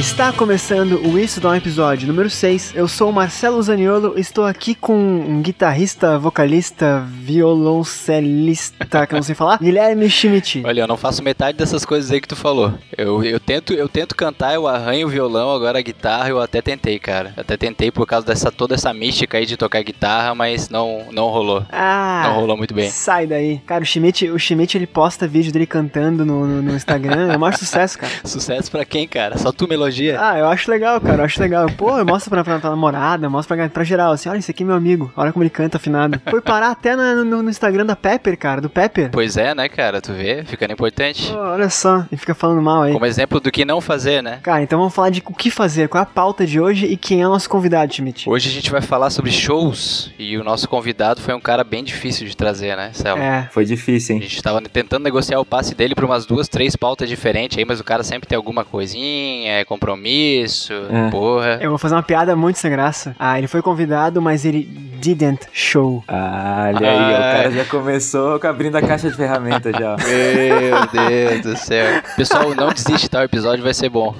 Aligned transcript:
Está 0.00 0.32
começando 0.32 0.98
o 1.06 1.18
Isso 1.18 1.42
Dá 1.42 1.50
um 1.50 1.54
Episódio 1.54 2.08
número 2.08 2.30
6. 2.30 2.72
Eu 2.74 2.88
sou 2.88 3.10
o 3.10 3.12
Marcelo 3.12 3.62
Zaniolo, 3.62 4.18
estou 4.18 4.46
aqui 4.46 4.74
com 4.74 4.96
um 4.96 5.42
guitarrista, 5.42 6.18
vocalista, 6.18 7.04
violoncelista, 7.06 9.06
que 9.06 9.12
eu 9.12 9.16
não 9.16 9.22
sei 9.22 9.34
falar, 9.34 9.58
Guilherme 9.60 10.08
Schmidt. 10.08 10.62
Olha, 10.64 10.80
eu 10.80 10.86
não 10.86 10.96
faço 10.96 11.22
metade 11.22 11.58
dessas 11.58 11.84
coisas 11.84 12.10
aí 12.10 12.18
que 12.18 12.26
tu 12.26 12.34
falou. 12.34 12.72
Eu, 12.96 13.22
eu, 13.22 13.38
tento, 13.38 13.74
eu 13.74 13.90
tento 13.90 14.16
cantar, 14.16 14.54
eu 14.54 14.66
arranho 14.66 15.06
o 15.06 15.10
violão, 15.10 15.52
agora 15.52 15.78
a 15.78 15.82
guitarra 15.82 16.30
eu 16.30 16.40
até 16.40 16.62
tentei, 16.62 16.98
cara. 16.98 17.34
Até 17.36 17.58
tentei 17.58 17.90
por 17.90 18.06
causa 18.06 18.26
dessa 18.26 18.50
toda 18.50 18.74
essa 18.74 18.94
mística 18.94 19.36
aí 19.36 19.44
de 19.44 19.58
tocar 19.58 19.82
guitarra, 19.82 20.34
mas 20.34 20.70
não, 20.70 21.08
não 21.12 21.28
rolou. 21.28 21.62
Ah, 21.70 22.22
Não 22.24 22.36
rolou 22.36 22.56
muito 22.56 22.72
bem. 22.72 22.90
Sai 22.90 23.26
daí. 23.26 23.58
Cara, 23.66 23.82
o 23.82 23.86
Schmidt, 23.86 24.30
o 24.30 24.38
Schmidt 24.38 24.78
ele 24.78 24.86
posta 24.86 25.28
vídeo 25.28 25.52
dele 25.52 25.66
cantando 25.66 26.24
no, 26.24 26.46
no, 26.46 26.62
no 26.62 26.74
Instagram, 26.74 27.32
é 27.32 27.36
o 27.36 27.40
maior 27.40 27.52
sucesso, 27.54 27.98
cara. 27.98 28.12
Sucesso 28.24 28.70
pra 28.70 28.86
quem, 28.86 29.06
cara? 29.06 29.36
Só 29.36 29.52
tu 29.52 29.68
me 29.68 29.76
Ah, 30.18 30.38
eu 30.38 30.46
acho 30.48 30.70
legal, 30.70 31.00
cara, 31.00 31.18
eu 31.18 31.24
acho 31.24 31.40
legal. 31.40 31.66
Pô, 31.76 31.98
eu 31.98 32.04
mostro 32.06 32.30
pra, 32.30 32.42
pra, 32.44 32.58
pra 32.58 32.70
namorada, 32.70 33.28
mostro 33.28 33.56
pra, 33.56 33.68
pra 33.68 33.84
geral, 33.84 34.12
assim, 34.12 34.28
olha, 34.28 34.38
esse 34.38 34.50
aqui 34.50 34.62
é 34.62 34.66
meu 34.66 34.76
amigo, 34.76 35.12
olha 35.16 35.32
como 35.32 35.42
ele 35.42 35.50
canta 35.50 35.76
afinado. 35.76 36.20
Foi 36.30 36.40
parar 36.40 36.70
até 36.70 36.94
na- 36.96 37.14
no, 37.16 37.42
no 37.42 37.50
Instagram 37.50 37.84
da 37.86 37.96
Pepper, 37.96 38.36
cara, 38.38 38.60
do 38.60 38.70
Pepper. 38.70 39.10
Pois 39.10 39.36
é, 39.36 39.54
né, 39.54 39.68
cara? 39.68 40.00
Tu 40.00 40.12
vê? 40.12 40.44
Ficando 40.44 40.72
importante. 40.72 41.30
Pô, 41.32 41.38
olha 41.38 41.68
só, 41.70 42.04
e 42.10 42.16
fica 42.16 42.34
falando 42.34 42.62
mal 42.62 42.82
aí. 42.82 42.92
Como 42.92 43.06
exemplo 43.06 43.40
do 43.40 43.50
que 43.50 43.64
não 43.64 43.80
fazer, 43.80 44.22
né? 44.22 44.38
Cara, 44.42 44.62
então 44.62 44.78
vamos 44.78 44.94
falar 44.94 45.10
de 45.10 45.22
o 45.26 45.34
que 45.34 45.50
fazer, 45.50 45.88
qual 45.88 46.00
é 46.00 46.02
a 46.02 46.06
pauta 46.06 46.46
de 46.46 46.60
hoje 46.60 46.86
e 46.86 46.96
quem 46.96 47.20
é 47.22 47.26
o 47.26 47.30
nosso 47.30 47.48
convidado, 47.48 47.92
Schmidt. 47.92 48.28
Hoje 48.28 48.48
a 48.48 48.52
gente 48.52 48.70
vai 48.70 48.80
falar 48.80 49.10
sobre 49.10 49.30
shows 49.30 50.12
e 50.18 50.36
o 50.38 50.44
nosso 50.44 50.68
convidado 50.68 51.20
foi 51.20 51.34
um 51.34 51.40
cara 51.40 51.64
bem 51.64 51.82
difícil 51.82 52.26
de 52.26 52.36
trazer, 52.36 52.76
né, 52.76 52.90
Selma? 52.92 53.22
É, 53.24 53.48
Foi 53.50 53.64
difícil, 53.64 54.14
A 54.14 54.18
hein? 54.18 54.22
gente 54.22 54.42
tava 54.42 54.60
tentando 54.62 55.02
negociar 55.02 55.38
o 55.40 55.44
passe 55.44 55.74
dele 55.74 55.94
pra 55.94 56.04
umas 56.06 56.24
duas, 56.26 56.48
três 56.48 56.76
pautas 56.76 57.08
diferentes 57.08 57.58
aí, 57.58 57.64
mas 57.64 57.80
o 57.80 57.84
cara 57.84 58.02
sempre 58.02 58.28
tem 58.28 58.36
alguma 58.36 58.64
coisinha, 58.64 59.52
é 59.60 59.64
compromisso, 59.84 60.74
É. 60.90 61.10
porra. 61.10 61.58
eu 61.60 61.70
vou 61.70 61.78
fazer 61.78 61.94
uma 61.94 62.02
piada 62.02 62.36
muito 62.36 62.58
sem 62.58 62.70
graça. 62.70 63.14
Ah, 63.18 63.38
ele 63.38 63.46
foi 63.48 63.62
convidado, 63.62 64.20
mas 64.20 64.44
ele 64.44 64.62
didn't 65.00 65.46
show. 65.52 66.04
Ah, 66.06 66.70
olha 66.76 66.90
aí, 66.90 66.96
Ah. 66.98 67.08
o 67.08 67.20
cara 67.42 67.50
já 67.52 67.64
começou 67.64 68.38
com 68.38 68.46
abrindo 68.46 68.76
a 68.76 68.82
caixa 68.82 69.10
de 69.10 69.16
ferramentas 69.16 69.72
já. 69.74 69.96
Meu 70.04 70.86
Deus 70.92 71.40
do 71.42 71.56
céu. 71.56 72.02
Pessoal, 72.16 72.54
não 72.54 72.68
desiste, 72.72 73.08
tá? 73.08 73.20
O 73.20 73.24
episódio 73.24 73.64
vai 73.64 73.72
ser 73.72 73.88
bom. 73.88 74.14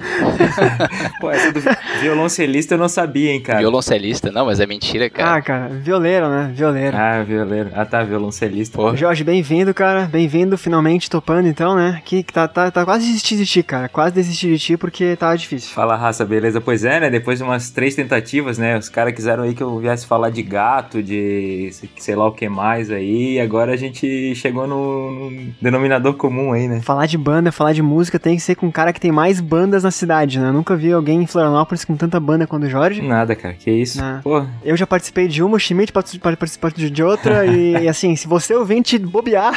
Pô, 1.21 1.29
essa 1.29 1.51
do 1.51 1.61
violoncelista 2.01 2.73
eu 2.73 2.79
não 2.79 2.89
sabia, 2.89 3.31
hein, 3.31 3.41
cara. 3.41 3.59
Violoncelista, 3.59 4.31
não, 4.31 4.47
mas 4.47 4.59
é 4.59 4.65
mentira, 4.65 5.07
cara. 5.09 5.35
Ah, 5.35 5.41
cara, 5.41 5.67
violeiro, 5.69 6.27
né? 6.29 6.51
Violeiro. 6.53 6.97
Ah, 6.97 7.21
violeiro. 7.21 7.69
Ah, 7.75 7.85
tá, 7.85 8.01
violoncelista. 8.03 8.75
Porra. 8.75 8.97
Jorge, 8.97 9.23
bem-vindo, 9.23 9.71
cara. 9.73 10.09
Bem-vindo, 10.11 10.57
finalmente 10.57 11.09
topando, 11.09 11.47
então, 11.47 11.75
né? 11.75 12.01
Que, 12.03 12.23
que 12.23 12.33
tá, 12.33 12.47
tá, 12.47 12.71
tá 12.71 12.83
quase 12.83 13.05
desistindo 13.05 13.39
de 13.39 13.45
ti, 13.45 13.61
cara. 13.61 13.87
Quase 13.87 14.15
desisti 14.15 14.47
de 14.47 14.57
ti 14.57 14.77
porque 14.77 15.15
tava 15.15 15.37
difícil. 15.37 15.50
Fala, 15.59 15.95
raça, 15.95 16.23
beleza? 16.25 16.61
Pois 16.61 16.83
é, 16.85 16.99
né? 16.99 17.09
Depois 17.09 17.39
de 17.39 17.43
umas 17.43 17.69
três 17.69 17.95
tentativas, 17.95 18.57
né? 18.57 18.77
Os 18.77 18.89
caras 18.89 19.13
quiseram 19.13 19.43
aí 19.43 19.53
que 19.53 19.63
eu 19.63 19.79
viesse 19.79 20.05
falar 20.05 20.29
de 20.29 20.41
gato, 20.41 21.01
de 21.01 21.71
sei 21.97 22.15
lá 22.15 22.27
o 22.27 22.31
que 22.31 22.47
mais 22.47 22.91
aí. 22.91 23.33
E 23.33 23.39
agora 23.39 23.73
a 23.73 23.77
gente 23.77 24.35
chegou 24.35 24.67
no, 24.67 25.29
no 25.29 25.53
denominador 25.61 26.13
comum 26.13 26.53
aí, 26.53 26.67
né? 26.67 26.81
Falar 26.81 27.05
de 27.05 27.17
banda, 27.17 27.51
falar 27.51 27.73
de 27.73 27.81
música 27.81 28.19
tem 28.19 28.35
que 28.35 28.41
ser 28.41 28.55
com 28.55 28.67
um 28.67 28.71
cara 28.71 28.93
que 28.93 28.99
tem 28.99 29.11
mais 29.11 29.39
bandas 29.39 29.83
na 29.83 29.91
cidade, 29.91 30.39
né? 30.39 30.49
Eu 30.49 30.53
nunca 30.53 30.75
vi 30.75 30.91
alguém 30.91 31.23
em 31.23 31.27
Florianópolis 31.27 31.83
com 31.83 31.95
tanta 31.95 32.19
banda 32.19 32.45
quanto 32.45 32.65
o 32.65 32.69
Jorge. 32.69 33.01
Nada, 33.01 33.35
cara. 33.35 33.53
Que 33.53 33.71
isso? 33.71 34.01
Ah. 34.01 34.19
Pô, 34.23 34.45
Eu 34.63 34.77
já 34.77 34.85
participei 34.85 35.27
de 35.27 35.41
uma, 35.41 35.57
o 35.57 35.59
Schmidt 35.59 35.91
participou 35.91 36.71
de 36.71 36.89
de 36.89 37.03
outra, 37.03 37.45
e, 37.45 37.83
e 37.83 37.87
assim, 37.89 38.15
se 38.15 38.27
você 38.27 38.53
ouvinte 38.53 38.97
bobear, 38.99 39.53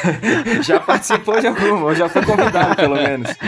já 0.62 0.78
participou 0.78 1.40
de 1.40 1.46
alguma, 1.46 1.86
ou 1.86 1.94
já 1.94 2.08
foi 2.08 2.22
convidado, 2.22 2.76
pelo 2.76 2.94
menos. 2.94 3.30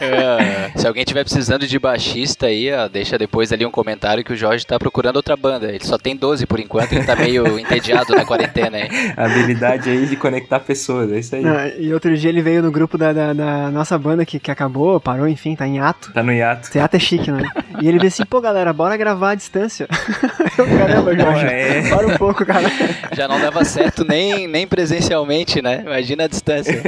É, 0.00 0.70
se 0.76 0.86
alguém 0.92 1.04
tiver 1.04 1.24
precisando 1.24 1.66
de 1.66 1.78
baixista 1.78 2.46
aí, 2.46 2.72
ó, 2.72 2.86
deixa 2.86 3.18
depois 3.18 3.52
ali 3.52 3.64
um 3.64 3.70
comentário 3.70 4.22
que 4.22 4.32
o 4.32 4.36
Jorge 4.36 4.66
tá 4.66 4.78
procurando 4.78 5.16
outra 5.16 5.36
banda. 5.36 5.68
Ele 5.68 5.84
só 5.84 5.96
tem 5.96 6.14
12 6.14 6.46
por 6.46 6.60
enquanto, 6.60 6.92
ele 6.92 7.04
tá 7.04 7.16
meio 7.16 7.56
entediado 7.58 8.14
na 8.14 8.24
quarentena 8.24 8.76
aí. 8.76 8.88
habilidade 9.16 9.88
aí 9.88 10.06
de 10.06 10.16
conectar 10.16 10.60
pessoas, 10.60 11.10
é 11.10 11.18
isso 11.18 11.34
aí. 11.34 11.46
Ah, 11.46 11.72
e 11.78 11.92
outro 11.92 12.14
dia 12.16 12.28
ele 12.28 12.42
veio 12.42 12.62
no 12.62 12.70
grupo 12.70 12.98
da, 12.98 13.12
da, 13.12 13.32
da 13.32 13.70
nossa 13.70 13.98
banda 13.98 14.24
que, 14.26 14.38
que 14.38 14.50
acabou, 14.50 15.00
parou, 15.00 15.26
enfim, 15.26 15.56
tá 15.56 15.66
em 15.66 15.80
ato. 15.80 16.12
Tá 16.12 16.22
no 16.22 16.32
hiato. 16.32 16.70
Teatro 16.70 16.96
é 16.96 17.00
chique, 17.00 17.30
né? 17.30 17.42
E 17.80 17.88
ele 17.88 17.98
veio 17.98 18.08
assim, 18.08 18.24
pô, 18.24 18.40
galera, 18.40 18.72
bora 18.72 18.96
gravar 18.96 19.30
à 19.30 19.34
distância. 19.34 19.88
Eu, 20.58 20.66
Caramba, 20.66 21.16
Jorge. 21.16 21.46
É. 21.46 21.88
Para 21.88 22.06
um 22.06 22.16
pouco, 22.18 22.44
cara. 22.44 22.70
Já 23.16 23.26
não 23.26 23.40
dava 23.40 23.64
certo 23.64 24.04
nem, 24.04 24.46
nem 24.46 24.66
presencialmente, 24.66 25.62
né? 25.62 25.82
Imagina 25.86 26.24
a 26.24 26.28
distância. 26.28 26.82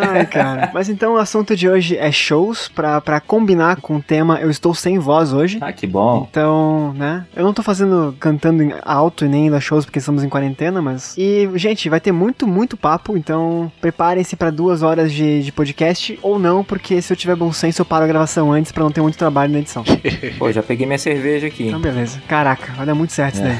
Ai, 0.00 0.26
cara. 0.26 0.70
Mas 0.72 0.88
então 0.88 1.14
o 1.14 1.18
assunto 1.18 1.54
de 1.54 1.68
hoje 1.68 1.96
é 1.98 2.10
shows, 2.10 2.68
pra, 2.68 3.00
pra 3.00 3.20
combinar 3.20 3.49
com 3.80 3.96
o 3.96 4.02
tema 4.02 4.38
Eu 4.40 4.50
Estou 4.50 4.74
Sem 4.74 4.98
Voz 4.98 5.32
hoje. 5.32 5.58
Ah, 5.60 5.72
que 5.72 5.86
bom. 5.86 6.26
Então, 6.30 6.94
né? 6.94 7.26
Eu 7.34 7.44
não 7.44 7.52
tô 7.52 7.62
fazendo 7.62 8.14
cantando 8.20 8.62
em 8.62 8.72
alto 8.82 9.24
e 9.24 9.28
nem 9.28 9.46
indo 9.46 9.56
a 9.56 9.60
shows 9.60 9.84
porque 9.84 9.98
estamos 9.98 10.22
em 10.22 10.28
quarentena, 10.28 10.80
mas. 10.80 11.14
E, 11.18 11.48
gente, 11.56 11.88
vai 11.88 12.00
ter 12.00 12.12
muito, 12.12 12.46
muito 12.46 12.76
papo, 12.76 13.16
então 13.16 13.70
preparem-se 13.80 14.36
pra 14.36 14.50
duas 14.50 14.82
horas 14.82 15.12
de, 15.12 15.42
de 15.42 15.52
podcast 15.52 16.18
ou 16.22 16.38
não, 16.38 16.62
porque 16.62 17.02
se 17.02 17.12
eu 17.12 17.16
tiver 17.16 17.36
bom 17.36 17.52
senso 17.52 17.80
eu 17.82 17.86
paro 17.86 18.04
a 18.04 18.08
gravação 18.08 18.52
antes 18.52 18.72
pra 18.72 18.84
não 18.84 18.90
ter 18.92 19.00
muito 19.00 19.18
trabalho 19.18 19.52
na 19.52 19.58
edição. 19.58 19.82
Pô, 20.38 20.50
já 20.52 20.62
peguei 20.62 20.86
minha 20.86 20.98
cerveja 20.98 21.46
aqui. 21.46 21.68
Então, 21.68 21.80
beleza. 21.80 22.20
Caraca, 22.28 22.72
vai 22.74 22.86
dar 22.86 22.94
muito 22.94 23.12
certo 23.12 23.34
isso 23.34 23.42
daí. 23.42 23.58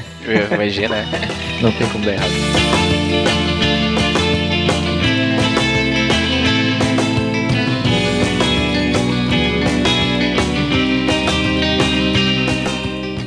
Imagina, 0.53 0.95
não 1.61 1.71
tem 1.71 1.87
como 1.89 2.05
dar 2.05 2.13
errado. 2.13 2.70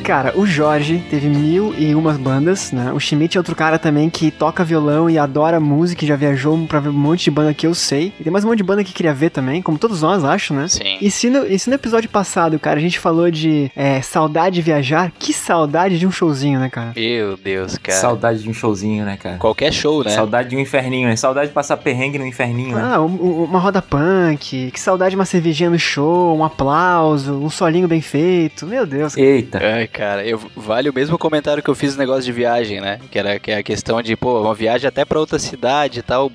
Cara, 0.04 0.34
o 0.37 0.44
Jorge 0.47 1.03
teve 1.10 1.28
mil 1.28 1.75
e 1.78 1.94
umas 1.94 2.19
bandas, 2.19 2.70
né? 2.72 2.92
O 2.92 3.00
Schmidt 3.00 3.38
é 3.38 3.41
outro 3.41 3.56
cara 3.56 3.78
também 3.78 4.10
que 4.10 4.31
toca 4.31 4.62
violão 4.62 5.09
e 5.09 5.19
adora 5.19 5.59
música 5.59 6.04
e 6.04 6.09
já 6.09 6.15
viajou 6.15 6.59
pra 6.66 6.78
ver 6.78 6.91
um 6.91 6.92
monte 6.92 7.25
de 7.25 7.31
banda 7.31 7.54
que 7.54 7.66
eu 7.66 7.75
sei. 7.75 8.12
E 8.20 8.22
tem 8.22 8.31
mais 8.31 8.44
um 8.44 8.48
monte 8.48 8.59
de 8.59 8.65
banda 8.65 8.84
que 8.84 8.92
queria 8.92 9.15
ver 9.15 9.31
também, 9.31 9.62
como 9.62 9.78
todos 9.78 10.03
nós, 10.03 10.22
acho, 10.22 10.53
né? 10.53 10.69
Sim. 10.69 10.98
E 11.00 11.10
se 11.10 11.31
no, 11.31 11.47
e 11.47 11.59
se 11.59 11.70
no 11.70 11.75
episódio 11.76 12.10
passado, 12.10 12.59
cara, 12.59 12.78
a 12.78 12.82
gente 12.82 12.98
falou 12.98 13.31
de 13.31 13.70
é, 13.75 14.03
saudade 14.03 14.56
de 14.56 14.62
viajar, 14.62 15.10
que 15.19 15.32
saudade 15.32 15.98
de 15.98 16.06
um 16.06 16.10
showzinho, 16.12 16.60
né, 16.60 16.69
cara? 16.69 16.92
Meu 16.94 17.38
Deus, 17.38 17.78
cara. 17.78 17.98
Saudade 17.98 18.42
de 18.42 18.50
um 18.50 18.53
showzinho, 18.53 19.06
né, 19.06 19.16
cara? 19.16 19.38
Qualquer 19.38 19.72
show, 19.72 20.04
né? 20.04 20.10
Saudade 20.10 20.50
de 20.50 20.56
um 20.56 20.60
inferninho, 20.60 21.09
né? 21.09 21.16
Saudade 21.16 21.48
de 21.48 21.54
passar 21.54 21.78
perrengue 21.78 22.19
no 22.19 22.26
inferninho, 22.26 22.76
né? 22.76 22.82
Ah, 22.94 23.00
um- 23.00 23.06
um- 23.06 23.44
uma 23.44 23.59
roda 23.59 23.81
punk, 23.81 24.71
que 24.71 24.78
saudade 24.81 25.10
de 25.10 25.16
uma 25.16 25.25
cervejinha 25.25 25.71
no 25.71 25.78
show, 25.78 26.36
um 26.36 26.44
aplauso, 26.44 27.32
um 27.42 27.48
solinho 27.48 27.88
bem 27.88 28.03
feito. 28.03 28.66
Meu 28.66 28.84
Deus. 28.84 29.16
Eita. 29.16 29.59
Ai, 29.62 29.88
cara, 29.94 30.27
eu, 30.27 30.41
vale 30.56 30.91
o 30.91 30.94
mesmo 30.94 31.16
comentário 31.16 31.62
que 31.62 31.71
eu 31.71 31.75
fiz 31.75 31.93
no 31.94 32.00
negócio 32.00 32.25
de 32.25 32.32
viagem, 32.32 32.81
né? 32.81 32.99
Que 33.10 33.19
era 33.19 33.38
que 33.38 33.50
é 33.50 33.59
a 33.59 33.62
questão 33.62 34.03
de, 34.03 34.16
pô, 34.16 34.41
uma 34.43 34.55
viagem 34.55 34.88
até 34.88 35.05
pra 35.05 35.19
outra 35.21 35.38
cidade 35.38 36.00
e 36.00 36.03
tal. 36.03 36.31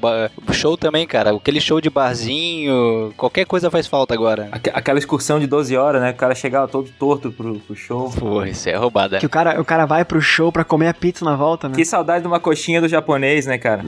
Show 0.52 0.78
também, 0.78 1.06
cara. 1.06 1.31
Aquele 1.36 1.59
show 1.62 1.81
de 1.81 1.90
barzinho, 1.90 3.14
qualquer 3.18 3.46
coisa 3.46 3.69
faz 3.69 3.86
falta 3.88 4.14
agora. 4.14 4.48
Aqu- 4.52 4.72
Aquela 4.74 4.98
excursão 5.00 5.40
de 5.40 5.46
12 5.48 5.75
horas, 5.75 6.02
né? 6.02 6.12
O 6.12 6.16
cara 6.16 6.34
chegava 6.34 6.68
todo 6.68 6.90
torto 6.98 7.31
pro, 7.31 7.56
pro 7.59 7.75
show. 7.75 8.09
Pô, 8.18 8.44
isso 8.46 8.69
é 8.69 8.75
roubada. 8.75 9.19
Que 9.19 9.25
o 9.25 9.30
cara, 9.30 9.59
o 9.59 9.66
cara 9.66 9.86
vai 9.86 10.06
pro 10.06 10.22
show 10.22 10.52
pra 10.52 10.64
comer 10.64 10.88
a 10.88 10.94
pizza 10.94 11.25
na 11.25 11.36
volta, 11.36 11.68
né? 11.68 11.75
Que 11.75 11.84
saudade 11.84 12.22
de 12.22 12.28
uma 12.28 12.40
coxinha 12.40 12.80
do 12.80 12.88
japonês, 12.88 13.46
né, 13.46 13.58
cara? 13.58 13.84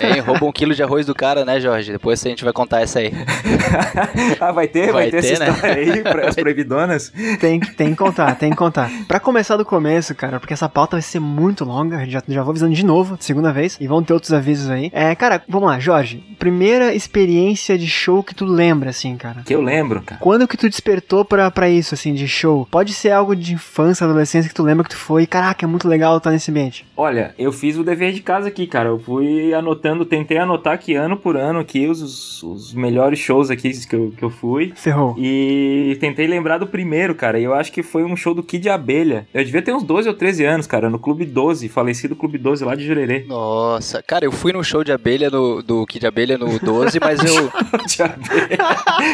Hein, 0.00 0.20
rouba 0.26 0.44
um 0.46 0.52
quilo 0.52 0.74
de 0.74 0.82
arroz 0.82 1.06
do 1.06 1.14
cara, 1.14 1.44
né, 1.44 1.60
Jorge? 1.60 1.92
Depois 1.92 2.24
a 2.24 2.28
gente 2.28 2.42
vai 2.44 2.52
contar 2.52 2.80
essa 2.82 2.98
aí. 2.98 3.12
ah, 4.40 4.52
vai 4.52 4.66
ter? 4.68 4.86
Vai, 4.92 4.92
Vai 4.92 5.10
ter, 5.10 5.22
ter, 5.22 5.32
essa 5.32 5.44
né? 5.44 5.50
história 5.50 5.76
aí, 5.94 6.02
pra, 6.02 6.28
as 6.28 6.34
proibidonas? 6.36 7.12
Tem, 7.40 7.60
tem 7.60 7.90
que 7.90 7.96
contar, 7.96 8.34
tem 8.36 8.50
que 8.50 8.56
contar. 8.56 8.90
Pra 9.06 9.20
começar 9.20 9.56
do 9.56 9.64
começo, 9.64 10.14
cara, 10.14 10.40
porque 10.40 10.54
essa 10.54 10.68
pauta 10.68 10.96
vai 10.96 11.02
ser 11.02 11.20
muito 11.20 11.64
longa, 11.64 12.04
já, 12.06 12.22
já 12.26 12.42
vou 12.42 12.50
avisando 12.50 12.74
de 12.74 12.84
novo, 12.84 13.16
segunda 13.20 13.52
vez, 13.52 13.76
e 13.80 13.86
vão 13.86 14.02
ter 14.02 14.12
outros 14.12 14.32
avisos 14.32 14.70
aí. 14.70 14.90
É, 14.92 15.14
cara, 15.14 15.42
vamos 15.48 15.68
lá, 15.68 15.78
Jorge. 15.78 16.22
Primeira 16.38 16.94
experiência 16.94 17.78
de 17.78 17.86
show 17.86 18.22
que 18.22 18.34
tu 18.34 18.44
lembra, 18.44 18.90
assim, 18.90 19.16
cara. 19.16 19.42
Que 19.44 19.54
eu 19.54 19.62
lembro, 19.62 20.02
cara. 20.02 20.20
Quando 20.20 20.48
que 20.48 20.56
tu 20.56 20.68
despertou 20.68 21.24
pra, 21.24 21.50
pra 21.50 21.68
isso, 21.68 21.94
assim, 21.94 22.14
de 22.14 22.26
show? 22.26 22.66
Pode 22.70 22.92
ser 22.92 23.10
algo 23.10 23.34
de 23.34 23.54
infância, 23.54 24.04
adolescência 24.04 24.48
que 24.48 24.54
tu 24.54 24.62
lembra 24.62 24.84
que 24.84 24.90
tu 24.90 24.96
foi, 24.96 25.26
caraca, 25.26 25.64
é 25.64 25.68
muito 25.68 25.88
legal 25.88 26.16
estar 26.16 26.30
nesse 26.30 26.50
ambiente. 26.50 26.86
Olha, 26.96 27.34
eu 27.38 27.52
fiz 27.52 27.76
o 27.76 27.84
dever 27.84 28.12
de 28.12 28.20
casa 28.20 28.48
aqui, 28.48 28.66
cara. 28.66 28.88
Eu 28.88 28.98
fui 28.98 29.52
anotando, 29.54 30.04
tentei 30.04 30.38
anotar 30.38 30.74
aqui 30.74 30.94
ano 30.94 31.16
por 31.16 31.36
ano 31.36 31.58
aqui 31.58 31.86
os, 31.86 32.42
os, 32.42 32.72
melhores 32.72 33.18
shows 33.18 33.50
aqui 33.50 33.70
que 33.86 33.94
eu, 33.94 34.12
que 34.16 34.22
eu 34.22 34.30
fui. 34.30 34.72
Ferrou. 34.74 35.14
E 35.18 35.96
tentei 36.00 36.26
lembrar 36.26 36.58
do 36.58 36.66
primeiro, 36.66 37.14
cara. 37.14 37.38
E 37.38 37.44
eu 37.44 37.54
acho 37.54 37.72
que 37.72 37.82
foi 37.82 38.04
um 38.04 38.16
show 38.16 38.34
do 38.34 38.42
Kid 38.42 38.68
Abelha. 38.86 39.26
Eu 39.34 39.44
devia 39.44 39.60
ter 39.60 39.74
uns 39.74 39.82
12 39.82 40.08
ou 40.08 40.14
13 40.14 40.44
anos, 40.44 40.66
cara, 40.66 40.88
no 40.88 40.98
Clube 40.98 41.24
12, 41.24 41.68
falecido 41.68 42.14
Clube 42.14 42.38
12 42.38 42.64
lá 42.64 42.76
de 42.76 42.86
Jurerê. 42.86 43.24
Nossa, 43.26 44.00
cara, 44.00 44.24
eu 44.24 44.30
fui 44.30 44.52
num 44.52 44.62
show 44.62 44.84
de 44.84 44.92
abelha 44.92 45.28
no, 45.28 45.60
do 45.60 45.84
Kid 45.86 46.06
Abelha 46.06 46.38
no 46.38 46.58
12, 46.58 47.00
mas 47.00 47.18
eu. 47.24 47.50
de 47.86 48.02
abelha. 48.02 48.58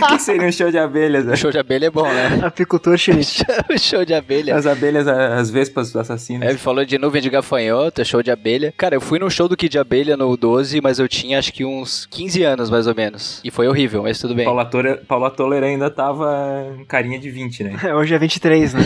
O 0.02 0.06
que 0.08 0.22
seria 0.22 0.46
um 0.46 0.52
show 0.52 0.70
de 0.70 0.78
abelhas? 0.78 1.24
O 1.24 1.28
né? 1.28 1.36
show 1.36 1.50
de 1.50 1.58
abelha 1.58 1.86
é 1.86 1.90
bom, 1.90 2.06
né? 2.06 2.40
Apicultor 2.44 2.98
chinês. 2.98 3.42
o 3.70 3.78
show 3.78 4.04
de 4.04 4.12
abelha. 4.12 4.54
As 4.54 4.66
abelhas, 4.66 5.08
as 5.08 5.50
vespas 5.50 5.96
assassinas. 5.96 6.48
É, 6.48 6.56
falou 6.58 6.84
de 6.84 6.98
nuvem 6.98 7.22
de 7.22 7.30
gafanhoto, 7.30 8.04
show 8.04 8.22
de 8.22 8.30
abelha. 8.30 8.74
Cara, 8.76 8.94
eu 8.94 9.00
fui 9.00 9.18
no 9.18 9.30
show 9.30 9.48
do 9.48 9.56
Kid 9.56 9.78
Abelha 9.78 10.16
no 10.16 10.36
12, 10.36 10.80
mas 10.82 10.98
eu 10.98 11.08
tinha 11.08 11.38
acho 11.38 11.52
que 11.52 11.64
uns 11.64 12.06
15 12.06 12.42
anos, 12.42 12.70
mais 12.70 12.86
ou 12.86 12.94
menos. 12.94 13.40
E 13.42 13.50
foi 13.50 13.66
horrível, 13.68 14.02
mas 14.02 14.18
tudo 14.18 14.34
bem. 14.34 14.44
Paula, 14.44 15.30
Toller 15.30 15.62
ainda 15.62 15.90
tava 15.90 16.76
carinha 16.86 17.18
de 17.18 17.30
20, 17.30 17.64
né? 17.64 17.94
Hoje 17.94 18.14
é 18.14 18.18
23, 18.18 18.74
né? 18.74 18.82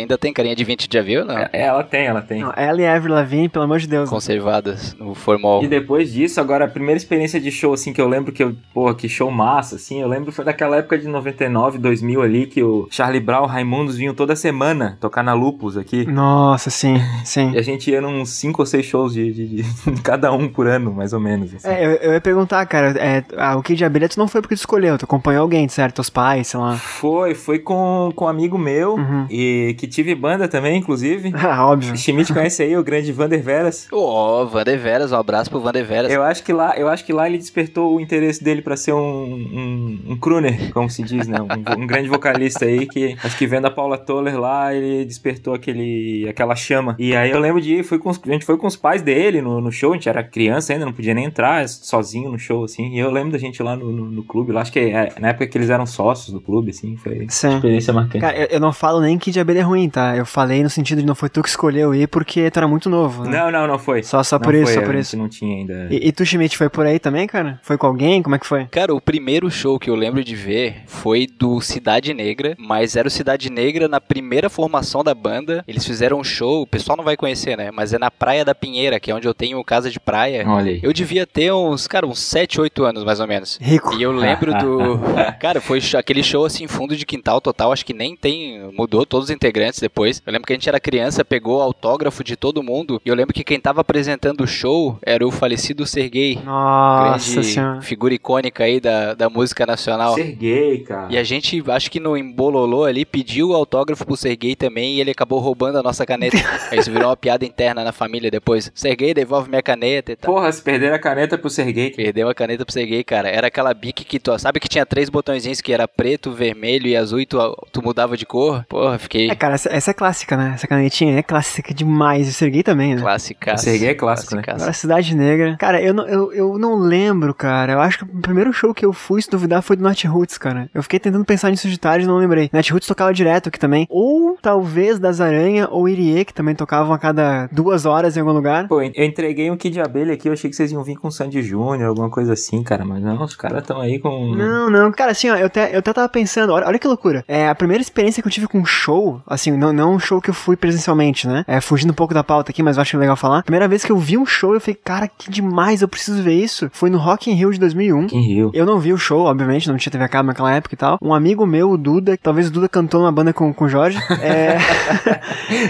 Ainda 0.00 0.18
tem 0.18 0.32
carinha 0.32 0.54
de 0.56 0.64
20, 0.64 0.88
já 0.90 1.02
viu? 1.02 1.24
Não. 1.24 1.36
É, 1.38 1.48
ela 1.52 1.82
tem, 1.82 2.06
ela 2.06 2.22
tem. 2.22 2.40
Não, 2.42 2.52
ela 2.56 2.80
e 2.80 2.86
a 2.86 2.94
Avril 2.94 3.14
Lavigne, 3.14 3.48
pelo 3.48 3.64
amor 3.64 3.78
de 3.78 3.86
Deus. 3.86 4.08
Conservadas 4.08 4.94
no 4.98 5.14
formol. 5.14 5.62
E 5.62 5.68
depois 5.68 6.12
disso, 6.12 6.40
agora, 6.40 6.64
a 6.64 6.68
primeira 6.68 6.96
experiência 6.96 7.40
de 7.40 7.50
show, 7.50 7.72
assim, 7.72 7.92
que 7.92 8.00
eu 8.00 8.08
lembro 8.08 8.32
que 8.32 8.42
eu, 8.42 8.54
porra, 8.72 8.94
que 8.94 9.08
show 9.08 9.30
massa, 9.30 9.76
assim, 9.76 10.00
eu 10.00 10.08
lembro 10.08 10.32
foi 10.32 10.44
daquela 10.44 10.76
época 10.76 10.98
de 10.98 11.06
99, 11.08 11.78
2000 11.78 12.22
ali, 12.22 12.46
que 12.46 12.62
o 12.62 12.88
Charlie 12.90 13.20
Brown, 13.20 13.46
Raimundos 13.46 13.96
vinham 13.96 14.14
toda 14.14 14.34
semana 14.36 14.96
tocar 15.00 15.22
na 15.22 15.34
Lupus 15.34 15.76
aqui. 15.76 16.06
Nossa, 16.06 16.70
sim, 16.70 16.96
sim. 17.24 17.50
E 17.52 17.58
a 17.58 17.62
gente 17.62 17.90
ia 17.90 18.00
uns 18.06 18.30
5 18.30 18.62
ou 18.62 18.66
6 18.66 18.84
shows 18.84 19.12
de, 19.14 19.32
de, 19.32 19.62
de 19.62 20.02
cada 20.02 20.32
um 20.32 20.48
por 20.48 20.66
ano, 20.66 20.92
mais 20.92 21.12
ou 21.12 21.20
menos. 21.20 21.54
Assim. 21.54 21.68
É, 21.68 21.84
eu, 21.84 21.90
eu 21.96 22.12
ia 22.12 22.20
perguntar, 22.20 22.64
cara, 22.66 22.90
é, 22.98 23.24
ah, 23.36 23.56
o 23.56 23.62
Kid 23.62 23.76
de 23.78 23.84
Abelha 23.84 24.08
tu 24.08 24.18
não 24.18 24.28
foi 24.28 24.40
porque 24.40 24.54
tu 24.54 24.58
escolheu, 24.58 24.96
tu 24.98 25.04
acompanhou 25.04 25.42
alguém, 25.42 25.68
certo? 25.68 25.96
Teus 25.96 26.10
pais, 26.10 26.48
sei 26.48 26.60
lá. 26.60 26.76
Foi, 26.76 27.34
foi 27.34 27.58
com, 27.58 28.10
com 28.14 28.24
um 28.24 28.28
amigo 28.28 28.56
meu, 28.58 28.94
Uhum. 28.94 29.26
e 29.30 29.74
que 29.78 29.86
tive 29.90 30.14
banda 30.14 30.48
também, 30.48 30.78
inclusive. 30.78 31.32
Ah, 31.50 31.66
óbvio. 31.66 31.96
Schmidt 31.96 32.32
conhece 32.32 32.62
aí, 32.62 32.76
o 32.76 32.84
grande 32.84 33.10
Vander 33.10 33.42
Veras. 33.42 33.88
Ó, 33.90 34.42
oh, 34.42 34.46
Vander 34.46 34.78
Veras, 34.78 35.10
um 35.10 35.16
abraço 35.16 35.50
pro 35.50 35.58
Vander 35.58 35.84
Veras. 35.84 36.12
Eu 36.12 36.22
acho 36.22 36.44
que 36.44 36.52
lá, 36.52 36.76
eu 36.76 36.86
acho 36.86 37.04
que 37.04 37.12
lá 37.12 37.26
ele 37.26 37.38
despertou 37.38 37.96
o 37.96 38.00
interesse 38.00 38.44
dele 38.44 38.62
pra 38.62 38.76
ser 38.76 38.92
um, 38.92 38.98
um, 38.98 40.00
um 40.10 40.16
crooner, 40.16 40.72
como 40.72 40.88
se 40.88 41.02
diz, 41.02 41.26
né? 41.26 41.38
Um, 41.40 41.82
um 41.82 41.86
grande 41.86 42.08
vocalista 42.08 42.66
aí 42.66 42.86
que 42.86 43.16
acho 43.24 43.36
que 43.36 43.46
vendo 43.46 43.66
a 43.66 43.70
Paula 43.70 43.98
Toller 43.98 44.38
lá, 44.38 44.72
ele 44.74 45.04
despertou 45.04 45.54
aquele, 45.54 46.28
aquela 46.28 46.54
chama. 46.54 46.94
E 46.98 47.16
aí 47.16 47.30
eu 47.30 47.40
lembro 47.40 47.60
de 47.60 47.76
ir, 47.76 47.84
fui 47.84 47.98
com 47.98 48.10
os, 48.10 48.20
a 48.24 48.32
gente 48.32 48.44
foi 48.44 48.56
com 48.56 48.66
os 48.66 48.76
pais 48.76 49.02
dele 49.02 49.40
no, 49.40 49.60
no 49.60 49.72
show, 49.72 49.92
a 49.92 49.94
gente 49.94 50.08
era 50.08 50.22
criança 50.22 50.72
ainda, 50.72 50.84
não 50.84 50.92
podia 50.92 51.14
nem 51.14 51.24
entrar 51.24 51.68
sozinho 51.68 52.30
no 52.30 52.38
show, 52.38 52.64
assim. 52.64 52.90
E 52.90 52.98
eu 52.98 53.10
lembro 53.10 53.32
da 53.32 53.38
gente 53.38 53.62
lá 53.62 53.74
no, 53.74 53.90
no, 53.90 54.04
no 54.06 54.22
clube, 54.22 54.52
lá 54.52 54.60
acho 54.60 54.72
que 54.72 54.78
é, 54.78 55.12
na 55.18 55.28
época 55.28 55.46
que 55.46 55.56
eles 55.56 55.70
eram 55.70 55.86
sócios 55.86 56.32
do 56.32 56.40
clube, 56.40 56.70
assim, 56.70 56.96
foi 56.96 57.20
uma 57.20 57.30
Sim. 57.30 57.56
experiência 57.56 57.92
marcante. 57.92 58.20
Cara, 58.20 58.36
eu, 58.36 58.46
eu 58.46 58.60
não 58.60 58.72
falo 58.72 59.00
nem 59.00 59.18
que 59.18 59.30
de 59.30 59.40
abelha 59.40 59.60
é 59.60 59.62
ruim, 59.62 59.79
tá? 59.88 60.16
Eu 60.16 60.26
falei 60.26 60.62
no 60.62 60.70
sentido 60.70 61.00
de 61.00 61.06
não 61.06 61.14
foi 61.14 61.28
tu 61.28 61.42
que 61.42 61.48
escolheu 61.48 61.94
ir 61.94 62.08
porque 62.08 62.50
tu 62.50 62.58
era 62.58 62.68
muito 62.68 62.90
novo. 62.90 63.24
Né? 63.24 63.38
Não, 63.38 63.50
não, 63.50 63.66
não 63.66 63.78
foi. 63.78 64.02
Só, 64.02 64.22
só 64.22 64.36
Não 64.36 64.42
por 64.42 64.54
isso, 64.54 64.64
foi, 64.64 64.74
só 64.74 64.80
a 64.80 64.82
por 64.84 64.94
isso. 64.94 65.16
não 65.16 65.28
tinha 65.28 65.56
ainda. 65.56 65.88
E, 65.90 66.08
e 66.08 66.12
tu, 66.12 66.24
Schmidt, 66.24 66.56
foi 66.56 66.68
por 66.68 66.86
aí 66.86 66.98
também, 66.98 67.26
cara? 67.26 67.58
Foi 67.62 67.78
com 67.78 67.86
alguém? 67.86 68.22
Como 68.22 68.34
é 68.34 68.38
que 68.38 68.46
foi? 68.46 68.66
Cara, 68.66 68.94
o 68.94 69.00
primeiro 69.00 69.50
show 69.50 69.78
que 69.78 69.88
eu 69.88 69.94
lembro 69.94 70.22
de 70.22 70.34
ver 70.34 70.82
foi 70.86 71.26
do 71.26 71.60
Cidade 71.60 72.12
Negra, 72.12 72.54
mas 72.58 72.96
era 72.96 73.08
o 73.08 73.10
Cidade 73.10 73.50
Negra 73.50 73.88
na 73.88 74.00
primeira 74.00 74.50
formação 74.50 75.02
da 75.04 75.14
banda. 75.14 75.64
Eles 75.66 75.84
fizeram 75.86 76.18
um 76.18 76.24
show, 76.24 76.62
o 76.62 76.66
pessoal 76.66 76.96
não 76.96 77.04
vai 77.04 77.16
conhecer, 77.16 77.56
né? 77.56 77.70
Mas 77.70 77.92
é 77.92 77.98
na 77.98 78.10
Praia 78.10 78.44
da 78.44 78.54
Pinheira, 78.54 78.98
que 78.98 79.10
é 79.10 79.14
onde 79.14 79.26
eu 79.28 79.34
tenho 79.34 79.62
casa 79.64 79.90
de 79.90 80.00
praia. 80.00 80.44
Olha 80.46 80.72
aí. 80.72 80.80
Eu 80.82 80.92
devia 80.92 81.26
ter 81.26 81.52
uns, 81.52 81.86
cara, 81.86 82.06
uns 82.06 82.20
7, 82.20 82.60
8 82.60 82.84
anos 82.84 83.04
mais 83.04 83.20
ou 83.20 83.26
menos. 83.26 83.58
Rico. 83.60 83.94
E 83.94 84.02
eu 84.02 84.12
lembro 84.12 84.52
do. 84.58 85.00
Cara, 85.40 85.60
foi 85.60 85.80
aquele 85.96 86.22
show 86.22 86.44
assim, 86.44 86.66
fundo 86.66 86.96
de 86.96 87.06
quintal 87.06 87.40
total. 87.40 87.72
Acho 87.72 87.84
que 87.84 87.94
nem 87.94 88.16
tem. 88.16 88.70
Mudou 88.76 89.06
todos 89.06 89.26
os 89.26 89.30
integrantes 89.30 89.59
depois. 89.80 90.22
Eu 90.26 90.32
lembro 90.32 90.46
que 90.46 90.52
a 90.52 90.56
gente 90.56 90.68
era 90.68 90.80
criança, 90.80 91.24
pegou 91.24 91.60
autógrafo 91.60 92.24
de 92.24 92.36
todo 92.36 92.62
mundo. 92.62 93.00
E 93.04 93.08
eu 93.08 93.14
lembro 93.14 93.34
que 93.34 93.44
quem 93.44 93.60
tava 93.60 93.80
apresentando 93.80 94.42
o 94.42 94.46
show 94.46 94.98
era 95.02 95.26
o 95.26 95.30
falecido 95.30 95.86
Serguei. 95.86 96.38
Nossa 96.44 97.30
grande 97.34 97.46
senhora. 97.46 97.80
figura 97.82 98.14
icônica 98.14 98.64
aí 98.64 98.80
da, 98.80 99.14
da 99.14 99.28
música 99.28 99.66
nacional. 99.66 100.14
Ser 100.14 100.32
gay, 100.32 100.78
cara. 100.80 101.06
E 101.10 101.16
a 101.18 101.22
gente, 101.22 101.62
acho 101.68 101.90
que 101.90 102.00
no 102.00 102.16
embololô 102.16 102.84
ali, 102.84 103.04
pediu 103.04 103.50
o 103.50 103.54
autógrafo 103.54 104.04
pro 104.04 104.16
Serguei 104.16 104.54
também 104.56 104.96
e 104.96 105.00
ele 105.00 105.10
acabou 105.10 105.38
roubando 105.38 105.78
a 105.78 105.82
nossa 105.82 106.04
caneta. 106.06 106.36
Aí 106.70 106.78
Isso 106.80 106.90
virou 106.90 107.08
uma 107.08 107.16
piada 107.16 107.44
interna 107.44 107.84
na 107.84 107.92
família 107.92 108.30
depois. 108.30 108.70
Serguei, 108.74 109.12
devolve 109.12 109.48
minha 109.48 109.62
caneta 109.62 110.12
e 110.12 110.16
tal. 110.16 110.32
Porra, 110.34 110.50
se 110.50 110.62
perderam 110.62 110.96
a 110.96 110.98
caneta 110.98 111.36
pro 111.36 111.50
ser 111.50 111.70
gay. 111.72 111.90
Perdeu 111.90 112.28
a 112.28 112.34
caneta 112.34 112.64
pro 112.64 112.72
Serguei, 112.72 113.04
cara. 113.04 113.28
Era 113.28 113.48
aquela 113.48 113.72
bique 113.74 114.04
que 114.04 114.18
tu. 114.18 114.36
Sabe 114.38 114.60
que 114.60 114.68
tinha 114.68 114.86
três 114.86 115.08
botõezinhos 115.08 115.60
que 115.60 115.72
era 115.72 115.86
preto, 115.86 116.32
vermelho 116.32 116.86
e 116.86 116.96
azul 116.96 117.20
e 117.20 117.26
tu, 117.26 117.38
tu 117.72 117.82
mudava 117.82 118.16
de 118.16 118.24
cor? 118.24 118.64
Porra, 118.68 118.98
fiquei 118.98 119.30
É, 119.30 119.34
cara, 119.34 119.49
essa, 119.52 119.68
essa 119.70 119.90
é 119.90 119.94
clássica, 119.94 120.36
né? 120.36 120.52
Essa 120.54 120.66
canetinha 120.66 121.18
é 121.18 121.22
clássica 121.22 121.72
demais. 121.74 122.26
E 122.26 122.30
o 122.30 122.34
Serguei 122.34 122.62
também, 122.62 122.94
né? 122.94 123.02
clássica. 123.02 123.56
Serguei 123.56 123.88
é 123.88 123.94
clássico, 123.94 124.36
né? 124.36 124.42
Cidade 124.72 125.14
Negra. 125.14 125.56
Cara, 125.58 125.80
eu 125.80 125.92
não, 125.92 126.06
eu, 126.06 126.32
eu 126.32 126.58
não 126.58 126.76
lembro, 126.76 127.34
cara. 127.34 127.72
Eu 127.72 127.80
acho 127.80 127.98
que 127.98 128.04
o 128.04 128.20
primeiro 128.20 128.52
show 128.52 128.72
que 128.74 128.84
eu 128.84 128.92
fui, 128.92 129.20
se 129.22 129.30
duvidar, 129.30 129.62
foi 129.62 129.76
do 129.76 129.82
Nat 129.82 130.04
Roots, 130.04 130.38
cara. 130.38 130.70
Eu 130.74 130.82
fiquei 130.82 130.98
tentando 130.98 131.24
pensar 131.24 131.50
nisso 131.50 131.68
de 131.68 131.78
tarde 131.78 132.04
e 132.04 132.08
não 132.08 132.16
lembrei. 132.16 132.50
Nat 132.52 132.68
Roots 132.70 132.88
tocava 132.88 133.12
direto 133.12 133.48
aqui 133.48 133.58
também. 133.58 133.86
Ou 133.88 134.38
talvez 134.40 134.98
das 134.98 135.20
Aranha 135.20 135.68
ou 135.70 135.88
Irie, 135.88 136.24
que 136.24 136.34
também 136.34 136.54
tocavam 136.54 136.92
a 136.92 136.98
cada 136.98 137.48
duas 137.52 137.86
horas 137.86 138.16
em 138.16 138.20
algum 138.20 138.32
lugar. 138.32 138.68
Pô, 138.68 138.82
eu 138.82 139.04
entreguei 139.04 139.50
um 139.50 139.56
kit 139.56 139.72
de 139.72 139.80
abelha 139.80 140.14
aqui, 140.14 140.28
eu 140.28 140.32
achei 140.32 140.50
que 140.50 140.56
vocês 140.56 140.72
iam 140.72 140.82
vir 140.82 140.96
com 140.96 141.10
Sandy 141.10 141.42
Júnior, 141.42 141.88
alguma 141.88 142.10
coisa 142.10 142.32
assim, 142.32 142.62
cara. 142.62 142.84
Mas 142.84 143.02
não, 143.02 143.22
os 143.22 143.36
caras 143.36 143.62
estão 143.62 143.80
aí 143.80 143.98
com. 143.98 144.34
Não, 144.34 144.70
não, 144.70 144.92
cara, 144.92 145.12
assim, 145.12 145.30
ó, 145.30 145.36
eu 145.36 145.46
até, 145.46 145.74
eu 145.74 145.78
até 145.78 145.92
tava 145.92 146.08
pensando, 146.08 146.52
olha, 146.52 146.66
olha 146.66 146.78
que 146.78 146.86
loucura. 146.86 147.24
É, 147.26 147.48
a 147.48 147.54
primeira 147.54 147.82
experiência 147.82 148.22
que 148.22 148.28
eu 148.28 148.32
tive 148.32 148.46
com 148.46 148.58
um 148.58 148.64
show, 148.64 149.22
assim, 149.26 149.39
não, 149.48 149.72
não 149.72 149.94
um 149.94 149.98
show 149.98 150.20
que 150.20 150.30
eu 150.30 150.34
fui 150.34 150.56
presencialmente, 150.56 151.26
né? 151.26 151.44
É, 151.46 151.60
fugindo 151.60 151.90
um 151.90 151.94
pouco 151.94 152.12
da 152.12 152.24
pauta 152.24 152.50
aqui, 152.50 152.62
mas 152.62 152.76
eu 152.76 152.82
acho 152.82 152.98
legal 152.98 153.16
falar. 153.16 153.42
Primeira 153.42 153.68
vez 153.68 153.84
que 153.84 153.92
eu 153.92 153.98
vi 153.98 154.18
um 154.18 154.26
show, 154.26 154.54
eu 154.54 154.60
falei, 154.60 154.78
cara, 154.82 155.08
que 155.08 155.30
demais, 155.30 155.82
eu 155.82 155.88
preciso 155.88 156.22
ver 156.22 156.34
isso. 156.34 156.68
Foi 156.72 156.90
no 156.90 156.98
Rock 156.98 157.30
in 157.30 157.34
Rio 157.34 157.52
de 157.52 157.58
2001. 157.60 158.06
Em 158.12 158.20
Rio. 158.20 158.50
Eu 158.52 158.66
não 158.66 158.78
vi 158.78 158.92
o 158.92 158.98
show, 158.98 159.24
obviamente, 159.24 159.68
não 159.68 159.76
tinha 159.76 159.92
TV 159.92 160.04
a 160.04 160.08
cabo 160.08 160.26
naquela 160.28 160.52
época 160.52 160.74
e 160.74 160.78
tal. 160.78 160.98
Um 161.00 161.14
amigo 161.14 161.46
meu, 161.46 161.70
o 161.70 161.78
Duda, 161.78 162.18
talvez 162.20 162.48
o 162.48 162.50
Duda 162.50 162.68
cantou 162.68 163.00
numa 163.00 163.12
banda 163.12 163.32
com, 163.32 163.52
com 163.52 163.64
o 163.64 163.68
Jorge. 163.68 163.98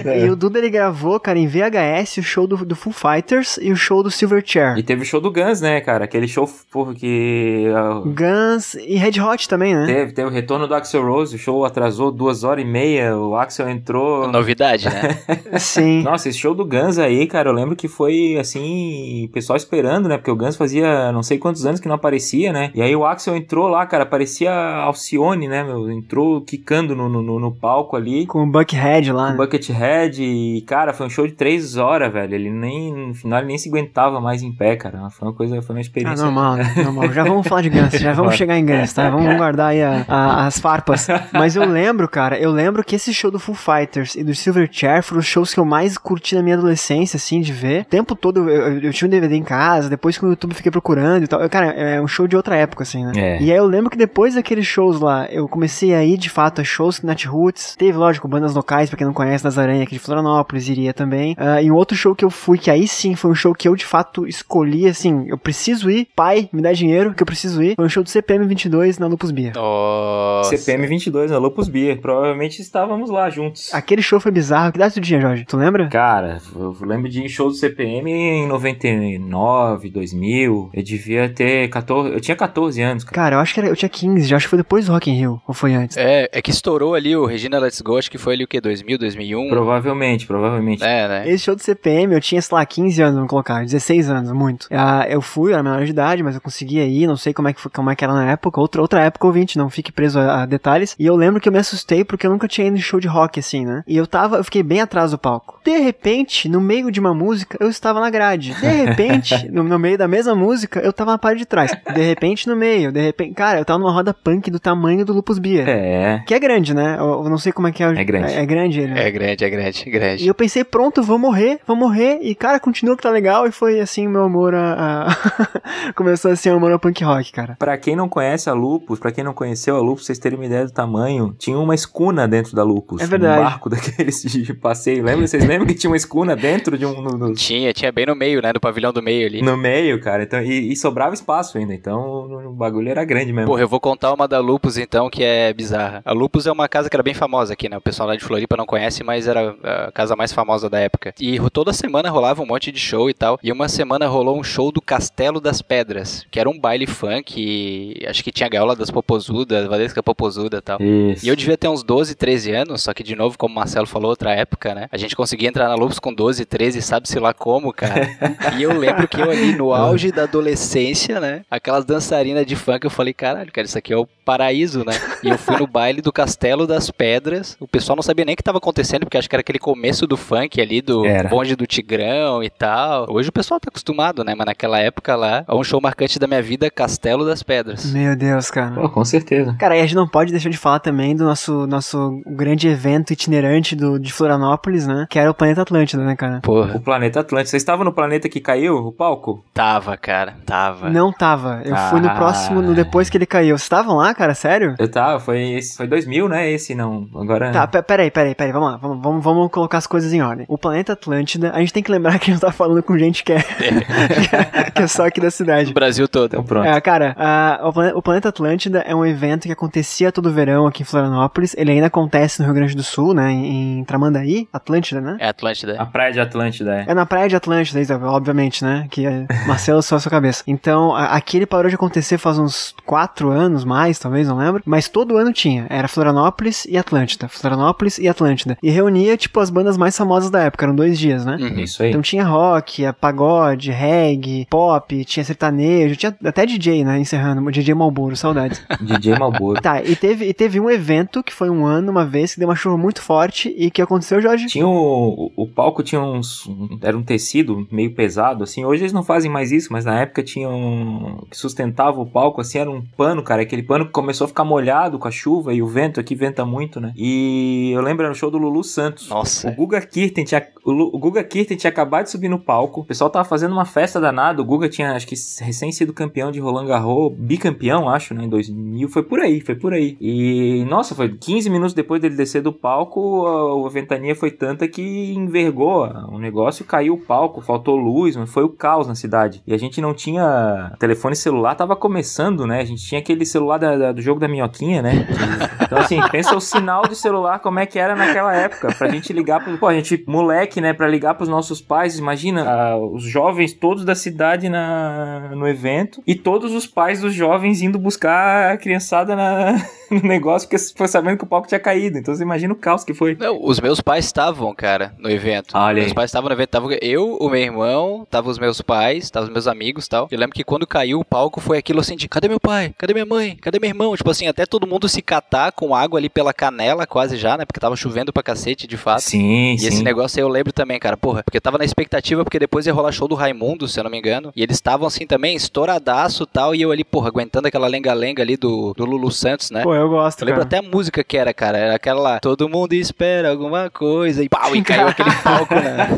É... 0.05 0.27
e 0.27 0.29
o 0.29 0.37
Duda, 0.37 0.59
ele 0.59 0.69
gravou, 0.69 1.19
cara, 1.19 1.39
em 1.39 1.47
VHS, 1.47 2.19
o 2.19 2.23
show 2.23 2.47
do, 2.47 2.57
do 2.65 2.77
Foo 2.77 2.93
Fighters 2.93 3.59
e 3.61 3.71
o 3.71 3.77
show 3.77 4.03
do 4.03 4.11
Silverchair. 4.11 4.77
E 4.77 4.83
teve 4.83 5.03
o 5.03 5.05
show 5.05 5.21
do 5.21 5.31
Guns, 5.31 5.61
né, 5.61 5.81
cara? 5.81 6.05
Aquele 6.05 6.29
show, 6.29 6.49
porra, 6.71 6.95
que. 6.95 7.67
ah, 7.75 8.03
Guns 8.05 8.75
e 8.75 8.97
Red 8.97 9.21
Hot 9.21 9.49
também, 9.49 9.75
né? 9.75 9.87
Teve, 9.87 10.13
teve 10.13 10.29
o 10.29 10.33
retorno 10.33 10.67
do 10.67 10.75
Axel 10.75 11.05
Rose, 11.05 11.37
o 11.37 11.39
show 11.39 11.65
atrasou 11.65 12.11
duas 12.11 12.45
horas 12.45 12.65
e 12.65 12.67
meia, 12.67 13.17
o 13.17 13.37
Axel 13.37 13.60
entrou. 13.69 14.29
Novidade, 14.29 14.87
né? 14.89 15.19
Sim. 15.59 16.03
Nossa, 16.03 16.29
esse 16.29 16.39
show 16.39 16.55
do 16.55 16.65
Guns 16.65 16.99
aí, 16.99 17.27
cara, 17.27 17.49
eu 17.49 17.53
lembro 17.53 17.75
que 17.77 17.89
foi 17.89 18.37
assim, 18.39 19.25
o 19.27 19.29
pessoal 19.33 19.57
esperando, 19.57 20.09
né? 20.09 20.17
Porque 20.17 20.31
o 20.31 20.37
Guns 20.37 20.57
fazia 20.57 21.11
não 21.13 21.23
sei 21.23 21.39
quantos 21.39 21.65
anos 21.67 21.81
que 21.81 21.89
não 21.89 21.95
aparecia, 21.95 22.53
né? 22.53 22.71
E 22.75 22.83
aí 22.83 22.95
o 22.95 23.05
Axel 23.05 23.37
entrou 23.37 23.69
lá, 23.69 23.85
cara, 23.87 24.05
parecia 24.07 24.53
Alcione, 24.53 25.49
né, 25.49 25.63
meu? 25.65 25.91
Entrou 25.91 26.41
quicando 26.41 26.95
no, 26.95 27.09
no, 27.09 27.39
no 27.41 27.53
palco 27.53 27.97
ali. 27.97 28.27
Com 28.27 28.43
o 28.45 28.47
Buckhead 28.51 29.13
lá. 29.13 29.27
Com 29.27 29.31
né? 29.33 29.37
Buckethead 29.39 30.23
e, 30.23 30.61
cara, 30.63 30.93
foi 30.93 31.07
um 31.07 31.11
show 31.11 31.27
de 31.27 31.33
três 31.33 31.77
horas, 31.77 32.13
velho. 32.13 32.35
Ele 32.35 32.51
nem, 32.51 32.93
no 33.09 33.15
final, 33.15 33.39
ele 33.41 33.49
nem 33.49 33.59
se 33.59 33.69
aguentava 33.69 34.21
mais 34.21 34.43
em 34.43 34.53
pé, 34.53 34.77
cara. 34.77 35.09
Foi 35.11 35.29
uma 35.29 35.35
coisa, 35.35 35.61
foi 35.63 35.75
uma 35.75 35.81
Ah, 35.81 35.83
experiência. 35.83 36.25
normal, 36.25 36.57
né? 36.57 36.73
normal. 36.77 37.13
Já 37.13 37.25
vamos 37.25 37.47
falar 37.47 37.63
de 37.63 37.71
Guns, 37.71 37.93
já 37.93 38.13
vamos 38.13 38.35
chegar 38.37 38.57
em 38.59 38.65
Guns, 38.65 38.93
tá? 38.93 39.11
Vamos 39.11 39.37
guardar 39.37 39.69
aí 39.71 39.83
a- 39.83 40.05
a- 40.09 40.47
as 40.47 40.59
farpas. 40.59 41.07
Mas 41.33 41.57
eu 41.57 41.65
lembro, 41.65 42.09
cara, 42.09 42.39
eu 42.39 42.51
lembro 42.51 42.85
que 42.85 42.97
esse 42.97 43.13
show 43.13 43.31
do 43.31 43.39
Foo 43.51 43.55
Fighters 43.55 44.15
e 44.15 44.25
do 44.25 44.35
Silverchair 44.35 45.03
foram 45.03 45.21
os 45.21 45.27
shows 45.27 45.53
que 45.53 45.61
eu 45.61 45.65
mais 45.65 45.99
curti 45.99 46.35
na 46.35 46.43
minha 46.43 46.57
adolescência, 46.57 47.17
assim, 47.17 47.41
de 47.41 47.53
ver. 47.53 47.83
O 47.83 47.85
tempo 47.85 48.15
todo 48.15 48.49
eu, 48.49 48.75
eu, 48.75 48.81
eu 48.81 48.93
tinha 48.93 49.07
um 49.07 49.11
DVD 49.11 49.37
em 49.37 49.43
casa, 49.43 49.89
depois 49.89 50.17
com 50.17 50.27
o 50.27 50.31
YouTube 50.31 50.51
eu 50.53 50.57
fiquei 50.57 50.71
procurando 50.71 51.25
e 51.25 51.27
tal. 51.27 51.41
Eu, 51.41 51.51
cara, 51.51 51.67
é 51.69 52.01
um 52.01 52.07
show 52.07 52.27
de 52.27 52.37
outra 52.37 52.57
época, 52.57 52.83
assim, 52.83 53.05
né? 53.05 53.13
É. 53.17 53.43
E 53.43 53.51
aí 53.51 53.59
eu 53.59 53.67
lembro 53.67 53.91
que 53.91 53.97
depois 53.97 54.35
daqueles 54.35 54.67
shows 54.67 55.01
lá, 55.01 55.27
eu 55.31 55.49
comecei 55.49 55.95
a 55.95 56.05
ir 56.05 56.17
de 56.17 56.31
fato 56.31 56.61
a 56.61 56.65
shows 56.65 57.03
Nat 57.03 57.25
Roots. 57.25 57.75
Teve, 57.77 57.97
lógico, 57.97 58.29
bandas 58.29 58.55
locais, 58.55 58.89
pra 58.89 58.97
quem 58.97 59.07
não 59.07 59.15
conhece, 59.15 59.43
das 59.43 59.59
Aranha 59.59 59.83
aqui 59.83 59.95
de 59.95 59.99
Florianópolis, 59.99 60.69
iria 60.69 60.93
também. 60.93 61.35
Ah, 61.39 61.63
e 61.63 61.71
um 61.71 61.75
outro 61.75 61.97
show 61.97 62.15
que 62.15 62.25
eu 62.25 62.31
fui, 62.31 62.59
que 62.59 62.71
aí 62.71 62.87
sim 62.87 63.15
foi 63.15 63.31
um 63.31 63.35
show 63.35 63.55
que 63.55 63.69
eu 63.69 63.75
de 63.75 63.85
fato 63.85 64.27
escolhi, 64.27 64.87
assim, 64.87 65.25
eu 65.29 65.39
preciso 65.39 65.91
ir, 65.91 66.09
pai, 66.15 66.49
me 66.53 66.63
dá 66.63 66.73
dinheiro 66.73 67.15
que 67.15 67.23
eu 67.23 67.27
preciso 67.27 67.63
ir. 67.63 67.75
Foi 67.77 67.85
um 67.85 67.89
show 67.89 68.03
do 68.03 68.11
CPM 68.11 68.47
22 68.47 68.99
na 68.99 69.07
Lupus 69.07 69.31
Beer. 69.31 69.53
Nossa. 69.55 70.57
CPM 70.57 70.87
22 70.87 71.31
na 71.31 71.39
Lopus 71.39 71.69
Beer. 71.69 72.01
Provavelmente 72.01 72.61
estávamos 72.61 73.11
lá 73.11 73.29
juntos. 73.31 73.40
Aquele 73.73 74.03
show 74.03 74.21
foi 74.21 74.31
bizarro. 74.33 74.73
Que 74.73 74.79
idade 74.79 74.95
tu 74.95 75.01
tinha, 75.01 75.21
Jorge? 75.21 75.45
Tu 75.45 75.57
lembra? 75.57 75.89
Cara, 75.89 76.39
eu 76.55 76.77
lembro 76.83 77.09
de 77.09 77.29
show 77.29 77.49
do 77.49 77.55
CPM 77.55 78.11
em 78.11 78.47
99, 78.49 79.91
2000. 79.91 80.71
Eu 80.73 80.83
devia 80.83 81.29
ter 81.29 81.69
14. 81.69 82.13
Eu 82.13 82.21
tinha 82.21 82.37
14 82.37 82.81
anos, 82.83 83.05
cara. 83.05 83.15
Cara, 83.15 83.37
eu 83.37 83.41
acho 83.41 83.55
que 83.55 83.61
era, 83.61 83.69
eu 83.69 83.77
tinha 83.77 83.89
15, 83.89 84.27
já 84.27 84.37
acho 84.37 84.47
que 84.47 84.51
foi 84.51 84.59
depois 84.59 84.87
do 84.87 84.93
Rock 84.93 85.11
in 85.11 85.15
Rio, 85.15 85.41
ou 85.47 85.55
foi 85.55 85.75
antes? 85.75 85.97
É, 85.97 86.29
é 86.33 86.43
que 86.43 86.51
estourou 86.51 86.95
ali 86.95 87.15
o 87.17 87.25
Regina 87.27 87.59
Let's 87.59 87.81
Go, 87.81 87.97
acho 87.99 88.11
que 88.11 88.19
foi 88.19 88.35
ali 88.35 88.45
o 88.45 88.49
quê? 88.49 88.61
2000, 88.61 88.99
2001? 88.99 89.49
Provavelmente, 89.51 90.27
provavelmente. 90.27 90.83
É, 90.83 91.09
né? 91.09 91.29
Esse 91.31 91.45
show 91.45 91.55
do 91.55 91.63
CPM 91.63 92.15
eu 92.15 92.21
tinha, 92.21 92.41
sei 92.41 92.57
lá, 92.57 92.65
15 92.65 93.03
anos, 93.03 93.15
vamos 93.17 93.31
colocar, 93.31 93.63
16 93.65 94.11
anos, 94.11 94.33
muito. 94.33 94.67
Ah, 94.71 95.07
eu 95.09 95.21
fui, 95.21 95.51
eu 95.51 95.55
era 95.55 95.63
menor 95.63 95.85
de 95.85 95.91
idade, 95.91 96.23
mas 96.23 96.35
eu 96.35 96.41
conseguia 96.41 96.85
ir, 96.87 97.07
não 97.07 97.17
sei 97.17 97.33
como 97.33 97.49
é 97.49 97.53
que, 97.53 97.61
foi- 97.61 97.71
como 97.71 97.91
é 97.91 97.95
que 97.97 98.05
era 98.05 98.13
na 98.13 98.31
época. 98.31 98.61
Outra, 98.61 98.81
outra 98.81 99.01
época, 99.03 99.27
ouvinte, 99.27 99.59
não 99.59 99.69
fique 99.71 99.93
preso 99.93 100.19
a, 100.19 100.43
a 100.43 100.47
detalhes. 100.47 100.97
E 100.99 101.07
eu 101.07 101.15
lembro 101.17 101.41
que 101.41 101.49
eu 101.49 101.53
me 101.53 101.59
assustei 101.59 102.05
porque 102.05 102.27
eu 102.27 102.31
nunca 102.31 102.49
tinha 102.49 102.67
ido 102.67 102.77
em 102.77 102.81
show 102.81 102.99
de 103.01 103.09
rock 103.09 103.30
rock, 103.31 103.39
assim, 103.41 103.65
né? 103.65 103.83
E 103.87 103.97
eu 103.97 104.07
tava, 104.07 104.37
eu 104.39 104.45
fiquei 104.45 104.63
bem 104.63 104.81
atrás 104.81 105.13
do 105.13 105.19
palco. 105.19 105.61
De 105.65 105.79
repente, 105.79 106.49
no 106.49 106.61
meio 106.61 106.91
de 106.91 106.99
uma 106.99 107.15
música, 107.15 107.57
eu 107.61 107.69
estava 107.69 108.01
na 108.01 108.11
grade. 108.11 108.55
De 108.55 108.67
repente, 108.67 109.49
no, 109.53 109.63
no 109.63 109.79
meio 109.79 109.97
da 109.97 110.09
mesma 110.09 110.35
música, 110.35 110.81
eu 110.81 110.93
tava 110.93 111.13
na 111.13 111.19
parte 111.19 111.39
de 111.39 111.47
trás. 111.47 111.71
De 111.95 112.01
repente, 112.03 112.49
no 112.49 112.57
meio. 112.57 112.91
De 112.93 113.01
repente, 113.01 113.35
cara, 113.35 113.59
eu 113.61 113.65
tava 113.65 113.79
numa 113.79 113.93
roda 113.93 114.13
punk 114.13 114.51
do 114.51 114.59
tamanho 114.59 115.05
do 115.05 115.13
Lupus 115.13 115.39
Beer. 115.39 115.69
É. 115.69 116.23
Que 116.27 116.35
é 116.35 116.39
grande, 116.39 116.75
né? 116.75 116.97
Eu, 116.99 117.25
eu 117.25 117.31
não 117.31 117.39
sei 117.39 117.53
como 117.53 117.69
é 117.69 117.73
que 117.73 117.83
é. 117.83 117.89
o- 117.89 117.97
É 117.99 118.05
grande. 118.05 118.33
É, 118.33 118.41
é 118.41 118.47
grande 118.47 118.81
ele. 118.81 118.95
né? 118.95 119.07
É 119.07 119.11
grande, 119.11 119.45
é 119.45 119.51
grande, 119.51 119.85
é 119.87 119.91
grande. 119.91 120.25
E 120.25 120.27
eu 120.27 120.35
pensei, 120.35 120.65
pronto, 120.65 121.03
vou 121.03 121.19
morrer, 121.19 121.61
vou 121.67 121.77
morrer. 121.77 122.19
E, 122.23 122.35
cara, 122.35 122.59
continua 122.59 122.97
que 122.97 123.03
tá 123.03 123.11
legal. 123.11 123.47
E 123.47 123.53
foi 123.53 123.81
assim, 123.81 124.09
meu 124.09 124.25
amor 124.25 124.55
a. 124.55 125.07
a- 125.09 125.93
Começou 125.95 126.31
assim, 126.31 126.51
o 126.51 126.55
amor 126.57 126.73
ao 126.73 126.79
punk 126.79 127.03
rock, 127.05 127.33
cara. 127.33 127.57
Pra 127.59 127.77
quem 127.79 127.95
não 127.95 128.09
conhece 128.09 128.49
a 128.49 128.53
Lupus, 128.53 128.99
pra 128.99 129.13
quem 129.13 129.23
não 129.25 129.35
conheceu 129.35 129.77
a 129.77 129.81
Lupus, 129.81 130.07
vocês 130.07 130.19
terem 130.19 130.39
uma 130.39 130.47
ideia 130.47 130.65
do 130.65 130.73
tamanho, 130.73 131.35
tinha 131.39 131.59
uma 131.59 131.75
escuna 131.75 132.27
dentro 132.27 132.55
da 132.57 132.63
Lupus. 132.63 133.03
É 133.03 133.07
verdade. 133.07 133.20
Um 133.27 133.37
barco 133.43 133.69
daqueles 133.71 134.23
de 134.23 134.55
passeio. 134.55 135.05
Lembra? 135.05 135.27
Vocês 135.27 135.45
lembram 135.47 135.67
que 135.67 135.75
tinha 135.75 135.91
uma 135.91 135.97
escuna 135.97 136.35
dentro 136.37 136.77
de 136.79 136.85
um. 136.87 137.01
No, 137.01 137.11
no- 137.19 137.35
Tinha, 137.35 137.73
tinha 137.73 137.91
bem 137.93 138.07
no 138.07 138.15
meio, 138.15 138.41
né? 138.43 138.53
Do 138.53 138.61
pavilhão 138.61 138.93
do 138.93 139.03
meio 139.03 139.27
ali. 139.27 139.43
no 139.43 139.57
meio, 139.57 140.01
cara. 140.01 140.23
Então, 140.23 140.43
e, 140.43 140.73
e 140.73 140.77
sobrava 140.77 141.15
espaço 141.15 141.59
ainda. 141.59 141.75
Então 141.75 142.01
o 142.49 142.53
bagulho 142.53 142.89
era 142.89 143.05
grande 143.05 143.33
mesmo. 143.33 143.49
Porra, 143.51 143.63
eu 143.63 143.69
vou 143.69 143.81
contar 143.81 144.13
uma 144.13 144.27
da 144.29 144.39
Lupus 144.39 144.77
então, 144.79 145.09
que 145.11 145.23
é 145.25 145.53
bizarra. 145.53 146.03
A 146.05 146.13
Lupus 146.13 146.47
é 146.47 146.53
uma 146.53 146.69
casa 146.69 146.89
que 146.91 146.97
era 146.97 147.03
bem 147.03 147.15
famosa 147.15 147.53
aqui, 147.53 147.69
né? 147.69 147.77
O 147.77 147.81
pessoal 147.81 148.09
lá 148.09 148.17
de 148.17 148.25
Floripa 148.25 148.57
não 148.57 148.67
conhece, 148.67 149.03
mas 149.05 149.27
era 149.27 149.55
a 149.63 149.93
casa 149.93 150.15
mais 150.17 150.33
famosa 150.33 150.69
da 150.69 150.79
época. 150.79 151.15
E 151.21 151.39
toda 151.51 151.73
semana 151.73 152.11
rolava 152.11 152.43
um 152.43 152.47
monte 152.47 152.71
de 152.73 152.79
show 152.81 153.09
e 153.11 153.15
tal. 153.15 153.39
E 153.43 153.51
uma 153.53 153.69
semana 153.69 154.07
rolou 154.07 154.39
um 154.39 154.43
show 154.45 154.71
do 154.73 154.81
Castelo 154.81 155.41
das 155.41 155.63
Pedras, 155.63 156.27
que 156.31 156.39
era 156.41 156.49
um 156.49 156.59
baile 156.59 156.87
funk. 156.87 157.35
e 157.41 158.07
acho 158.07 158.23
que 158.23 158.33
tinha 158.33 158.47
a 158.47 158.51
gaiola 158.51 158.77
das 158.77 158.91
Popozudas, 158.91 159.67
Valesca 159.67 160.03
Popozuda 160.03 160.59
e 160.59 160.61
tal. 160.61 160.79
Isso. 160.81 161.25
E 161.25 161.29
eu 161.29 161.37
devia 161.37 161.57
ter 161.57 161.69
uns 161.69 161.83
12, 161.83 162.15
13 162.15 162.53
anos, 162.53 162.83
só 162.83 162.93
que 162.95 163.00
de 163.03 163.17
novo, 163.17 163.37
como 163.39 163.53
o 163.53 163.57
Marcelo 163.57 163.87
falou, 163.87 164.11
outra 164.11 164.33
época, 164.33 164.75
né? 164.75 164.89
A 164.91 164.97
gente 164.97 165.17
conseguia 165.17 165.49
entrar 165.49 165.69
na 165.69 165.75
Lupus 165.75 165.99
com 165.99 166.13
12, 166.13 166.45
13, 166.45 166.83
sabe-se 166.83 167.19
lá 167.19 167.33
como, 167.33 167.73
cara. 167.73 168.11
e 168.59 168.63
eu 168.63 168.77
lembro 168.77 169.07
que 169.09 169.21
eu 169.21 169.31
ali 169.31 169.55
no 169.55 169.73
auge 169.75 170.13
da 170.13 170.25
adolescência, 170.25 171.21
né? 171.21 171.43
Aquelas 171.51 171.85
dançarinas 171.85 172.47
de 172.47 172.57
funk, 172.57 172.85
eu 172.85 172.91
falei, 172.91 173.13
caralho, 173.13 173.53
cara, 173.53 173.67
isso 173.67 173.79
aqui 173.79 173.93
é 173.93 173.97
o 173.97 174.07
paraíso, 174.25 174.85
né? 174.85 174.93
E 175.23 175.29
eu 175.29 175.37
fui 175.37 175.57
no 175.57 175.67
baile 175.67 176.01
do 176.01 176.13
Castelo 176.13 176.67
das 176.67 176.91
Pedras. 176.91 177.57
O 177.59 177.67
pessoal 177.67 177.97
não 177.97 178.03
sabia 178.03 178.25
nem 178.25 178.35
o 178.35 178.37
que 178.37 178.43
tava 178.43 178.59
acontecendo, 178.59 179.01
porque 179.01 179.19
acho 179.19 179.29
que 179.29 179.35
era 179.35 179.41
aquele 179.41 179.59
começo 179.59 180.07
do 180.07 180.17
funk 180.17 180.61
ali, 180.61 180.81
do 180.81 181.05
Era. 181.05 181.29
bonde 181.29 181.57
do 181.57 181.67
Tigrão 181.67 182.43
e 182.43 182.49
tal. 182.49 183.07
Hoje 183.11 183.29
o 183.29 183.33
pessoal 183.33 183.59
tá 183.59 183.69
acostumado, 183.69 184.23
né? 184.25 184.35
Mas 184.37 184.47
naquela 184.47 184.79
época 184.79 185.17
lá, 185.17 185.45
é 185.49 185.55
um 185.55 185.65
show 185.65 185.81
marcante 185.81 186.19
da 186.19 186.27
minha 186.27 186.43
vida, 186.43 186.71
Castelo 186.71 187.25
das 187.25 187.43
Pedras. 187.43 187.93
Meu 187.93 188.15
Deus, 188.15 188.51
cara. 188.51 188.75
Pô, 188.75 188.89
com 188.89 189.05
certeza. 189.05 189.57
Cara, 189.59 189.77
e 189.77 189.81
a 189.81 189.83
gente 189.83 189.95
não 189.95 190.07
pode 190.07 190.31
deixar 190.31 190.51
de 190.51 190.57
falar 190.57 190.81
também 190.81 191.17
do 191.17 191.25
nosso, 191.25 191.67
nosso 191.67 192.23
grande 192.27 192.69
evento 192.69 192.90
itinerante 193.13 193.75
do, 193.77 193.99
de 193.99 194.13
Florianópolis, 194.13 194.87
né? 194.87 195.07
Que 195.09 195.19
era 195.19 195.31
o 195.31 195.35
Planeta 195.35 195.63
Atlântida, 195.63 196.03
né, 196.05 196.17
cara? 196.17 196.41
Porra, 196.41 196.77
O 196.77 196.81
planeta 196.81 197.21
Atlântico. 197.21 197.51
Vocês 197.51 197.63
estavam 197.63 197.85
no 197.85 197.93
planeta 197.93 198.29
que 198.29 198.41
caiu, 198.41 198.77
o 198.77 198.93
palco? 198.93 199.45
tava, 199.55 199.97
cara, 199.97 200.35
tava. 200.47 200.89
Não 200.91 201.13
tava. 201.13 201.63
Eu 201.65 201.77
fui 201.91 202.01
no 202.01 202.09
Ah. 202.09 202.15
próximo, 202.15 202.61
no 202.63 202.75
depois 202.75 203.09
que 203.11 203.17
ele 203.17 203.27
caiu. 203.27 203.51
Vocês 203.57 203.63
estavam 203.63 203.97
lá, 203.97 204.15
cara? 204.15 204.35
Sério? 204.35 204.75
Eu 204.79 204.91
tava, 204.91 205.21
foi, 205.21 205.53
esse, 205.53 205.77
foi 205.77 205.87
2000, 205.87 206.29
né? 206.29 206.51
Esse 206.51 206.75
não. 206.75 207.07
Agora. 207.15 207.51
Tá, 207.53 207.67
pe- 207.67 207.83
peraí, 207.83 208.11
peraí, 208.11 208.35
peraí, 208.35 208.53
vamos 208.53 208.71
lá, 208.73 208.77
vamos, 208.77 209.03
vamos, 209.03 209.25
vamos 209.25 209.51
colocar 209.51 209.79
as 209.79 209.87
coisas 209.87 210.13
em 210.13 210.23
ordem. 210.23 210.47
O 210.49 210.57
planeta 210.59 210.93
Atlântida, 210.95 211.51
a 211.55 211.61
gente 211.61 211.73
tem 211.73 211.83
que 211.83 211.91
lembrar 211.91 212.19
que 212.19 212.31
a 212.31 212.35
gente 212.35 212.41
tá 212.41 212.53
falando 212.53 212.83
com 212.83 212.97
gente 212.99 213.23
que 213.25 213.33
é, 213.33 213.39
que 214.75 214.83
é 214.83 214.87
só 214.87 215.07
aqui 215.07 215.21
da 215.21 215.31
cidade. 215.31 215.71
O 215.71 215.75
Brasil 215.75 216.09
todo. 216.09 216.33
Então 216.33 216.45
pronto. 216.45 216.67
É, 216.67 216.81
cara, 216.81 217.15
a- 217.19 217.61
o, 217.65 217.73
plane- 217.73 217.93
o 217.95 218.03
Planeta 218.03 218.29
Atlântida 218.29 218.81
é 218.81 218.95
um 218.95 219.05
evento 219.05 219.43
que 219.47 219.53
acontecia 219.53 220.11
todo 220.13 220.33
verão 220.33 220.67
aqui 220.67 220.83
em 220.83 220.87
Florianópolis. 220.87 221.55
Ele 221.57 221.71
ainda 221.73 221.87
acontece 221.87 222.41
no 222.41 222.47
Rio 222.47 222.55
Grande 222.55 222.75
do 222.77 222.80
Sul, 222.83 223.15
né? 223.15 223.31
Em, 223.31 223.85
Tramandaí, 223.85 224.49
Atlântida, 224.53 225.01
né? 225.01 225.17
É 225.19 225.29
Atlântida. 225.29 225.77
A 225.79 225.87
praia 225.87 226.13
de 226.13 226.21
Atlântida, 226.21 226.81
é. 226.81 226.85
É 226.89 226.95
na 226.95 227.07
praia 227.07 227.29
de 227.29 227.37
Atlântida, 227.37 227.81
isso, 227.81 227.93
obviamente, 227.93 228.65
né? 228.65 228.87
Que 228.91 229.07
é 229.07 229.27
Marcelo 229.47 229.83
só 229.83 229.97
a 229.97 230.01
sua 230.01 230.11
cabeça. 230.11 230.43
Então, 230.47 230.95
aqui 230.95 231.39
ele 231.39 231.47
parou 231.47 231.69
de 231.69 231.75
acontecer 231.75 232.19
faz 232.19 232.39
uns 232.39 232.75
quatro 232.85 233.31
anos, 233.31 233.65
mais, 233.65 233.99
talvez, 233.99 234.29
não 234.29 234.37
lembro. 234.37 234.63
Mas 234.65 234.89
todo 234.89 235.17
ano 235.17 235.33
tinha. 235.33 235.67
Era 235.69 235.89
Florianópolis 235.89 236.65
e 236.67 236.77
Atlântida. 236.77 237.29
Florianópolis 237.29 237.99
e 237.99 238.09
Atlântida. 238.09 238.57
E 238.63 238.71
reunia, 238.71 239.17
tipo, 239.17 239.41
as 239.41 239.51
bandas 239.51 239.77
mais 239.77 239.97
famosas 239.97 240.31
da 240.31 240.41
época. 240.43 240.65
Eram 240.65 240.75
dois 240.75 240.99
dias, 240.99 241.25
né? 241.25 241.37
Uhum. 241.41 241.61
Isso 241.61 241.83
aí. 241.83 241.91
Então 241.91 242.03
tinha 242.03 242.25
rock, 242.25 242.85
a 242.85 242.93
pagode, 242.93 243.71
reggae, 243.71 244.47
pop, 244.51 245.05
tinha 245.05 245.25
sertanejo, 245.25 245.97
tinha 245.97 246.15
até 246.25 246.47
DJ, 246.47 246.85
né? 246.85 246.99
Encerrando, 246.99 247.51
DJ 247.51 247.75
Malboro, 247.75 248.17
saudades. 248.17 248.63
DJ 248.81 249.19
Malboro. 249.19 249.61
tá, 249.61 249.83
e 249.83 249.97
teve, 249.97 250.27
e 250.27 250.35
teve 250.35 250.61
um 250.61 250.71
evento 250.71 251.23
que 251.23 251.33
foi 251.33 251.51
um 251.51 251.65
ano, 251.65 251.91
uma 251.91 252.05
vez, 252.05 252.35
que 252.35 252.41
deu 252.41 252.49
uma 252.49 252.57
chuva 252.57 252.70
muito 252.79 253.03
forte 253.03 253.53
e 253.57 253.71
que 253.71 253.81
aconteceu, 253.83 254.21
Jorge? 254.21 254.47
Tinha 254.47 254.67
o, 254.67 255.31
o, 255.37 255.43
o 255.45 255.47
palco 255.47 255.83
tinha 255.83 256.01
uns. 256.01 256.47
um- 256.47 256.79
era 256.83 256.97
um 256.97 257.03
tecido 257.03 257.67
meio 257.71 257.93
pesado, 257.95 258.45
assim. 258.45 258.65
Hoje 258.65 258.83
eles 258.83 258.93
não 258.93 259.03
fazem 259.03 259.31
mais 259.31 259.53
isso, 259.53 259.73
mas 259.73 259.85
na 259.85 260.01
época 260.01 260.23
tinha 260.23 260.49
um. 260.49 261.19
que 261.31 261.37
sustentava 261.37 262.01
o 262.01 262.07
palco, 262.07 262.41
assim, 262.41 262.59
era 262.59 262.71
um 262.71 262.83
pano, 262.97 263.23
cara. 263.23 263.43
Aquele 263.43 263.63
pano 263.63 263.87
que 263.87 263.93
começou 263.93 264.25
a 264.25 264.29
ficar 264.29 264.45
molhado 264.45 264.99
com 264.99 265.09
a 265.09 265.11
chuva 265.11 265.53
e 265.55 265.63
o 265.63 265.67
vento 265.67 266.01
aqui 266.01 266.15
venta 266.15 266.45
muito, 266.45 266.81
né? 266.81 266.93
E 266.97 267.71
eu 267.75 267.81
lembro, 267.83 268.03
era 268.03 268.11
no 268.11 268.15
show 268.15 268.31
do 268.31 268.39
Lulu 268.39 268.63
Santos. 268.65 269.11
O 269.11 269.15
Nossa. 269.15 269.51
Guga 269.53 269.81
Kirten 269.81 270.25
tinha. 270.25 270.47
O, 270.65 270.97
o 270.97 270.99
Guga 270.99 271.25
Kirten 271.25 271.57
tinha 271.57 271.71
acabado 271.71 272.05
de 272.05 272.11
subir 272.11 272.29
no 272.29 272.39
palco. 272.39 272.81
O 272.81 272.85
pessoal 272.85 273.09
tava 273.11 273.25
fazendo 273.29 273.53
uma 273.53 273.65
festa 273.65 274.01
danada. 274.01 274.43
O 274.43 274.45
Guga 274.45 274.69
tinha, 274.69 274.93
acho 274.93 275.07
que, 275.07 275.15
recém 275.41 275.73
sido 275.73 275.93
campeão 275.93 276.31
de 276.31 276.39
Roland 276.41 276.67
Garros, 276.67 277.13
bicampeão, 277.17 277.89
acho, 277.89 278.15
né? 278.15 278.25
Em 278.25 278.29
2000. 278.29 278.89
Foi 278.89 279.03
por 279.03 279.21
aí, 279.21 279.41
foi 279.41 279.55
por 279.55 279.73
aí. 279.73 279.97
E, 280.01 280.65
nossa, 280.69 280.95
foi 280.95 281.09
15 281.17 281.49
minutos 281.51 281.75
depois 281.75 282.01
dele 282.01 282.17
descer 282.17 282.43
do 282.43 282.53
palco. 282.61 283.27
A, 283.27 283.67
a 283.67 283.71
ventania 283.71 284.15
foi 284.15 284.31
tanta 284.31 284.67
que 284.69 285.13
envergou 285.15 285.85
o 286.11 286.19
negócio, 286.19 286.65
caiu 286.65 286.95
o 286.95 286.99
palco, 287.01 287.41
faltou 287.41 287.77
luz, 287.77 288.17
foi 288.27 288.45
o 288.45 288.49
caos 288.49 288.87
na 288.87 288.95
cidade. 288.95 289.43
E 289.47 289.55
a 289.55 289.59
gente 289.59 289.81
não 289.81 289.95
tinha. 289.95 290.73
Telefone 290.79 291.17
celular 291.17 291.55
tava 291.55 291.75
começando, 291.77 292.47
né? 292.47 292.61
A 292.61 292.65
gente 292.65 292.85
tinha 292.85 293.01
aquele 293.01 293.25
celular 293.25 293.59
da- 293.59 293.77
da- 293.77 293.93
do 293.93 294.01
jogo 294.03 294.21
da 294.21 294.29
minhoquinha, 294.29 294.83
né? 294.83 295.07
Então, 295.71 295.79
assim, 295.79 296.01
pensa 296.11 296.35
o 296.35 296.41
sinal 296.41 296.83
de 296.83 296.97
celular, 296.97 297.39
como 297.39 297.61
é 297.61 297.65
que 297.67 297.79
era 297.79 297.95
naquela 297.95 298.35
época. 298.35 298.75
Pra 298.77 298.89
gente 298.89 299.13
ligar 299.13 299.39
pro. 299.45 299.57
Pô, 299.57 299.69
a 299.69 299.75
gente, 299.75 300.03
moleque, 300.05 300.61
né? 300.61 300.73
Pra 300.73 300.89
ligar 300.89 301.15
pros 301.15 301.29
nossos 301.29 301.61
pais. 301.61 301.97
Imagina 301.97 302.43
ah, 302.45 302.77
os 302.77 303.05
jovens 303.05 303.53
todos 303.53 303.85
da 303.85 303.95
cidade 303.95 304.49
na, 304.49 305.31
no 305.37 305.47
evento 305.47 306.03
e 306.05 306.17
todos 306.17 306.55
os 306.57 306.67
pais 306.67 307.01
dos 307.01 307.15
jovens 307.15 307.63
indo 307.63 307.79
buscar 307.79 308.53
a 308.55 308.57
criançada 308.57 309.15
na, 309.15 309.55
no 310.03 310.03
negócio 310.03 310.49
porque 310.49 310.63
foi 310.77 310.89
sabendo 310.89 311.19
que 311.19 311.25
o 311.25 311.27
palco 311.27 311.49
tinha 311.49 311.61
caído. 311.61 311.99
Então 311.99 312.15
você 312.15 312.23
imagina 312.23 312.53
o 312.53 312.57
caos 312.57 312.85
que 312.85 312.95
foi. 312.95 313.17
Não, 313.19 313.39
os 313.43 313.61
meus 313.61 313.81
pais 313.81 314.05
estavam, 314.05 314.55
cara, 314.55 314.95
no 314.99 315.11
evento. 315.11 315.57
Olha 315.57 315.77
meus 315.77 315.89
aí. 315.89 315.95
pais 315.95 316.11
estavam 316.11 316.29
no 316.29 316.35
evento, 316.35 316.49
tava 316.49 316.69
eu, 316.81 317.17
o 317.17 317.29
meu 317.29 317.41
irmão, 317.41 318.07
tava 318.09 318.31
os 318.31 318.39
meus 318.39 318.61
pais, 318.61 319.11
tava 319.11 319.27
os 319.27 319.33
meus 319.33 319.47
amigos 319.47 319.87
e 319.87 319.89
tal. 319.89 320.09
Eu 320.11 320.19
lembro 320.19 320.35
que 320.35 320.45
quando 320.45 320.67
caiu 320.67 321.01
o 321.01 321.05
palco 321.05 321.41
foi 321.41 321.59
aquilo 321.59 321.81
assim 321.81 321.97
de, 321.97 322.09
cadê 322.09 322.29
meu 322.29 322.41
pai? 322.41 322.75
Cadê 322.79 322.93
minha 322.93 323.07
mãe? 323.07 323.37
Cadê 323.41 323.59
meu 323.59 323.69
irmão? 323.69 323.97
Tipo 323.97 324.11
assim, 324.11 324.27
até 324.27 324.47
todo 324.47 324.67
mundo 324.67 324.89
se 324.89 325.03
catar 325.03 325.53
com 325.53 325.75
água 325.75 325.99
ali 325.99 326.09
pela 326.09 326.33
canela 326.33 326.87
quase 326.87 327.17
já, 327.17 327.37
né? 327.37 327.45
Porque 327.45 327.61
tava 327.61 327.77
chovendo 327.77 328.13
pra 328.13 328.23
cacete, 328.23 328.67
de 328.67 328.77
fato. 328.77 329.03
Sim, 329.03 329.57
E 329.59 329.67
esse 329.67 329.83
negócio 329.83 330.19
aí 330.19 330.23
eu 330.23 330.29
lembro 330.29 330.53
também, 330.53 330.79
cara, 330.79 330.97
porra, 330.97 331.23
porque 331.23 331.37
eu 331.37 331.43
tava 331.43 331.59
na 331.59 331.65
expectativa, 331.65 332.25
porque 332.25 332.39
depois 332.39 332.67
ia 332.67 332.73
rolar 332.73 332.93
show 332.93 333.09
do 333.09 333.15
Raimundo, 333.15 333.67
se 333.67 333.79
eu 333.79 333.85
não 333.85 333.91
me 333.91 333.99
engano, 333.99 334.33
e 334.37 334.43
eles 334.43 334.57
estavam 334.57 334.87
assim 334.87 335.07
também, 335.07 335.37
estouradaço 335.37 336.25
e 336.25 336.27
tal, 336.27 336.55
e 336.55 336.63
eu 336.63 336.71
ali, 336.71 336.85
porra, 336.85 337.09
aguentando 337.09 337.49
aquela 337.49 337.67
lenga-lenga 337.67 338.23
ali 338.23 338.37
do, 338.37 338.73
do 338.75 338.85
Lulu 338.85 339.11
Santos, 339.11 339.51
né? 339.51 339.63
Pô, 339.63 339.75
eu 339.81 339.89
gosto, 339.89 340.23
Eu 340.23 340.27
lembro 340.27 340.45
cara. 340.47 340.59
até 340.61 340.67
a 340.67 340.71
música 340.71 341.03
que 341.03 341.17
era, 341.17 341.33
cara. 341.33 341.59
Era 341.59 341.75
aquela 341.75 342.01
lá. 342.01 342.21
Todo 342.21 342.49
mundo 342.49 342.73
espera 342.73 343.31
alguma 343.31 343.71
coisa. 343.71 344.23
E 344.23 344.29
pau, 344.29 344.55
e 344.55 344.63
caiu 344.63 344.89
aquele 344.89 345.13
palco, 345.17 345.55
né? 345.55 345.89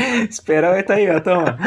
Espera, 0.28 0.70
vai 0.70 0.82
tá 0.82 0.94
aí, 0.94 1.10
ó, 1.10 1.20
toma. 1.20 1.58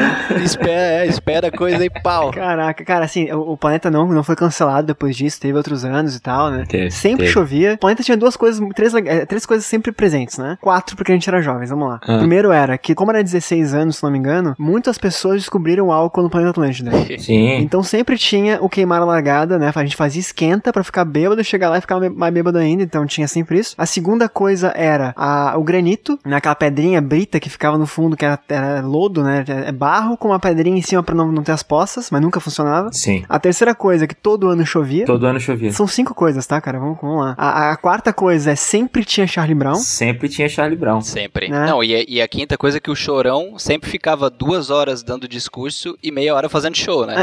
Espera, 0.42 1.04
é, 1.04 1.06
espera 1.06 1.50
coisa 1.50 1.84
e 1.84 1.90
pau. 1.90 2.30
Caraca, 2.30 2.84
cara, 2.84 3.04
assim, 3.04 3.30
o, 3.32 3.52
o 3.52 3.56
planeta 3.56 3.90
não, 3.90 4.06
não 4.08 4.22
foi 4.22 4.34
cancelado 4.34 4.86
depois 4.86 5.16
disso, 5.16 5.40
teve 5.40 5.56
outros 5.56 5.84
anos 5.84 6.16
e 6.16 6.20
tal, 6.20 6.50
né? 6.50 6.64
Teve, 6.68 6.90
sempre 6.90 7.24
teve. 7.24 7.32
chovia. 7.32 7.74
O 7.74 7.78
planeta 7.78 8.02
tinha 8.02 8.16
duas 8.16 8.36
coisas, 8.36 8.66
três, 8.74 8.94
eh, 8.94 9.26
três 9.26 9.46
coisas 9.46 9.64
sempre 9.66 9.92
presentes, 9.92 10.38
né? 10.38 10.58
Quatro, 10.60 10.96
porque 10.96 11.12
a 11.12 11.14
gente 11.14 11.28
era 11.28 11.40
jovens, 11.40 11.70
vamos 11.70 11.88
lá. 11.88 12.00
Ah. 12.02 12.18
Primeiro 12.18 12.50
era 12.50 12.76
que, 12.76 12.94
como 12.94 13.10
era 13.10 13.22
16 13.22 13.74
anos, 13.74 13.96
se 13.96 14.02
não 14.02 14.10
me 14.10 14.18
engano, 14.18 14.54
muitas 14.58 14.98
pessoas 14.98 15.36
descobriram 15.36 15.92
álcool 15.92 16.22
no 16.22 16.30
planeta 16.30 16.50
Atlântida. 16.50 16.90
Sim. 17.18 17.56
Então 17.56 17.82
sempre 17.82 18.16
tinha 18.16 18.58
o 18.60 18.68
queimar 18.68 19.02
a 19.02 19.04
largada, 19.04 19.58
né? 19.58 19.72
A 19.74 19.84
gente 19.84 19.96
fazia 19.96 20.20
esquenta 20.20 20.72
pra 20.72 20.84
ficar 20.84 21.03
bêbado, 21.04 21.42
chegar 21.44 21.70
lá 21.70 21.78
e 21.78 21.80
ficar 21.80 21.98
mais 22.10 22.32
bêbado 22.34 22.58
ainda, 22.58 22.82
então 22.82 23.06
tinha 23.06 23.26
sempre 23.28 23.58
isso. 23.58 23.74
A 23.78 23.86
segunda 23.86 24.28
coisa 24.28 24.72
era 24.76 25.12
a, 25.16 25.54
o 25.56 25.62
granito, 25.62 26.18
né? 26.24 26.36
Aquela 26.36 26.54
pedrinha 26.54 27.00
brita 27.00 27.38
que 27.40 27.48
ficava 27.50 27.76
no 27.78 27.86
fundo, 27.86 28.16
que 28.16 28.24
era, 28.24 28.38
era 28.48 28.80
lodo, 28.80 29.22
né? 29.22 29.44
É 29.66 29.72
barro 29.72 30.16
com 30.16 30.28
uma 30.28 30.38
pedrinha 30.40 30.76
em 30.78 30.82
cima 30.82 31.02
pra 31.02 31.14
não, 31.14 31.30
não 31.30 31.42
ter 31.42 31.52
as 31.52 31.62
poças, 31.62 32.10
mas 32.10 32.20
nunca 32.20 32.40
funcionava. 32.40 32.92
Sim. 32.92 33.24
A 33.28 33.38
terceira 33.38 33.74
coisa 33.74 34.04
é 34.04 34.06
que 34.06 34.14
todo 34.14 34.48
ano 34.48 34.64
chovia. 34.64 35.04
Todo 35.06 35.26
ano 35.26 35.38
chovia. 35.40 35.72
São 35.72 35.86
cinco 35.86 36.14
coisas, 36.14 36.46
tá, 36.46 36.60
cara? 36.60 36.78
Vamos, 36.78 36.98
vamos 37.00 37.20
lá. 37.24 37.34
A, 37.36 37.70
a 37.72 37.76
quarta 37.76 38.12
coisa 38.12 38.52
é 38.52 38.56
sempre 38.56 39.04
tinha 39.04 39.26
Charlie 39.26 39.54
Brown. 39.54 39.74
Sempre 39.76 40.28
tinha 40.28 40.48
Charlie 40.48 40.76
Brown. 40.78 41.00
Sempre. 41.00 41.48
Né? 41.48 41.66
Não, 41.66 41.82
e, 41.82 41.94
a- 41.94 42.04
e 42.06 42.22
a 42.22 42.28
quinta 42.28 42.56
coisa 42.56 42.78
é 42.78 42.80
que 42.80 42.90
o 42.90 42.96
Chorão 42.96 43.58
sempre 43.58 43.90
ficava 43.90 44.30
duas 44.30 44.70
horas 44.70 45.02
dando 45.02 45.26
discurso 45.28 45.96
e 46.02 46.10
meia 46.10 46.34
hora 46.34 46.48
fazendo 46.48 46.76
show, 46.76 47.06
né? 47.06 47.14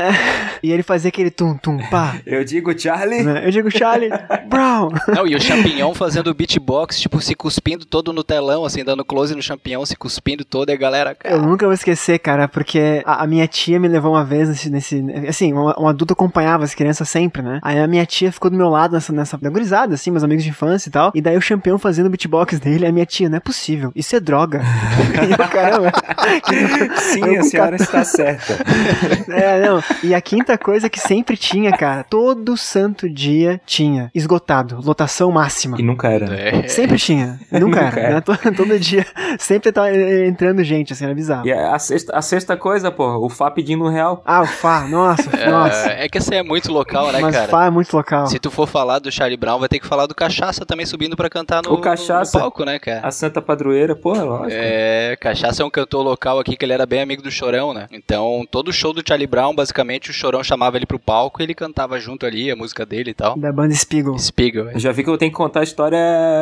E 0.62 0.72
ele 0.72 0.84
fazia 0.84 1.10
aquele 1.10 1.32
tum, 1.32 1.58
tum, 1.58 1.78
pá. 1.90 2.16
Eu 2.26 2.44
digo 2.44 2.78
Charlie. 2.78 3.24
né? 3.24 3.46
Eu 3.46 3.52
digo 3.52 3.71
Charlie 3.72 4.10
Brown. 4.48 4.90
Não, 5.08 5.26
e 5.26 5.36
o 5.36 5.42
champignon 5.42 5.94
fazendo 5.94 6.34
beatbox, 6.34 7.00
tipo, 7.00 7.22
se 7.22 7.36
cuspindo 7.36 7.86
todo 7.86 8.14
no 8.14 8.24
telão, 8.24 8.66
assim, 8.66 8.84
dando 8.84 9.04
close 9.06 9.36
no 9.36 9.42
champignon, 9.42 9.86
se 9.86 9.96
cuspindo 9.96 10.44
todo, 10.44 10.70
e 10.70 10.74
a 10.74 10.78
galera. 10.78 11.16
Eu 11.24 11.42
nunca 11.42 11.66
vou 11.66 11.74
esquecer, 11.74 12.20
cara, 12.20 12.48
porque 12.48 13.02
a, 13.06 13.24
a 13.24 13.28
minha 13.28 13.48
tia 13.48 13.80
me 13.80 13.88
levou 13.88 14.14
uma 14.14 14.24
vez 14.24 14.50
nesse. 14.50 14.70
nesse 14.70 15.04
assim, 15.28 15.54
um, 15.54 15.66
um 15.80 15.88
adulto 15.88 16.14
acompanhava 16.14 16.64
as 16.64 16.74
crianças 16.74 17.10
sempre, 17.10 17.42
né? 17.42 17.60
Aí 17.64 17.80
a 17.80 17.88
minha 17.88 18.06
tia 18.06 18.32
ficou 18.32 18.50
do 18.50 18.58
meu 18.58 18.70
lado 18.70 18.94
nessa, 18.94 19.14
nessa 19.14 19.38
da 19.38 19.50
gurizada, 19.50 19.96
assim, 19.96 20.12
meus 20.12 20.24
amigos 20.24 20.44
de 20.44 20.50
infância 20.50 20.90
e 20.90 20.92
tal. 20.92 21.12
E 21.16 21.22
daí 21.22 21.38
o 21.38 21.42
campeão 21.42 21.78
fazendo 21.78 22.08
o 22.08 22.10
beatbox 22.10 22.60
dele, 22.60 22.86
a 22.86 22.92
minha 22.92 23.06
tia, 23.06 23.30
não 23.30 23.38
é 23.38 23.40
possível, 23.40 23.92
isso 23.96 24.16
é 24.16 24.20
droga. 24.20 24.62
eu, 25.30 25.48
caramba. 25.50 25.92
Sim, 26.98 27.26
Eu 27.26 27.42
a 27.42 27.44
senhora 27.44 27.76
está 27.76 28.04
certa. 28.04 28.58
É, 29.32 29.66
não. 29.66 29.82
E 30.04 30.14
a 30.14 30.22
quinta 30.22 30.58
coisa 30.58 30.90
que 30.90 31.00
sempre 31.00 31.38
tinha, 31.38 31.72
cara, 31.72 32.04
todo 32.04 32.58
santo 32.58 33.10
dia 33.10 33.51
tinha. 33.66 34.12
Esgotado, 34.14 34.80
lotação 34.84 35.32
máxima. 35.32 35.78
E 35.80 35.84
nunca 35.84 36.10
era. 36.10 36.34
É. 36.36 36.68
Sempre 36.68 36.98
tinha. 36.98 37.40
Nunca 37.52 37.60
Nunca 37.60 37.80
era. 37.82 38.00
era. 38.00 38.14
né? 38.16 38.22
Todo, 38.22 38.40
todo 38.56 38.80
dia. 38.80 39.06
Sempre 39.40 39.72
tava 39.72 39.92
entrando 39.94 40.64
gente, 40.64 40.94
assim, 40.94 41.06
era 41.06 41.14
bizarro. 41.14 41.48
E 41.48 41.52
a 41.52 41.78
sexta, 41.80 42.16
a 42.16 42.22
sexta 42.22 42.58
coisa, 42.58 42.92
pô, 42.92 43.18
o 43.26 43.30
Fá 43.30 43.50
pedindo 43.50 43.84
um 43.84 43.90
real. 43.90 44.22
Ah, 44.26 44.42
o 44.42 44.46
Fá, 44.48 44.82
nossa, 44.88 45.30
nossa. 45.50 45.92
É, 45.92 46.06
é 46.06 46.10
que 46.10 46.18
essa 46.18 46.36
é 46.36 46.44
muito 46.44 46.72
local, 46.72 47.12
né, 47.12 47.20
Mas 47.20 47.36
cara? 47.36 47.48
Fá 47.48 47.66
é 47.66 47.70
muito 47.70 47.96
local. 47.96 48.28
Se 48.28 48.40
tu 48.40 48.52
for 48.52 48.68
falar 48.68 49.00
do 49.00 49.12
Charlie 49.12 49.38
Brown, 49.38 49.60
vai 49.60 49.70
ter 49.70 49.80
que 49.80 49.88
falar 49.88 50.06
do 50.06 50.16
Cachaça 50.16 50.66
também 50.66 50.86
subindo 50.86 51.16
pra 51.16 51.30
cantar 51.30 51.62
no, 51.64 51.74
O 51.74 51.82
Cachaça. 51.82 52.38
no 52.38 52.44
palco, 52.44 52.64
né, 52.66 52.80
cara? 52.80 53.06
A 53.08 53.12
Santa 53.12 53.42
Padroeira, 53.42 53.96
porra, 53.96 54.24
lógico. 54.24 54.52
É, 54.54 55.16
Cachaça 55.20 55.64
é 55.64 55.66
um 55.66 55.70
cantor 55.70 56.04
local 56.04 56.40
aqui 56.40 56.56
que 56.56 56.66
ele 56.66 56.74
era 56.74 56.86
bem 56.86 57.02
amigo 57.02 57.22
do 57.22 57.32
Chorão, 57.32 57.74
né? 57.74 57.88
Então, 57.92 58.46
todo 58.50 58.72
show 58.74 58.94
do 58.94 59.04
Charlie 59.06 59.28
Brown, 59.28 59.54
basicamente, 59.56 60.10
o 60.10 60.14
Chorão 60.14 60.44
chamava 60.44 60.78
ele 60.78 60.86
pro 60.86 61.00
palco 61.00 61.42
e 61.42 61.44
ele 61.46 61.56
cantava 61.56 62.00
junto 62.00 62.26
ali 62.26 62.52
a 62.52 62.56
música 62.56 62.86
dele 62.86 63.12
e 63.12 63.14
tal. 63.14 63.36
Da 63.42 63.52
banda 63.52 63.74
Spiegel. 63.74 64.18
Spiegel, 64.20 64.70
é. 64.70 64.76
Eu 64.76 64.80
já 64.80 64.92
vi 64.92 65.04
que 65.04 65.10
eu 65.10 65.18
tenho 65.18 65.32
que 65.32 65.38
contar 65.38 65.64
história, 65.64 65.98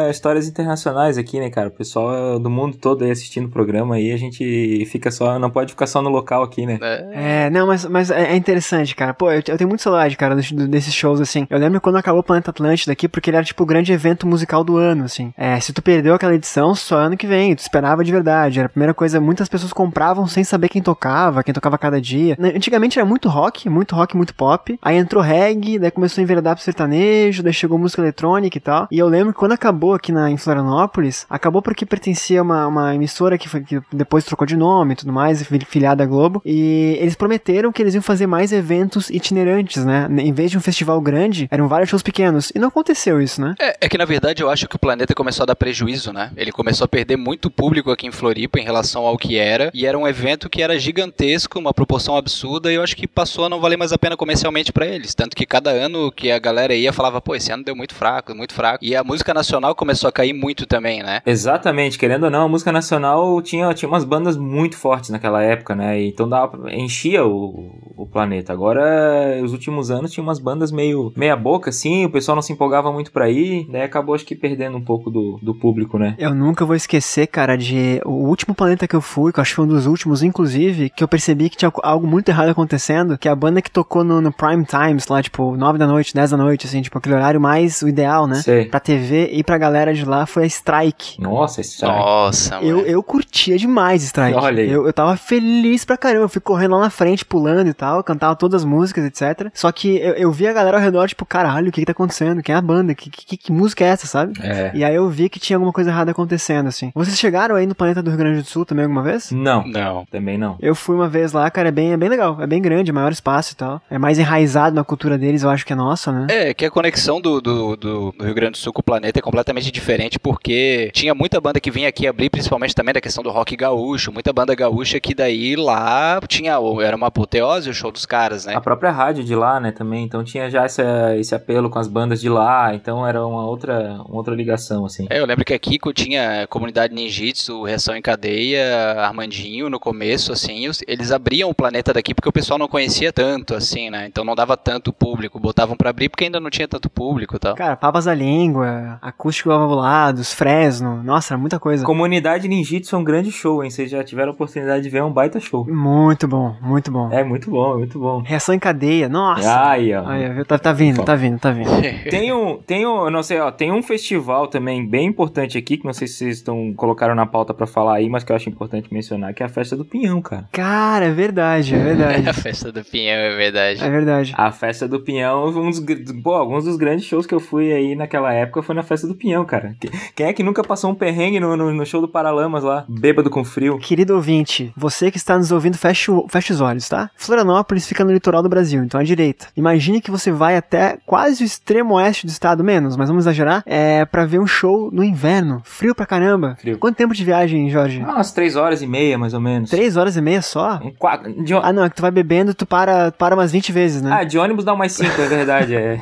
histórias 0.09 0.47
internacionais 0.47 1.17
aqui, 1.17 1.39
né, 1.39 1.49
cara? 1.49 1.69
O 1.69 1.71
pessoal 1.71 2.37
do 2.39 2.49
mundo 2.49 2.77
todo 2.77 3.03
aí 3.03 3.11
assistindo 3.11 3.45
o 3.45 3.49
programa 3.49 3.95
aí, 3.95 4.11
a 4.11 4.17
gente 4.17 4.85
fica 4.91 5.09
só, 5.11 5.39
não 5.39 5.49
pode 5.49 5.71
ficar 5.71 5.87
só 5.87 6.01
no 6.01 6.09
local 6.09 6.43
aqui, 6.43 6.65
né? 6.65 6.77
É, 6.81 7.45
É, 7.45 7.49
não, 7.49 7.67
mas, 7.67 7.85
mas 7.85 8.11
é 8.11 8.29
é 8.33 8.35
interessante, 8.35 8.95
cara. 8.95 9.13
Pô, 9.13 9.31
eu, 9.31 9.41
eu 9.47 9.57
tenho 9.57 9.67
muito 9.67 9.81
saudade, 9.81 10.15
cara, 10.17 10.35
dos- 10.35 10.51
desses 10.51 10.93
shows, 10.93 11.19
assim. 11.21 11.47
Eu 11.49 11.57
lembro 11.57 11.79
quando 11.81 11.95
acabou 11.97 12.19
o 12.19 12.23
Planeta 12.23 12.51
Atlântida 12.51 12.91
aqui, 12.91 13.07
porque 13.07 13.29
ele 13.29 13.37
era, 13.37 13.45
tipo, 13.45 13.63
o 13.63 13.65
grande 13.65 13.91
evento 13.93 14.27
musical 14.27 14.63
do 14.63 14.77
ano, 14.77 15.05
assim. 15.05 15.33
É, 15.37 15.59
se 15.59 15.71
tu 15.73 15.81
perdeu 15.81 16.13
aquela 16.13 16.35
edição, 16.35 16.75
só 16.75 16.97
ano 16.97 17.15
que 17.17 17.25
vem. 17.25 17.55
Tu 17.55 17.59
esperava 17.59 18.03
de 18.03 18.11
verdade. 18.11 18.59
Era 18.59 18.65
a 18.67 18.69
primeira 18.69 18.93
coisa, 18.93 19.19
muitas 19.21 19.47
pessoas 19.47 19.71
compravam 19.73 20.27
sem 20.27 20.43
saber 20.43 20.69
quem 20.69 20.81
tocava, 20.81 21.43
quem 21.43 21.53
tocava 21.53 21.77
cada 21.77 21.99
dia. 22.01 22.35
Antigamente 22.55 22.99
era 22.99 23.05
muito 23.07 23.29
rock, 23.29 23.69
muito 23.69 23.95
rock, 23.95 24.15
muito 24.17 24.35
pop. 24.35 24.77
Aí 24.81 24.97
entrou 24.97 25.23
reggae, 25.23 25.79
daí 25.79 25.91
começou 25.91 26.21
a 26.21 26.23
enveredar 26.23 26.55
pro 26.55 26.63
sertanejo, 26.63 26.88
daí 26.89 27.53
chegou 27.53 27.77
música 27.77 28.01
eletrônica 28.01 28.57
e 28.57 28.61
tal. 28.61 28.87
E 28.91 28.97
eu 28.97 29.07
lembro 29.07 29.33
que 29.33 29.39
quando 29.39 29.51
acabou 29.53 29.93
aqui 29.93 30.11
na, 30.11 30.29
em 30.29 30.37
Florianópolis, 30.37 31.25
acabou 31.29 31.61
porque 31.61 31.85
pertencia 31.85 32.39
a 32.39 32.43
uma, 32.43 32.67
uma 32.67 32.95
emissora 32.95 33.37
que, 33.37 33.47
foi, 33.49 33.61
que 33.61 33.79
depois 33.91 34.23
trocou 34.23 34.45
de 34.45 34.55
nome 34.55 34.93
e 34.93 34.95
tudo 34.95 35.11
mais, 35.11 35.43
fili- 35.43 35.65
filiada 35.65 36.03
à 36.03 36.05
Globo. 36.05 36.41
E 36.45 36.97
eles 36.99 37.15
prometeram 37.15 37.71
que 37.71 37.81
eles 37.81 37.93
iam 37.93 38.01
fazer 38.01 38.27
mais 38.27 38.51
eventos 38.51 39.09
itinerantes, 39.09 39.83
né? 39.85 40.07
Em 40.17 40.33
vez 40.33 40.51
de 40.51 40.57
um 40.57 40.61
festival 40.61 40.99
grande, 41.01 41.47
eram 41.51 41.67
vários 41.67 41.89
shows 41.89 42.03
pequenos. 42.03 42.51
E 42.55 42.59
não 42.59 42.67
aconteceu 42.69 43.21
isso, 43.21 43.41
né? 43.41 43.55
É, 43.59 43.77
é 43.81 43.89
que 43.89 43.97
na 43.97 44.05
verdade 44.05 44.41
eu 44.41 44.49
acho 44.49 44.67
que 44.67 44.75
o 44.75 44.79
planeta 44.79 45.13
começou 45.15 45.43
a 45.43 45.47
dar 45.47 45.55
prejuízo, 45.55 46.11
né? 46.11 46.31
Ele 46.35 46.51
começou 46.51 46.85
a 46.85 46.87
perder 46.87 47.17
muito 47.17 47.49
público 47.49 47.91
aqui 47.91 48.07
em 48.07 48.11
Floripa 48.11 48.59
em 48.59 48.63
relação 48.63 49.05
ao 49.05 49.17
que 49.17 49.37
era. 49.37 49.69
E 49.73 49.85
era 49.85 49.97
um 49.97 50.07
evento 50.07 50.49
que 50.49 50.61
era 50.61 50.77
gigantesco, 50.79 51.59
uma 51.59 51.73
proporção 51.73 52.15
absurda, 52.15 52.71
e 52.71 52.75
eu 52.75 52.83
acho 52.83 52.95
que 52.95 53.07
passou 53.07 53.45
a 53.45 53.49
não 53.49 53.59
valer 53.59 53.77
mais 53.77 53.91
a 53.91 53.97
pena 53.97 54.17
comercialmente 54.17 54.71
pra 54.71 54.85
eles. 54.85 55.13
Tanto 55.13 55.35
que 55.35 55.45
cada 55.45 55.69
ano 55.71 56.11
que 56.11 56.31
a 56.31 56.39
galera 56.39 56.75
ia 56.79 56.93
falava, 56.93 57.21
pô, 57.21 57.35
esse 57.35 57.51
ano 57.51 57.63
deu 57.63 57.75
muito 57.75 57.93
fraco, 57.93 58.33
muito 58.35 58.53
fraco. 58.53 58.83
E 58.83 58.95
a 58.95 59.03
música 59.03 59.33
nacional 59.33 59.75
começou 59.75 60.07
a 60.07 60.11
cair 60.11 60.33
muito 60.33 60.65
também, 60.65 61.03
né? 61.03 61.21
Exatamente, 61.25 61.97
querendo 61.97 62.23
ou 62.23 62.29
não, 62.29 62.45
a 62.45 62.49
música 62.49 62.71
nacional 62.71 63.41
tinha, 63.41 63.73
tinha 63.73 63.89
umas 63.89 64.03
bandas 64.03 64.37
muito 64.37 64.77
fortes 64.77 65.09
naquela 65.09 65.41
época, 65.41 65.75
né? 65.75 66.01
Então 66.01 66.27
dava, 66.27 66.71
enchia 66.73 67.25
o, 67.25 67.88
o 68.03 68.07
planeta. 68.07 68.53
Agora, 68.53 69.39
os 69.43 69.51
últimos 69.53 69.91
anos 69.91 70.11
tinha 70.11 70.23
umas 70.23 70.39
bandas 70.39 70.71
meio 70.71 71.11
meia 71.15 71.35
boca, 71.35 71.69
assim, 71.69 72.05
o 72.05 72.09
pessoal 72.09 72.35
não 72.35 72.41
se 72.41 72.53
empolgava 72.53 72.91
muito 72.91 73.11
pra 73.11 73.29
ir, 73.29 73.67
daí 73.71 73.81
acabou 73.81 74.15
acho 74.15 74.25
que 74.25 74.35
perdendo 74.35 74.77
um 74.77 74.83
pouco 74.83 75.09
do, 75.09 75.39
do 75.41 75.53
público, 75.53 75.97
né? 75.97 76.15
Eu 76.17 76.33
nunca 76.33 76.65
vou 76.65 76.75
esquecer, 76.75 77.27
cara, 77.27 77.57
de 77.57 78.01
o 78.05 78.27
último 78.27 78.55
planeta 78.55 78.87
que 78.87 78.95
eu 78.95 79.01
fui, 79.01 79.31
que 79.33 79.39
eu 79.39 79.41
acho 79.41 79.51
que 79.51 79.55
foi 79.55 79.65
um 79.65 79.69
dos 79.69 79.85
últimos, 79.85 80.23
inclusive, 80.23 80.89
que 80.89 81.03
eu 81.03 81.07
percebi 81.07 81.49
que 81.49 81.57
tinha 81.57 81.71
algo 81.83 82.07
muito 82.07 82.29
errado 82.29 82.49
acontecendo, 82.49 83.17
que 83.17 83.27
a 83.27 83.35
banda 83.35 83.61
que 83.61 83.71
tocou 83.71 84.03
no, 84.03 84.21
no 84.21 84.31
Prime 84.31 84.65
Times, 84.65 85.07
lá, 85.07 85.21
tipo, 85.21 85.55
9 85.55 85.77
da 85.77 85.87
noite, 85.87 86.13
10 86.13 86.31
da 86.31 86.37
noite, 86.37 86.67
assim, 86.67 86.81
tipo, 86.81 86.97
aquele 86.97 87.15
horário 87.15 87.39
mais 87.41 87.81
o 87.81 87.87
ideal, 87.87 88.27
né? 88.27 88.35
Sei. 88.35 88.65
Pra 88.65 88.79
TV 88.79 89.29
e 89.33 89.43
pra 89.43 89.57
galera 89.57 89.93
de 89.93 90.05
lá 90.05 90.25
foi 90.25 90.43
a 90.43 90.47
Strike. 90.47 91.21
Nossa, 91.21 91.61
cara. 91.79 91.93
Nossa, 91.97 92.55
Eu, 92.61 92.77
mano. 92.77 92.87
eu 92.87 93.03
curtia 93.03 93.57
demais 93.57 94.03
Strike. 94.03 94.37
Olha 94.37 94.63
aí. 94.63 94.69
Eu, 94.69 94.85
eu 94.85 94.93
tava 94.93 95.15
feliz 95.17 95.83
pra 95.85 95.97
caramba. 95.97 96.25
Eu 96.25 96.29
fui 96.29 96.41
correndo 96.41 96.75
lá 96.75 96.81
na 96.81 96.89
frente, 96.89 97.25
pulando 97.25 97.67
e 97.69 97.73
tal, 97.73 97.88
cantava 98.03 98.35
todas 98.35 98.61
as 98.61 98.65
músicas, 98.65 99.03
etc. 99.05 99.49
Só 99.53 99.71
que 99.71 99.97
eu, 99.97 100.13
eu 100.13 100.31
vi 100.31 100.47
a 100.47 100.53
galera 100.53 100.77
ao 100.77 100.83
redor, 100.83 101.07
tipo, 101.07 101.25
caralho, 101.25 101.69
o 101.69 101.71
que 101.71 101.81
que 101.81 101.85
tá 101.85 101.91
acontecendo? 101.91 102.41
Quem 102.43 102.53
é 102.53 102.57
a 102.57 102.61
banda? 102.61 102.93
Que, 102.95 103.09
que, 103.09 103.37
que 103.37 103.51
música 103.51 103.83
é 103.83 103.87
essa, 103.87 104.07
sabe? 104.07 104.33
É. 104.41 104.71
E 104.73 104.83
aí 104.83 104.95
eu 104.95 105.07
vi 105.09 105.29
que 105.29 105.39
tinha 105.39 105.57
alguma 105.57 105.73
coisa 105.73 105.89
errada 105.89 106.11
acontecendo, 106.11 106.67
assim. 106.67 106.91
Vocês 106.95 107.17
chegaram 107.19 107.55
aí 107.55 107.65
no 107.65 107.75
planeta 107.75 108.01
do 108.01 108.09
Rio 108.09 108.17
Grande 108.19 108.41
do 108.41 108.47
Sul 108.47 108.65
também 108.65 108.83
alguma 108.85 109.03
vez? 109.03 109.31
Não, 109.31 109.65
Não. 109.67 110.05
também 110.11 110.37
não. 110.37 110.57
Eu 110.59 110.75
fui 110.75 110.95
uma 110.95 111.07
vez 111.09 111.31
lá, 111.33 111.49
cara, 111.49 111.69
é 111.69 111.71
bem, 111.71 111.91
é 111.93 111.97
bem 111.97 112.09
legal. 112.09 112.41
É 112.41 112.47
bem 112.47 112.61
grande, 112.61 112.91
é 112.91 112.93
maior 112.93 113.11
espaço 113.11 113.53
e 113.53 113.55
tal. 113.55 113.81
É 113.89 113.97
mais 113.97 114.19
enraizado 114.19 114.75
na 114.75 114.83
cultura 114.83 115.17
deles, 115.17 115.43
eu 115.43 115.49
acho 115.49 115.65
que 115.65 115.73
é 115.73 115.75
nossa, 115.75 116.11
né? 116.11 116.27
É, 116.29 116.53
que 116.53 116.65
a 116.65 116.71
conexão 116.71 117.19
do, 117.21 117.41
do, 117.41 117.75
do- 117.75 118.11
do 118.17 118.23
Rio 118.25 118.33
Grande 118.35 118.51
do 118.53 118.57
Sul 118.57 118.73
com 118.73 118.81
o 118.81 118.83
planeta 118.83 119.19
é 119.19 119.21
completamente 119.21 119.71
diferente, 119.71 120.19
porque 120.19 120.91
tinha 120.93 121.13
muita 121.15 121.39
banda 121.41 121.59
que 121.59 121.71
vinha 121.71 121.89
aqui 121.89 122.07
abrir, 122.07 122.29
principalmente 122.29 122.75
também 122.75 122.93
da 122.93 123.01
questão 123.01 123.23
do 123.23 123.29
rock 123.29 123.55
gaúcho, 123.55 124.11
muita 124.11 124.31
banda 124.33 124.53
gaúcha 124.55 124.99
que 124.99 125.13
daí 125.13 125.55
lá 125.55 126.19
tinha, 126.27 126.53
era 126.83 126.95
uma 126.95 127.07
apoteose 127.07 127.69
o 127.69 127.73
show 127.79 127.91
dos 127.91 128.05
caras, 128.05 128.45
né? 128.45 128.55
A 128.55 128.61
própria 128.61 128.91
rádio 128.91 129.23
de 129.23 129.35
lá, 129.35 129.59
né, 129.59 129.71
também, 129.71 130.03
então 130.03 130.23
tinha 130.23 130.49
já 130.49 130.63
essa, 130.63 131.15
esse 131.17 131.33
apelo 131.33 131.69
com 131.69 131.79
as 131.79 131.87
bandas 131.87 132.19
de 132.21 132.29
lá, 132.29 132.73
então 132.73 133.05
era 133.07 133.25
uma 133.25 133.45
outra, 133.45 133.93
uma 134.05 134.17
outra 134.17 134.35
ligação, 134.35 134.85
assim. 134.85 135.07
É, 135.09 135.19
eu 135.19 135.25
lembro 135.25 135.45
que 135.45 135.53
aqui 135.53 135.77
tinha 135.93 136.43
a 136.43 136.47
comunidade 136.47 136.93
ninjitsu, 136.93 137.63
Reação 137.63 137.95
em 137.95 138.01
Cadeia, 138.01 138.99
Armandinho 138.99 139.69
no 139.69 139.79
começo, 139.79 140.31
assim, 140.31 140.69
eles 140.87 141.11
abriam 141.11 141.49
o 141.49 141.55
planeta 141.55 141.93
daqui 141.93 142.13
porque 142.13 142.29
o 142.29 142.33
pessoal 142.33 142.59
não 142.59 142.67
conhecia 142.67 143.11
tanto, 143.13 143.55
assim, 143.55 143.89
né? 143.89 144.07
Então 144.07 144.23
não 144.23 144.35
dava 144.35 144.57
tanto 144.57 144.91
público, 144.91 145.39
botavam 145.39 145.75
pra 145.75 145.89
abrir 145.89 146.09
porque 146.09 146.25
ainda 146.25 146.39
não 146.39 146.49
tinha 146.49 146.67
tanto 146.67 146.89
público 146.89 147.35
e 147.35 147.39
tal. 147.39 147.55
Cara, 147.55 147.75
Papas 147.75 148.05
da 148.05 148.13
Língua, 148.13 148.99
Acústico 149.01 149.49
Lavulados, 149.49 150.33
Fresno, 150.33 151.01
nossa, 151.03 151.37
muita 151.37 151.59
coisa. 151.59 151.85
Comunidade 151.85 152.47
Ninjitsu 152.47 152.95
é 152.95 152.99
um 152.99 153.03
grande 153.03 153.31
show, 153.31 153.63
hein? 153.63 153.69
Vocês 153.69 153.89
já 153.89 154.03
tiveram 154.03 154.31
a 154.31 154.33
oportunidade 154.33 154.83
de 154.83 154.89
ver 154.89 154.99
é 154.99 155.03
um 155.03 155.11
baita 155.11 155.39
show. 155.39 155.65
Muito 155.65 156.27
bom, 156.27 156.55
muito 156.61 156.91
bom. 156.91 157.09
É 157.11 157.23
muito 157.23 157.49
bom, 157.49 157.68
é 157.73 157.77
muito 157.77 157.99
bom. 157.99 158.21
Reação 158.21 158.53
em 158.55 158.59
cadeia, 158.59 159.07
nossa. 159.09 159.69
Aí, 159.69 159.93
ó. 159.93 160.07
Aí, 160.07 160.29
viu? 160.33 160.45
tá, 160.45 160.57
tá 160.57 160.71
vindo, 160.73 161.03
tá 161.03 161.15
vindo, 161.15 161.39
tá 161.39 161.51
vindo. 161.51 161.69
Tem 162.09 162.31
um, 162.33 162.57
tem 162.57 162.85
um, 162.85 163.09
não 163.09 163.21
sei, 163.23 163.39
ó, 163.39 163.51
tem 163.51 163.71
um 163.71 163.81
festival 163.83 164.47
também 164.47 164.85
bem 164.85 165.07
importante 165.07 165.57
aqui, 165.57 165.77
que 165.77 165.85
não 165.85 165.93
sei 165.93 166.07
se 166.07 166.15
vocês 166.15 166.37
estão, 166.37 166.73
colocaram 166.75 167.13
na 167.15 167.25
pauta 167.25 167.53
pra 167.53 167.67
falar 167.67 167.95
aí, 167.95 168.09
mas 168.09 168.23
que 168.23 168.31
eu 168.31 168.35
acho 168.35 168.49
importante 168.49 168.93
mencionar, 168.93 169.33
que 169.33 169.43
é 169.43 169.45
a 169.45 169.49
festa 169.49 169.75
do 169.75 169.85
Pinhão, 169.85 170.21
cara. 170.21 170.45
Cara, 170.51 171.05
é 171.05 171.11
verdade, 171.11 171.75
é 171.75 171.77
verdade. 171.83 172.27
a 172.29 172.33
festa 172.33 172.71
do 172.71 172.83
Pinhão, 172.83 173.15
é 173.15 173.35
verdade. 173.35 173.83
É 173.83 173.89
verdade. 173.89 174.33
A 174.37 174.51
festa 174.51 174.87
do 174.87 174.99
Pinhão, 174.99 175.47
um 175.49 175.69
dos, 175.69 175.79
pô, 176.23 176.33
alguns 176.33 176.65
dos 176.65 176.77
grandes 176.77 177.05
shows 177.05 177.25
que 177.25 177.33
eu 177.35 177.39
fui 177.39 177.71
aí 177.71 177.95
naquela 177.95 178.33
época 178.33 178.61
foi 178.61 178.75
na 178.75 178.83
festa 178.83 179.07
do 179.07 179.15
Pinhão, 179.15 179.45
cara. 179.45 179.75
Que- 179.79 179.89
Quem 180.15 180.25
é 180.27 180.33
que 180.33 180.43
nunca 180.43 180.63
passou 180.63 180.91
um 180.91 180.95
perrengue 180.95 181.39
no, 181.39 181.55
no, 181.55 181.73
no 181.73 181.85
show 181.85 182.01
do 182.01 182.07
Paralamas 182.07 182.63
lá, 182.63 182.85
bêbado 182.87 183.29
com 183.29 183.43
frio? 183.43 183.77
Querido 183.79 184.15
ouvinte, 184.15 184.71
você 184.75 185.11
que 185.11 185.17
está 185.17 185.37
nos 185.37 185.51
ouvindo, 185.51 185.77
feche, 185.77 186.11
o- 186.11 186.27
feche 186.29 186.53
os 186.53 186.61
olhos, 186.61 186.87
tá? 186.87 187.09
Florianópolis 187.15 187.58
Florianópolis 187.59 187.87
fica 187.87 188.03
no 188.03 188.11
litoral 188.11 188.41
do 188.41 188.49
Brasil, 188.49 188.83
então 188.83 188.99
à 188.99 189.03
direita. 189.03 189.47
Imagine 189.55 189.99
que 190.01 190.09
você 190.11 190.31
vai 190.31 190.55
até 190.55 190.97
quase 191.05 191.43
o 191.43 191.45
extremo 191.45 191.95
oeste 191.95 192.25
do 192.25 192.29
estado, 192.29 192.63
menos, 192.63 192.95
mas 192.95 193.07
vamos 193.09 193.23
exagerar, 193.23 193.63
é 193.65 194.05
para 194.05 194.25
ver 194.25 194.39
um 194.39 194.47
show 194.47 194.89
no 194.91 195.03
inverno, 195.03 195.61
frio 195.65 195.93
pra 195.93 196.05
caramba. 196.05 196.55
Frio. 196.59 196.77
Quanto 196.77 196.95
tempo 196.95 197.13
de 197.13 197.23
viagem, 197.23 197.69
Jorge? 197.69 198.01
Ah, 198.05 198.13
umas 198.15 198.31
três 198.31 198.55
horas 198.55 198.81
e 198.81 198.87
meia, 198.87 199.17
mais 199.17 199.33
ou 199.33 199.39
menos. 199.41 199.69
Três 199.69 199.97
horas 199.97 200.15
e 200.15 200.21
meia 200.21 200.41
só? 200.41 200.79
Um 200.83 200.91
quatro- 200.91 201.31
de, 201.43 201.53
Ah, 201.53 201.73
não, 201.73 201.83
é 201.83 201.89
que 201.89 201.95
tu 201.95 202.01
vai 202.01 202.11
bebendo, 202.11 202.53
tu 202.53 202.65
para, 202.65 203.11
para 203.11 203.35
umas 203.35 203.51
20 203.51 203.71
vezes, 203.71 204.01
né? 204.01 204.11
ah, 204.13 204.23
de 204.23 204.37
ônibus 204.37 204.63
dá 204.63 204.73
umas 204.73 204.91
cinco, 204.93 205.21
é 205.21 205.27
verdade. 205.27 205.75
É. 205.75 206.01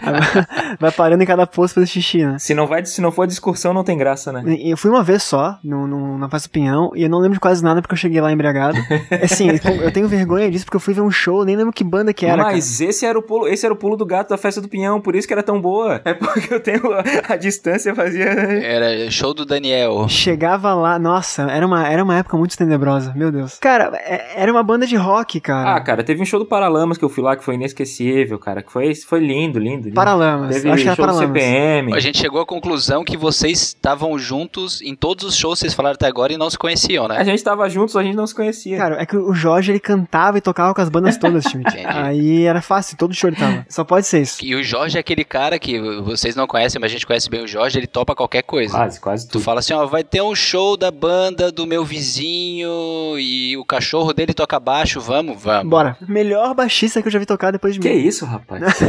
vai 0.80 0.90
parando 0.92 1.22
em 1.22 1.26
cada 1.26 1.46
posto 1.46 1.74
fazer 1.74 1.86
xixi, 1.86 2.24
né? 2.24 2.38
Se 2.38 2.54
não, 2.54 2.66
vai, 2.66 2.84
se 2.84 3.00
não 3.00 3.12
for 3.12 3.26
de 3.26 3.32
excursão, 3.32 3.72
não 3.74 3.84
tem 3.84 3.96
graça, 3.98 4.32
né? 4.32 4.42
Eu 4.58 4.76
fui 4.76 4.90
uma 4.90 5.02
vez 5.02 5.22
só, 5.22 5.58
no, 5.62 5.86
no- 5.86 6.18
na 6.18 6.26
do 6.26 6.48
Pinhão, 6.50 6.90
e 6.94 7.02
eu 7.02 7.08
não 7.10 7.18
lembro 7.18 7.34
de 7.34 7.40
quase 7.40 7.62
nada 7.62 7.82
porque 7.82 7.92
eu 7.92 7.98
cheguei 7.98 8.20
lá 8.20 8.32
embriagado. 8.32 8.78
Assim, 9.22 9.48
eu 9.82 9.92
tenho 9.92 10.08
vergonha 10.08 10.50
disso 10.50 10.59
porque 10.64 10.76
eu 10.76 10.80
fui 10.80 10.94
ver 10.94 11.00
um 11.00 11.10
show, 11.10 11.44
nem 11.44 11.56
lembro 11.56 11.72
que 11.72 11.82
banda 11.84 12.12
que 12.12 12.26
era. 12.26 12.36
cara. 12.42 12.52
Mas 12.54 12.80
esse 12.80 13.04
era, 13.06 13.18
o 13.18 13.22
pulo, 13.22 13.48
esse 13.48 13.64
era 13.64 13.72
o 13.72 13.76
pulo 13.76 13.96
do 13.96 14.04
gato 14.06 14.28
da 14.30 14.38
festa 14.38 14.60
do 14.60 14.68
Pinhão, 14.68 15.00
por 15.00 15.14
isso 15.16 15.26
que 15.26 15.32
era 15.34 15.42
tão 15.42 15.60
boa. 15.60 16.00
É 16.10 16.14
porque 16.14 16.52
eu 16.52 16.60
tenho 16.60 16.92
a, 16.92 17.02
a 17.28 17.36
distância 17.36 17.94
fazia. 17.94 18.24
Era 18.24 19.10
show 19.10 19.32
do 19.34 19.44
Daniel. 19.44 20.08
Chegava 20.08 20.74
lá, 20.74 20.98
nossa, 20.98 21.42
era 21.50 21.64
uma, 21.66 21.86
era 21.88 22.02
uma 22.02 22.16
época 22.16 22.36
muito 22.36 22.56
tenebrosa, 22.56 23.12
meu 23.14 23.30
Deus. 23.30 23.58
Cara, 23.60 23.92
é- 23.96 24.42
era 24.42 24.50
uma 24.50 24.62
banda 24.62 24.86
de 24.86 24.96
rock, 24.96 25.40
cara. 25.40 25.76
Ah, 25.76 25.80
cara, 25.80 26.02
teve 26.02 26.20
um 26.20 26.24
show 26.24 26.38
do 26.40 26.46
Paralamas 26.46 26.98
que 26.98 27.04
eu 27.04 27.08
fui 27.08 27.22
lá 27.22 27.36
que 27.36 27.44
foi 27.44 27.54
inesquecível, 27.54 28.38
cara. 28.38 28.62
Que 28.62 28.72
foi, 28.72 28.94
foi 28.94 29.20
lindo, 29.20 29.58
lindo. 29.58 29.84
lindo. 29.84 29.94
Paralamas, 29.94 30.54
Teve 30.56 30.70
acho 30.70 30.82
que 30.82 30.88
era 30.88 30.96
show 30.96 31.04
do 31.06 31.08
Paralamas. 31.12 31.42
CPM. 31.42 31.94
A 31.94 32.00
gente 32.00 32.18
chegou 32.18 32.40
à 32.40 32.46
conclusão 32.46 33.04
que 33.04 33.16
vocês 33.16 33.60
estavam 33.60 34.18
juntos 34.18 34.80
em 34.82 34.94
todos 34.94 35.24
os 35.24 35.36
shows 35.36 35.58
que 35.58 35.60
vocês 35.60 35.74
falaram 35.74 35.94
até 35.94 36.06
agora 36.06 36.32
e 36.32 36.36
não 36.36 36.50
se 36.50 36.58
conheciam, 36.58 37.04
A 37.06 37.08
né? 37.08 37.24
gente 37.24 37.42
tava 37.44 37.68
juntos, 37.68 37.96
a 37.96 38.02
gente 38.02 38.16
não 38.16 38.26
se 38.26 38.34
conhecia. 38.34 38.76
Cara, 38.76 39.00
é 39.00 39.06
que 39.06 39.16
o 39.16 39.32
Jorge, 39.32 39.70
ele 39.72 39.80
cantava 39.80 40.38
e 40.38 40.40
tocava 40.40 40.49
com 40.54 40.80
as 40.80 40.88
bandas 40.88 41.16
todas. 41.16 41.44
Entendi. 41.54 41.84
Aí 41.86 42.44
era 42.44 42.60
fácil, 42.62 42.96
todo 42.96 43.14
show 43.14 43.28
ele 43.30 43.36
tava. 43.36 43.64
Só 43.68 43.84
pode 43.84 44.06
ser 44.06 44.22
isso. 44.22 44.44
E 44.44 44.54
o 44.54 44.62
Jorge 44.62 44.96
é 44.96 45.00
aquele 45.00 45.24
cara 45.24 45.58
que 45.58 45.80
vocês 46.02 46.34
não 46.36 46.46
conhecem, 46.46 46.80
mas 46.80 46.90
a 46.90 46.94
gente 46.94 47.06
conhece 47.06 47.28
bem 47.30 47.42
o 47.42 47.46
Jorge, 47.48 47.78
ele 47.78 47.86
topa 47.86 48.14
qualquer 48.14 48.42
coisa. 48.42 48.72
Quase, 48.74 49.00
quase 49.00 49.26
Tu 49.28 49.32
tudo. 49.32 49.42
fala 49.44 49.60
assim, 49.60 49.72
ó, 49.74 49.86
vai 49.86 50.02
ter 50.04 50.22
um 50.22 50.34
show 50.34 50.76
da 50.76 50.90
banda 50.90 51.50
do 51.52 51.66
meu 51.66 51.84
vizinho 51.84 53.18
e 53.18 53.56
o 53.56 53.64
cachorro 53.64 54.12
dele 54.12 54.32
toca 54.34 54.58
baixo, 54.60 55.00
vamos, 55.00 55.40
vamos. 55.42 55.68
Bora. 55.70 55.96
Melhor 56.06 56.54
baixista 56.54 57.00
que 57.02 57.08
eu 57.08 57.12
já 57.12 57.18
vi 57.18 57.26
tocar 57.26 57.50
depois 57.50 57.74
de 57.74 57.80
Que 57.80 57.88
mim. 57.88 58.06
isso, 58.06 58.24
rapaz? 58.26 58.60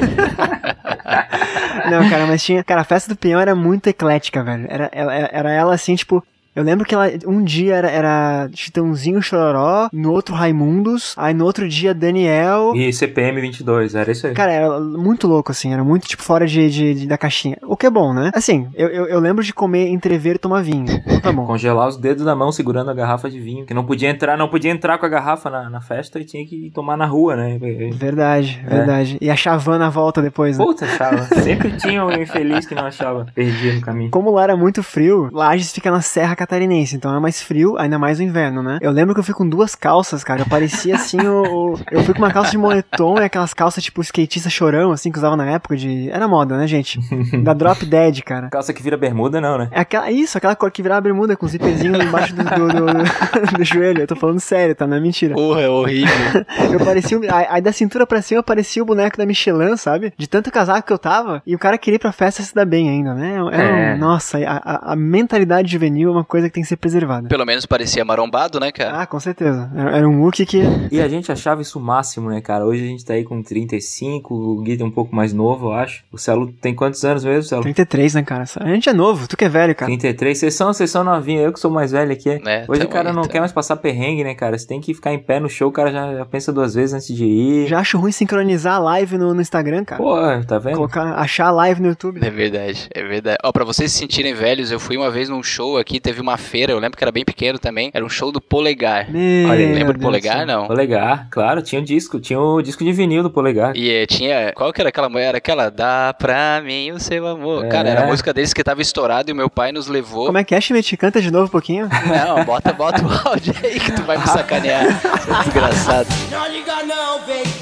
Não, 1.90 2.10
cara, 2.10 2.26
mas 2.28 2.44
tinha. 2.44 2.64
Cara, 2.64 2.82
a 2.82 2.86
festa 2.86 3.10
do 3.14 3.18
Pinhão 3.18 3.40
era 3.40 3.56
muito 3.56 3.88
eclética, 3.88 4.44
velho. 4.44 4.66
Era, 4.70 4.90
ela, 4.94 5.14
era 5.16 5.52
ela 5.52 5.74
assim, 5.74 5.96
tipo. 5.96 6.24
Eu 6.56 6.64
lembro 6.64 6.86
que 6.86 6.94
ela, 6.94 7.10
um 7.26 7.44
dia 7.44 7.76
era, 7.76 7.90
era 7.90 8.50
Chitãozinho 8.54 9.22
Chororó, 9.22 9.90
no 9.94 10.12
outro 10.12 10.36
Raimundos, 10.36 11.14
aí 11.18 11.34
no 11.34 11.46
outro 11.46 11.68
dia 11.68 11.94
Daniel. 11.94 12.74
e 12.76 12.92
CPM 12.92 13.40
22, 13.40 13.96
era 13.96 14.12
isso 14.12 14.28
aí. 14.28 14.34
Cara, 14.34 14.52
era 14.52 14.80
muito 14.80 15.28
louco, 15.28 15.52
assim, 15.52 15.74
era 15.74 15.84
muito, 15.84 16.08
tipo, 16.08 16.22
fora 16.24 16.46
de, 16.46 16.70
de- 16.70 16.94
de- 16.94 17.08
da 17.08 17.18
caixinha. 17.18 17.58
O 17.64 17.78
que 17.78 17.86
é 17.86 17.90
bom, 17.90 18.14
né? 18.14 18.32
Assim, 18.34 18.68
eu, 18.76 18.90
eu, 18.90 19.06
eu 19.08 19.20
lembro 19.20 19.44
de 19.44 19.54
comer 19.54 19.88
entrever 19.90 20.36
e 20.36 20.40
tomar 20.40 20.62
vinho. 20.62 20.86
Então 21.06 21.22
tá 21.22 21.32
bom. 21.32 21.46
Congelar 21.52 21.88
os 21.88 21.98
dedos 21.98 22.26
da 22.26 22.36
mão 22.36 22.52
segurando 22.52 22.92
a 22.92 22.94
garrafa 22.94 23.30
de 23.30 23.40
vinho, 23.40 23.66
que 23.66 23.74
não 23.74 23.86
podia 23.86 24.10
entrar, 24.10 24.38
não 24.38 24.50
podia 24.50 24.72
entrar 24.72 24.98
com 24.98 25.06
a 25.06 25.10
garrafa 25.10 25.50
na, 25.50 25.70
na 25.70 25.80
festa 25.82 26.20
e 26.20 26.26
tinha 26.26 26.46
que 26.46 26.70
tomar 26.74 26.98
na 26.98 27.06
rua, 27.06 27.36
né? 27.36 27.58
Verdade, 27.94 28.62
É. 28.66 28.70
verdade. 28.78 29.18
E 29.22 29.30
a 29.30 29.36
chavana 29.36 29.80
na 29.86 29.90
volta 29.90 30.22
depois, 30.22 30.58
né? 30.58 30.64
Puta, 30.66 30.86
achava. 30.86 31.24
Sempre 31.42 31.72
tinha 31.78 32.06
um 32.06 32.12
infeliz 32.12 32.66
que 32.66 32.76
não 32.76 32.86
achava. 32.86 33.26
Perdia 33.34 33.74
no 33.76 33.82
caminho. 33.82 34.12
Como 34.12 34.32
lá 34.32 34.44
era 34.44 34.56
muito 34.58 34.84
frio, 34.84 35.30
Lages 35.32 35.72
fica 35.72 35.90
na 35.90 36.02
Serra 36.02 36.36
Catarinense, 36.46 36.96
então 36.96 37.16
é 37.16 37.20
mais 37.20 37.42
frio, 37.42 37.78
ainda 37.78 38.00
mais 38.00 38.18
no 38.20 38.26
inverno, 38.26 38.64
né? 38.64 38.80
Eu 38.82 38.92
lembro 38.92 39.14
que 39.14 39.20
eu 39.20 39.24
fui 39.24 39.34
com 39.34 39.48
duas 39.48 39.76
calças, 39.76 40.24
cara. 40.24 40.42
Eu 40.42 40.46
parecia 40.48 40.96
assim 40.96 41.20
o. 41.22 41.74
o- 41.74 41.80
Eu 41.92 42.04
fui 42.04 42.14
com 42.14 42.20
uma 42.22 42.32
calça 42.32 42.50
de 42.52 42.58
moletom 42.58 43.20
e 43.20 43.24
aquelas 43.24 43.54
calças 43.54 43.84
tipo 43.84 44.02
skatista 44.02 44.50
chorão, 44.50 44.92
assim, 44.92 45.12
que 45.12 45.18
usava 45.18 45.36
na 45.38 45.46
época 45.46 45.78
de. 45.78 46.10
Era 46.10 46.28
moda, 46.28 46.58
né, 46.58 46.66
gente? 46.68 47.00
Da 47.44 47.54
Drop 47.54 47.86
Dead, 47.86 48.22
cara. 48.24 48.50
Calça 48.50 48.74
que 48.74 48.82
vira 48.82 48.98
bermuda, 48.98 49.40
não, 49.40 49.58
né? 49.58 49.68
É 49.72 49.82
aquela, 49.82 50.10
isso, 50.12 50.38
aquela 50.38 50.56
cor 50.56 50.72
que 50.72 50.82
virava 50.82 51.02
bermuda 51.02 51.36
com 51.38 51.48
zíperzinho 51.48 51.96
embaixo 52.02 52.34
do, 52.36 52.44
do, 52.44 52.68
do- 52.68 53.54
do 53.58 53.64
joelho. 53.64 54.02
Eu 54.02 54.08
tô 54.08 54.16
falando 54.16 54.40
sério, 54.40 54.74
tá? 54.76 54.88
Não 54.88 54.98
é 54.98 55.00
mentira. 55.00 55.36
Porra, 55.36 55.62
é 55.62 55.70
horrível. 55.70 56.12
Eu 56.72 56.80
parecia. 56.80 57.20
Aí 57.50 57.62
da 57.62 57.72
cintura 57.72 58.06
pra 58.08 58.22
cima 58.22 58.40
eu 58.40 58.44
parecia 58.44 58.82
o 58.82 58.86
boneco 58.86 59.18
da 59.18 59.26
Michelin, 59.26 59.76
sabe? 59.78 60.14
De 60.18 60.28
tanto 60.28 60.52
casaco 60.52 60.88
que 60.88 60.94
eu 60.94 60.98
tava. 60.98 61.42
E 61.46 61.54
o 61.56 61.60
cara 61.60 61.78
queria 61.78 61.96
ir 61.98 62.00
pra 62.00 62.12
festa 62.12 62.42
se 62.42 62.54
dar 62.56 62.66
bem 62.66 62.90
ainda, 62.90 63.14
né? 63.14 63.36
É 63.36 63.44
um- 63.44 63.50
É. 63.50 63.98
nossa, 63.98 64.38
a, 64.40 64.58
a- 64.58 64.94
a 64.94 64.96
mentalidade 64.96 65.72
juvenil 65.72 66.10
é 66.10 66.12
uma 66.12 66.24
coisa 66.32 66.48
que 66.48 66.54
tem 66.54 66.64
que 66.64 66.70
ser 66.70 66.78
preservada. 66.78 67.28
Pelo 67.28 67.46
menos 67.46 67.66
parecia 67.66 68.06
marombado, 68.06 68.58
né, 68.58 68.72
cara? 68.72 69.02
Ah, 69.02 69.06
com 69.06 69.20
certeza. 69.20 69.70
Era, 69.76 69.98
era 69.98 70.08
um 70.08 70.24
look 70.24 70.46
que. 70.46 70.62
E 70.90 71.02
a 71.02 71.08
gente 71.10 71.30
achava 71.30 71.62
isso 71.62 71.78
o 71.78 71.82
máximo, 71.82 72.30
né, 72.30 72.40
cara? 72.40 72.66
Hoje 72.66 72.86
a 72.86 72.88
gente 72.88 73.04
tá 73.04 73.14
aí 73.16 73.26
com 73.26 73.44
35, 73.44 74.34
o 74.34 74.62
Gui 74.62 74.82
é 74.82 74.86
um 74.86 74.90
pouco 74.90 75.14
mais 75.14 75.34
novo, 75.34 75.68
eu 75.68 75.74
acho. 75.74 76.06
O 76.10 76.18
Celo 76.18 76.50
tem 76.62 76.74
quantos 76.74 77.04
anos 77.04 77.26
mesmo, 77.26 77.44
Celo? 77.44 77.64
33, 77.64 78.14
né, 78.16 78.24
cara? 78.24 78.46
A 78.62 78.68
gente 78.70 78.88
é 78.88 78.94
novo, 78.94 79.28
tu 79.28 79.36
que 79.36 79.44
é 79.44 79.50
velho, 79.50 79.76
cara. 79.76 79.88
33. 79.88 80.38
Vocês 80.38 80.56
são, 80.56 80.72
vocês 80.74 80.90
são 80.90 81.04
novinhos, 81.04 81.44
eu 81.44 81.52
que 81.52 81.60
sou 81.60 81.70
mais 81.70 81.92
velho 81.92 82.14
aqui. 82.14 82.30
é. 82.30 82.42
É, 82.46 82.66
Hoje 82.68 82.84
o 82.84 82.88
cara 82.88 83.10
aí, 83.10 83.16
não 83.16 83.24
tamo. 83.24 83.32
quer 83.34 83.40
mais 83.42 83.52
passar 83.52 83.76
perrengue, 83.76 84.24
né, 84.24 84.34
cara? 84.34 84.58
Você 84.58 84.66
tem 84.66 84.80
que 84.80 84.94
ficar 84.94 85.14
em 85.14 85.20
pé 85.20 85.38
no 85.40 85.50
show, 85.50 85.68
o 85.68 85.72
cara 85.72 85.92
já, 85.92 86.16
já 86.16 86.26
pensa 86.26 86.54
duas 86.54 86.74
vezes 86.74 86.94
antes 86.94 87.14
de 87.14 87.26
ir. 87.26 87.68
Já 87.68 87.80
acho 87.80 87.98
ruim 87.98 88.12
sincronizar 88.12 88.76
a 88.76 88.80
live 88.80 89.18
no, 89.18 89.34
no 89.34 89.42
Instagram, 89.42 89.84
cara. 89.84 90.02
Pô, 90.02 90.16
tá 90.46 90.60
vendo? 90.60 90.76
Colocar, 90.76 91.16
achar 91.16 91.48
a 91.48 91.52
live 91.52 91.82
no 91.82 91.90
YouTube. 91.90 92.20
É 92.24 92.30
verdade, 92.30 92.88
é 92.94 93.04
verdade. 93.04 93.38
Ó, 93.44 93.52
pra 93.52 93.66
vocês 93.66 93.92
se 93.92 94.00
sentirem 94.00 94.34
velhos, 94.34 94.72
eu 94.72 94.80
fui 94.80 94.96
uma 94.96 95.12
vez 95.12 95.28
num 95.28 95.44
show 95.44 95.78
aqui, 95.78 96.00
teve 96.00 96.21
uma 96.22 96.38
feira, 96.38 96.72
eu 96.72 96.80
lembro 96.80 96.98
que 96.98 97.04
era 97.04 97.12
bem 97.12 97.26
pequeno 97.26 97.60
também. 97.60 97.92
Era 97.94 98.04
um 98.06 98.10
show 98.10 98.32
do 98.32 98.42
Polegar. 98.42 99.12
Meu. 99.12 99.50
Lembra 99.50 99.94
do 99.94 100.00
Polegar, 100.00 100.46
não? 100.46 100.68
Polegar, 100.68 101.28
claro, 101.30 101.62
tinha 101.62 101.82
o 101.82 101.84
disco, 101.84 102.20
tinha 102.20 102.40
o 102.40 102.62
disco 102.62 102.84
de 102.84 102.92
vinil 102.92 103.24
do 103.24 103.30
Polegar. 103.30 103.76
E 103.76 103.92
eh, 103.92 104.06
tinha. 104.06 104.54
Qual 104.54 104.72
que 104.72 104.82
era 104.82 104.90
aquela 104.90 105.10
mulher? 105.10 105.30
Era 105.30 105.38
aquela. 105.38 105.70
Dá 105.70 106.14
pra 106.18 106.62
mim 106.64 106.92
o 106.92 107.00
seu 107.00 107.28
amor. 107.28 107.66
É. 107.66 107.70
Cara, 107.70 107.90
era 107.90 108.04
a 108.04 108.08
música 108.08 108.34
deles 108.34 108.54
que 108.54 108.64
tava 108.64 108.82
estourada 108.82 109.30
e 109.30 109.34
o 109.34 109.36
meu 109.36 109.50
pai 109.50 109.72
nos 109.72 109.88
levou. 109.88 110.26
Como 110.26 110.38
é 110.38 110.44
que 110.44 110.56
é, 110.56 110.62
Schmidt? 110.62 110.96
Canta 110.98 111.22
de 111.22 111.32
novo 111.32 111.46
um 111.46 111.50
pouquinho. 111.50 111.90
Não, 112.08 112.44
bota, 112.44 112.74
bota 112.74 113.04
o 113.06 113.30
áudio 113.30 113.54
aí 113.64 113.80
que 113.80 113.92
tu 113.92 114.04
vai 114.04 114.18
me 114.18 114.28
sacanear. 114.28 114.86
Seu 115.22 115.36
desgraçado. 115.44 116.10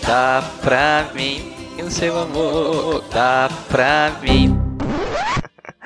Dá 0.06 0.43
pra 0.62 1.08
mim 1.13 1.54
o 1.82 1.89
seu 1.89 2.17
amor. 2.17 3.04
Dá 3.12 3.50
pra 3.69 4.12
mim. 4.22 4.59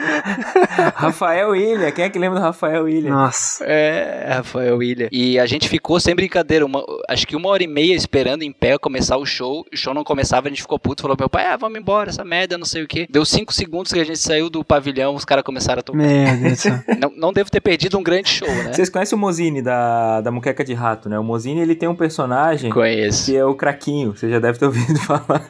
Rafael 0.95 1.55
Ilha, 1.55 1.91
quem 1.91 2.05
é 2.05 2.09
que 2.09 2.19
lembra 2.19 2.39
do 2.39 2.43
Rafael 2.43 2.87
Ilha? 2.87 3.09
Nossa. 3.09 3.63
É, 3.65 4.33
Rafael 4.35 4.77
William. 4.77 5.07
E 5.11 5.39
a 5.39 5.45
gente 5.45 5.67
ficou 5.69 5.99
sem 5.99 6.15
brincadeira, 6.15 6.65
uma- 6.65 6.83
acho 7.09 7.25
que 7.27 7.35
uma 7.35 7.49
hora 7.49 7.63
e 7.63 7.67
meia 7.67 7.95
esperando 7.95 8.43
em 8.43 8.51
pé 8.51 8.77
começar 8.77 9.17
o 9.17 9.25
show. 9.25 9.65
O 9.71 9.77
show 9.77 9.93
não 9.93 10.03
começava, 10.03 10.47
a 10.47 10.49
gente 10.49 10.61
ficou 10.61 10.79
puto. 10.79 11.01
Falou 11.01 11.15
pro 11.17 11.23
meu 11.23 11.29
pai, 11.29 11.45
ah, 11.45 11.57
vamos 11.57 11.79
embora, 11.79 12.09
essa 12.09 12.23
merda, 12.23 12.57
não 12.57 12.65
sei 12.65 12.83
o 12.83 12.87
que. 12.87 13.07
Deu 13.09 13.25
cinco 13.25 13.53
segundos 13.53 13.91
que 13.91 13.99
a 13.99 14.03
gente 14.05 14.19
saiu 14.19 14.49
do 14.49 14.63
pavilhão, 14.63 15.15
os 15.15 15.25
caras 15.25 15.43
começaram 15.43 15.79
a 15.79 15.83
tocar. 15.83 15.97
Meu 15.97 16.37
Deus 16.37 16.51
do 16.51 16.55
céu. 16.55 16.73
não, 16.99 17.11
não 17.15 17.33
devo 17.33 17.49
ter 17.49 17.61
perdido 17.61 17.97
um 17.97 18.03
grande 18.03 18.29
show, 18.29 18.47
né? 18.47 18.73
Vocês 18.73 18.89
conhecem 18.89 19.17
o 19.17 19.19
Mozini 19.21 19.61
da, 19.61 20.21
da 20.21 20.31
Muqueca 20.31 20.63
de 20.63 20.73
Rato, 20.73 21.09
né? 21.09 21.17
O 21.19 21.23
Mozini, 21.23 21.61
ele 21.61 21.75
tem 21.75 21.87
um 21.89 21.95
personagem 21.95 22.71
Conheço. 22.71 23.25
que 23.25 23.35
é 23.37 23.45
o 23.45 23.55
Craquinho, 23.55 24.15
você 24.15 24.29
já 24.29 24.39
deve 24.39 24.57
ter 24.59 24.65
ouvido 24.65 24.99
falar. 25.01 25.45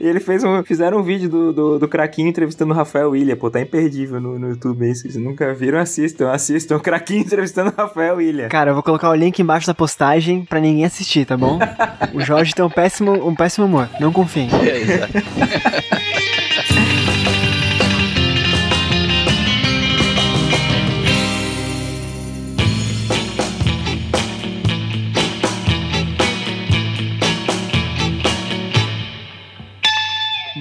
E 0.00 0.06
ele 0.06 0.20
fez 0.20 0.44
um, 0.44 0.62
fizeram 0.62 0.98
um 0.98 1.02
vídeo 1.02 1.28
do, 1.28 1.52
do, 1.52 1.78
do 1.78 1.88
Craquinho 1.88 2.28
entrevistando 2.28 2.72
o 2.72 2.76
Rafael 2.76 3.14
Ilha, 3.14 3.36
pô, 3.36 3.50
tá 3.50 3.60
imperdível 3.60 4.20
no, 4.20 4.38
no 4.38 4.48
YouTube 4.50 4.84
aí, 4.84 4.94
vocês 4.94 5.16
nunca 5.16 5.52
viram, 5.54 5.78
assistam, 5.78 6.30
assistam 6.30 6.76
o 6.76 6.80
Craquinho 6.80 7.20
entrevistando 7.26 7.70
o 7.70 7.80
Rafael 7.80 8.20
Ilha. 8.20 8.48
Cara, 8.48 8.70
eu 8.70 8.74
vou 8.74 8.82
colocar 8.82 9.10
o 9.10 9.14
link 9.14 9.38
embaixo 9.38 9.66
da 9.66 9.74
postagem 9.74 10.44
pra 10.44 10.60
ninguém 10.60 10.84
assistir, 10.84 11.24
tá 11.24 11.36
bom? 11.36 11.58
O 12.14 12.20
Jorge 12.20 12.54
tem 12.54 12.64
um 12.64 12.70
péssimo, 12.70 13.12
um 13.26 13.34
péssimo 13.34 13.66
humor. 13.66 13.88
Não 14.00 14.12
confiem. 14.12 14.48
É, 14.52 14.80
exato. 14.80 15.12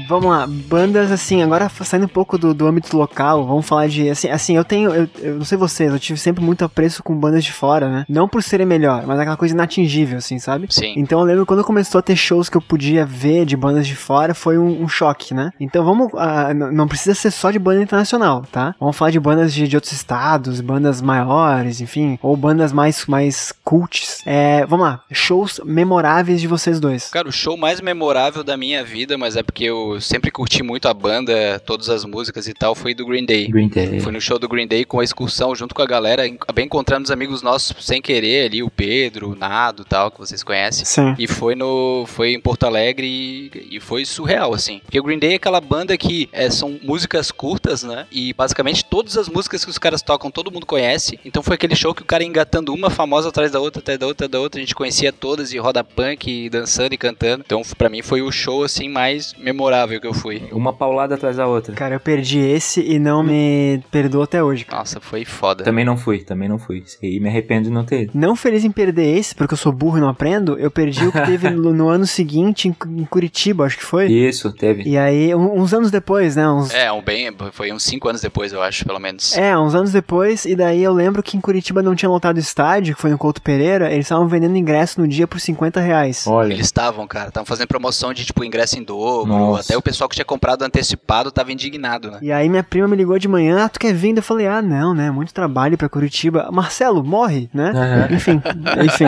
Vamos 0.08 0.30
lá, 0.30 0.46
bandas 0.48 1.12
assim, 1.12 1.42
agora 1.42 1.70
saindo 1.70 2.06
um 2.06 2.10
pouco 2.10 2.38
do, 2.38 2.54
do 2.54 2.68
âmbito 2.68 2.96
local, 2.98 3.46
vamos 3.46 3.66
falar 3.66 3.88
de, 3.88 4.10
assim, 4.10 4.30
assim 4.30 4.56
eu 4.56 4.64
tenho, 4.64 4.94
eu, 4.94 5.10
eu 5.20 5.36
não 5.36 5.46
sei 5.46 5.58
vocês, 5.58 5.92
eu 5.92 6.00
tive 6.00 6.20
sempre 6.20 6.44
muito 6.44 6.64
apreço 6.66 7.02
com 7.04 7.16
bandas 7.16 7.44
de 7.44 7.52
fora, 7.52 7.90
né? 7.90 8.06
Não 8.10 8.28
por 8.28 8.42
serem 8.44 8.66
melhor, 8.66 9.06
mas 9.06 9.20
aquela 9.20 9.38
coisa 9.38 9.54
inatingível, 9.54 10.18
assim, 10.18 10.40
sabe? 10.40 10.68
Sim. 10.70 10.94
Então 10.98 11.20
eu 11.20 11.26
lembro 11.26 11.46
quando 11.46 11.64
começou 11.64 12.00
a 12.00 12.02
ter 12.02 12.16
shows 12.16 12.50
que 12.50 12.58
eu 12.58 12.62
podia 12.62 13.06
ver 13.06 13.46
de 13.46 13.56
bandas 13.58 13.88
de 13.88 13.96
fora, 13.96 14.34
foi 14.34 14.58
um, 14.58 14.84
um 14.84 14.88
choque, 14.88 15.34
né? 15.34 15.52
Então 15.60 15.84
vamos, 15.84 16.12
n- 16.54 16.72
não 16.72 16.88
precisa 16.88 17.16
ser 17.16 17.32
só 17.32 17.52
de 17.52 17.60
banda 17.60 17.82
internacional, 17.82 18.44
tá? 18.52 18.76
Vamos 18.80 18.96
falar 18.96 19.12
de 19.12 19.20
bandas 19.20 19.54
de, 19.54 19.68
de 19.68 19.76
outros 19.76 19.94
estados, 19.94 20.62
bandas 20.62 21.02
maiores, 21.02 21.82
enfim, 21.82 22.20
ou 22.22 22.36
bandas 22.36 22.72
mais, 22.72 23.06
mais 23.06 23.54
cults. 23.64 24.22
É, 24.26 24.66
vamos 24.66 24.86
lá, 24.86 25.02
shows 25.12 25.60
memoráveis 25.64 26.42
de 26.42 26.48
vocês 26.48 26.80
dois. 26.80 27.10
Cara, 27.10 27.28
o 27.28 27.32
show 27.32 27.58
mais 27.58 27.82
memorável 27.82 28.44
da 28.44 28.56
minha 28.58 28.84
vida, 28.84 29.18
mas 29.18 29.36
é 29.36 29.44
porque 29.44 29.64
eu 29.66 29.95
eu 29.96 30.02
sempre 30.02 30.32
curti 30.32 30.62
muito 30.62 30.88
a 30.88 30.94
banda, 30.94 31.60
todas 31.66 31.90
as 31.90 32.06
músicas 32.06 32.48
e 32.48 32.54
tal, 32.54 32.76
foi 32.76 32.94
do 32.94 33.06
Green 33.06 33.26
Day. 33.26 33.48
Green 33.48 33.70
Day. 33.70 34.00
Fui 34.00 34.12
no 34.12 34.22
show 34.22 34.38
do 34.38 34.48
Green 34.48 34.68
Day 34.68 34.86
com 34.86 35.00
a 35.00 35.04
excursão 35.04 35.56
junto 35.56 35.74
com 35.74 35.82
a 35.82 35.86
galera, 35.86 36.26
acabei 36.26 36.66
encontrando 36.66 37.06
os 37.06 37.12
amigos 37.12 37.42
nossos 37.42 37.86
sem 37.86 38.02
querer 38.02 38.46
ali, 38.46 38.62
o 38.62 38.70
Pedro, 38.70 39.32
o 39.32 39.36
Nado 39.36 39.84
e 39.84 39.86
tal, 39.86 40.12
que 40.12 40.20
vocês 40.20 40.44
conhecem. 40.44 40.86
Sim. 40.86 41.16
E 41.18 41.28
foi 41.28 41.56
no. 41.56 42.06
Foi 42.08 42.34
em 42.34 42.40
Porto 42.40 42.66
Alegre 42.66 43.08
e, 43.08 43.68
e 43.72 43.80
foi 43.80 44.06
surreal, 44.06 44.54
assim. 44.54 44.80
Porque 44.80 45.00
o 45.00 45.04
Green 45.04 45.20
Day 45.20 45.34
é 45.34 45.36
aquela 45.36 45.60
banda 45.60 45.98
que 45.98 46.30
é, 46.32 46.50
são 46.50 46.80
músicas 46.84 47.32
curtas, 47.32 47.84
né? 47.84 48.06
E 48.12 48.34
basicamente 48.34 48.85
todas 48.96 49.18
as 49.18 49.28
músicas 49.28 49.66
que 49.66 49.70
os 49.70 49.78
caras 49.78 50.02
tocam, 50.02 50.32
todo 50.32 50.50
mundo 50.50 50.66
conhece. 50.66 51.20
Então 51.26 51.44
foi 51.44 51.56
aquele 51.56 51.76
show 51.76 51.94
que 51.94 52.02
o 52.02 52.06
cara 52.06 52.24
ia 52.24 52.30
engatando 52.30 52.74
uma 52.74 52.90
famosa 52.90 53.28
atrás 53.28 53.52
da 53.52 53.60
outra, 53.60 53.82
atrás 53.82 54.00
da 54.00 54.08
outra, 54.08 54.26
da 54.30 54.40
outra. 54.40 54.58
A 54.58 54.64
gente 54.64 54.74
conhecia 54.74 55.12
todas 55.12 55.52
e 55.52 55.58
roda 55.58 55.84
punk, 55.84 56.32
e 56.32 56.50
dançando 56.50 56.94
e 56.94 56.98
cantando. 56.98 57.44
Então, 57.46 57.62
pra 57.78 57.90
mim, 57.90 58.02
foi 58.02 58.22
o 58.22 58.32
show, 58.32 58.64
assim, 58.64 58.88
mais 58.88 59.34
memorável 59.38 60.00
que 60.00 60.08
eu 60.08 60.14
fui. 60.14 60.44
Uma 60.54 60.72
paulada 60.72 61.16
atrás 61.16 61.36
da 61.36 61.46
outra. 61.46 61.76
Cara, 61.76 61.96
eu 61.96 62.00
perdi 62.00 62.40
esse 62.40 62.80
e 62.82 62.98
não 62.98 63.22
me 63.22 63.84
perdoou 63.92 64.24
até 64.24 64.42
hoje. 64.42 64.64
cara. 64.64 64.78
Nossa, 64.80 65.02
foi 65.02 65.26
foda. 65.26 65.66
Também 65.66 65.84
não 65.84 65.98
fui, 65.98 66.20
também 66.24 66.48
não 66.48 66.58
fui. 66.58 66.78
Isso 66.86 66.98
aí 67.04 67.20
me 67.20 67.28
arrependo 67.28 67.66
de 67.66 67.72
não 67.72 67.84
ter 67.84 68.04
ido. 68.04 68.12
Não 68.16 68.34
feliz 68.34 68.64
em 68.64 68.72
perder 68.72 69.18
esse, 69.18 69.36
porque 69.36 69.54
eu 69.54 69.58
sou 69.58 69.74
burro 69.74 69.98
e 69.98 70.02
não 70.02 70.08
aprendo, 70.10 70.58
eu 70.58 70.72
perdi 70.72 71.06
o 71.06 71.12
que 71.12 71.22
teve 71.26 71.50
no, 71.50 71.74
no 71.76 71.90
ano 71.90 72.06
seguinte 72.08 72.70
em, 72.70 72.76
em 73.02 73.04
Curitiba, 73.06 73.66
acho 73.66 73.78
que 73.78 73.84
foi. 73.84 74.08
Isso, 74.08 74.54
teve. 74.54 74.84
E 74.84 74.98
aí, 74.98 75.36
um- 75.36 75.60
uns 75.60 75.74
anos 75.74 75.92
depois, 75.92 76.36
né? 76.38 76.48
Uns, 76.48 76.74
É, 76.74 76.90
um 76.92 77.02
bem. 77.02 77.26
Foi 77.52 77.74
uns 77.74 77.84
5 77.84 78.08
anos 78.08 78.22
depois, 78.22 78.54
eu 78.54 78.62
acho, 78.62 78.85
pelo 78.86 79.00
menos. 79.00 79.36
É, 79.36 79.58
uns 79.58 79.74
anos 79.74 79.92
depois, 79.92 80.46
e 80.46 80.56
daí 80.56 80.84
eu 80.84 80.94
lembro 80.94 81.24
que 81.24 81.36
em 81.36 81.42
Curitiba 81.42 81.82
não 81.82 81.96
tinha 81.96 82.10
lotado 82.10 82.38
o 82.38 82.40
estádio, 82.40 82.96
que 82.96 83.02
foi 83.02 83.10
no 83.10 83.18
Couto 83.18 83.42
Pereira, 83.42 83.92
eles 83.92 84.06
estavam 84.06 84.28
vendendo 84.28 84.56
ingresso 84.56 85.02
no 85.02 85.08
dia 85.08 85.28
por 85.28 85.40
50 85.40 85.80
reais. 85.80 86.26
Olha. 86.28 86.54
Eles 86.54 86.68
estavam, 86.68 87.08
cara, 87.08 87.30
estavam 87.30 87.46
fazendo 87.46 87.68
promoção 87.68 88.14
de 88.14 88.24
tipo 88.24 88.44
ingresso 88.44 88.78
em 88.78 88.84
dobro. 88.84 89.34
Nossa. 89.34 89.62
Até 89.62 89.78
o 89.78 89.82
pessoal 89.82 90.08
que 90.08 90.16
tinha 90.16 90.26
comprado 90.26 90.64
antecipado 90.64 91.32
tava 91.32 91.52
indignado, 91.52 92.12
né? 92.12 92.20
E 92.22 92.32
aí 92.32 92.48
minha 92.48 92.64
prima 92.64 92.88
me 92.88 92.96
ligou 92.96 93.18
de 93.18 93.28
manhã, 93.28 93.66
ah, 93.66 93.70
tu 93.70 93.80
quer 93.80 93.94
vir? 93.94 94.16
Eu 94.16 94.22
falei, 94.22 94.48
ah, 94.48 94.62
não, 94.62 94.94
né, 94.94 95.10
muito 95.10 95.34
trabalho 95.34 95.78
pra 95.78 95.90
Curitiba. 95.90 96.50
Marcelo, 96.52 97.04
morre, 97.04 97.50
né? 97.54 97.72
Aham. 97.76 98.16
Enfim, 98.16 98.42
enfim. 98.86 99.06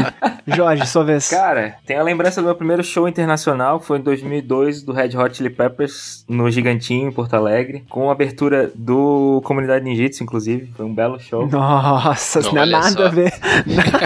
Jorge, 0.48 0.86
sua 0.88 1.04
vez. 1.04 1.30
Cara, 1.30 1.76
tem 1.86 1.98
a 1.98 2.04
lembrança 2.04 2.42
do 2.42 2.46
meu 2.46 2.56
primeiro 2.56 2.84
show 2.84 3.08
internacional, 3.08 3.80
que 3.80 3.86
foi 3.86 4.00
em 4.00 4.02
2002, 4.02 4.82
do 4.82 4.92
Red 4.92 5.16
Hot 5.16 5.36
Chili 5.36 5.50
Peppers, 5.50 6.26
no 6.28 6.50
Gigantinho, 6.50 7.10
em 7.10 7.12
Porto 7.12 7.36
Alegre, 7.36 7.86
com 7.90 8.10
a 8.10 8.14
abertura 8.14 8.72
do 8.74 9.42
Comunidade 9.44 9.67
Ninjitsu, 9.80 10.24
inclusive. 10.24 10.72
Foi 10.76 10.86
um 10.86 10.94
belo 10.94 11.20
show. 11.20 11.48
Nossa, 11.48 12.40
isso 12.40 12.54
não 12.54 12.64
é 12.64 12.66
nada 12.66 12.90
só. 12.90 13.06
a 13.06 13.10
ver. 13.10 13.34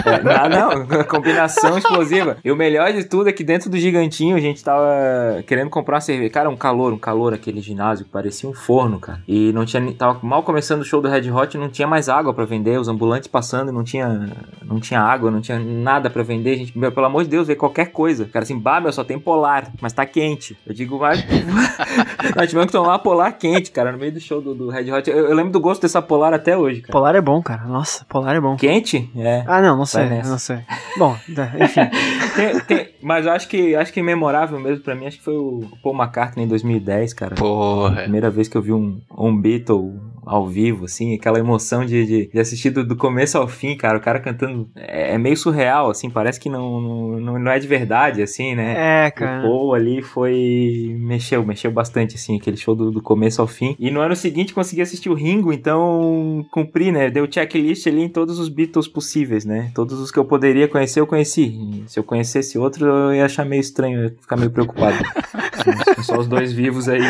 É, 0.06 0.50
não, 0.50 0.86
não, 0.86 1.04
combinação 1.06 1.78
explosiva. 1.78 2.38
E 2.44 2.52
o 2.52 2.56
melhor 2.56 2.92
de 2.92 3.04
tudo 3.04 3.30
é 3.30 3.32
que 3.32 3.44
dentro 3.44 3.70
do 3.70 3.78
Gigantinho 3.78 4.36
a 4.36 4.40
gente 4.40 4.64
tava 4.64 5.44
querendo 5.46 5.70
comprar 5.70 5.96
uma 5.96 6.02
cerveja. 6.02 6.30
Cara, 6.30 6.50
um 6.50 6.58
calor, 6.58 6.94
um 6.94 6.98
calor 6.98 7.34
aquele 7.34 7.62
ginásio, 7.62 8.06
que 8.06 8.12
parecia 8.12 8.50
um 8.50 8.54
forno, 8.54 9.00
cara. 9.00 9.22
E 9.28 9.52
não 9.54 9.66
tinha, 9.66 9.94
tava 9.94 10.20
mal 10.22 10.44
começando 10.44 10.82
o 10.82 10.86
show 10.86 11.02
do 11.02 11.10
Red 11.10 11.30
Hot, 11.32 11.58
não 11.58 11.70
tinha 11.70 11.88
mais 11.88 12.10
água 12.10 12.34
pra 12.34 12.46
vender, 12.46 12.80
os 12.80 12.88
ambulantes 12.88 13.28
passando 13.28 13.70
e 13.70 13.72
não 13.72 13.84
tinha, 13.84 14.30
não 14.64 14.80
tinha 14.80 15.02
água, 15.02 15.32
não 15.32 15.42
tinha 15.42 15.60
nada 15.60 16.10
pra 16.10 16.24
vender. 16.24 16.54
A 16.54 16.58
gente, 16.58 16.78
meu, 16.78 16.92
pelo 16.92 17.06
amor 17.06 17.24
de 17.24 17.30
Deus, 17.30 17.48
vê 17.48 17.56
qualquer 17.56 17.92
coisa. 17.92 18.26
Cara, 18.26 18.44
assim, 18.44 18.58
bah, 18.58 18.80
meu, 18.80 18.92
só 18.92 19.04
tem 19.04 19.20
polar, 19.20 19.72
mas 19.82 19.94
tá 19.94 20.06
quente. 20.06 20.58
Eu 20.66 20.74
digo, 20.74 20.98
vai. 20.98 21.18
Nós 22.36 22.48
tivemos 22.48 22.68
que 22.68 22.72
tomar 22.72 22.90
uma 22.90 23.00
polar 23.00 23.32
quente, 23.34 23.72
cara, 23.72 23.92
no 23.92 23.98
meio 23.98 24.12
do 24.12 24.20
show 24.20 24.42
do, 24.42 24.54
do 24.54 24.70
Red 24.70 24.92
Hot. 24.92 25.10
Eu, 25.10 25.28
eu 25.28 25.36
lembro 25.42 25.52
do 25.54 25.60
gosto 25.60 25.82
dessa 25.82 26.02
polar 26.02 26.34
até 26.34 26.58
hoje, 26.58 26.82
cara. 26.82 26.92
Polar 26.92 27.16
é 27.16 27.22
bom, 27.22 27.42
cara. 27.42 27.64
Nossa, 27.66 28.06
polar 28.06 28.36
é 28.36 28.40
bom. 28.42 28.56
Quente? 28.56 29.10
É. 29.16 29.44
Ah, 29.48 29.62
não, 29.62 29.78
não 29.78 29.86
sei, 29.86 30.08
não 30.24 30.38
sei. 30.38 30.60
Bom, 30.98 31.16
enfim. 31.60 31.82
Tem- 32.36 32.60
tem- 32.62 32.90
mas 33.02 33.26
eu 33.26 33.32
acho 33.34 33.48
que 33.50 33.76
acho 33.76 33.92
que 33.92 34.02
memorável 34.02 34.60
mesmo 34.60 34.84
pra 34.84 34.96
mim, 34.96 35.06
acho 35.08 35.18
que 35.18 35.24
foi 35.24 35.36
o 35.36 35.64
Paul 35.84 35.96
McCartney 35.96 36.46
em 36.46 36.48
2010, 36.48 37.14
cara. 37.14 37.36
Porra. 37.36 38.04
Primeira 38.04 38.30
vez 38.30 38.48
que 38.48 38.56
eu 38.58 38.62
vi 38.62 38.72
um, 38.72 39.02
um 39.18 39.36
Beatle 39.36 40.00
ao 40.26 40.48
vivo, 40.48 40.86
assim, 40.86 41.16
aquela 41.16 41.40
emoção 41.40 41.86
de, 41.86 42.06
de, 42.06 42.28
de 42.28 42.40
assistir 42.40 42.70
do, 42.70 42.86
do 42.86 42.96
começo 42.96 43.38
ao 43.38 43.48
fim, 43.48 43.76
cara. 43.76 43.98
O 43.98 44.02
cara 44.02 44.20
cantando. 44.20 44.70
É, 44.76 45.14
é 45.16 45.18
meio 45.18 45.36
surreal, 45.38 45.90
assim, 45.90 46.10
parece 46.10 46.40
que 46.40 46.50
não, 46.50 46.80
não, 47.20 47.40
não- 47.40 47.52
é 47.52 47.60
de 47.60 47.68
verdade, 47.68 48.22
assim, 48.22 48.56
né? 48.56 49.06
É, 49.06 49.08
O 49.10 49.14
cara. 49.14 49.42
Paul 49.42 49.74
ali 49.74 50.02
foi. 50.02 50.96
mexeu, 51.00 51.46
mexeu 51.46 51.72
bastante, 51.72 52.16
assim, 52.16 52.38
aquele 52.38 52.58
show 52.58 52.76
do, 52.76 52.92
do 52.92 53.02
começo 53.02 53.42
ao 53.42 53.48
fim. 53.48 53.76
E 53.80 53.90
no 53.92 54.00
ano 54.00 54.16
seguinte 54.16 54.54
consegui 54.54 54.82
assistir 54.82 55.10
o 55.10 55.14
Ringo, 55.14 55.52
então 55.52 56.46
cumpri, 56.52 56.92
né? 56.92 57.10
Deu 57.10 57.28
checklist 57.30 57.88
ali 57.88 58.02
em 58.04 58.10
todos 58.10 58.40
os 58.40 58.50
Beatles 58.50 58.88
possíveis, 58.88 59.46
né? 59.46 59.72
Todos 59.74 60.00
os 60.00 60.12
que 60.12 60.20
eu 60.20 60.26
poderia 60.26 60.68
conhecer, 60.68 61.00
eu 61.00 61.08
conheci. 61.08 61.84
Se 61.88 62.00
eu 62.00 62.04
conhecesse 62.04 62.58
outro, 62.58 62.86
eu 62.86 63.14
ia 63.16 63.26
achar 63.26 63.46
meio 63.46 63.60
estranho, 63.62 64.00
eu 64.00 64.04
ia 64.06 64.16
ficar 64.22 64.38
meio 64.38 64.52
preocupado. 64.52 64.98
Com 65.96 66.04
Só 66.04 66.18
os 66.20 66.28
dois 66.28 66.52
vivos 66.52 66.90
aí. 66.90 67.02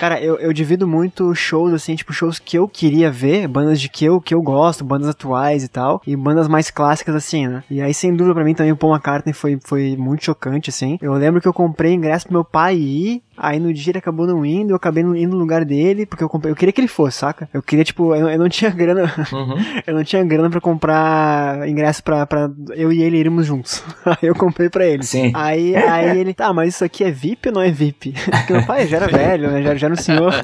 Cara, 0.00 0.20
eu, 0.22 0.36
eu 0.38 0.52
divido 0.52 0.86
muito 0.88 1.34
shows, 1.34 1.72
assim, 1.74 1.94
tipo, 1.94 2.12
shows 2.12 2.33
que 2.38 2.58
eu 2.58 2.68
queria 2.68 3.10
ver, 3.10 3.48
bandas 3.48 3.80
de 3.80 3.88
que 3.88 4.04
eu, 4.04 4.20
que 4.20 4.34
eu 4.34 4.42
gosto, 4.42 4.84
bandas 4.84 5.08
atuais 5.08 5.64
e 5.64 5.68
tal, 5.68 6.00
e 6.06 6.14
bandas 6.16 6.48
mais 6.48 6.70
clássicas, 6.70 7.14
assim, 7.14 7.46
né? 7.46 7.64
E 7.70 7.80
aí, 7.80 7.92
sem 7.92 8.14
dúvida, 8.14 8.34
pra 8.34 8.44
mim 8.44 8.54
também 8.54 8.72
o 8.72 8.76
Paul 8.76 8.92
McCartney 8.92 9.32
foi, 9.32 9.58
foi 9.64 9.96
muito 9.96 10.24
chocante, 10.24 10.70
assim. 10.70 10.98
Eu 11.00 11.12
lembro 11.14 11.40
que 11.40 11.48
eu 11.48 11.52
comprei 11.52 11.92
ingresso 11.92 12.26
pro 12.26 12.34
meu 12.34 12.44
pai 12.44 12.76
ir, 12.76 13.22
aí 13.36 13.58
no 13.58 13.72
dia 13.72 13.90
ele 13.92 13.98
acabou 13.98 14.26
não 14.26 14.44
indo, 14.44 14.70
eu 14.70 14.76
acabei 14.76 15.02
indo 15.02 15.32
no 15.32 15.38
lugar 15.38 15.64
dele, 15.64 16.06
porque 16.06 16.22
eu 16.22 16.28
comprei, 16.28 16.52
eu 16.52 16.56
queria 16.56 16.72
que 16.72 16.80
ele 16.80 16.88
fosse, 16.88 17.18
saca? 17.18 17.48
Eu 17.52 17.62
queria, 17.62 17.84
tipo, 17.84 18.14
eu, 18.14 18.28
eu 18.28 18.38
não 18.38 18.48
tinha 18.48 18.70
grana, 18.70 19.12
Uhum. 19.32 19.56
eu 19.86 19.94
não 19.94 20.04
tinha 20.04 20.24
grana 20.24 20.50
pra 20.50 20.60
comprar 20.60 21.68
ingresso 21.68 22.02
pra, 22.02 22.26
pra 22.26 22.50
eu 22.74 22.92
e 22.92 23.02
ele 23.02 23.16
irmos 23.18 23.46
juntos. 23.46 23.82
aí 24.04 24.16
eu 24.28 24.34
comprei 24.34 24.68
pra 24.68 24.86
ele. 24.86 25.02
Sim. 25.02 25.32
Aí, 25.34 25.74
aí 25.76 26.18
ele, 26.18 26.34
tá, 26.34 26.52
mas 26.52 26.74
isso 26.74 26.84
aqui 26.84 27.04
é 27.04 27.10
VIP 27.10 27.48
ou 27.48 27.54
não 27.54 27.62
é 27.62 27.70
VIP? 27.70 28.14
Porque 28.30 28.52
meu 28.52 28.66
pai 28.66 28.86
já 28.86 28.96
era 28.98 29.06
velho, 29.08 29.50
né? 29.50 29.62
Já, 29.62 29.74
já 29.74 29.86
era 29.86 29.94
um 29.94 29.96
senhor. 29.96 30.34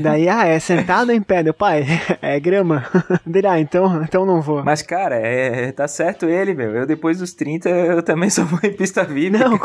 Daí, 0.00 0.28
ah, 0.28 0.46
é 0.46 0.58
sentado 0.58 1.12
em 1.12 1.20
pé? 1.20 1.42
Meu 1.42 1.54
pai, 1.54 1.86
é 2.22 2.38
grama. 2.40 2.84
Dele, 3.24 3.46
ah, 3.46 3.60
então, 3.60 4.02
então 4.02 4.26
não 4.26 4.40
vou. 4.40 4.62
Mas, 4.64 4.82
cara, 4.82 5.16
é, 5.16 5.72
tá 5.72 5.86
certo 5.88 6.26
ele, 6.26 6.54
meu. 6.54 6.74
Eu, 6.74 6.86
depois 6.86 7.18
dos 7.18 7.32
30, 7.32 7.68
eu 7.68 8.02
também 8.02 8.30
só 8.30 8.44
vou 8.44 8.60
em 8.62 8.72
pista 8.72 9.04
VIP. 9.04 9.30
Não, 9.38 9.58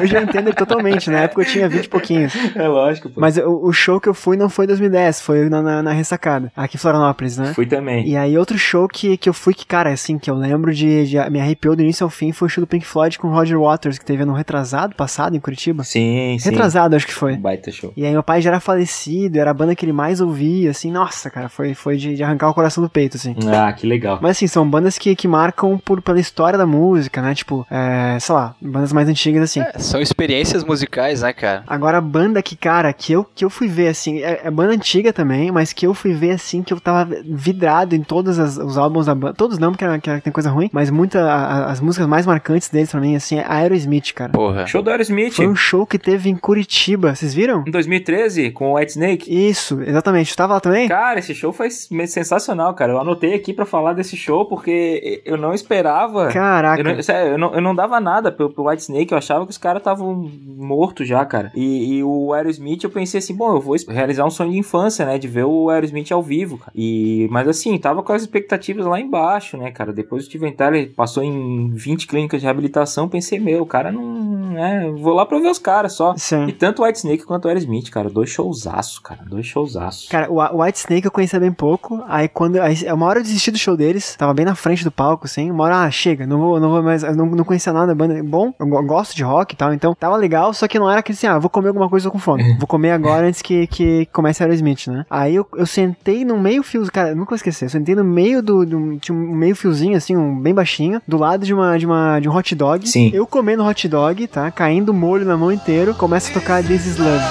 hoje 0.00 0.16
eu 0.16 0.22
entendo 0.22 0.52
totalmente. 0.54 1.10
Na 1.10 1.20
época 1.20 1.42
eu 1.42 1.46
tinha 1.46 1.68
20 1.68 1.88
pouquinhos. 1.98 2.32
É 2.54 2.66
lógico, 2.66 3.08
pô. 3.08 3.20
Mas 3.20 3.36
o, 3.36 3.66
o 3.66 3.72
show 3.72 4.00
que 4.00 4.08
eu 4.08 4.14
fui 4.14 4.36
não 4.36 4.48
foi 4.48 4.64
em 4.64 4.68
2010, 4.68 5.20
foi 5.20 5.48
na, 5.48 5.62
na, 5.62 5.82
na 5.82 5.92
ressacada, 5.92 6.50
aqui 6.56 6.76
em 6.76 6.78
Florianópolis, 6.78 7.36
né? 7.36 7.52
Fui 7.54 7.66
também. 7.66 8.06
E 8.06 8.16
aí 8.16 8.36
outro 8.36 8.58
show 8.58 8.88
que, 8.88 9.16
que 9.16 9.28
eu 9.28 9.34
fui 9.34 9.54
que, 9.54 9.66
cara, 9.66 9.90
assim, 9.90 10.18
que 10.18 10.30
eu 10.30 10.34
lembro 10.34 10.74
de, 10.74 11.06
de 11.06 11.30
me 11.30 11.40
arrepiou 11.40 11.76
do 11.76 11.82
início 11.82 12.04
ao 12.04 12.10
fim 12.10 12.32
foi 12.32 12.46
o 12.46 12.48
show 12.48 12.62
do 12.62 12.66
Pink 12.66 12.86
Floyd 12.86 13.18
com 13.18 13.28
o 13.28 13.30
Roger 13.30 13.58
Waters, 13.60 13.98
que 13.98 14.04
teve 14.04 14.24
no 14.24 14.32
retrasado 14.32 14.94
passado 14.94 15.36
em 15.36 15.40
Curitiba. 15.40 15.84
Sim, 15.84 16.36
sim. 16.38 16.50
Retrasado, 16.50 16.96
acho 16.96 17.06
que 17.06 17.14
foi. 17.14 17.34
Um 17.34 17.40
Baita 17.40 17.70
show. 17.70 17.92
E 17.96 18.04
aí 18.04 18.12
meu 18.12 18.22
pai 18.22 18.40
já 18.40 18.50
era 18.50 18.60
falecido, 18.60 19.38
era 19.38 19.50
a 19.50 19.54
banda 19.54 19.74
que 19.74 19.84
ele 19.84 19.92
mais 19.92 20.20
ouvia, 20.20 20.70
assim, 20.70 20.90
nossa, 20.90 21.30
cara, 21.30 21.48
foi, 21.48 21.74
foi 21.74 21.96
de, 21.96 22.14
de 22.14 22.22
arrancar 22.22 22.48
o 22.50 22.54
coração 22.54 22.82
do 22.82 22.90
peito, 22.90 23.16
assim. 23.16 23.34
Ah, 23.52 23.72
que 23.72 23.86
legal. 23.86 24.18
Mas 24.20 24.32
assim, 24.32 24.46
são 24.46 24.68
bandas 24.68 24.98
que, 24.98 25.14
que 25.14 25.28
marcam 25.28 25.78
por, 25.78 26.02
pela 26.02 26.18
história 26.18 26.58
da 26.58 26.66
música, 26.66 27.22
né? 27.22 27.34
Tipo, 27.34 27.66
é, 27.70 28.18
sei 28.20 28.34
lá, 28.34 28.54
bandas 28.60 28.92
mais 28.92 29.08
antigas, 29.08 29.42
assim. 29.42 29.60
É, 29.60 29.78
são 29.78 30.00
experiências 30.00 30.64
musicais, 30.64 31.22
né, 31.22 31.32
cara? 31.32 31.62
Agora, 31.66 31.87
a 31.96 32.00
banda 32.00 32.42
que, 32.42 32.54
cara, 32.54 32.92
que 32.92 33.12
eu, 33.14 33.24
que 33.34 33.42
eu 33.42 33.48
fui 33.48 33.66
ver, 33.68 33.88
assim, 33.88 34.18
é, 34.22 34.42
é 34.44 34.50
banda 34.50 34.74
antiga 34.74 35.10
também, 35.12 35.50
mas 35.50 35.72
que 35.72 35.86
eu 35.86 35.94
fui 35.94 36.12
ver, 36.12 36.32
assim, 36.32 36.62
que 36.62 36.74
eu 36.74 36.78
tava 36.78 37.08
vidrado 37.24 37.94
em 37.94 38.02
todos 38.02 38.38
as- 38.38 38.58
os 38.58 38.76
álbuns 38.76 39.06
da 39.06 39.14
banda. 39.14 39.32
Todos 39.34 39.58
não, 39.58 39.70
porque 39.72 39.84
era- 39.84 39.98
que 39.98 40.10
era- 40.10 40.20
tem 40.20 40.32
coisa 40.32 40.50
ruim, 40.50 40.68
mas 40.72 40.90
muita, 40.90 41.22
a- 41.24 41.34
a- 41.44 41.70
as 41.70 41.80
músicas 41.80 42.06
mais 42.06 42.26
marcantes 42.26 42.68
deles 42.68 42.90
pra 42.90 43.00
mim, 43.00 43.16
assim, 43.16 43.38
é 43.38 43.44
Aerosmith, 43.48 44.12
cara. 44.14 44.32
Porra. 44.32 44.66
Show 44.66 44.82
do 44.82 44.90
Aerosmith. 44.90 45.32
Foi 45.34 45.46
um 45.46 45.56
show 45.56 45.86
que 45.86 45.98
teve 45.98 46.28
em 46.28 46.36
Curitiba, 46.36 47.14
vocês 47.14 47.32
viram? 47.32 47.64
Em 47.66 47.70
2013, 47.70 48.50
com 48.50 48.72
o 48.72 48.76
White 48.76 48.92
Snake. 48.92 49.48
Isso, 49.48 49.80
exatamente. 49.82 50.32
Tu 50.32 50.36
tava 50.36 50.54
lá 50.54 50.60
também? 50.60 50.88
Cara, 50.88 51.18
esse 51.18 51.34
show 51.34 51.52
foi 51.52 51.70
sensacional, 51.70 52.74
cara. 52.74 52.92
Eu 52.92 53.00
anotei 53.00 53.34
aqui 53.34 53.52
pra 53.52 53.64
falar 53.66 53.92
desse 53.92 54.16
show 54.16 54.46
porque 54.46 55.22
eu 55.24 55.36
não 55.36 55.52
esperava. 55.54 56.28
Caraca. 56.28 56.80
Eu 56.80 56.84
não, 56.84 57.02
sério, 57.02 57.32
eu 57.32 57.38
não, 57.38 57.54
eu 57.54 57.60
não 57.60 57.74
dava 57.74 58.00
nada 58.00 58.32
pro, 58.32 58.50
pro 58.50 58.68
White 58.68 58.82
Snake, 58.82 59.12
eu 59.12 59.18
achava 59.18 59.44
que 59.44 59.50
os 59.50 59.58
caras 59.58 59.80
estavam 59.80 60.30
mortos 60.46 61.06
já, 61.06 61.24
cara. 61.24 61.50
E, 61.54 61.77
e 61.78 62.02
o 62.04 62.32
Aerosmith, 62.32 62.82
eu 62.84 62.90
pensei 62.90 63.18
assim, 63.18 63.34
bom, 63.34 63.54
eu 63.56 63.60
vou 63.60 63.76
realizar 63.88 64.24
um 64.24 64.30
sonho 64.30 64.50
de 64.52 64.58
infância, 64.58 65.04
né? 65.06 65.18
De 65.18 65.28
ver 65.28 65.44
o 65.44 65.70
Aerosmith 65.70 66.10
ao 66.12 66.22
vivo, 66.22 66.58
cara. 66.58 66.72
E, 66.74 67.28
mas 67.30 67.46
assim, 67.48 67.76
tava 67.78 68.02
com 68.02 68.12
as 68.12 68.22
expectativas 68.22 68.86
lá 68.86 69.00
embaixo, 69.00 69.56
né, 69.56 69.70
cara? 69.70 69.92
Depois 69.92 70.22
o 70.24 70.26
Steven 70.26 70.52
Tyler 70.52 70.92
passou 70.94 71.22
em 71.22 71.70
20 71.70 72.06
clínicas 72.06 72.40
de 72.40 72.46
reabilitação, 72.46 73.08
pensei, 73.08 73.38
meu, 73.38 73.62
o 73.62 73.66
cara 73.66 73.90
não. 73.92 74.50
né? 74.52 74.92
Vou 74.98 75.14
lá 75.14 75.24
pra 75.26 75.38
ver 75.38 75.48
os 75.50 75.58
caras 75.58 75.92
só. 75.92 76.14
E 76.14 76.18
Sim. 76.20 76.46
tanto 76.58 76.82
o 76.82 76.84
White 76.84 76.98
Snake 76.98 77.24
quanto 77.24 77.44
o 77.44 77.48
Aerosmith, 77.48 77.90
cara. 77.90 78.08
Dois 78.10 78.30
showzaço, 78.30 79.02
cara. 79.02 79.20
Dois 79.28 79.46
showzaço. 79.46 80.08
Cara, 80.10 80.30
o 80.30 80.62
White 80.62 80.78
Snake 80.78 81.04
eu 81.06 81.10
conhecia 81.10 81.38
bem 81.40 81.52
pouco. 81.52 82.02
Aí 82.08 82.28
quando. 82.28 82.60
Aí, 82.60 82.74
uma 82.92 83.06
hora 83.06 83.18
eu 83.20 83.22
desisti 83.22 83.50
do 83.50 83.58
show 83.58 83.76
deles. 83.76 84.16
Tava 84.16 84.34
bem 84.34 84.44
na 84.44 84.54
frente 84.54 84.84
do 84.84 84.90
palco, 84.90 85.26
assim. 85.26 85.50
Uma 85.50 85.64
hora, 85.64 85.82
ah, 85.82 85.90
chega, 85.90 86.26
não 86.26 86.38
vou, 86.40 86.60
não 86.60 86.70
vou 86.70 86.82
mais. 86.82 87.02
Não, 87.02 87.26
não 87.26 87.44
conhecia 87.44 87.72
nada 87.72 87.88
da 87.88 87.94
banda. 87.94 88.22
Bom, 88.22 88.52
eu 88.58 88.66
go- 88.66 88.82
gosto 88.82 89.14
de 89.14 89.22
rock 89.22 89.54
e 89.54 89.56
tal. 89.56 89.72
Então 89.72 89.94
tava 89.94 90.16
legal, 90.16 90.52
só 90.52 90.66
que 90.66 90.78
não 90.78 90.90
era 90.90 91.00
aquele 91.00 91.16
assim, 91.16 91.26
ah, 91.26 91.38
vou 91.38 91.50
comer 91.50 91.67
comer 91.68 91.84
alguma 91.84 91.88
coisa, 91.88 92.10
com 92.10 92.18
fome. 92.18 92.56
Vou 92.58 92.66
comer 92.66 92.90
agora 92.90 93.26
antes 93.26 93.42
que, 93.42 93.66
que 93.66 94.06
comece 94.12 94.42
Aerosmith, 94.42 94.88
né? 94.88 95.04
Aí 95.08 95.34
eu, 95.34 95.46
eu 95.54 95.66
sentei 95.66 96.24
no 96.24 96.38
meio 96.38 96.62
fio, 96.62 96.84
cara, 96.90 97.14
nunca 97.14 97.30
vou 97.30 97.36
esquecer, 97.36 97.66
eu 97.66 97.70
sentei 97.70 97.94
no 97.94 98.04
meio 98.04 98.42
do, 98.42 98.64
do 98.64 98.98
tinha 98.98 99.16
um 99.16 99.34
meio 99.34 99.54
fiozinho, 99.54 99.96
assim, 99.96 100.16
um 100.16 100.38
bem 100.38 100.54
baixinho, 100.54 101.00
do 101.06 101.16
lado 101.16 101.44
de 101.44 101.54
uma, 101.54 101.78
de 101.78 101.86
uma, 101.86 102.20
de 102.20 102.28
um 102.28 102.34
hot 102.34 102.54
dog. 102.54 102.88
Sim. 102.88 103.10
Eu 103.12 103.26
comendo 103.26 103.64
hot 103.64 103.88
dog, 103.88 104.26
tá? 104.26 104.50
Caindo 104.50 104.92
molho 104.94 105.24
na 105.24 105.36
mão 105.36 105.52
inteiro, 105.52 105.94
começa 105.94 106.30
a 106.30 106.34
tocar 106.34 106.62
This 106.62 106.86
Is 106.86 106.98
Love. 106.98 107.24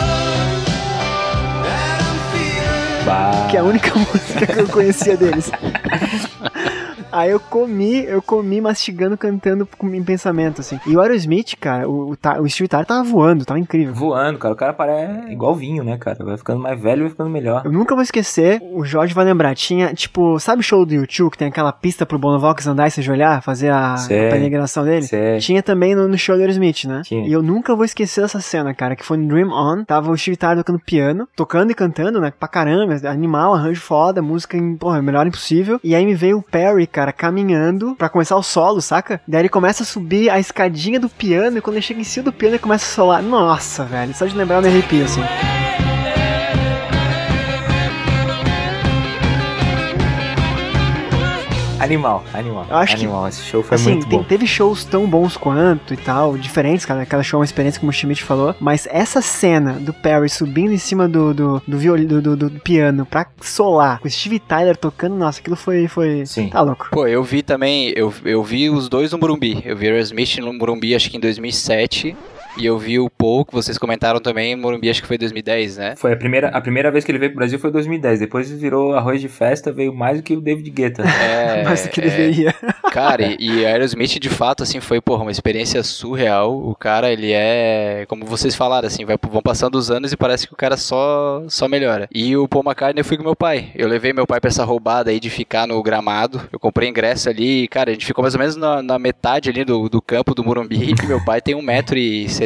Que 3.49 3.55
é 3.55 3.59
a 3.61 3.63
única 3.63 3.91
música 3.97 4.45
que 4.45 4.59
eu 4.59 4.67
conhecia 4.67 5.15
deles. 5.15 5.49
Aí 7.17 7.31
eu 7.31 7.39
comi, 7.39 8.03
eu 8.05 8.21
comi 8.21 8.61
mastigando, 8.61 9.17
cantando 9.17 9.65
com- 9.77 9.87
em 9.93 10.03
pensamento, 10.03 10.61
assim. 10.61 10.79
E 10.85 10.95
o 10.95 11.01
Aerosmith, 11.01 11.55
cara, 11.59 11.87
o, 11.89 12.11
o, 12.13 12.17
o 12.43 12.49
Steve 12.49 12.67
Tyler 12.67 12.85
tava 12.85 13.03
voando, 13.03 13.43
tava 13.45 13.59
incrível. 13.59 13.93
Voando, 13.93 14.37
cara. 14.37 14.53
O 14.53 14.57
cara 14.57 14.73
parece 14.73 15.31
igual 15.31 15.55
vinho, 15.55 15.83
né, 15.83 15.97
cara? 15.97 16.23
Vai 16.23 16.37
ficando 16.37 16.59
mais 16.61 16.79
velho 16.79 16.99
e 16.99 17.01
vai 17.03 17.09
ficando 17.09 17.29
melhor. 17.29 17.61
Eu 17.65 17.71
nunca 17.71 17.95
vou 17.95 18.03
esquecer, 18.03 18.61
o 18.71 18.85
Jorge 18.85 19.13
vai 19.13 19.25
lembrar, 19.25 19.55
tinha, 19.55 19.93
tipo, 19.93 20.39
sabe 20.39 20.59
o 20.59 20.63
show 20.63 20.85
do 20.85 20.93
YouTube 20.93 21.31
que 21.31 21.37
tem 21.37 21.47
aquela 21.47 21.71
pista 21.71 22.05
pro 22.05 22.19
Bonovox 22.19 22.67
andar 22.67 22.87
e 22.87 22.91
se 22.91 22.99
ajoelhar, 22.99 23.41
fazer 23.41 23.69
a, 23.69 23.93
a 23.93 23.97
Sei. 23.97 24.29
peregrinação 24.29 24.83
dele? 24.83 25.03
Sério. 25.03 25.41
Tinha 25.41 25.63
também 25.63 25.95
no, 25.95 26.07
no 26.07 26.17
show 26.17 26.35
do 26.35 26.41
Aerosmith, 26.41 26.85
né? 26.85 27.01
Tinha. 27.03 27.27
E 27.27 27.31
eu 27.31 27.41
nunca 27.41 27.75
vou 27.75 27.85
esquecer 27.85 28.23
essa 28.23 28.39
cena, 28.39 28.73
cara, 28.73 28.95
que 28.95 29.03
foi 29.05 29.17
no 29.17 29.27
Dream 29.27 29.49
On, 29.51 29.83
tava 29.83 30.11
o 30.11 30.17
Steve 30.17 30.37
Tyler 30.37 30.57
tocando 30.63 30.79
piano, 30.79 31.27
tocando 31.35 31.71
e 31.71 31.75
cantando, 31.75 32.19
né, 32.21 32.31
pra 32.37 32.47
caramba, 32.47 32.95
animal, 33.09 33.53
arranjo 33.55 33.81
foda, 33.81 34.21
música, 34.21 34.55
em, 34.57 34.75
porra, 34.75 35.01
melhor 35.01 35.25
impossível. 35.25 35.79
E 35.83 35.95
aí 35.95 36.05
me 36.05 36.13
veio 36.13 36.37
o 36.37 36.43
Perry, 36.43 36.85
cara, 36.85 37.06
caminhando 37.11 37.95
pra 37.95 38.09
começar 38.09 38.35
o 38.35 38.43
solo, 38.43 38.81
saca? 38.81 39.21
Daí 39.27 39.41
ele 39.41 39.49
começa 39.49 39.83
a 39.83 39.85
subir 39.85 40.29
a 40.29 40.39
escadinha 40.39 40.99
do 40.99 41.09
piano, 41.09 41.57
e 41.57 41.61
quando 41.61 41.75
ele 41.75 41.85
chega 41.85 42.01
em 42.01 42.03
cima 42.03 42.25
do 42.25 42.33
piano, 42.33 42.55
ele 42.55 42.61
começa 42.61 42.85
a 42.85 42.95
solar. 42.95 43.21
Nossa, 43.21 43.83
velho, 43.83 44.13
só 44.13 44.25
de 44.25 44.35
lembrar 44.35 44.57
eu 44.57 44.61
me 44.61 44.67
arrepio, 44.67 45.05
assim. 45.05 45.21
Animal, 51.87 52.23
animal. 52.33 52.65
Eu 52.69 52.75
acho 52.77 52.95
que- 52.95 53.03
animal. 53.03 53.27
Esse 53.27 53.41
show 53.43 53.63
foi 53.63 53.75
assim, 53.75 53.91
muito 53.93 54.07
tem- 54.07 54.17
bom. 54.19 54.23
teve 54.23 54.45
shows 54.45 54.83
tão 54.85 55.07
bons 55.07 55.35
quanto 55.37 55.93
e 55.93 55.97
tal, 55.97 56.37
diferentes, 56.37 56.85
cara. 56.85 57.05
Cada 57.05 57.23
show 57.23 57.37
é 57.37 57.41
uma 57.41 57.45
experiência, 57.45 57.79
como 57.79 57.89
o 57.89 57.93
Schmidt 57.93 58.23
falou. 58.23 58.55
Mas 58.59 58.87
essa 58.91 59.21
cena 59.21 59.73
do 59.73 59.93
Perry 59.93 60.29
subindo 60.29 60.73
em 60.73 60.77
cima 60.77 61.07
do, 61.07 61.33
do, 61.33 61.61
do, 61.67 61.77
violi- 61.77 62.05
do, 62.05 62.21
do, 62.21 62.35
do 62.35 62.49
piano 62.59 63.05
pra 63.05 63.25
solar, 63.41 63.99
com 63.99 64.07
o 64.07 64.11
Steve 64.11 64.39
Tyler 64.39 64.75
tocando, 64.77 65.15
nossa, 65.15 65.39
aquilo 65.39 65.55
foi. 65.55 65.87
foi... 65.87 66.25
Sim. 66.25 66.49
Tá 66.49 66.61
louco. 66.61 66.87
Pô, 66.91 67.07
eu 67.07 67.23
vi 67.23 67.41
também, 67.41 67.93
eu, 67.95 68.13
eu 68.25 68.43
vi 68.43 68.69
os 68.69 68.89
dois 68.89 69.11
no 69.11 69.17
Morumbi. 69.17 69.61
Eu 69.65 69.75
vi 69.75 69.87
Aerosmith 69.87 70.37
no 70.39 70.53
Morumbi 70.53 70.93
acho 70.95 71.09
que 71.09 71.17
em 71.17 71.19
2007. 71.19 72.15
E 72.57 72.65
eu 72.65 72.77
vi 72.77 72.99
o 72.99 73.09
Paul, 73.09 73.45
que 73.45 73.53
vocês 73.53 73.77
comentaram 73.77 74.19
também, 74.19 74.55
Morumbi 74.55 74.89
acho 74.89 75.01
que 75.01 75.07
foi 75.07 75.17
2010, 75.17 75.77
né? 75.77 75.95
Foi 75.95 76.13
a 76.13 76.17
primeira, 76.17 76.49
a 76.49 76.59
primeira 76.59 76.89
vez 76.89 77.05
que 77.05 77.11
ele 77.11 77.19
veio 77.19 77.31
pro 77.31 77.37
Brasil 77.37 77.59
foi 77.59 77.69
em 77.69 77.73
2010. 77.73 78.19
Depois 78.19 78.51
virou 78.51 78.95
arroz 78.95 79.21
de 79.21 79.29
festa, 79.29 79.71
veio 79.71 79.93
mais 79.93 80.17
do 80.17 80.23
que 80.23 80.33
o 80.35 80.41
David 80.41 80.69
Guetta. 80.69 81.03
É, 81.27 81.63
mais 81.65 81.83
do 81.83 81.89
que 81.89 81.99
é, 81.99 82.03
deveria. 82.03 82.55
Cara, 82.91 83.23
e, 83.23 83.35
e 83.39 83.65
Aerosmith 83.65 84.19
de 84.19 84.29
fato, 84.29 84.63
assim, 84.63 84.79
foi, 84.79 85.01
porra, 85.01 85.23
uma 85.23 85.31
experiência 85.31 85.83
surreal. 85.83 86.57
O 86.57 86.73
cara, 86.73 87.11
ele 87.11 87.31
é, 87.31 88.05
como 88.07 88.25
vocês 88.25 88.55
falaram, 88.55 88.87
assim, 88.87 89.05
vai, 89.05 89.17
vão 89.29 89.41
passando 89.41 89.75
os 89.75 89.91
anos 89.91 90.11
e 90.11 90.17
parece 90.17 90.47
que 90.47 90.53
o 90.53 90.57
cara 90.57 90.77
só, 90.77 91.43
só 91.47 91.67
melhora. 91.67 92.07
E 92.13 92.35
o 92.35 92.47
Paul 92.47 92.63
McCartney 92.63 93.01
eu 93.01 93.05
fui 93.05 93.17
com 93.17 93.23
meu 93.23 93.35
pai. 93.35 93.71
Eu 93.75 93.87
levei 93.87 94.13
meu 94.13 94.25
pai 94.25 94.39
pra 94.39 94.47
essa 94.47 94.63
roubada 94.63 95.11
aí 95.11 95.19
de 95.19 95.29
ficar 95.29 95.67
no 95.67 95.81
gramado. 95.83 96.41
Eu 96.51 96.59
comprei 96.59 96.89
ingresso 96.89 97.29
ali 97.29 97.63
e, 97.63 97.67
cara, 97.67 97.91
a 97.91 97.93
gente 97.93 98.05
ficou 98.05 98.21
mais 98.21 98.33
ou 98.33 98.39
menos 98.39 98.55
na, 98.55 98.81
na 98.81 98.97
metade 98.97 99.49
ali 99.49 99.63
do, 99.63 99.89
do 99.89 100.01
campo 100.01 100.33
do 100.33 100.43
Morumbi. 100.43 100.95
Que 100.95 101.05
meu 101.05 101.23
pai 101.23 101.41
tem 101.41 101.55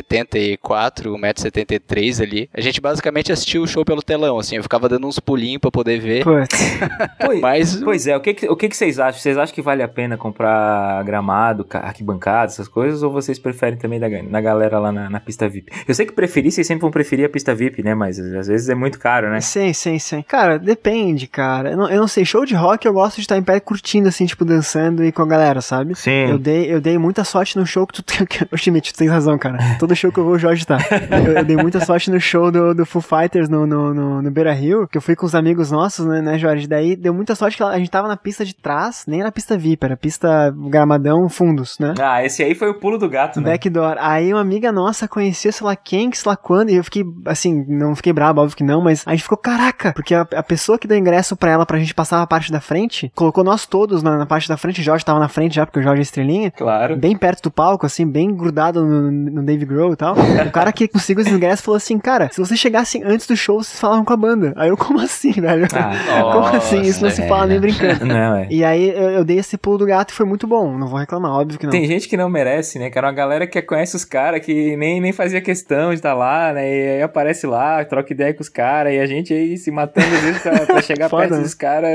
1,74m, 0.04 1.08
1,73m 1.18 2.22
ali. 2.24 2.50
A 2.54 2.62
gente 2.62 2.80
basicamente 2.82 3.32
assistiu 3.32 3.64
o 3.64 3.68
show 3.68 3.84
pelo 3.86 4.02
telão, 4.02 4.38
assim. 4.40 4.58
Eu 4.58 4.64
ficava 4.64 4.88
dando 4.90 5.08
uns 5.08 5.20
pulinhos 5.20 5.60
pra 5.62 5.72
poder 5.72 6.00
ver. 6.00 6.24
Putz. 6.24 6.60
Pois, 7.24 7.40
Mas 7.40 7.76
pois 7.76 8.08
é, 8.08 8.18
o 8.18 8.20
que, 8.20 8.34
que- 8.34 8.50
o 8.50 8.56
que, 8.56 8.68
que 8.68 8.76
vocês 8.76 9.00
acham? 9.00 9.20
Vocês 9.22 9.38
acham 9.38 9.54
que 9.54 9.62
vale 9.62 9.84
a 9.84 9.88
pena 9.88 10.18
comprar 10.18 11.04
gramado, 11.04 11.64
ca- 11.64 11.80
arquibancada, 11.80 12.52
essas 12.52 12.68
coisas? 12.68 13.04
Ou 13.04 13.12
vocês 13.12 13.38
preferem 13.38 13.78
também 13.78 14.00
da, 14.00 14.10
na 14.10 14.42
galera 14.42 14.80
lá 14.80 14.92
na, 14.92 15.10
na 15.10 15.20
pista 15.20 15.48
VIP? 15.48 15.72
Eu 15.88 15.94
sei 15.94 16.06
que 16.06 16.12
preferir, 16.14 16.52
vocês 16.52 16.66
sempre 16.66 16.82
vão 16.82 16.92
preferir 16.92 17.26
a 17.26 17.30
pista 17.30 17.54
VIP, 17.54 17.84
né? 17.84 17.94
Mas 17.94 18.20
às 18.20 18.48
vezes 18.48 18.70
é 18.70 18.76
muito 18.76 19.00
caro, 19.00 19.30
né? 19.30 19.40
Sim, 19.40 19.72
sim, 19.74 20.00
sim. 20.00 20.24
Cara, 20.28 20.58
depende, 20.58 21.28
cara. 21.28 21.72
Eu 21.72 21.78
não, 21.78 21.90
eu 21.90 22.00
não 22.02 22.08
sei, 22.08 22.26
show 22.26 22.46
de 22.46 22.56
rock 22.56 22.86
eu 22.86 22.94
gosto 22.94 23.16
de 23.18 23.22
estar 23.22 23.38
em 23.38 23.44
pé 23.44 23.60
curtindo, 23.60 24.08
assim, 24.10 24.26
tipo, 24.26 24.44
dançando 24.44 25.04
e 25.06 25.12
com 25.12 25.22
a 25.22 25.28
galera, 25.28 25.62
sabe? 25.62 25.96
Sim. 25.96 26.30
Eu 26.32 26.40
dei, 26.40 26.74
eu 26.74 26.82
dei 26.82 26.98
muita 26.98 27.24
sorte 27.24 27.58
no 27.58 27.66
show 27.66 27.86
que 27.86 27.94
tu 27.94 28.04
tem. 28.04 28.28
Ô, 28.52 28.58
Schmidt, 28.58 28.94
tu 28.94 28.98
tem 28.98 29.08
razão, 29.08 29.38
cara. 29.38 29.58
Todo 29.82 29.96
show 29.96 30.12
que 30.12 30.20
eu 30.20 30.24
vou, 30.24 30.34
o 30.34 30.38
Jorge 30.38 30.64
tá. 30.64 30.78
Eu, 31.26 31.34
eu 31.38 31.44
dei 31.44 31.58
muita 31.58 31.80
sorte 31.84 32.12
no 32.12 32.20
show 32.20 32.52
do, 32.52 32.76
do 32.76 32.86
Foo 32.86 33.02
Fighters 33.02 33.50
no, 33.50 33.66
no, 33.66 33.92
no, 33.94 34.22
no 34.22 34.30
Beira 34.32 34.54
Rio, 34.54 34.88
que 34.88 34.96
eu 34.96 35.02
fui 35.02 35.16
com 35.16 35.26
os 35.26 35.34
amigos 35.34 35.72
nossos, 35.72 36.06
né, 36.06 36.22
né, 36.22 36.38
Jorge? 36.38 36.68
Daí 36.68 36.96
deu 36.96 37.12
muita 37.14 37.34
sorte 37.34 37.58
que 37.58 37.64
a 37.64 37.78
gente 37.80 37.90
tava 37.90 38.08
na 38.08 38.16
pista 38.16 38.46
de 38.46 38.54
trás, 38.54 39.06
nem 39.08 39.22
na 39.24 39.32
pista 39.32 39.58
VIP, 39.58 39.84
era 39.84 39.98
pista 39.98 40.54
gramadão 40.70 41.28
fundos, 41.30 41.80
né? 41.80 41.96
Ah, 42.00 42.24
esse 42.24 42.44
aí 42.44 42.54
foi 42.54 42.70
o 42.70 42.76
pulo 42.76 42.98
do 43.00 43.10
gato, 43.10 43.42
né? 43.42 43.52
Backdoor. 43.52 43.96
Aí 44.00 44.32
uma 44.32 44.42
amiga 44.42 44.72
nossa 44.72 45.08
conhecia, 45.08 45.52
sei 45.52 45.66
lá 45.66 45.76
quem, 45.76 46.12
que 46.12 46.18
sei 46.18 46.30
lá 46.30 46.36
quando, 46.38 46.70
e 46.70 46.76
eu 46.76 46.84
fiquei, 46.84 47.04
assim, 47.26 47.66
não 47.68 47.96
fiquei 47.96 48.14
brabo, 48.14 48.42
óbvio 48.42 48.56
que 48.58 48.64
não, 48.64 48.82
mas 48.82 49.04
a 49.08 49.12
gente 49.12 49.24
ficou, 49.24 49.38
caraca, 49.38 49.94
porque 49.94 50.14
a, 50.14 50.22
a 50.36 50.44
pessoa 50.44 50.78
que 50.78 50.88
deu 50.88 50.98
ingresso 50.98 51.36
pra 51.36 51.50
ela, 51.52 51.66
pra 51.66 51.80
gente 51.80 51.96
passar 51.96 52.22
a 52.22 52.28
parte 52.28 52.52
da 52.52 52.62
frente, 52.62 53.12
colocou 53.16 53.44
nós 53.44 53.66
todos 53.66 54.04
na, 54.04 54.16
na 54.18 54.26
parte 54.28 54.48
da 54.48 54.58
frente, 54.58 54.82
o 54.82 54.84
Jorge 54.84 55.04
tava 55.04 55.20
na 55.20 55.28
frente 55.28 55.56
já, 55.56 55.66
porque 55.66 55.80
o 55.80 55.84
Jorge 55.84 56.02
é 56.02 56.04
estrelinha, 56.04 56.52
Claro. 56.52 56.96
bem 56.98 57.18
perto 57.18 57.42
do 57.44 57.52
palco, 57.52 57.86
assim, 57.86 58.06
bem 58.06 58.32
grudado 58.36 58.86
no, 58.86 59.12
no 59.12 59.44
Dave 59.44 59.66
E 59.94 59.96
tal. 59.96 60.16
O 60.48 60.52
cara 60.52 60.72
que 60.72 60.88
conseguiu 60.88 61.24
os 61.24 61.32
ingressos 61.32 61.64
falou 61.64 61.78
assim, 61.78 61.98
cara, 61.98 62.30
se 62.32 62.40
você 62.40 62.56
chegasse 62.58 63.02
antes 63.04 63.26
do 63.26 63.36
show, 63.36 63.64
vocês 63.64 63.80
falavam 63.80 64.04
com 64.04 64.14
a 64.14 64.18
banda. 64.18 64.54
Aí 64.56 64.70
eu, 64.70 64.78
como 64.78 65.00
assim, 65.00 65.32
velho? 65.32 65.68
Ah, 65.74 66.22
como 66.34 66.46
assim? 66.46 66.82
Isso 66.82 67.02
não 67.02 67.10
se 67.10 67.28
fala 67.28 67.48
nem 67.48 67.60
brincando. 67.60 68.06
Não, 68.12 68.36
é. 68.36 68.48
E 68.50 68.64
aí 68.64 68.90
eu, 68.90 69.10
eu 69.12 69.24
dei 69.24 69.38
esse 69.38 69.58
pulo 69.58 69.78
do 69.78 69.86
gato 69.86 70.12
e 70.12 70.14
foi 70.14 70.26
muito 70.26 70.48
bom, 70.48 70.78
não 70.78 70.88
vou 70.88 71.00
reclamar, 71.00 71.32
óbvio 71.32 71.58
que 71.58 71.66
não. 71.66 71.72
Tem 71.72 71.86
gente 71.86 72.08
que 72.08 72.18
não 72.18 72.30
merece, 72.30 72.78
né, 72.80 72.90
cara? 72.90 73.08
Uma 73.08 73.14
galera 73.14 73.48
que 73.48 73.62
conhece 73.62 73.96
os 73.96 74.04
caras, 74.04 74.44
que 74.44 74.76
nem, 74.76 75.00
nem 75.00 75.14
fazia 75.14 75.40
questão 75.42 75.90
de 75.90 75.96
estar 75.96 76.14
lá, 76.14 76.52
né? 76.54 76.68
E 76.68 76.90
aí 76.96 77.02
aparece 77.02 77.48
lá, 77.48 77.84
troca 77.86 78.12
ideia 78.12 78.34
com 78.34 78.42
os 78.42 78.50
caras, 78.50 78.94
e 78.94 79.00
a 79.00 79.06
gente 79.06 79.34
aí 79.34 79.58
se 79.58 79.72
matando 79.72 80.08
às 80.08 80.22
vezes 80.22 80.42
pra, 80.42 80.66
pra 80.66 80.82
chegar 80.84 81.10
perto 81.10 81.36
né? 81.36 81.42
dos 81.42 81.54
caras, 81.54 81.92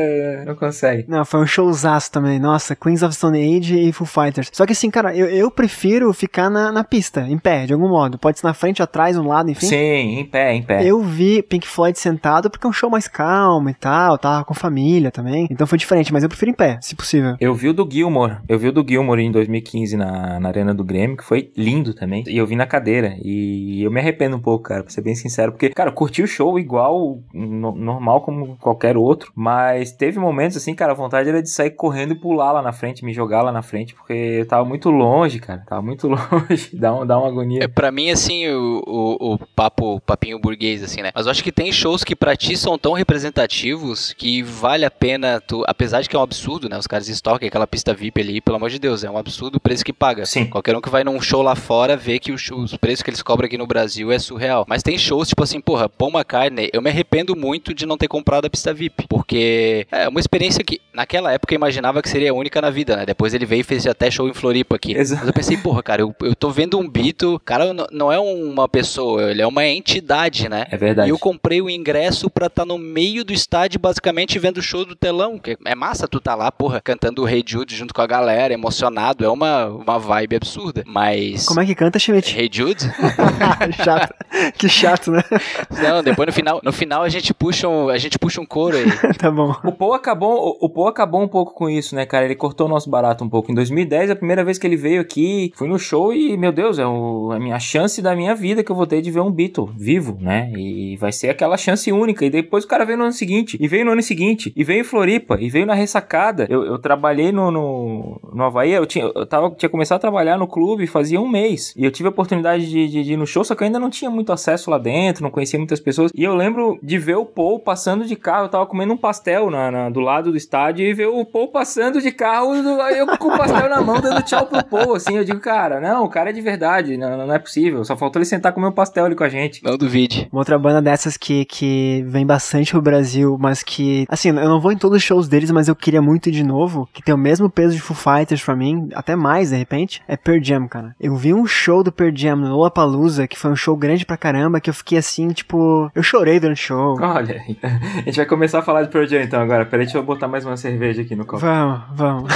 não 0.46 0.54
consegue. 0.54 1.04
Não, 1.08 1.24
foi 1.24 1.40
um 1.40 1.46
showzaço 1.46 2.10
também. 2.10 2.38
Nossa, 2.38 2.74
Queens 2.74 3.02
of 3.02 3.14
Stone 3.14 3.58
Age 3.58 3.78
e 3.78 3.92
Foo 3.92 4.06
Fighters. 4.06 4.50
Só 4.52 4.64
que 4.64 4.72
assim, 4.72 4.90
cara, 4.90 5.14
eu, 5.14 5.26
eu 5.26 5.50
prefiro 5.50 6.12
ficar 6.12 6.48
na, 6.48 6.72
na 6.72 6.84
pista, 6.84 7.22
em 7.22 7.38
pé, 7.38 7.65
de 7.66 7.72
algum 7.72 7.88
modo. 7.88 8.18
Pode 8.18 8.38
ser 8.38 8.46
na 8.46 8.54
frente, 8.54 8.82
atrás, 8.82 9.16
um 9.18 9.26
lado, 9.28 9.50
enfim. 9.50 9.66
Sim, 9.66 10.18
em 10.18 10.24
pé, 10.24 10.54
em 10.54 10.62
pé. 10.62 10.84
Eu 10.84 11.00
vi 11.02 11.42
Pink 11.42 11.66
Floyd 11.66 11.98
sentado 11.98 12.48
porque 12.50 12.66
é 12.66 12.70
um 12.70 12.72
show 12.72 12.90
mais 12.90 13.08
calmo 13.08 13.68
e 13.68 13.74
tal, 13.74 14.16
tava 14.18 14.44
com 14.44 14.54
família 14.54 15.10
também. 15.10 15.46
Então 15.50 15.66
foi 15.66 15.78
diferente, 15.78 16.12
mas 16.12 16.22
eu 16.22 16.28
prefiro 16.28 16.50
em 16.50 16.54
pé, 16.54 16.78
se 16.80 16.94
possível. 16.94 17.36
Eu 17.40 17.54
vi 17.54 17.68
o 17.68 17.72
do 17.74 17.88
Gilmore. 17.90 18.38
Eu 18.48 18.58
vi 18.58 18.68
o 18.68 18.72
do 18.72 18.84
Gilmore 18.86 19.20
em 19.22 19.30
2015 19.30 19.96
na, 19.96 20.38
na 20.40 20.48
Arena 20.48 20.72
do 20.74 20.84
Grêmio, 20.84 21.16
que 21.16 21.24
foi 21.24 21.50
lindo 21.56 21.94
também. 21.94 22.24
E 22.26 22.36
eu 22.36 22.46
vi 22.46 22.56
na 22.56 22.66
cadeira. 22.66 23.14
E 23.22 23.82
eu 23.82 23.90
me 23.90 24.00
arrependo 24.00 24.36
um 24.36 24.40
pouco, 24.40 24.64
cara, 24.64 24.82
pra 24.82 24.92
ser 24.92 25.00
bem 25.02 25.14
sincero. 25.14 25.52
Porque, 25.52 25.70
cara, 25.70 25.90
eu 25.90 25.94
curti 25.94 26.22
o 26.22 26.26
show 26.26 26.58
igual, 26.58 27.18
no- 27.32 27.74
normal 27.74 28.20
como 28.20 28.56
qualquer 28.56 28.96
outro. 28.96 29.32
Mas 29.34 29.92
teve 29.92 30.18
momentos 30.18 30.56
assim, 30.56 30.74
cara, 30.74 30.92
a 30.92 30.94
vontade 30.96 31.28
era 31.28 31.42
de 31.42 31.50
sair 31.50 31.70
correndo 31.70 32.12
e 32.12 32.18
pular 32.20 32.52
lá 32.52 32.62
na 32.62 32.72
frente, 32.72 33.04
me 33.04 33.12
jogar 33.12 33.42
lá 33.42 33.52
na 33.52 33.62
frente. 33.62 33.94
Porque 33.94 34.12
eu 34.12 34.46
tava 34.46 34.64
muito 34.64 34.90
longe, 34.90 35.38
cara. 35.38 35.62
Tava 35.66 35.82
muito 35.82 36.06
longe. 36.08 36.70
dá, 36.74 36.94
um, 36.94 37.06
dá 37.06 37.18
uma 37.18 37.28
agonia. 37.28 37.55
É, 37.60 37.68
pra 37.68 37.90
mim, 37.90 38.10
assim, 38.10 38.48
o, 38.48 38.82
o, 38.86 39.34
o 39.34 39.38
papo, 39.38 39.96
o 39.96 40.00
papinho 40.00 40.38
burguês, 40.38 40.82
assim, 40.82 41.02
né? 41.02 41.10
Mas 41.14 41.26
eu 41.26 41.30
acho 41.30 41.42
que 41.42 41.52
tem 41.52 41.72
shows 41.72 42.04
que 42.04 42.16
pra 42.16 42.36
ti 42.36 42.56
são 42.56 42.78
tão 42.78 42.92
representativos 42.92 44.12
que 44.12 44.42
vale 44.42 44.84
a 44.84 44.90
pena 44.90 45.40
tu, 45.40 45.64
apesar 45.66 46.00
de 46.00 46.08
que 46.08 46.16
é 46.16 46.18
um 46.18 46.22
absurdo, 46.22 46.68
né? 46.68 46.78
Os 46.78 46.86
caras 46.86 47.08
estoquem 47.08 47.48
aquela 47.48 47.66
pista 47.66 47.94
VIP 47.94 48.20
ali, 48.20 48.40
pelo 48.40 48.56
amor 48.56 48.70
de 48.70 48.78
Deus, 48.78 49.04
é 49.04 49.10
um 49.10 49.18
absurdo 49.18 49.56
o 49.56 49.60
preço 49.60 49.84
que 49.84 49.92
paga. 49.92 50.26
Sim. 50.26 50.46
Qualquer 50.46 50.76
um 50.76 50.80
que 50.80 50.90
vai 50.90 51.04
num 51.04 51.20
show 51.20 51.42
lá 51.42 51.54
fora 51.54 51.96
vê 51.96 52.18
que 52.18 52.32
os, 52.32 52.50
os 52.50 52.76
preços 52.76 53.02
que 53.02 53.10
eles 53.10 53.22
cobram 53.22 53.46
aqui 53.46 53.58
no 53.58 53.66
Brasil 53.66 54.12
é 54.12 54.18
surreal. 54.18 54.64
Mas 54.68 54.82
tem 54.82 54.98
shows, 54.98 55.28
tipo 55.28 55.42
assim, 55.42 55.60
porra, 55.60 55.88
Paul 55.88 56.10
McCartney, 56.10 56.70
eu 56.72 56.82
me 56.82 56.90
arrependo 56.90 57.34
muito 57.34 57.74
de 57.74 57.86
não 57.86 57.96
ter 57.96 58.08
comprado 58.08 58.46
a 58.46 58.50
pista 58.50 58.72
VIP, 58.72 59.06
porque 59.08 59.86
é 59.90 60.08
uma 60.08 60.20
experiência 60.20 60.62
que 60.62 60.80
naquela 60.92 61.32
época 61.32 61.54
eu 61.54 61.56
imaginava 61.56 62.02
que 62.02 62.08
seria 62.08 62.34
única 62.34 62.60
na 62.60 62.70
vida, 62.70 62.96
né? 62.96 63.06
Depois 63.06 63.34
ele 63.34 63.46
veio 63.46 63.60
e 63.60 63.64
fez 63.64 63.86
até 63.86 64.10
show 64.10 64.28
em 64.28 64.34
Floripa 64.34 64.76
aqui. 64.76 64.94
Exato. 64.96 65.20
Mas 65.20 65.28
eu 65.28 65.34
pensei, 65.34 65.56
porra, 65.56 65.82
cara, 65.82 66.02
eu, 66.02 66.14
eu 66.22 66.34
tô 66.34 66.50
vendo 66.50 66.78
um 66.78 66.88
Beatle, 66.88 67.40
cara 67.46 67.64
não 67.92 68.12
é 68.12 68.18
uma 68.18 68.68
pessoa, 68.68 69.30
ele 69.30 69.40
é 69.40 69.46
uma 69.46 69.64
entidade, 69.64 70.48
né? 70.48 70.66
É 70.70 70.76
verdade. 70.76 71.08
E 71.08 71.10
eu 71.10 71.18
comprei 71.18 71.62
o 71.62 71.70
ingresso 71.70 72.28
pra 72.28 72.48
estar 72.48 72.66
no 72.66 72.76
meio 72.76 73.24
do 73.24 73.32
estádio, 73.32 73.78
basicamente 73.78 74.38
vendo 74.38 74.58
o 74.58 74.62
show 74.62 74.84
do 74.84 74.96
telão. 74.96 75.38
Que 75.38 75.56
é 75.64 75.74
massa 75.74 76.08
tu 76.08 76.20
tá 76.20 76.34
lá, 76.34 76.50
porra, 76.50 76.80
cantando 76.80 77.22
o 77.22 77.28
Hey 77.28 77.44
Jude 77.46 77.74
junto 77.74 77.94
com 77.94 78.02
a 78.02 78.06
galera, 78.06 78.52
emocionado. 78.52 79.24
É 79.24 79.28
uma, 79.28 79.66
uma 79.66 79.98
vibe 79.98 80.36
absurda. 80.36 80.82
Mas. 80.86 81.46
Como 81.46 81.60
é 81.60 81.66
que 81.66 81.74
canta, 81.74 81.98
Schmidt? 81.98 82.38
Hey 82.38 82.50
Jude? 82.52 82.84
chato. 83.84 84.14
Que 84.58 84.68
chato, 84.68 85.12
né? 85.12 85.22
Não, 85.70 86.02
depois 86.02 86.26
no 86.26 86.32
final, 86.32 86.60
no 86.62 86.72
final 86.72 87.02
a 87.02 87.08
gente 87.08 87.32
puxa 87.32 87.68
um, 87.68 87.88
a 87.88 87.98
gente 87.98 88.18
puxa 88.18 88.40
um 88.40 88.46
coro 88.46 88.76
aí. 88.76 88.86
tá 89.16 89.30
bom. 89.30 89.54
O 89.64 89.72
Paul 89.72 89.94
acabou, 89.94 90.58
o 90.60 90.68
Paul 90.68 90.88
acabou 90.88 91.22
um 91.22 91.28
pouco 91.28 91.54
com 91.54 91.70
isso, 91.70 91.94
né, 91.94 92.04
cara? 92.04 92.24
Ele 92.24 92.34
cortou 92.34 92.66
o 92.66 92.70
nosso 92.70 92.90
barato 92.90 93.22
um 93.24 93.28
pouco. 93.28 93.52
Em 93.52 93.54
2010, 93.54 94.10
a 94.10 94.16
primeira 94.16 94.44
vez 94.44 94.58
que 94.58 94.66
ele 94.66 94.76
veio 94.76 95.00
aqui, 95.00 95.52
fui 95.54 95.68
no 95.68 95.78
show 95.78 96.12
e, 96.12 96.36
meu 96.36 96.50
Deus, 96.50 96.78
é, 96.78 96.86
o, 96.86 97.35
a 97.36 97.40
minha 97.40 97.58
chance 97.58 98.02
da 98.02 98.16
minha 98.16 98.34
vida 98.34 98.64
que 98.64 98.72
eu 98.72 98.76
vou 98.76 98.86
ter 98.86 99.00
de 99.00 99.10
ver 99.10 99.20
um 99.20 99.30
Beatle 99.30 99.70
vivo, 99.76 100.18
né? 100.20 100.50
E 100.56 100.96
vai 100.96 101.12
ser 101.12 101.28
aquela 101.28 101.56
chance 101.56 101.92
única. 101.92 102.24
E 102.24 102.30
depois 102.30 102.64
o 102.64 102.68
cara 102.68 102.84
veio 102.84 102.98
no 102.98 103.04
ano 103.04 103.12
seguinte, 103.12 103.56
e 103.60 103.68
veio 103.68 103.84
no 103.84 103.92
ano 103.92 104.02
seguinte, 104.02 104.52
e 104.56 104.64
veio 104.64 104.80
em 104.80 104.84
Floripa, 104.84 105.38
e 105.40 105.48
veio 105.48 105.66
na 105.66 105.74
ressacada. 105.74 106.46
Eu, 106.48 106.64
eu 106.64 106.78
trabalhei 106.78 107.30
no, 107.30 107.50
no, 107.50 108.20
no 108.32 108.44
Havaí, 108.44 108.72
eu, 108.72 108.86
tinha, 108.86 109.04
eu 109.04 109.26
tava, 109.26 109.50
tinha 109.50 109.68
começado 109.68 109.98
a 109.98 110.00
trabalhar 110.00 110.36
no 110.36 110.46
clube 110.46 110.86
fazia 110.96 111.20
um 111.20 111.28
mês. 111.28 111.74
E 111.76 111.84
eu 111.84 111.90
tive 111.90 112.06
a 112.08 112.10
oportunidade 112.10 112.66
de, 112.70 112.88
de, 112.88 113.04
de 113.04 113.12
ir 113.12 113.16
no 113.18 113.26
show, 113.26 113.44
só 113.44 113.54
que 113.54 113.62
eu 113.62 113.66
ainda 113.66 113.78
não 113.78 113.90
tinha 113.90 114.10
muito 114.10 114.32
acesso 114.32 114.70
lá 114.70 114.78
dentro, 114.78 115.22
não 115.22 115.30
conhecia 115.30 115.58
muitas 115.58 115.78
pessoas. 115.78 116.10
E 116.14 116.24
eu 116.24 116.34
lembro 116.34 116.78
de 116.82 116.98
ver 116.98 117.16
o 117.16 117.26
Paul 117.26 117.60
passando 117.60 118.06
de 118.06 118.16
carro, 118.16 118.46
eu 118.46 118.48
tava 118.48 118.64
comendo 118.64 118.94
um 118.94 118.96
pastel 118.96 119.50
na, 119.50 119.70
na 119.70 119.90
do 119.90 120.00
lado 120.00 120.30
do 120.30 120.36
estádio 120.38 120.86
e 120.86 120.94
ver 120.94 121.06
o 121.06 121.22
Paul 121.24 121.48
passando 121.48 122.00
de 122.00 122.10
carro, 122.10 122.54
eu 122.54 123.06
com 123.18 123.28
o 123.28 123.36
pastel 123.36 123.68
na 123.68 123.82
mão 123.82 124.00
dando 124.00 124.22
tchau 124.22 124.46
pro 124.46 124.64
Paul, 124.64 124.94
assim, 124.94 125.16
eu 125.16 125.24
digo, 125.24 125.40
cara, 125.40 125.80
não, 125.80 126.04
o 126.04 126.08
cara 126.08 126.30
é 126.30 126.32
de 126.32 126.40
verdade, 126.40 126.96
não, 126.96 127.25
não 127.25 127.25
é 127.34 127.38
possível, 127.38 127.84
só 127.84 127.96
faltou 127.96 128.20
ele 128.20 128.26
sentar 128.26 128.52
com 128.52 128.60
o 128.60 128.62
meu 128.62 128.72
pastel 128.72 129.04
ali 129.04 129.14
com 129.14 129.24
a 129.24 129.28
gente. 129.28 129.62
Não 129.62 129.76
duvide. 129.76 130.28
Uma 130.32 130.40
outra 130.40 130.58
banda 130.58 130.80
dessas 130.82 131.16
que, 131.16 131.44
que 131.44 132.04
vem 132.06 132.26
bastante 132.26 132.72
pro 132.72 132.82
Brasil, 132.82 133.36
mas 133.40 133.62
que, 133.62 134.06
assim, 134.08 134.28
eu 134.28 134.34
não 134.34 134.60
vou 134.60 134.72
em 134.72 134.76
todos 134.76 134.98
os 134.98 135.02
shows 135.02 135.28
deles, 135.28 135.50
mas 135.50 135.68
eu 135.68 135.76
queria 135.76 136.02
muito 136.02 136.28
ir 136.28 136.32
de 136.32 136.42
novo, 136.42 136.88
que 136.92 137.02
tem 137.02 137.14
o 137.14 137.18
mesmo 137.18 137.48
peso 137.50 137.74
de 137.74 137.80
Foo 137.80 137.96
Fighters 137.96 138.42
pra 138.42 138.56
mim, 138.56 138.88
até 138.94 139.16
mais, 139.16 139.50
de 139.50 139.56
repente, 139.56 140.02
é 140.06 140.16
Pearl 140.16 140.42
Jam, 140.42 140.68
cara. 140.68 140.94
Eu 141.00 141.16
vi 141.16 141.32
um 141.32 141.46
show 141.46 141.82
do 141.82 141.92
Pearl 141.92 142.14
Jam 142.14 142.36
no 142.36 142.48
Lollapalooza, 142.48 143.26
que 143.26 143.38
foi 143.38 143.50
um 143.50 143.56
show 143.56 143.76
grande 143.76 144.04
pra 144.04 144.16
caramba, 144.16 144.60
que 144.60 144.70
eu 144.70 144.74
fiquei 144.74 144.98
assim, 144.98 145.28
tipo, 145.28 145.90
eu 145.94 146.02
chorei 146.02 146.40
durante 146.40 146.62
o 146.62 146.66
show. 146.66 146.96
Olha, 147.00 147.42
a 147.62 148.00
gente 148.00 148.16
vai 148.16 148.26
começar 148.26 148.60
a 148.60 148.62
falar 148.62 148.82
de 148.82 148.88
Pearl 148.88 149.06
Jam 149.06 149.22
então 149.22 149.40
agora. 149.40 149.64
Peraí, 149.64 149.86
deixa 149.86 149.98
eu 149.98 150.02
botar 150.02 150.28
mais 150.28 150.44
uma 150.44 150.56
cerveja 150.56 151.02
aqui 151.02 151.14
no 151.14 151.24
copo. 151.24 151.38
Vamos, 151.38 151.82
vamos. 151.92 152.32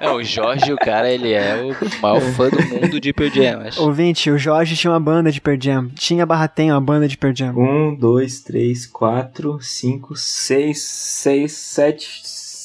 Não, 0.00 0.16
o 0.16 0.24
Jorge, 0.24 0.72
o 0.72 0.76
cara, 0.76 1.10
ele 1.10 1.32
é 1.32 1.54
o 1.56 2.00
maior 2.02 2.20
fã 2.20 2.48
do 2.48 2.62
mundo 2.68 3.00
de 3.00 3.12
Pearl 3.12 3.30
Jam, 3.30 3.62
acho. 3.72 3.82
Ouvinte, 3.82 4.30
o 4.30 4.38
Jorge 4.38 4.76
tinha 4.76 4.92
uma 4.92 5.00
banda 5.00 5.32
de 5.32 5.40
Pearl 5.40 5.58
Jam. 5.60 5.88
Tinha 5.94 6.26
barra 6.26 6.46
tem 6.48 6.70
uma 6.70 6.80
banda 6.80 7.08
de 7.08 7.16
Pearl 7.16 7.34
Jam. 7.34 7.54
Um, 7.56 7.94
dois, 7.94 8.40
três, 8.40 8.86
quatro, 8.86 9.58
cinco, 9.60 10.16
seis, 10.16 10.82
seis, 10.82 11.52
sete, 11.52 12.22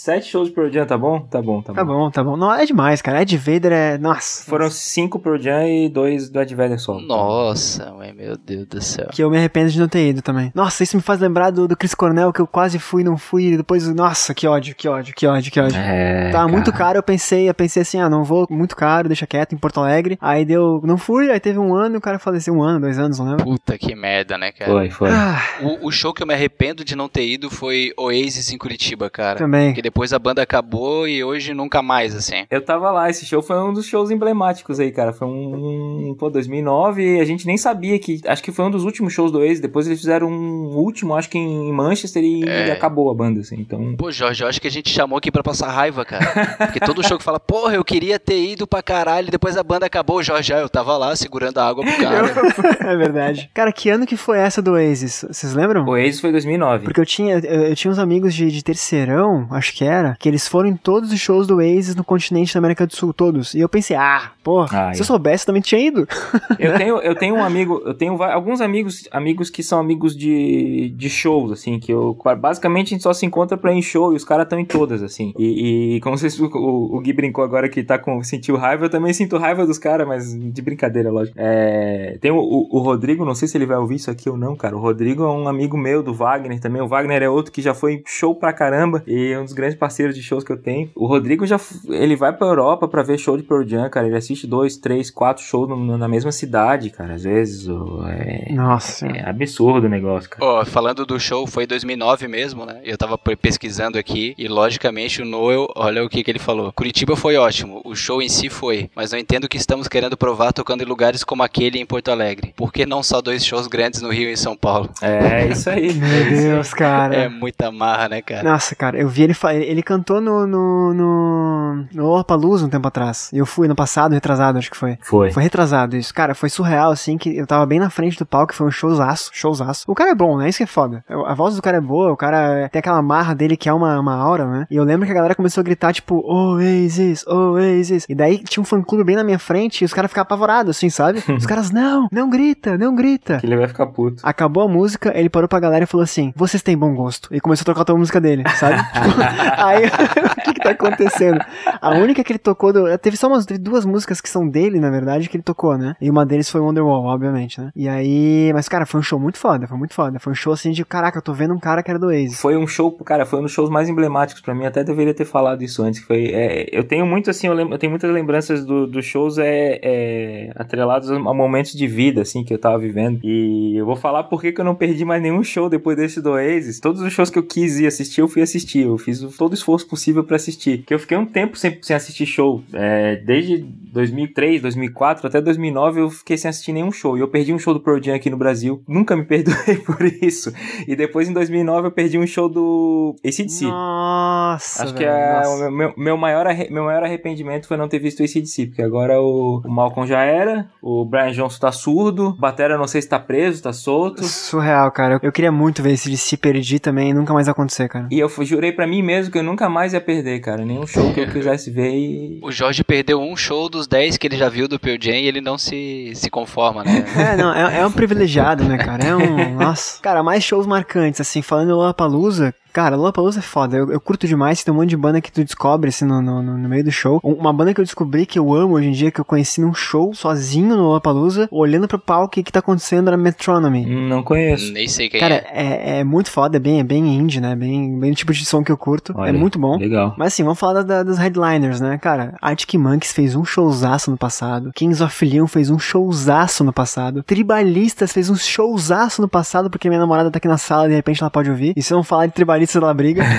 sete 0.08 0.28
shows 0.30 0.47
de 0.47 0.53
Pearl 0.55 0.70
Jam, 0.72 0.86
tá 0.86 0.97
bom? 0.97 1.20
Tá 1.20 1.41
bom, 1.41 1.62
tá 1.62 1.74
bom. 1.74 1.76
Tá 1.76 1.84
bom, 1.86 2.10
tá 2.12 2.24
bom. 2.24 2.38
Não, 2.38 2.53
é 2.53 2.66
demais, 2.66 3.01
cara. 3.01 3.22
Ed 3.22 3.36
Vader 3.38 3.74
é. 3.74 3.97
Nossa. 3.97 4.45
Foram 4.49 4.70
cinco 4.72 5.20
Pearl 5.20 5.38
Jam 5.38 5.68
e 5.68 5.89
dois 5.89 6.30
do 6.30 6.39
Ed 6.39 6.55
Vader 6.55 6.80
só. 6.80 6.97
Nossa, 6.99 7.91
mãe, 7.91 8.14
meu 8.14 8.38
Deus 8.38 8.66
do 8.68 8.82
céu. 8.82 9.10
Que 9.12 9.22
eu 9.22 9.30
me 9.30 9.38
arrependo 9.38 9.70
de 9.70 9.78
não 9.80 9.89
ter 9.89 10.08
ido 10.08 10.22
também. 10.22 10.49
Nossa, 10.55 10.82
isso 10.82 10.95
me 10.95 11.03
faz 11.03 11.20
lembrar 11.20 11.49
do, 11.51 11.68
do 11.68 11.76
Chris 11.76 11.93
Cornell, 11.93 12.32
que 12.32 12.39
eu 12.39 12.47
quase 12.47 12.80
fui, 12.80 13.03
não 13.03 13.18
fui, 13.18 13.47
e 13.53 13.58
depois, 13.58 13.86
nossa, 13.93 14.34
que 14.34 14.47
ódio, 14.47 14.74
que 14.76 14.88
ódio, 14.88 15.14
que 15.14 15.28
ódio, 15.28 15.51
que 15.51 15.60
ódio. 15.60 15.78
É, 15.78 16.30
Tava 16.32 16.45
cara. 16.45 16.47
muito 16.47 16.72
caro, 16.72 16.97
eu 16.99 17.03
pensei, 17.03 17.49
eu 17.49 17.53
pensei 17.53 17.82
assim, 17.82 17.99
ah, 17.99 18.10
não 18.10 18.24
vou, 18.24 18.47
muito 18.49 18.76
caro, 18.78 19.10
deixa 19.10 19.28
quieto, 19.28 19.53
em 19.53 19.58
Porto 19.58 19.82
Alegre. 19.82 20.18
Aí 20.22 20.45
deu, 20.45 20.82
não 20.86 20.97
fui, 20.97 21.30
aí 21.30 21.39
teve 21.39 21.60
um 21.60 21.76
ano 21.76 21.95
e 21.95 21.97
o 21.97 22.01
cara 22.01 22.18
faleceu 22.18 22.53
um 22.53 22.64
ano, 22.64 22.80
dois 22.80 22.97
anos, 22.97 23.20
não 23.20 23.26
lembro. 23.30 23.43
Puta 23.43 23.78
que 23.78 23.93
merda, 23.93 24.38
né, 24.38 24.51
cara? 24.51 24.72
Foi, 24.72 24.89
foi. 24.89 25.10
Ah, 25.12 25.41
O, 25.62 25.88
o 25.88 25.91
show 25.91 26.14
que 26.14 26.24
eu 26.24 26.28
me 26.28 26.34
arrependo 26.34 26.86
de 26.86 26.95
não 26.95 27.10
ter 27.10 27.28
ido 27.28 27.49
foi 27.49 27.91
Oasis 27.97 28.51
em 28.51 28.58
Curitiba, 28.58 29.10
cara. 29.10 29.38
também. 29.38 29.74
Depois 29.98 30.14
a 30.14 30.20
banda 30.20 30.43
acabou 30.43 31.08
e 31.08 31.24
hoje 31.24 31.56
nunca 31.56 31.82
mais, 31.82 32.16
assim. 32.16 32.45
Eu 32.52 32.64
tava 32.64 32.91
lá, 32.91 33.10
esse 33.10 33.26
show 33.26 33.41
foi 33.41 33.58
um 33.60 33.74
dos 33.74 33.88
shows 33.88 34.12
emblemáticos 34.12 34.80
aí, 34.80 34.91
cara. 34.91 35.12
Foi 35.12 35.28
um, 35.28 36.16
pô, 36.20 36.30
2009 36.30 37.16
e 37.18 37.20
a 37.20 37.26
gente 37.26 37.48
nem 37.48 37.58
sabia 37.58 37.98
que, 37.98 38.22
acho 38.28 38.43
que 38.43 38.52
foi 38.52 38.66
um 38.66 38.70
dos 38.70 38.84
últimos 38.84 39.12
shows 39.12 39.32
do 39.32 39.39
Oasis. 39.39 39.60
Depois 39.60 39.88
eles 39.88 40.00
fizeram 40.00 40.28
um 40.28 40.76
último, 40.78 41.16
acho 41.16 41.28
que 41.28 41.39
em 41.39 41.74
Manchester 41.74 42.24
e 42.24 42.43
É. 42.48 42.72
acabou 42.74 43.10
a 43.10 43.14
banda, 43.16 43.39
assim. 43.39 43.56
Então, 43.60 43.95
Pô, 43.98 44.12
Jorge, 44.12 44.43
eu 44.43 44.48
acho 44.48 44.62
que 44.62 44.68
a 44.68 44.72
gente 44.72 44.88
chamou 44.91 45.18
aqui 45.18 45.32
pra 45.32 45.41
passar 45.41 45.70
raiva, 45.72 46.06
cara. 46.06 46.45
Porque 46.60 46.80
todo 46.80 47.04
show 47.04 47.18
que 47.18 47.24
fala, 47.24 47.39
porra, 47.39 47.74
eu 47.74 47.84
queria 47.84 48.20
ter 48.20 48.39
ido 48.39 48.68
pra 48.68 48.84
caralho, 48.84 49.32
depois 49.32 49.58
a 49.58 49.64
banda 49.64 49.88
acabou, 49.88 50.22
Jorge, 50.22 50.54
ah, 50.54 50.60
eu 50.60 50.70
tava 50.70 50.95
lá 50.95 51.16
segurando 51.16 51.58
a 51.58 51.68
água 51.68 51.84
pro 51.84 51.98
cara. 51.98 52.28
é 52.88 52.95
verdade. 52.95 53.50
Cara, 53.52 53.72
que 53.74 53.89
ano 53.89 54.06
que 54.06 54.16
foi 54.16 54.38
essa 54.38 54.62
do 54.62 54.74
Oasis? 54.74 55.26
Vocês 55.28 55.56
lembram? 55.56 55.84
o 55.84 55.89
Oasis 55.89 56.22
foi 56.22 56.32
2009. 56.32 56.84
Porque 56.84 57.02
eu 57.02 57.06
tinha, 57.06 57.39
eu, 57.39 57.64
eu 57.70 57.76
tinha 57.76 57.89
uns 57.91 57.98
amigos 57.98 58.32
de, 58.36 58.52
de 58.52 58.64
terceirão, 58.64 59.48
acho 59.50 59.74
que 59.74 59.86
que 60.19 60.27
eles 60.29 60.47
foram 60.47 60.69
em 60.69 60.75
todos 60.75 61.11
os 61.11 61.19
shows 61.19 61.47
do 61.47 61.57
Oasis 61.57 61.95
no 61.95 62.03
continente 62.03 62.53
da 62.53 62.59
América 62.59 62.85
do 62.85 62.95
Sul, 62.95 63.13
todos. 63.13 63.53
E 63.53 63.59
eu 63.59 63.69
pensei, 63.69 63.95
ah, 63.95 64.31
porra, 64.43 64.89
Ah, 64.89 64.93
se 64.93 65.01
eu 65.01 65.03
é. 65.03 65.07
soubesse, 65.07 65.45
também 65.45 65.61
tinha 65.61 65.81
ido. 65.81 66.07
Eu 66.59 66.75
tenho, 66.77 66.97
eu 66.97 67.15
tenho 67.15 67.35
um 67.35 67.43
amigo, 67.43 67.81
eu 67.85 67.93
tenho 67.93 68.21
alguns 68.23 68.61
amigos, 68.61 69.07
amigos 69.11 69.49
que 69.49 69.61
são 69.61 69.79
amigos 69.79 70.15
de, 70.15 70.89
de 70.95 71.09
shows, 71.09 71.51
assim, 71.51 71.79
que 71.79 71.91
eu 71.91 72.17
basicamente 72.39 72.88
a 72.88 72.89
gente 72.89 73.03
só 73.03 73.13
se 73.13 73.25
encontra 73.25 73.55
pra 73.57 73.71
ir 73.71 73.77
em 73.77 73.81
show 73.81 74.11
e 74.11 74.15
os 74.15 74.23
caras 74.23 74.45
estão 74.45 74.59
em 74.59 74.65
todas, 74.65 75.03
assim. 75.03 75.33
E, 75.38 75.95
e 75.95 76.01
como 76.01 76.17
vocês, 76.17 76.39
o, 76.39 76.45
o 76.45 76.99
Gui 76.99 77.13
brincou 77.13 77.43
agora 77.43 77.69
que 77.69 77.83
tá 77.83 77.97
com 77.99 78.21
sentiu 78.23 78.55
raiva, 78.57 78.85
eu 78.85 78.89
também 78.89 79.13
sinto 79.13 79.38
raiva 79.38 79.65
dos 79.65 79.77
caras, 79.77 80.07
mas 80.07 80.33
de 80.38 80.61
brincadeira, 80.61 81.11
lógico. 81.11 81.38
É, 81.39 82.17
tem 82.19 82.31
o, 82.31 82.38
o, 82.39 82.77
o 82.77 82.79
Rodrigo, 82.79 83.23
não 83.23 83.35
sei 83.35 83.47
se 83.47 83.57
ele 83.57 83.65
vai 83.65 83.77
ouvir 83.77 83.95
isso 83.95 84.09
aqui 84.11 84.29
ou 84.29 84.38
não, 84.38 84.55
cara. 84.55 84.75
O 84.75 84.79
Rodrigo 84.79 85.23
é 85.23 85.29
um 85.29 85.47
amigo 85.47 85.77
meu 85.77 86.01
do 86.01 86.13
Wagner 86.13 86.59
também. 86.59 86.81
O 86.81 86.88
Wagner 86.88 87.21
é 87.23 87.29
outro 87.29 87.51
que 87.51 87.61
já 87.61 87.73
foi 87.73 88.01
show 88.05 88.35
pra 88.35 88.51
caramba 88.53 89.03
e 89.05 89.31
é 89.31 89.39
um 89.39 89.43
dos 89.43 89.53
grandes 89.53 89.76
parceiros 89.78 90.15
de 90.15 90.21
shows 90.21 90.43
que 90.43 90.51
eu 90.51 90.57
tenho. 90.57 90.89
O 90.95 91.07
Rodrigo 91.07 91.45
já 91.45 91.59
ele 91.89 92.15
vai 92.15 92.34
pra 92.34 92.47
Europa 92.47 92.88
pra 92.88 93.03
ver 93.03 93.17
show 93.17 93.38
de 93.38 93.43
Pearl 93.43 93.63
Jam, 93.67 93.89
cara. 93.89 94.07
Ele 94.07 94.15
assiste 94.17 94.45
dois, 94.47 94.78
três, 94.78 95.09
quatro 95.09 95.43
shows 95.43 95.69
no- 95.69 95.97
na 95.97 96.07
mesma 96.07 96.32
cidade, 96.32 96.89
cara. 96.89 97.13
Às 97.13 97.23
vezes 97.23 97.67
é, 98.07 98.53
Nossa. 98.53 99.07
é 99.07 99.28
absurdo 99.30 99.86
o 99.88 99.89
negócio, 99.89 100.30
cara. 100.30 100.43
Ó, 100.45 100.65
falando 100.65 101.05
do 101.05 101.19
show, 101.19 101.45
foi 101.47 101.65
2009 101.65 102.28
mesmo, 102.28 102.65
né? 102.65 102.80
Eu 102.84 102.97
tava 102.97 103.17
pe- 103.17 103.36
pesquisando 103.36 103.97
aqui 103.97 104.34
e, 104.38 104.47
logicamente, 104.47 105.21
o 105.21 105.25
Noel, 105.25 105.67
olha 105.75 106.03
o 106.03 106.09
que, 106.09 106.23
que 106.23 106.32
ele 106.32 106.39
falou. 106.39 106.71
Curitiba 106.73 107.15
foi 107.15 107.36
ótimo, 107.38 107.82
o 107.86 107.95
show 107.95 108.21
em 108.21 108.30
si 108.30 108.49
foi, 108.49 108.89
mas 108.95 109.11
não 109.11 109.19
entendo 109.19 109.45
o 109.45 109.49
que 109.49 109.57
estamos 109.57 109.88
querendo 109.88 110.17
provar 110.17 110.51
tocando 110.53 110.82
em 110.82 110.86
lugares 110.86 111.23
como 111.23 111.43
aquele 111.43 111.80
em 111.80 111.86
Porto 111.86 112.09
Alegre. 112.09 112.53
Por 112.55 112.71
que 112.71 112.86
não 112.86 113.03
só 113.03 113.21
dois 113.21 113.45
shows 113.45 113.67
grandes 113.67 114.01
no 114.01 114.09
Rio 114.09 114.30
e 114.30 114.34
em 114.34 114.36
São 114.38 114.55
Paulo? 114.55 114.89
É 115.01 115.47
isso 115.47 115.69
aí. 115.69 115.93
Meu 115.93 116.30
Deus, 116.30 116.73
cara. 116.73 117.15
É 117.15 117.30
muita 117.30 117.71
marra, 117.71 118.09
né, 118.09 118.21
cara? 118.21 118.43
Nossa, 118.43 118.75
cara, 118.75 118.97
eu 118.99 119.07
vi 119.07 119.23
ele 119.23 119.34
fa- 119.34 119.53
ele 119.64 119.84
cantou 119.84 120.22
no 120.22 120.45
no 120.45 120.93
no, 120.93 121.86
no 121.93 122.03
Lollapalooza 122.03 122.66
um 122.66 122.70
tempo 122.70 122.88
atrás. 122.88 123.30
E 123.34 123.38
eu 123.38 123.45
fui 123.45 123.68
no 123.68 123.76
passado, 123.76 124.14
retrasado, 124.14 124.58
acho 124.58 124.72
que 124.72 124.78
foi. 124.78 124.97
Foi. 125.01 125.32
Foi 125.32 125.43
retrasado 125.43 125.95
isso. 125.95 126.14
Cara, 126.14 126.34
foi 126.36 126.49
surreal, 126.49 126.91
assim, 126.91 127.18
que 127.18 127.36
eu 127.38 127.47
tava 127.47 127.66
bem 127.66 127.80
na 127.80 127.89
frente 127.89 128.18
do 128.18 128.26
palco, 128.26 128.53
foi 128.53 128.68
um 128.68 128.72
showzaço, 128.72 129.32
showzaço. 129.34 129.84
O 129.88 129.95
cara 129.95 130.12
é 130.12 130.16
bom, 130.16 130.38
né? 130.38 130.49
Isso 130.49 130.58
que 130.58 130.64
é 130.64 130.68
foda. 130.68 131.03
A 131.26 131.34
voz 131.34 131.55
do 131.55 131.62
cara 131.62 131.78
é 131.78 131.82
boa, 131.82 132.12
o 132.12 132.18
cara 132.18 132.70
tem 132.70 132.80
aquela 132.80 133.01
marra 133.01 133.34
dele 133.34 133.58
que 133.58 133.70
é 133.70 133.74
uma, 133.74 133.99
uma 133.99 134.16
aura, 134.16 134.45
né? 134.45 134.68
E 134.70 134.76
eu 134.76 134.84
lembro 134.84 135.05
que 135.05 135.12
a 135.12 135.16
galera 135.16 135.36
começou 135.36 135.62
a 135.62 135.64
gritar, 135.64 135.93
tipo, 135.93 136.24
Oasis, 136.26 137.26
Oasis. 137.28 138.05
E 138.10 138.16
daí 138.16 138.39
tinha 138.39 138.62
um 138.62 138.66
fã-clube 138.66 139.03
bem 139.03 139.16
na 139.16 139.24
minha 139.24 139.39
frente 139.39 139.82
e 139.82 139.86
os 139.86 139.93
caras 139.93 140.10
ficavam 140.10 140.28
apavorados, 140.28 140.78
assim, 140.78 140.89
sabe? 140.89 141.24
Os 141.38 141.45
caras, 141.45 141.72
não, 141.72 142.08
não 142.12 142.30
grita, 142.30 142.78
não 142.78 142.95
grita. 142.95 143.38
Que 143.38 143.45
ele 143.45 143.58
vai 143.58 143.68
ficar 143.68 143.86
puto. 143.88 144.22
Acabou 144.24 144.64
a 144.64 144.68
música, 144.68 145.12
ele 145.16 145.30
parou 145.30 145.47
pra 145.47 145.60
galera 145.60 145.84
e 145.84 145.88
falou 145.88 146.03
assim: 146.03 146.34
Vocês 146.36 146.64
têm 146.64 146.78
bom 146.78 146.93
gosto. 146.95 147.34
E 147.34 147.39
começou 147.39 147.64
a 147.64 147.66
tocar 147.66 147.82
outra 147.82 147.95
música 147.95 148.20
dele, 148.20 148.43
sabe? 148.55 148.78
Tipo, 148.78 149.08
aí, 149.56 149.86
o 149.88 150.41
que 150.43 150.54
que 150.54 150.62
tá 150.62 150.72
acontecendo? 150.72 151.39
A 151.82 151.91
única 151.95 152.24
que 152.24 152.32
ele 152.32 152.39
tocou, 152.39 152.74
do- 152.74 152.98
teve 152.98 153.18
só 153.18 153.28
umas 153.28 153.45
duas 153.45 153.86
músicas 153.86 154.20
que 154.22 154.30
são 154.30 154.48
dele, 154.48 154.80
na 154.80 154.89
verdade, 154.89 155.30
que 155.30 155.38
ele 155.38 155.43
tocou, 155.43 155.78
né? 155.78 155.95
E 156.02 156.10
uma 156.10 156.26
deles 156.26 156.50
foi 156.50 156.62
Wonderwall, 156.62 157.06
obviamente, 157.06 157.60
né? 157.62 157.72
E 157.76 157.88
aí, 157.88 158.52
mas 158.54 158.68
cara, 158.68 158.86
foi 158.86 159.00
um 159.00 159.04
show 159.04 159.20
muito 159.20 159.38
foda, 159.38 159.68
foi 159.68 159.78
muito 159.78 159.93
foda. 159.93 160.20
Foi 160.20 160.32
um 160.32 160.36
show 160.36 160.54
assim 160.54 160.72
de 160.72 160.84
caraca, 160.86 161.18
eu 161.18 161.22
tô 161.22 161.34
vendo 161.34 161.54
um 161.54 161.60
cara 161.60 161.82
que 161.84 161.89
era 161.89 162.00
do 162.00 162.08
Oasis. 162.08 162.39
Foi 162.39 162.58
um 162.58 162.68
show, 162.68 162.91
cara, 162.91 163.26
foi 163.26 163.39
um 163.39 163.43
dos 163.43 163.52
shows 163.52 163.70
mais 163.70 163.89
emblemáticos 163.89 164.41
pra 164.41 164.54
mim. 164.56 164.66
Até 164.66 164.84
deveria 164.84 165.14
ter 165.14 165.26
falado 165.26 165.64
isso 165.64 165.84
antes. 165.84 166.00
Que 166.00 166.06
foi, 166.08 166.26
é, 166.34 166.68
eu 166.72 166.84
tenho 166.84 167.06
muito 167.06 167.30
assim, 167.30 167.48
eu, 167.48 167.58
eu 167.58 167.78
tenho 167.78 167.89
muitas 167.89 168.12
lembranças 168.12 168.66
do- 168.66 168.88
dos 168.88 169.06
shows 169.06 169.38
é, 169.38 169.80
é, 169.84 170.52
atrelados 170.56 171.10
a 171.12 171.20
momentos 171.20 171.74
de 171.74 171.88
vida, 171.88 172.22
assim, 172.22 172.43
que 172.43 172.54
eu 172.54 172.60
tava 172.60 172.78
vivendo. 172.78 173.20
E 173.24 173.76
eu 173.78 173.86
vou 173.86 173.95
falar 173.95 174.24
por 174.24 174.41
que 174.41 174.52
que 174.52 174.62
eu 174.62 174.66
não 174.66 174.76
perdi 174.76 175.06
mais 175.06 175.22
nenhum 175.22 175.43
show 175.43 175.70
depois 175.70 175.98
desse 175.98 176.22
do 176.22 176.32
Oasis. 176.32 176.80
Todos 176.80 177.02
os 177.02 177.12
shows 177.14 177.30
que 177.30 177.39
eu 177.39 177.43
quis 177.43 177.80
ir 177.80 177.88
assistir, 177.88 178.22
eu 178.22 178.28
fui 178.28 178.41
assistir. 178.41 178.84
Eu 178.84 178.98
fiz 178.98 179.22
o- 179.22 179.30
todo 179.38 179.51
o 179.51 179.55
esforço 179.55 179.88
possível 179.88 180.23
pra 180.23 180.35
assistir. 180.35 180.79
Porque 180.79 180.93
eu 180.93 180.99
fiquei 180.99 181.17
um 181.17 181.25
tempo 181.25 181.57
sem, 181.57 181.77
sem 181.81 181.95
assistir 181.95 182.25
show. 182.25 182.63
É, 182.73 183.15
desde 183.17 183.57
2003, 183.57 184.61
2004 184.61 185.27
até 185.27 185.41
2009 185.41 186.01
eu 186.01 186.09
fiquei 186.09 186.38
sem 186.38 186.49
assistir 186.49 186.73
nenhum 186.73 186.91
show. 186.91 187.17
E 187.17 187.21
eu 187.21 187.27
perdi 187.27 187.53
um 187.53 187.59
show 187.59 187.73
do 187.73 187.79
Pearl 187.79 188.01
Jam 188.01 188.15
aqui 188.15 188.29
no 188.29 188.38
Brasil. 188.38 188.81
Nunca 188.88 189.15
me 189.15 189.23
perdoei 189.25 189.77
por 189.77 190.03
isso. 190.05 190.53
E 190.88 190.95
depois 190.95 191.27
em 191.29 191.33
2009 191.33 191.88
eu 191.88 191.91
perdi 191.91 192.17
um 192.17 192.27
show 192.27 192.49
do 192.49 193.15
ACDC. 193.25 193.65
Nossa, 193.65 194.83
Acho 194.83 194.93
que 194.93 195.03
velho, 195.03 195.11
é 195.11 195.38
nossa. 195.38 195.67
o 195.67 195.71
meu, 195.71 195.93
meu, 195.97 196.17
maior, 196.17 196.45
meu 196.69 196.83
maior 196.83 197.03
arrependimento 197.03 197.67
foi 197.67 197.77
não 197.77 197.88
ter 197.88 197.99
visto 197.99 198.19
o 198.19 198.23
ACDC, 198.23 198.67
porque 198.67 198.81
agora 198.81 199.21
o, 199.21 199.61
o 199.65 199.69
Malcolm 199.69 200.07
já 200.07 200.21
era, 200.23 200.69
o 200.81 201.05
Brian 201.05 201.31
Johnson 201.31 201.59
tá 201.59 201.71
surdo, 201.71 202.35
Batera 202.39 202.77
não 202.77 202.88
sei 202.88 203.01
se 203.01 203.09
tá 203.09 203.19
preso, 203.19 203.63
tá 203.63 203.73
solto. 203.73 204.23
Surreal, 204.23 204.91
cara. 204.91 205.15
Eu, 205.15 205.19
eu 205.23 205.31
queria 205.31 205.51
muito 205.51 205.81
ver 205.81 205.91
esse 205.91 206.15
se 206.17 206.38
perdi 206.38 206.79
também, 206.79 207.13
nunca 207.13 207.33
mais 207.33 207.47
acontecer, 207.47 207.88
cara. 207.88 208.07
E 208.11 208.19
eu 208.19 208.29
jurei 208.41 208.71
pra 208.71 208.88
mim 208.88 209.01
mesmo 209.01 209.26
que 209.32 209.38
eu 209.38 209.43
nunca 209.43 209.69
mais 209.69 209.93
ia 209.93 210.01
perder, 210.01 210.39
cara. 210.39 210.63
Nenhum 210.63 210.86
show 210.86 211.13
que 211.13 211.21
eu 211.21 211.28
quisesse 211.28 211.71
ver 211.71 211.91
e. 211.93 212.39
O 212.43 212.51
Jorge 212.51 212.84
perdeu 212.84 213.21
um 213.21 213.36
show 213.36 213.69
dos 213.69 213.88
10 213.88 214.17
que 214.17 214.28
ele 214.28 214.38
já 214.38 214.49
viu 214.49 214.67
do 214.67 214.80
Pearl 214.80 214.97
Jam 214.99 215.15
e 215.15 215.28
ele 215.28 215.41
não 215.41 215.57
se, 215.57 216.11
se 216.15 216.30
conforma, 216.30 216.84
né? 216.84 217.05
É, 217.17 217.36
não, 217.36 217.53
é, 217.53 217.80
é 217.80 217.86
um 217.86 217.91
privilegiado, 217.91 218.63
né, 218.63 218.78
cara? 218.78 219.03
É 219.03 219.15
um. 219.15 219.55
Nossa. 219.57 220.01
Cara, 220.01 220.23
mais 220.23 220.43
shows 220.43 220.65
marcantes, 220.65 221.21
assim, 221.21 221.41
falando 221.41 221.69
do 221.69 221.75
Lollapalooza, 221.75 222.53
cara, 222.78 222.95
Lollapalooza 222.95 223.39
é 223.39 223.41
foda. 223.41 223.75
Eu, 223.75 223.91
eu 223.91 223.99
curto 223.99 224.28
demais, 224.28 224.63
tem 224.63 224.71
um 224.71 224.78
monte 224.78 224.89
de 224.89 224.97
banda 224.97 225.19
que 225.19 225.32
tu 225.32 225.43
descobre, 225.43 225.89
assim, 225.89 226.05
no, 226.05 226.21
no, 226.21 226.43
no 226.43 226.69
meio 226.69 226.84
do 226.84 226.91
show. 226.91 227.19
Uma 227.23 227.51
banda 227.51 227.73
que 227.73 227.82
eu 227.82 227.84
descobri 227.84 228.23
que 228.28 228.38
eu 228.38 228.53
amo 228.53 228.75
hoje 228.75 228.88
em 228.89 228.91
dia, 228.91 229.09
que 229.09 229.19
eu 229.19 229.25
conheci 229.25 229.59
num 229.61 229.73
show, 229.73 230.13
sozinho 230.13 230.75
no 230.75 230.84
Lollapalooza, 230.84 231.47
olhando 231.51 231.88
pro 231.88 231.97
palco, 231.97 232.39
o 232.39 232.43
que 232.43 232.51
tá 232.51 232.59
acontecendo 232.59 233.07
era 233.07 233.17
Metronomy. 233.17 233.84
Não 234.07 234.21
conheço. 234.21 234.71
Nem 234.73 234.88
sei 234.88 235.09
quem 235.09 235.19
Cara, 235.19 235.43
é. 235.51 235.97
é, 235.97 235.99
é 235.99 236.03
muito 236.03 236.30
foda, 236.30 236.57
é 236.57 236.59
bem, 236.59 236.80
é 236.80 236.84
bem 236.84 237.03
indie, 237.17 237.41
né? 237.41 237.55
Bem, 237.55 237.99
bem 237.99 238.11
o 238.11 238.15
tipo 238.15 238.32
de 238.32 238.45
som 238.45 238.63
que 238.63 238.71
eu 238.71 238.78
curto. 238.78 239.11
Olha, 239.17 239.30
é 239.30 239.34
muito 239.34 239.57
bom. 239.57 239.75
Legal. 239.78 240.13
Mas 240.15 240.28
assim, 240.34 240.43
vamos 240.43 240.59
falar 240.59 240.73
da, 240.73 240.84
da- 240.84 241.03
dos 241.03 241.17
headliners, 241.17 241.82
né, 241.82 241.97
cara? 241.97 242.36
Arctic 242.39 242.75
Monkeys 242.75 243.11
fez 243.11 243.34
um 243.36 243.43
showzaço 243.43 244.11
no 244.11 244.17
passado. 244.17 244.71
Kings 244.75 245.01
of 245.03 245.25
Leon 245.25 245.47
fez 245.47 245.71
um 245.71 245.80
showzaço 245.80 246.63
no 246.63 246.71
passado. 246.71 247.23
Tribalistas 247.23 248.11
fez 248.13 248.30
um 248.30 248.36
showzaço 248.36 249.19
no 249.19 249.28
passado, 249.28 249.67
porque 249.69 249.89
minha 249.89 249.99
namorada 249.99 250.30
tá 250.30 250.38
aqui 250.38 250.47
na 250.47 250.57
sala 250.59 250.86
e 250.86 250.89
de 250.89 250.95
repente 250.95 251.23
ela 251.23 251.32
pode 251.32 251.49
ouvir. 251.49 251.73
E 251.75 251.82
se 251.82 251.91
eu 251.91 251.97
não 251.97 252.03
falar 252.03 252.28
de 252.28 252.34
tribalistas, 252.34 252.66
ela 252.76 252.93
briga. 252.93 253.24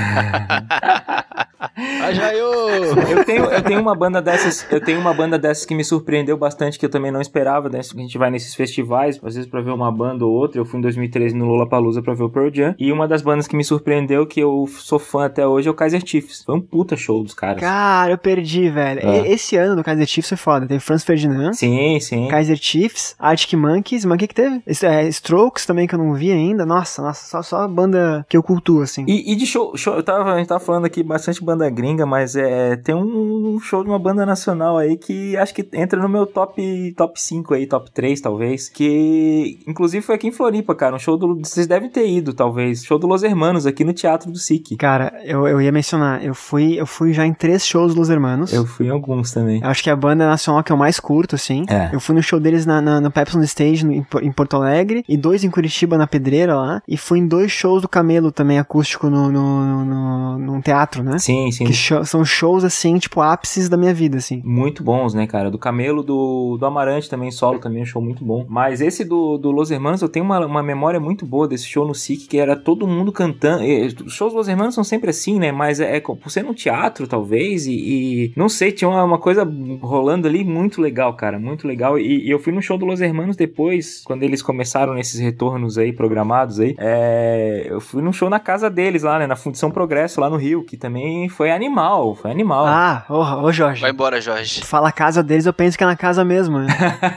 Ah, 1.79 2.12
Jaiô! 2.12 2.68
Eu 3.09 3.24
tenho, 3.24 3.45
eu 3.45 3.62
tenho 3.62 3.81
uma 3.81 3.95
banda 3.95 4.20
dessas, 4.20 4.66
eu 4.70 4.81
tenho 4.81 5.01
uma 5.01 5.14
banda 5.14 5.39
dessas 5.39 5.64
que 5.64 5.74
me 5.74 5.85
surpreendeu 5.85 6.37
bastante, 6.37 6.79
que 6.79 6.85
eu 6.85 6.91
também 6.91 7.11
não 7.11 7.20
esperava, 7.20 7.68
né? 7.68 7.79
A 7.79 8.01
gente 8.01 8.18
vai 8.18 8.31
nesses 8.31 8.55
festivais, 8.55 9.20
às 9.22 9.35
vezes 9.35 9.49
pra 9.49 9.61
ver 9.61 9.70
uma 9.70 9.91
banda 9.91 10.24
ou 10.24 10.33
outra. 10.33 10.61
Eu 10.61 10.64
fui 10.64 10.79
em 10.79 10.83
2013 10.83 11.37
no 11.37 11.47
Lollapalooza 11.47 12.03
pra 12.03 12.14
ver 12.14 12.24
o 12.24 12.31
Pearl 12.31 12.51
Jam. 12.53 12.74
E 12.79 12.91
uma 12.91 13.07
das 13.07 13.22
bandas 13.22 13.47
que 13.47 13.57
me 13.57 13.64
surpreendeu, 13.64 14.26
que 14.26 14.41
eu 14.41 14.66
sou 14.68 14.99
fã 14.99 15.26
até 15.26 15.47
hoje, 15.47 15.68
é 15.68 15.70
o 15.70 15.74
Kaiser 15.74 16.03
Chiefs. 16.05 16.43
Foi 16.45 16.57
um 16.57 16.61
puta 16.61 16.97
show 16.97 17.22
dos 17.22 17.35
caras. 17.35 17.61
Cara, 17.61 18.12
eu 18.12 18.18
perdi, 18.18 18.68
velho. 18.70 19.01
É. 19.01 19.31
Esse 19.31 19.57
ano 19.57 19.76
do 19.76 19.85
Kaiser 19.85 20.07
Chiefs 20.07 20.29
foi 20.29 20.39
foda. 20.39 20.66
Teve 20.66 20.81
Franz 20.81 21.05
Ferdinand. 21.05 21.53
Sim, 21.53 21.99
sim. 22.01 22.29
Kaiser 22.29 22.57
Chiefs, 22.57 23.14
Arctic 23.18 23.55
Monkeys, 23.55 24.05
mas 24.05 24.16
o 24.16 24.18
que 24.18 24.29
que 24.29 24.35
teve? 24.35 24.62
É, 24.83 25.07
Strokes 25.09 25.66
também, 25.66 25.87
que 25.87 25.95
eu 25.95 25.99
não 25.99 26.14
vi 26.14 26.33
ainda. 26.33 26.64
Nossa, 26.66 27.03
nossa, 27.03 27.29
só, 27.29 27.43
só 27.43 27.62
a 27.62 27.68
banda 27.68 28.24
que 28.29 28.37
eu 28.37 28.43
cultuo, 28.43 28.83
assim. 28.83 29.05
E, 29.07 29.18
e 29.27 29.37
de 29.37 29.47
show, 29.47 29.77
show 29.77 29.95
eu 29.95 30.03
tava, 30.03 30.33
a 30.35 30.39
gente 30.39 30.49
tava 30.49 30.61
falando 30.61 30.85
aqui 30.85 31.03
bastante 31.03 31.43
banda 31.45 31.69
gringa, 31.71 32.05
mas 32.07 32.37
é, 32.37 32.77
tem 32.77 32.95
um 32.95 33.59
show 33.61 33.83
de 33.83 33.89
uma 33.91 33.99
banda 33.99 34.25
nacional 34.27 34.77
aí 34.79 34.97
que 34.97 35.37
acho 35.37 35.55
que 35.55 35.66
entra 35.73 36.01
no 36.01 36.09
meu 36.09 36.27
top, 36.27 36.93
top 36.97 37.21
5 37.21 37.55
aí, 37.55 37.66
top 37.66 37.91
3 37.91 38.21
talvez, 38.21 38.69
que 38.69 39.59
inclusive 39.66 40.05
foi 40.05 40.14
aqui 40.14 40.29
em 40.29 40.33
Floripa, 40.33 40.75
cara, 40.75 40.97
um 40.97 40.99
show 40.99 41.16
do, 41.16 41.37
vocês 41.39 41.66
devem 41.66 41.89
ter 41.91 42.09
ido 42.09 42.33
talvez, 42.33 42.85
show 42.85 42.99
do 42.99 43.07
Los 43.07 43.23
Hermanos 43.23 43.66
aqui 43.66 43.85
no 43.85 43.93
Teatro 43.93 44.31
do 44.31 44.39
SIC. 44.39 44.77
Cara, 44.77 45.12
eu, 45.25 45.47
eu 45.47 45.61
ia 45.61 45.73
mencionar, 45.73 46.25
eu 46.25 46.35
fui, 46.35 46.75
eu 46.81 46.87
fui 46.87 47.12
já 47.12 47.27
em 47.27 47.33
três 47.33 47.66
shows 47.66 47.95
dos 47.95 48.11
Hermanos. 48.11 48.53
Eu 48.53 48.66
fui 48.66 48.87
em 48.87 48.91
alguns 48.91 49.33
também. 49.33 49.61
Acho 49.62 49.83
que 49.83 49.91
é 49.91 49.93
a 49.93 49.97
banda 49.97 50.27
nacional 50.27 50.62
que 50.62 50.73
eu 50.73 50.77
mais 50.77 50.99
curto, 51.01 51.35
assim. 51.35 51.64
É. 51.69 51.91
Eu 51.93 52.01
fui 52.01 52.14
no 52.14 52.23
show 52.23 52.41
deles 52.41 52.66
na, 52.66 52.81
na, 52.81 53.01
no 53.01 53.11
Pepsi 53.11 53.39
Stage 53.45 53.85
no- 53.85 53.93
em, 53.93 54.07
em 54.23 54.33
Porto 54.33 54.57
Alegre, 54.57 55.05
e 55.09 55.16
dois 55.16 55.45
em 55.45 55.51
Curitiba, 55.51 55.97
na 55.97 56.07
Pedreira 56.07 56.57
lá. 56.57 56.83
E 56.87 56.97
fui 56.97 57.19
em 57.19 57.27
dois 57.27 57.51
shows 57.53 57.83
do 57.83 57.89
Camelo 57.89 58.31
também, 58.33 58.59
acústico, 58.59 58.97
no, 59.07 59.30
no, 59.30 59.84
no, 59.84 60.38
num 60.38 60.61
teatro, 60.61 61.03
né? 61.03 61.18
Sim, 61.18 61.51
sim. 61.51 61.64
Que 61.64 61.72
show- 61.72 62.05
são 62.05 62.24
shows, 62.24 62.64
assim, 62.64 62.99
tipo, 62.99 63.20
ápices 63.20 63.68
da 63.68 63.76
minha 63.76 63.94
vida, 63.94 64.18
assim. 64.18 64.42
Muito 64.44 64.82
bons, 64.82 65.14
né, 65.14 65.26
cara? 65.26 65.51
Do 65.51 65.59
Camelo, 65.59 66.03
do, 66.03 66.57
do 66.59 66.66
Amarante 66.66 67.09
também, 67.09 67.30
solo 67.30 67.59
também, 67.59 67.82
um 67.82 67.86
show 67.86 68.03
muito 68.03 68.24
bom. 68.24 68.44
Mas 68.49 68.80
esse 68.80 69.05
do, 69.05 69.38
do 69.38 69.51
Los 69.51 69.70
Hermanos, 69.70 70.03
eu 70.03 70.09
tenho 70.09 70.24
uma, 70.24 70.44
uma 70.44 70.62
memória 70.62 70.99
muito 70.99 71.24
boa 71.26 71.46
desse 71.46 71.66
show 71.66 71.86
no 71.86 71.94
SIC, 71.94 72.26
que 72.28 72.38
era 72.38 72.57
todo 72.57 72.86
mundo 72.86 73.12
cantando. 73.12 73.62
Os 74.05 74.12
shows 74.14 74.32
dos 74.32 74.38
Los 74.38 74.49
Hermanos 74.49 74.74
são 74.74 74.84
sempre 74.84 75.11
assim, 75.11 75.38
né? 75.38 75.53
Mas 75.53 75.80
é, 75.80 75.96
é 75.96 76.01
por 76.01 76.30
ser 76.30 76.42
num 76.42 76.55
teatro, 76.55 77.07
talvez, 77.07 77.66
e, 77.66 77.72
e 77.72 78.32
não 78.36 78.49
sei, 78.49 78.72
tinha 78.72 78.88
uma, 78.88 79.05
uma 79.05 79.18
coisa 79.18 79.49
rolando 79.80 80.26
ali 80.26 80.44
muito 80.44 80.80
legal, 80.80 81.14
cara, 81.14 81.38
muito 81.38 81.66
legal. 81.66 81.99
E, 81.99 82.26
e 82.26 82.30
eu 82.30 82.38
fui 82.38 82.53
no 82.53 82.62
show 82.62 82.78
do 82.78 82.86
Los 82.86 83.01
Hermanos 83.01 83.36
depois, 83.36 84.03
quando 84.05 84.22
eles 84.22 84.42
começaram 84.42 84.94
nesses 84.94 85.20
retornos 85.20 85.76
aí, 85.78 85.92
programados 85.92 86.61
aí. 86.61 86.74
É, 86.78 87.66
eu 87.68 87.80
fui 87.80 88.03
num 88.03 88.12
show 88.12 88.30
na 88.30 88.40
casa 88.40 88.70
deles 88.89 89.03
lá, 89.03 89.18
né? 89.18 89.26
Na 89.26 89.36
Fundição 89.36 89.70
Progresso, 89.70 90.18
lá 90.20 90.30
no 90.30 90.36
Rio, 90.36 90.64
que 90.64 90.76
também 90.76 91.28
foi 91.28 91.51
animal, 91.51 92.14
foi 92.14 92.30
animal. 92.30 92.66
Ah, 92.66 93.05
ô, 93.09 93.20
ô 93.45 93.53
Jorge. 93.53 93.82
Vai 93.82 93.91
embora, 93.91 94.18
Jorge. 94.20 94.64
Fala 94.64 94.89
a 94.89 94.93
casa 94.93 95.22
deles, 95.22 95.45
eu 95.45 95.53
penso 95.53 95.76
que 95.76 95.84
é 95.84 95.86
na 95.86 95.97
casa 95.97 96.24
mesmo, 96.24 96.59
né? 96.59 96.66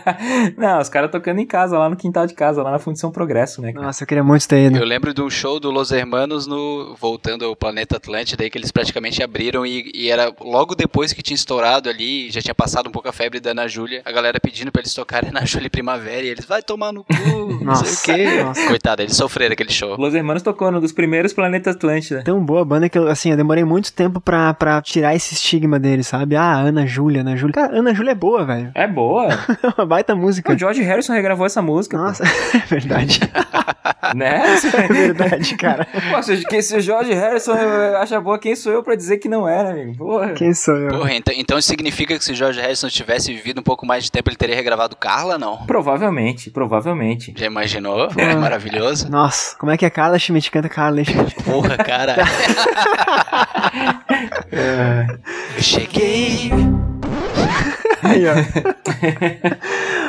Não, 0.58 0.80
os 0.80 0.90
caras 0.90 1.10
tocando 1.10 1.40
em 1.40 1.46
casa, 1.46 1.78
lá 1.78 1.90
no 1.90 1.96
quintal 1.96 2.28
de 2.28 2.34
casa, 2.34 2.62
lá 2.62 2.72
na 2.72 2.80
Fundição 2.80 3.10
Progresso, 3.12 3.62
né? 3.62 3.72
cara? 3.72 3.86
Nossa, 3.86 4.04
eu 4.04 4.08
queria 4.08 4.24
muito 4.24 4.46
ter 4.48 4.68
ido. 4.68 4.78
Eu 4.78 4.86
lembro 4.86 5.14
de 5.14 5.22
um 5.22 5.30
show 5.30 5.60
do 5.60 5.72
Los 5.72 5.92
Hermanos 5.92 6.46
no 6.46 6.94
voltando 7.00 7.46
ao 7.46 7.56
planeta 7.56 7.98
Atlântida, 7.98 8.44
aí 8.44 8.50
que 8.50 8.58
eles 8.58 8.72
praticamente 8.72 9.24
abriram 9.24 9.66
e, 9.66 9.90
e 9.96 10.10
era 10.10 10.34
logo 10.42 10.76
depois 10.76 11.14
que 11.14 11.22
tinha 11.22 11.36
estourado 11.36 11.90
ali, 11.90 12.30
já 12.30 12.42
tinha 12.42 12.54
passado 12.56 12.88
um 12.88 12.92
pouco 12.92 13.08
a 13.08 13.14
febre 13.14 13.40
da 13.40 13.52
Ana 13.52 13.68
Júlia, 13.68 14.02
a 14.04 14.12
galera 14.12 14.40
pedindo 14.42 14.72
pra 14.72 14.82
eles 14.82 14.94
tocarem 14.94 15.30
Ana 15.30 15.46
Júlia 15.48 15.70
Primavera 15.70 16.26
e 16.26 16.30
eles 16.30 16.46
vai 16.46 16.62
tomar 16.62 16.92
no 16.92 17.04
cu, 17.06 17.14
não 17.64 17.76
sei 17.76 17.92
Nossa, 17.92 18.02
o 18.02 18.04
quê. 18.16 18.44
nossa. 18.44 18.68
Coitado, 18.68 19.02
eles 19.02 19.16
sofreram 19.16 19.54
aquele 19.54 19.72
show. 19.72 19.96
Los 19.98 20.14
Hermanos 20.14 20.44
tocou 20.44 20.70
no 20.72 20.82
dos 20.82 20.92
primeiros 20.92 21.32
Planeta 21.62 21.72
Atlântida. 21.72 22.24
Tão 22.24 22.44
boa 22.44 22.62
a 22.62 22.66
banda 22.66 22.90
que 22.90 22.98
eu, 22.98 23.08
assim, 23.08 23.32
eu 23.32 23.38
demorei 23.38 23.64
muito 23.64 23.94
tempo 23.94 24.20
pra, 24.20 24.54
pra 24.54 24.82
tirar 24.82 25.16
esse 25.16 25.34
estigma 25.34 25.80
deles, 25.80 26.08
sabe? 26.08 26.36
Ah, 26.36 26.56
Ana 26.56 26.86
Júlia, 26.86 27.22
Ana 27.22 27.36
Júlia. 27.36 27.54
Cara, 27.54 27.78
Ana 27.78 27.94
Júlia 27.94 28.12
é 28.12 28.16
boa, 28.16 28.44
velho. 28.44 28.72
É 28.74 28.88
boa. 28.88 29.28
É 29.32 29.68
uma 29.78 29.86
baita 29.86 30.16
música. 30.16 30.52
o 30.52 30.58
George 30.58 30.82
Harrison 30.82 31.14
regravou 31.14 31.46
essa 31.46 31.62
música. 31.62 31.98
pô. 31.98 32.04
Nossa, 32.04 32.24
é 32.56 32.66
verdade. 32.68 33.20
Né? 34.16 34.44
É 34.74 34.88
verdade, 34.88 35.56
cara. 35.56 35.88
Pô, 36.12 36.22
se, 36.22 36.76
o 36.76 36.82
George 36.82 37.14
Harrison 37.14 37.54
acha 37.98 38.20
boa, 38.20 38.38
quem 38.38 38.56
sou 38.56 38.74
eu 38.74 38.84
pra 38.84 38.96
dizer 38.96 39.18
que 39.18 39.30
não 39.30 39.48
é, 39.48 39.64
né, 39.64 39.72
amigo? 39.72 39.98
Porra. 39.98 40.34
Quem 40.34 40.54
sou 40.54 40.76
eu? 40.76 40.90
Porra, 40.90 41.14
então, 41.14 41.34
então 41.38 41.58
isso 41.58 41.70
significa 41.70 42.18
que 42.18 42.24
se 42.24 42.34
George 42.34 42.60
Harrison 42.60 42.90
tivesse 42.90 43.34
vivido 43.34 43.60
um 43.62 43.64
pouco 43.64 43.86
mais 43.86 44.04
de 44.04 44.12
tempo, 44.12 44.30
ele 44.30 44.36
teria 44.36 44.56
regravado 44.56 44.96
Carla, 44.96 45.38
não? 45.38 45.66
Provavelmente, 45.66 46.50
provavelmente. 46.50 47.34
Já 47.38 47.46
imaginou? 47.46 48.10
É 48.18 48.36
maravilhoso. 48.36 49.10
Nossa, 49.10 49.56
como 49.58 49.72
é 49.72 49.78
que 49.78 49.86
é 49.86 49.90
Carla 49.90 50.20
Schmidt 50.20 50.52
canta 50.52 50.68
Carla 50.68 51.04
Schmidt? 51.04 51.36
Porra, 51.52 51.78
cara. 51.78 52.16
Cheguei. 55.60 56.52
Aí, 58.04 58.24
ó. 58.28 58.34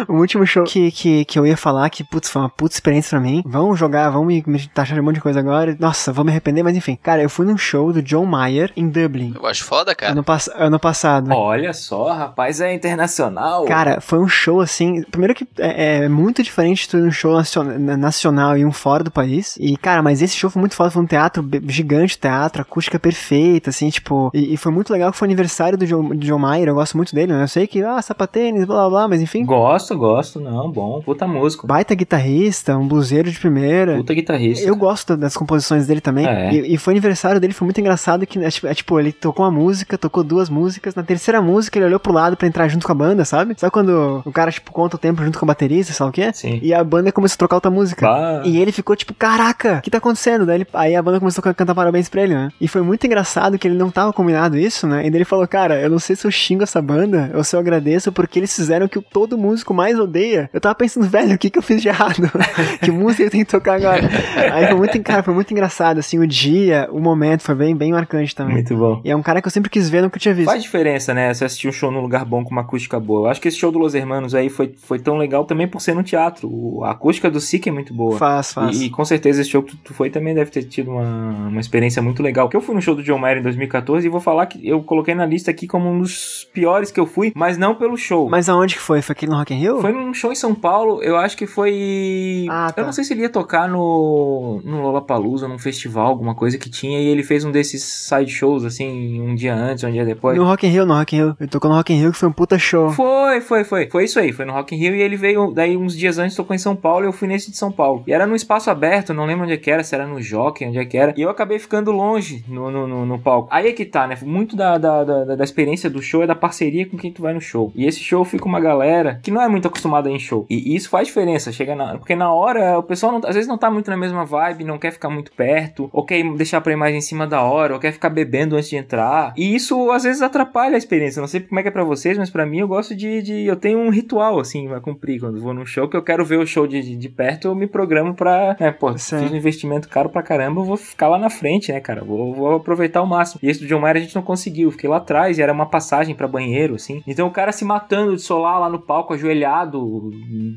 o 0.12 0.16
último 0.16 0.46
show 0.46 0.64
que, 0.64 0.90
que, 0.90 1.24
que 1.24 1.38
eu 1.38 1.46
ia 1.46 1.56
falar, 1.56 1.88
que, 1.90 2.02
putz, 2.04 2.28
foi 2.28 2.42
uma 2.42 2.48
puta 2.48 2.74
experiência 2.74 3.10
pra 3.10 3.20
mim. 3.20 3.42
Vamos 3.46 3.78
jogar, 3.78 4.10
vamos 4.10 4.26
me, 4.28 4.42
me 4.46 4.66
taxar 4.68 4.94
de 4.94 5.00
um 5.00 5.04
monte 5.04 5.16
de 5.16 5.20
coisa 5.20 5.40
agora. 5.40 5.76
Nossa, 5.78 6.12
vou 6.12 6.24
me 6.24 6.30
arrepender, 6.30 6.62
mas 6.62 6.76
enfim. 6.76 6.98
Cara, 7.02 7.22
eu 7.22 7.30
fui 7.30 7.46
num 7.46 7.56
show 7.56 7.92
do 7.92 8.02
John 8.02 8.24
Mayer 8.26 8.72
em 8.76 8.88
Dublin. 8.88 9.34
Eu 9.36 9.46
acho 9.46 9.64
foda, 9.64 9.94
cara. 9.94 10.12
Ano, 10.12 10.24
pass 10.24 10.48
ano 10.54 10.78
passado. 10.78 11.30
Olha 11.32 11.72
só, 11.72 12.12
rapaz, 12.12 12.60
é 12.60 12.72
internacional. 12.74 13.64
Cara, 13.64 14.00
foi 14.00 14.18
um 14.18 14.28
show 14.28 14.60
assim. 14.60 15.02
Primeiro 15.04 15.34
que 15.34 15.46
é, 15.58 16.04
é 16.04 16.08
muito 16.08 16.42
diferente 16.42 16.82
de 16.82 16.88
tu 16.88 16.98
ir 16.98 17.02
num 17.02 17.10
show 17.12 17.34
nacion- 17.34 17.78
na- 17.78 17.96
nacional 17.96 18.56
e 18.56 18.64
um 18.64 18.72
fora 18.72 19.04
do 19.04 19.10
país. 19.10 19.56
E, 19.60 19.76
cara, 19.76 20.02
mas 20.02 20.22
esse 20.22 20.36
show 20.36 20.50
foi 20.50 20.60
muito 20.60 20.74
foda. 20.74 20.90
Foi 20.90 21.02
um 21.02 21.06
teatro 21.06 21.46
gigante, 21.68 22.18
teatro, 22.18 22.62
acústica 22.62 22.98
perfeita, 22.98 23.70
assim, 23.70 23.88
tipo. 23.90 24.30
E, 24.34 24.54
e 24.54 24.56
foi 24.56 24.72
muito 24.72 24.92
legal 24.92 25.10
que 25.12 25.18
foi 25.18 25.26
aniversário 25.26 25.76
do 25.78 25.86
John, 25.86 26.08
do 26.08 26.16
John 26.16 26.38
Mayer. 26.38 26.68
Eu 26.68 26.74
gosto 26.74 26.96
muito 26.96 27.14
dele, 27.14 27.32
né? 27.32 27.42
Eu 27.44 27.48
sei 27.48 27.66
que, 27.66 27.81
ah, 27.84 28.00
sapatênis, 28.00 28.64
blá 28.64 28.76
blá 28.76 28.90
blá, 28.90 29.08
mas 29.08 29.20
enfim. 29.20 29.44
Gosto, 29.44 29.96
gosto, 29.96 30.40
não, 30.40 30.70
bom. 30.70 31.00
Puta 31.02 31.26
músico. 31.26 31.66
Baita 31.66 31.94
guitarrista, 31.94 32.76
um 32.76 32.86
bluseiro 32.86 33.30
de 33.30 33.38
primeira. 33.38 33.96
Puta 33.96 34.14
guitarrista. 34.14 34.66
Eu 34.66 34.76
gosto 34.76 35.16
das 35.16 35.36
composições 35.36 35.86
dele 35.86 36.00
também. 36.00 36.26
É. 36.26 36.52
E, 36.52 36.74
e 36.74 36.76
foi 36.78 36.92
aniversário 36.92 37.40
dele, 37.40 37.52
foi 37.52 37.64
muito 37.66 37.80
engraçado 37.80 38.26
que, 38.26 38.38
é, 38.38 38.50
tipo, 38.50 38.66
é, 38.66 38.74
tipo, 38.74 38.98
ele 39.00 39.12
tocou 39.12 39.44
uma 39.44 39.50
música, 39.50 39.96
tocou 39.98 40.22
duas 40.24 40.48
músicas. 40.48 40.94
Na 40.94 41.02
terceira 41.02 41.40
música, 41.42 41.78
ele 41.78 41.86
olhou 41.86 42.00
pro 42.00 42.12
lado 42.12 42.36
pra 42.36 42.46
entrar 42.46 42.68
junto 42.68 42.86
com 42.86 42.92
a 42.92 42.94
banda, 42.94 43.24
sabe? 43.24 43.54
Sabe 43.58 43.72
quando 43.72 44.22
o 44.24 44.32
cara, 44.32 44.50
tipo, 44.50 44.70
conta 44.72 44.96
o 44.96 44.98
tempo 44.98 45.22
junto 45.24 45.38
com 45.38 45.44
o 45.44 45.48
baterista, 45.48 45.92
lá 46.02 46.08
o 46.10 46.12
quê? 46.12 46.30
Sim. 46.32 46.58
E 46.62 46.72
a 46.74 46.82
banda 46.82 47.12
começou 47.12 47.34
a 47.34 47.38
trocar 47.38 47.56
outra 47.56 47.70
música. 47.70 48.06
Bah. 48.06 48.42
E 48.44 48.58
ele 48.58 48.72
ficou 48.72 48.94
tipo, 48.96 49.14
caraca, 49.14 49.78
o 49.78 49.82
que 49.82 49.90
tá 49.90 49.98
acontecendo? 49.98 50.44
Daí 50.46 50.56
ele- 50.58 50.66
aí 50.74 50.96
a 50.96 51.02
banda 51.02 51.18
começou 51.20 51.42
a 51.44 51.54
cantar 51.54 51.74
parabéns 51.74 52.08
pra 52.08 52.22
ele, 52.22 52.34
né? 52.34 52.50
E 52.60 52.66
foi 52.68 52.82
muito 52.82 53.06
engraçado 53.06 53.58
que 53.58 53.66
ele 53.68 53.76
não 53.76 53.90
tava 53.90 54.12
combinado 54.12 54.58
isso, 54.58 54.86
né? 54.86 55.06
E 55.06 55.10
daí 55.10 55.18
ele 55.18 55.24
falou, 55.24 55.46
cara, 55.46 55.80
eu 55.80 55.90
não 55.90 55.98
sei 55.98 56.16
se 56.16 56.26
eu 56.26 56.30
xingo 56.30 56.62
essa 56.62 56.80
banda 56.82 57.30
ou 57.34 57.44
se 57.44 57.54
eu 57.56 57.60
agradeço 57.72 58.12
porque 58.12 58.38
eles 58.38 58.54
fizeram 58.54 58.86
o 58.86 58.88
que 58.88 59.00
todo 59.00 59.38
músico 59.38 59.72
mais 59.72 59.98
odeia. 59.98 60.50
Eu 60.52 60.60
tava 60.60 60.74
pensando, 60.74 61.06
velho, 61.06 61.34
o 61.34 61.38
que 61.38 61.50
que 61.50 61.58
eu 61.58 61.62
fiz 61.62 61.80
de 61.80 61.88
errado? 61.88 62.30
que 62.82 62.90
música 62.90 63.22
eu 63.22 63.30
tenho 63.30 63.44
que 63.44 63.50
tocar 63.50 63.74
agora? 63.74 64.08
aí 64.52 64.66
foi 64.66 64.76
muito, 64.76 65.02
cara, 65.02 65.22
foi 65.22 65.34
muito 65.34 65.50
engraçado, 65.50 65.98
assim, 65.98 66.18
o 66.18 66.26
dia, 66.26 66.88
o 66.92 67.00
momento 67.00 67.42
foi 67.42 67.54
bem, 67.54 67.74
bem 67.74 67.92
marcante 67.92 68.34
também. 68.34 68.54
Muito 68.54 68.76
bom. 68.76 69.00
E 69.04 69.10
é 69.10 69.16
um 69.16 69.22
cara 69.22 69.40
que 69.40 69.48
eu 69.48 69.52
sempre 69.52 69.70
quis 69.70 69.88
ver, 69.88 70.02
nunca 70.02 70.18
tinha 70.18 70.34
visto. 70.34 70.48
Faz 70.48 70.62
diferença, 70.62 71.14
né? 71.14 71.32
Você 71.32 71.44
assistir 71.44 71.68
um 71.68 71.72
show 71.72 71.90
num 71.90 72.00
lugar 72.00 72.24
bom 72.24 72.44
com 72.44 72.50
uma 72.50 72.62
acústica 72.62 73.00
boa. 73.00 73.26
Eu 73.26 73.30
acho 73.30 73.40
que 73.40 73.48
esse 73.48 73.56
show 73.56 73.72
do 73.72 73.78
Los 73.78 73.94
Hermanos 73.94 74.34
aí 74.34 74.48
foi, 74.48 74.74
foi 74.76 74.98
tão 74.98 75.16
legal 75.16 75.44
também 75.44 75.66
por 75.66 75.80
ser 75.80 75.94
no 75.94 76.02
teatro. 76.02 76.82
A 76.84 76.90
acústica 76.90 77.30
do 77.30 77.40
SIC 77.40 77.68
é 77.68 77.72
muito 77.72 77.94
boa. 77.94 78.18
Faz, 78.18 78.52
faz. 78.52 78.80
E, 78.80 78.86
e 78.86 78.90
com 78.90 79.04
certeza 79.04 79.40
esse 79.40 79.50
show 79.50 79.62
que 79.62 79.72
tu, 79.72 79.78
tu 79.84 79.94
foi 79.94 80.10
também 80.10 80.34
deve 80.34 80.50
ter 80.50 80.64
tido 80.64 80.90
uma, 80.90 81.48
uma 81.48 81.60
experiência 81.60 82.02
muito 82.02 82.22
legal. 82.22 82.46
Porque 82.46 82.56
eu 82.56 82.60
fui 82.60 82.74
no 82.74 82.82
show 82.82 82.94
do 82.94 83.02
John 83.02 83.18
Mayer 83.18 83.38
em 83.38 83.42
2014 83.42 84.06
e 84.06 84.10
vou 84.10 84.20
falar 84.20 84.46
que 84.46 84.66
eu 84.66 84.82
coloquei 84.82 85.14
na 85.14 85.26
lista 85.26 85.50
aqui 85.50 85.66
como 85.66 85.88
um 85.88 86.00
dos 86.00 86.48
piores 86.52 86.90
que 86.90 87.00
eu 87.00 87.06
fui, 87.06 87.32
mas 87.34 87.56
não 87.62 87.76
pelo 87.76 87.96
show. 87.96 88.28
Mas 88.28 88.48
aonde 88.48 88.74
que 88.74 88.80
foi? 88.80 89.00
Foi 89.00 89.12
aquele 89.12 89.30
no 89.30 89.38
Rock 89.38 89.54
in 89.54 89.58
Rio? 89.58 89.80
Foi 89.80 89.92
num 89.92 90.12
show 90.12 90.32
em 90.32 90.34
São 90.34 90.52
Paulo, 90.54 91.00
eu 91.02 91.16
acho 91.16 91.36
que 91.36 91.46
foi. 91.46 92.46
Ah, 92.50 92.72
tá. 92.72 92.82
Eu 92.82 92.86
não 92.86 92.92
sei 92.92 93.04
se 93.04 93.12
ele 93.12 93.22
ia 93.22 93.28
tocar 93.28 93.68
no, 93.68 94.60
no 94.64 94.82
Lollapalooza, 94.82 95.46
num 95.46 95.58
festival, 95.58 96.08
alguma 96.08 96.34
coisa 96.34 96.58
que 96.58 96.68
tinha, 96.68 97.00
e 97.00 97.06
ele 97.06 97.22
fez 97.22 97.44
um 97.44 97.52
desses 97.52 97.84
side 97.84 98.30
shows, 98.30 98.64
assim, 98.64 99.20
um 99.20 99.34
dia 99.34 99.54
antes, 99.54 99.84
um 99.84 99.92
dia 99.92 100.04
depois. 100.04 100.36
No 100.36 100.44
Rock 100.44 100.66
in 100.66 100.70
Rio, 100.70 100.84
no 100.84 100.94
Rock 100.94 101.14
in 101.14 101.20
Rio. 101.20 101.36
Ele 101.38 101.48
tocou 101.48 101.70
no 101.70 101.76
Rock 101.76 101.92
in 101.92 102.00
Rio 102.00 102.10
que 102.10 102.18
foi 102.18 102.28
um 102.28 102.32
puta 102.32 102.58
show. 102.58 102.90
Foi, 102.90 103.40
foi, 103.40 103.64
foi. 103.64 103.88
Foi 103.88 104.04
isso 104.04 104.18
aí. 104.18 104.32
Foi 104.32 104.44
no 104.44 104.52
Rock 104.52 104.74
in 104.74 104.78
Rio 104.78 104.94
e 104.96 105.00
ele 105.00 105.16
veio, 105.16 105.52
daí 105.52 105.76
uns 105.76 105.96
dias 105.96 106.18
antes 106.18 106.36
tocou 106.36 106.54
em 106.54 106.58
São 106.58 106.74
Paulo 106.74 107.04
e 107.04 107.08
eu 107.08 107.12
fui 107.12 107.28
nesse 107.28 107.50
de 107.50 107.56
São 107.56 107.70
Paulo. 107.70 108.02
E 108.06 108.12
era 108.12 108.26
num 108.26 108.34
espaço 108.34 108.70
aberto, 108.70 109.14
não 109.14 109.24
lembro 109.24 109.44
onde 109.44 109.52
é 109.52 109.56
que 109.56 109.70
era, 109.70 109.84
se 109.84 109.94
era 109.94 110.06
no 110.06 110.20
Jockey, 110.20 110.66
onde 110.66 110.78
é 110.78 110.84
que 110.84 110.98
era. 110.98 111.14
E 111.16 111.22
eu 111.22 111.30
acabei 111.30 111.58
ficando 111.60 111.92
longe 111.92 112.44
no, 112.48 112.70
no, 112.70 112.88
no, 112.88 113.06
no 113.06 113.18
palco. 113.20 113.48
Aí 113.52 113.68
é 113.68 113.72
que 113.72 113.84
tá, 113.84 114.06
né? 114.08 114.18
Muito 114.22 114.56
da, 114.56 114.78
da, 114.78 115.04
da, 115.04 115.36
da 115.36 115.44
experiência 115.44 115.88
do 115.88 116.02
show 116.02 116.22
é 116.22 116.26
da 116.26 116.34
parceria 116.34 116.86
com 116.86 116.96
quem 116.96 117.12
tu 117.12 117.22
vai 117.22 117.32
no 117.32 117.40
show. 117.40 117.51
E 117.74 117.86
esse 117.86 118.00
show 118.00 118.24
fica 118.24 118.44
uma 118.46 118.60
galera 118.60 119.20
que 119.22 119.30
não 119.30 119.42
é 119.42 119.48
muito 119.48 119.68
acostumada 119.68 120.08
em 120.10 120.18
show. 120.18 120.46
E 120.48 120.74
isso 120.74 120.88
faz 120.88 121.08
diferença. 121.08 121.52
Chega 121.52 121.74
na, 121.74 121.98
porque 121.98 122.14
na 122.14 122.32
hora 122.32 122.78
o 122.78 122.82
pessoal 122.82 123.12
não- 123.12 123.20
às 123.28 123.34
vezes 123.34 123.48
não 123.48 123.58
tá 123.58 123.70
muito 123.70 123.90
na 123.90 123.96
mesma 123.96 124.24
vibe, 124.24 124.64
não 124.64 124.78
quer 124.78 124.92
ficar 124.92 125.08
muito 125.10 125.32
perto, 125.32 125.88
ou 125.92 126.04
quer 126.04 126.22
deixar 126.34 126.60
pra 126.60 126.76
mais 126.76 126.94
em 126.94 127.00
cima 127.00 127.26
da 127.26 127.42
hora, 127.42 127.74
ou 127.74 127.80
quer 127.80 127.92
ficar 127.92 128.08
bebendo 128.10 128.56
antes 128.56 128.70
de 128.70 128.76
entrar. 128.76 129.32
E 129.36 129.54
isso 129.54 129.90
às 129.90 130.04
vezes 130.04 130.22
atrapalha 130.22 130.74
a 130.74 130.78
experiência. 130.78 131.20
Não 131.20 131.28
sei 131.28 131.40
como 131.40 131.58
é 131.58 131.62
que 131.62 131.68
é 131.68 131.72
pra 131.72 131.84
vocês, 131.84 132.16
mas 132.16 132.30
pra 132.30 132.46
mim 132.46 132.58
eu 132.60 132.68
gosto 132.68 132.94
de, 132.94 133.22
de 133.22 133.44
eu 133.46 133.56
tenho 133.56 133.78
um 133.78 133.90
ritual 133.90 134.38
assim, 134.40 134.68
vai 134.68 134.80
cumprir 134.80 135.20
quando 135.20 135.40
vou 135.40 135.52
num 135.52 135.66
show 135.66 135.88
que 135.88 135.96
eu 135.96 136.02
quero 136.02 136.24
ver 136.24 136.38
o 136.38 136.46
show 136.46 136.66
de, 136.66 136.80
de, 136.82 136.96
de 136.96 137.08
perto, 137.08 137.48
eu 137.48 137.54
me 137.54 137.66
programo 137.66 138.14
pra, 138.14 138.56
né, 138.58 138.70
pô, 138.70 138.96
Sim. 138.96 139.18
fiz 139.18 139.32
um 139.32 139.36
investimento 139.36 139.88
caro 139.88 140.08
pra 140.08 140.22
caramba, 140.22 140.60
eu 140.60 140.64
vou 140.64 140.76
ficar 140.76 141.08
lá 141.08 141.18
na 141.18 141.28
frente, 141.30 141.72
né, 141.72 141.80
cara? 141.80 142.02
Vou, 142.04 142.32
vou 142.34 142.54
aproveitar 142.56 143.00
ao 143.00 143.06
máximo. 143.06 143.40
E 143.42 143.48
esse 143.50 143.60
do 143.60 143.66
John 143.66 143.80
Mayer 143.80 143.96
a 143.96 144.00
gente 144.00 144.14
não 144.14 144.22
conseguiu, 144.22 144.70
fiquei 144.70 144.88
lá 144.88 144.96
atrás 144.98 145.38
e 145.38 145.42
era 145.42 145.52
uma 145.52 145.66
passagem 145.66 146.14
pra 146.14 146.28
banheiro, 146.28 146.74
assim. 146.76 147.02
Então 147.06 147.26
o 147.26 147.30
cara 147.30 147.41
se 147.50 147.64
matando 147.64 148.14
de 148.14 148.22
solar 148.22 148.60
lá 148.60 148.68
no 148.68 148.78
palco, 148.78 149.14
ajoelhado, 149.14 150.10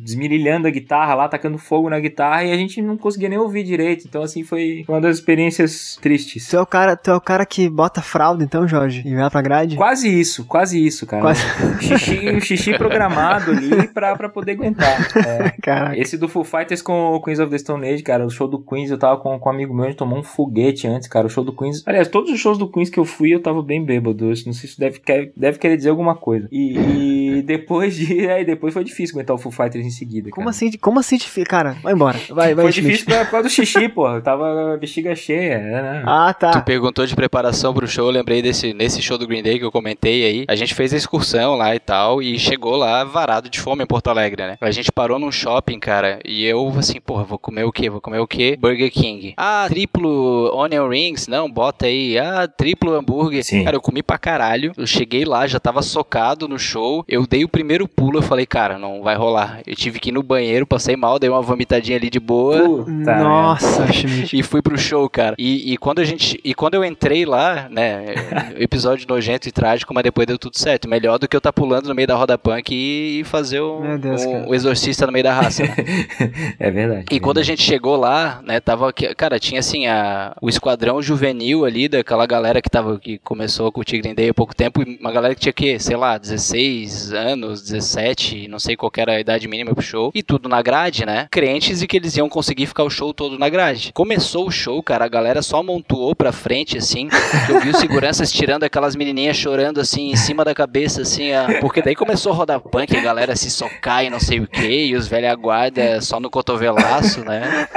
desmirilhando 0.03 0.67
a 0.67 0.71
guitarra 0.71 1.15
lá, 1.15 1.27
tacando 1.27 1.57
fogo 1.57 1.89
na 1.89 1.99
guitarra 1.99 2.43
e 2.43 2.51
a 2.51 2.57
gente 2.57 2.81
não 2.81 2.97
conseguia 2.97 3.29
nem 3.29 3.39
ouvir 3.39 3.63
direito. 3.63 4.05
Então, 4.07 4.21
assim, 4.21 4.43
foi 4.43 4.85
uma 4.87 5.01
das 5.01 5.17
experiências 5.17 5.97
tristes. 6.01 6.47
Tu 6.49 6.57
é, 6.57 6.61
o 6.61 6.65
cara, 6.65 6.95
tu 6.95 7.09
é 7.11 7.15
o 7.15 7.21
cara 7.21 7.45
que 7.45 7.69
bota 7.69 8.01
fralda, 8.01 8.43
então, 8.43 8.67
Jorge? 8.67 9.01
E 9.05 9.15
vai 9.15 9.29
pra 9.29 9.41
grade? 9.41 9.75
Quase 9.75 10.07
isso, 10.07 10.45
quase 10.45 10.85
isso, 10.85 11.05
cara. 11.07 11.21
Quase. 11.21 11.41
Xixi, 11.81 12.29
um 12.29 12.41
xixi 12.41 12.73
programado 12.77 13.51
ali 13.51 13.87
pra, 13.87 14.15
pra 14.15 14.29
poder 14.29 14.51
aguentar. 14.51 15.07
É. 15.25 15.51
Caraca. 15.61 15.97
Esse 15.97 16.17
do 16.17 16.27
Foo 16.27 16.43
Fighters 16.43 16.81
com 16.81 17.13
o 17.13 17.21
Queens 17.21 17.39
of 17.39 17.49
the 17.49 17.57
Stone 17.57 17.87
Age, 17.87 18.03
cara, 18.03 18.25
o 18.25 18.29
show 18.29 18.47
do 18.47 18.59
Queens, 18.59 18.91
eu 18.91 18.97
tava 18.97 19.17
com, 19.17 19.39
com 19.39 19.49
um 19.49 19.51
amigo 19.51 19.73
meu, 19.73 19.85
a 19.85 19.87
gente 19.87 19.97
tomou 19.97 20.19
um 20.19 20.23
foguete 20.23 20.87
antes, 20.87 21.07
cara, 21.07 21.27
o 21.27 21.29
show 21.29 21.43
do 21.43 21.55
Queens. 21.55 21.83
Aliás, 21.85 22.07
todos 22.07 22.31
os 22.31 22.39
shows 22.39 22.57
do 22.57 22.69
Queens 22.69 22.89
que 22.89 22.99
eu 22.99 23.05
fui, 23.05 23.33
eu 23.33 23.41
tava 23.41 23.61
bem 23.61 23.83
bêbado. 23.83 24.31
Isso, 24.31 24.45
Não 24.45 24.53
sei 24.53 24.61
se 24.61 24.65
isso 24.67 24.79
deve, 24.79 25.01
deve 25.35 25.57
querer 25.59 25.77
dizer 25.77 25.89
alguma 25.89 26.15
coisa. 26.15 26.47
E, 26.51 26.74
e 26.77 27.41
depois 27.41 27.95
de. 27.95 28.27
Aí 28.29 28.43
depois 28.45 28.73
foi 28.73 28.83
difícil 28.83 29.15
aguentar 29.15 29.35
o 29.35 29.39
Foo 29.39 29.51
Fighters 29.51 29.85
em 29.85 29.89
seguida. 29.89 30.29
Como 30.29 30.45
cara. 30.45 30.49
assim? 30.51 30.71
Como 30.77 30.99
assim? 30.99 31.17
difí- 31.17 31.43
Cara, 31.43 31.75
vai 31.83 31.93
embora. 31.93 32.19
Vai, 32.29 32.53
vai, 32.55 32.65
Foi 32.65 32.71
Schmidt. 32.71 32.97
difícil 32.99 33.25
por 33.25 33.31
causa 33.31 33.47
do 33.47 33.51
xixi, 33.53 33.89
pô. 33.89 34.07
Eu 34.09 34.21
tava 34.21 34.77
bexiga 34.79 35.15
cheia, 35.15 35.57
né? 35.59 36.03
Ah, 36.05 36.33
Tu 36.33 36.39
tá. 36.39 36.61
perguntou 36.61 37.05
de 37.05 37.15
preparação 37.15 37.73
pro 37.73 37.87
show, 37.87 38.05
eu 38.07 38.11
lembrei 38.11 38.41
desse 38.41 38.73
nesse 38.73 39.01
show 39.01 39.17
do 39.17 39.27
Green 39.27 39.43
Day 39.43 39.59
que 39.59 39.65
eu 39.65 39.71
comentei 39.71 40.25
aí. 40.25 40.45
A 40.47 40.55
gente 40.55 40.73
fez 40.73 40.93
a 40.93 40.97
excursão 40.97 41.55
lá 41.55 41.75
e 41.75 41.79
tal 41.79 42.21
e 42.21 42.37
chegou 42.39 42.75
lá 42.75 43.03
varado 43.03 43.49
de 43.49 43.59
fome 43.59 43.83
em 43.83 43.87
Porto 43.87 44.09
Alegre, 44.09 44.41
né? 44.43 44.57
A 44.61 44.71
gente 44.71 44.91
parou 44.91 45.19
num 45.19 45.31
shopping, 45.31 45.79
cara, 45.79 46.19
e 46.25 46.43
eu 46.45 46.67
assim, 46.77 46.99
porra, 46.99 47.23
vou 47.23 47.37
comer 47.37 47.63
o 47.63 47.71
quê? 47.71 47.89
Vou 47.89 48.01
comer 48.01 48.19
o 48.19 48.27
quê? 48.27 48.57
Burger 48.59 48.91
King. 48.91 49.33
Ah, 49.37 49.65
triplo 49.69 50.51
onion 50.55 50.87
rings? 50.89 51.27
Não, 51.27 51.49
bota 51.49 51.85
aí. 51.85 52.17
Ah, 52.17 52.47
triplo 52.47 52.93
hambúrguer. 52.93 53.43
Sim. 53.43 53.63
Cara, 53.63 53.75
eu 53.75 53.81
comi 53.81 54.01
pra 54.01 54.17
caralho. 54.17 54.71
Eu 54.77 54.87
cheguei 54.87 55.25
lá, 55.25 55.45
já 55.47 55.59
tava 55.59 55.81
socado 55.81 56.47
no 56.47 56.54
show. 56.59 57.03
Eu 57.07 57.25
dei 57.27 57.43
o 57.43 57.49
primeiro 57.49 57.87
pulo, 57.87 58.19
eu 58.19 58.23
falei, 58.23 58.45
cara, 58.45 58.77
não 58.77 59.01
vai 59.01 59.15
rolar. 59.15 59.61
Eu 59.65 59.75
tive 59.75 59.99
que 59.99 60.09
ir 60.09 60.11
no 60.11 60.23
banheiro, 60.23 60.65
passei 60.65 60.95
mal, 60.95 61.19
dei 61.19 61.29
uma 61.29 61.41
vomitadinha 61.41 61.97
ali 61.97 62.09
de 62.09 62.19
boa. 62.19 62.57
Puta. 62.83 63.15
Nossa. 63.17 63.85
E 64.33 64.41
fui 64.43 64.61
pro 64.61 64.77
show, 64.77 65.09
cara. 65.09 65.35
E, 65.37 65.73
e 65.73 65.77
quando 65.77 65.99
a 65.99 66.03
gente. 66.03 66.39
E 66.43 66.53
quando 66.53 66.73
eu 66.75 66.83
entrei 66.83 67.25
lá, 67.25 67.67
né? 67.69 68.15
Episódio 68.57 69.05
nojento 69.07 69.47
e 69.47 69.51
trágico, 69.51 69.93
mas 69.93 70.03
depois 70.03 70.27
deu 70.27 70.37
tudo 70.37 70.57
certo. 70.57 70.87
Melhor 70.89 71.17
do 71.19 71.27
que 71.27 71.35
eu 71.35 71.41
tá 71.41 71.51
pulando 71.53 71.87
no 71.87 71.95
meio 71.95 72.07
da 72.07 72.15
roda 72.15 72.37
punk 72.37 72.73
e, 72.73 73.19
e 73.19 73.23
fazer 73.23 73.59
o, 73.61 73.79
Meu 73.81 73.97
Deus, 73.97 74.23
o, 74.25 74.49
o 74.49 74.55
exorcista 74.55 75.05
no 75.05 75.11
meio 75.11 75.23
da 75.23 75.33
raça. 75.33 75.63
né? 75.63 75.75
É 76.59 76.71
verdade. 76.71 77.05
E 77.11 77.19
quando 77.19 77.37
a 77.39 77.43
gente 77.43 77.61
chegou 77.61 77.95
lá, 77.95 78.41
né, 78.43 78.59
tava 78.59 78.91
que- 78.91 79.13
cara, 79.15 79.39
tinha 79.39 79.59
assim 79.59 79.87
a, 79.87 80.35
o 80.41 80.49
esquadrão 80.49 81.01
juvenil 81.01 81.65
ali 81.65 81.87
daquela 81.87 82.25
galera 82.25 82.61
que 82.61 82.69
tava 82.69 82.99
que 82.99 83.17
começou 83.19 83.67
a 83.67 83.71
curtir 83.71 83.99
Green 83.99 84.15
Day 84.15 84.29
há 84.29 84.33
pouco 84.33 84.55
tempo, 84.55 84.81
e 84.81 84.97
uma 84.99 85.11
galera 85.11 85.35
que 85.35 85.41
tinha 85.41 85.53
que, 85.53 85.77
sei 85.79 85.95
lá, 85.95 86.17
16 86.17 86.41
anos, 86.53 87.61
17, 87.61 88.47
não 88.47 88.59
sei 88.59 88.75
qual 88.75 88.91
era 88.97 89.13
a 89.13 89.19
idade 89.19 89.47
mínima 89.47 89.73
pro 89.73 89.83
show, 89.83 90.11
e 90.13 90.21
tudo 90.21 90.47
na 90.47 90.61
grade, 90.61 91.05
né? 91.05 91.27
Crentes 91.31 91.81
e 91.81 91.87
que 91.87 91.97
eles 91.97 92.15
iam 92.17 92.29
conseguir 92.29 92.65
ficar 92.65 92.83
o 92.83 92.89
show 92.89 93.13
todo 93.13 93.37
na 93.37 93.49
grade. 93.49 93.91
Começou 93.93 94.47
o 94.47 94.51
show, 94.51 94.81
cara, 94.81 95.05
a 95.05 95.09
galera 95.09 95.41
só 95.41 95.61
montuou 95.61 96.15
pra 96.15 96.31
frente 96.31 96.77
assim, 96.77 97.09
eu 97.49 97.59
vi 97.59 97.69
os 97.69 97.77
seguranças 97.77 98.31
tirando 98.31 98.63
aquelas 98.63 98.95
menininhas 98.95 99.37
chorando 99.37 99.79
assim 99.79 100.11
em 100.11 100.15
cima 100.15 100.43
da 100.43 100.53
cabeça 100.53 101.01
assim, 101.01 101.29
porque 101.61 101.81
daí 101.81 101.95
começou 101.95 102.31
a 102.31 102.35
rodar 102.35 102.59
punk, 102.59 102.95
a 102.95 103.01
galera 103.01 103.35
se 103.35 103.49
socar 103.49 104.03
e 104.03 104.09
não 104.09 104.19
sei 104.19 104.39
o 104.39 104.47
que, 104.47 104.87
e 104.87 104.95
os 104.95 105.07
velha 105.07 105.33
guarda 105.35 106.01
só 106.01 106.19
no 106.19 106.29
cotovelaço, 106.29 107.23
né? 107.23 107.67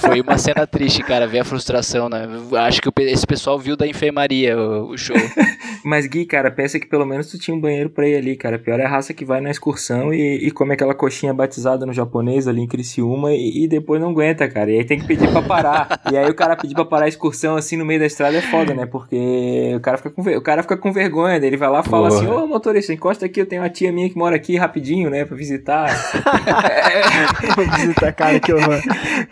Foi 0.00 0.20
uma 0.20 0.38
cena 0.38 0.66
triste, 0.66 1.02
cara, 1.02 1.26
ver 1.26 1.40
a 1.40 1.44
frustração, 1.44 2.08
né? 2.08 2.26
Acho 2.66 2.80
que 2.80 2.90
esse 3.02 3.26
pessoal 3.26 3.58
viu 3.58 3.76
da 3.76 3.86
enfermaria 3.86 4.56
o, 4.56 4.90
o 4.90 4.98
show. 4.98 5.16
Mas 5.84 6.06
Gui, 6.06 6.24
cara, 6.26 6.50
pensa 6.50 6.80
que 6.80 6.86
pelo 6.86 7.06
menos 7.06 7.28
tu 7.28 7.38
tinha 7.38 7.56
um 7.56 7.60
banheiro 7.60 7.90
pra 7.90 8.08
ir 8.08 8.15
ali, 8.16 8.36
cara. 8.36 8.58
Pior 8.58 8.78
é 8.80 8.84
a 8.84 8.88
raça 8.88 9.12
que 9.14 9.24
vai 9.24 9.40
na 9.40 9.50
excursão 9.50 10.12
e, 10.12 10.46
e 10.46 10.50
come 10.50 10.74
aquela 10.74 10.94
coxinha 10.94 11.32
batizada 11.34 11.84
no 11.86 11.92
japonês 11.92 12.46
ali 12.48 12.60
em 12.62 12.66
Criciúma 12.66 13.32
e, 13.32 13.64
e 13.64 13.68
depois 13.68 14.00
não 14.00 14.10
aguenta, 14.10 14.48
cara. 14.48 14.70
E 14.70 14.78
aí 14.78 14.84
tem 14.84 14.98
que 14.98 15.06
pedir 15.06 15.28
pra 15.30 15.42
parar. 15.42 16.00
e 16.10 16.16
aí 16.16 16.28
o 16.30 16.34
cara 16.34 16.56
pedir 16.56 16.74
pra 16.74 16.84
parar 16.84 17.04
a 17.06 17.08
excursão 17.08 17.56
assim 17.56 17.76
no 17.76 17.84
meio 17.84 18.00
da 18.00 18.06
estrada 18.06 18.36
é 18.36 18.40
foda, 18.42 18.74
né? 18.74 18.86
Porque 18.86 19.72
o 19.76 19.80
cara 19.80 19.96
fica 19.98 20.10
com, 20.10 20.22
ver- 20.22 20.36
o 20.36 20.42
cara 20.42 20.62
fica 20.62 20.76
com 20.76 20.92
vergonha, 20.92 21.36
ele 21.36 21.56
vai 21.56 21.68
lá 21.68 21.80
e 21.80 21.88
fala 21.88 22.08
Porra. 22.08 22.20
assim: 22.22 22.30
Ô 22.30 22.46
motorista, 22.46 22.92
encosta 22.92 23.26
aqui, 23.26 23.40
eu 23.40 23.46
tenho 23.46 23.62
uma 23.62 23.70
tia 23.70 23.92
minha 23.92 24.08
que 24.08 24.16
mora 24.16 24.36
aqui 24.36 24.56
rapidinho, 24.56 25.10
né? 25.10 25.24
Pra 25.24 25.36
visitar. 25.36 25.86
Vou 27.56 27.64
visitar, 27.76 28.12
cara, 28.12 28.40
que 28.40 28.52
horror. 28.52 28.80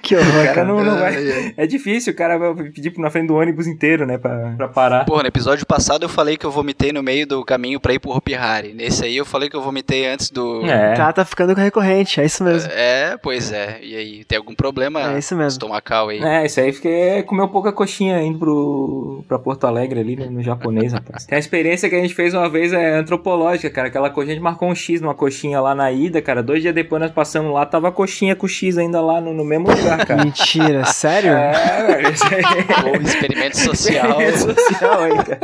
Que 0.03 0.17
horror, 0.17 0.29
o 0.29 0.45
cara 0.45 0.55
cara. 0.55 0.67
não, 0.69 0.85
não 0.85 0.99
vai. 0.99 1.55
É 1.57 1.67
difícil, 1.67 2.13
o 2.13 2.17
cara 2.17 2.39
vai 2.39 2.55
pedir 2.71 2.93
na 2.99 3.11
frente 3.11 3.29
do 3.29 3.35
ônibus 3.35 3.67
inteiro, 3.67 4.07
né? 4.07 4.19
Pra, 4.19 4.55
pra 4.57 4.69
parar. 4.69 5.05
Porra, 5.05 5.23
no 5.23 5.29
episódio 5.29 5.67
passado 5.67 6.05
eu 6.05 6.09
falei 6.09 6.37
que 6.37 6.45
eu 6.45 6.51
vomitei 6.51 6.93
no 6.93 7.03
meio 7.03 7.27
do 7.27 7.45
caminho 7.45 7.81
pra 7.81 7.93
ir 7.95 7.99
pro 7.99 8.11
Hopi 8.11 8.35
Hari. 8.35 8.74
Nesse 8.75 9.05
aí 9.05 9.17
eu 9.17 9.25
falei 9.25 9.49
que 9.49 9.57
eu 9.57 9.63
vomitei 9.63 10.07
antes 10.07 10.31
do. 10.31 10.65
É. 10.67 10.95
Tá, 10.95 11.13
tá 11.13 11.25
ficando 11.25 11.55
recorrente, 11.55 12.21
é 12.21 12.25
isso 12.25 12.43
mesmo. 12.43 12.71
É, 12.73 13.17
pois 13.23 13.53
é. 13.53 13.79
E 13.83 13.95
aí, 13.97 14.25
tem 14.25 14.37
algum 14.39 14.55
problema 14.55 15.15
É 15.15 15.19
isso 15.19 15.35
mesmo. 15.37 15.49
estomacal 15.51 16.09
aí? 16.09 16.21
É, 16.23 16.45
isso 16.45 16.61
aí 16.61 16.73
fiquei 16.73 17.23
comeu 17.23 17.49
pouca 17.49 17.73
coxinha 17.73 18.21
indo 18.21 18.39
pro, 18.39 19.25
pra 19.29 19.39
Porto 19.39 19.67
Alegre 19.67 20.01
ali 20.01 20.17
no, 20.17 20.31
no 20.31 20.43
japonês, 20.43 20.93
rapaz. 20.95 21.25
Tem 21.25 21.37
a 21.37 21.39
experiência 21.39 21.89
que 21.89 21.95
a 21.95 22.01
gente 22.01 22.15
fez 22.15 22.35
uma 22.35 22.49
vez 22.49 22.73
é 22.73 22.97
antropológica, 22.97 23.71
cara. 23.71 23.89
Aquela 23.89 24.11
coxinha, 24.11 24.33
a 24.33 24.35
gente 24.35 24.43
marcou 24.45 24.69
um 24.69 24.75
X 24.75 25.01
numa 25.01 25.15
coxinha 25.15 25.61
lá 25.61 25.75
na 25.75 25.91
ida, 25.93 26.21
cara. 26.21 26.43
Dois 26.43 26.61
dias 26.63 26.75
depois 26.75 27.01
nós 27.01 27.11
passamos 27.13 27.53
lá, 27.53 27.65
tava 27.65 27.89
a 27.89 27.93
coxinha 27.93 28.35
com 28.35 28.49
X 28.49 28.77
ainda 28.79 29.01
lá 29.01 29.21
no, 29.21 29.33
no 29.33 29.45
mesmo 29.45 29.69
lugar, 29.71 30.05
cara. 30.05 30.25
Mentira, 30.25 30.85
sério? 30.93 31.31
É, 31.33 31.87
velho, 31.87 32.13
isso 32.13 32.25
aí 32.25 32.91
Ou 32.91 32.97
experimento 33.03 33.59
social. 33.59 34.21
é 34.21 34.33
social 34.33 35.01
aí, 35.03 35.15
cara. 35.25 35.41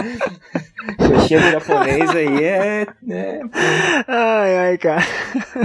Coxinha 0.96 1.40
do 1.40 1.50
japonês 1.52 2.10
aí 2.10 2.44
é, 2.44 2.86
é 3.10 3.40
Ai, 4.06 4.58
ai, 4.58 4.78
cara. 4.78 5.02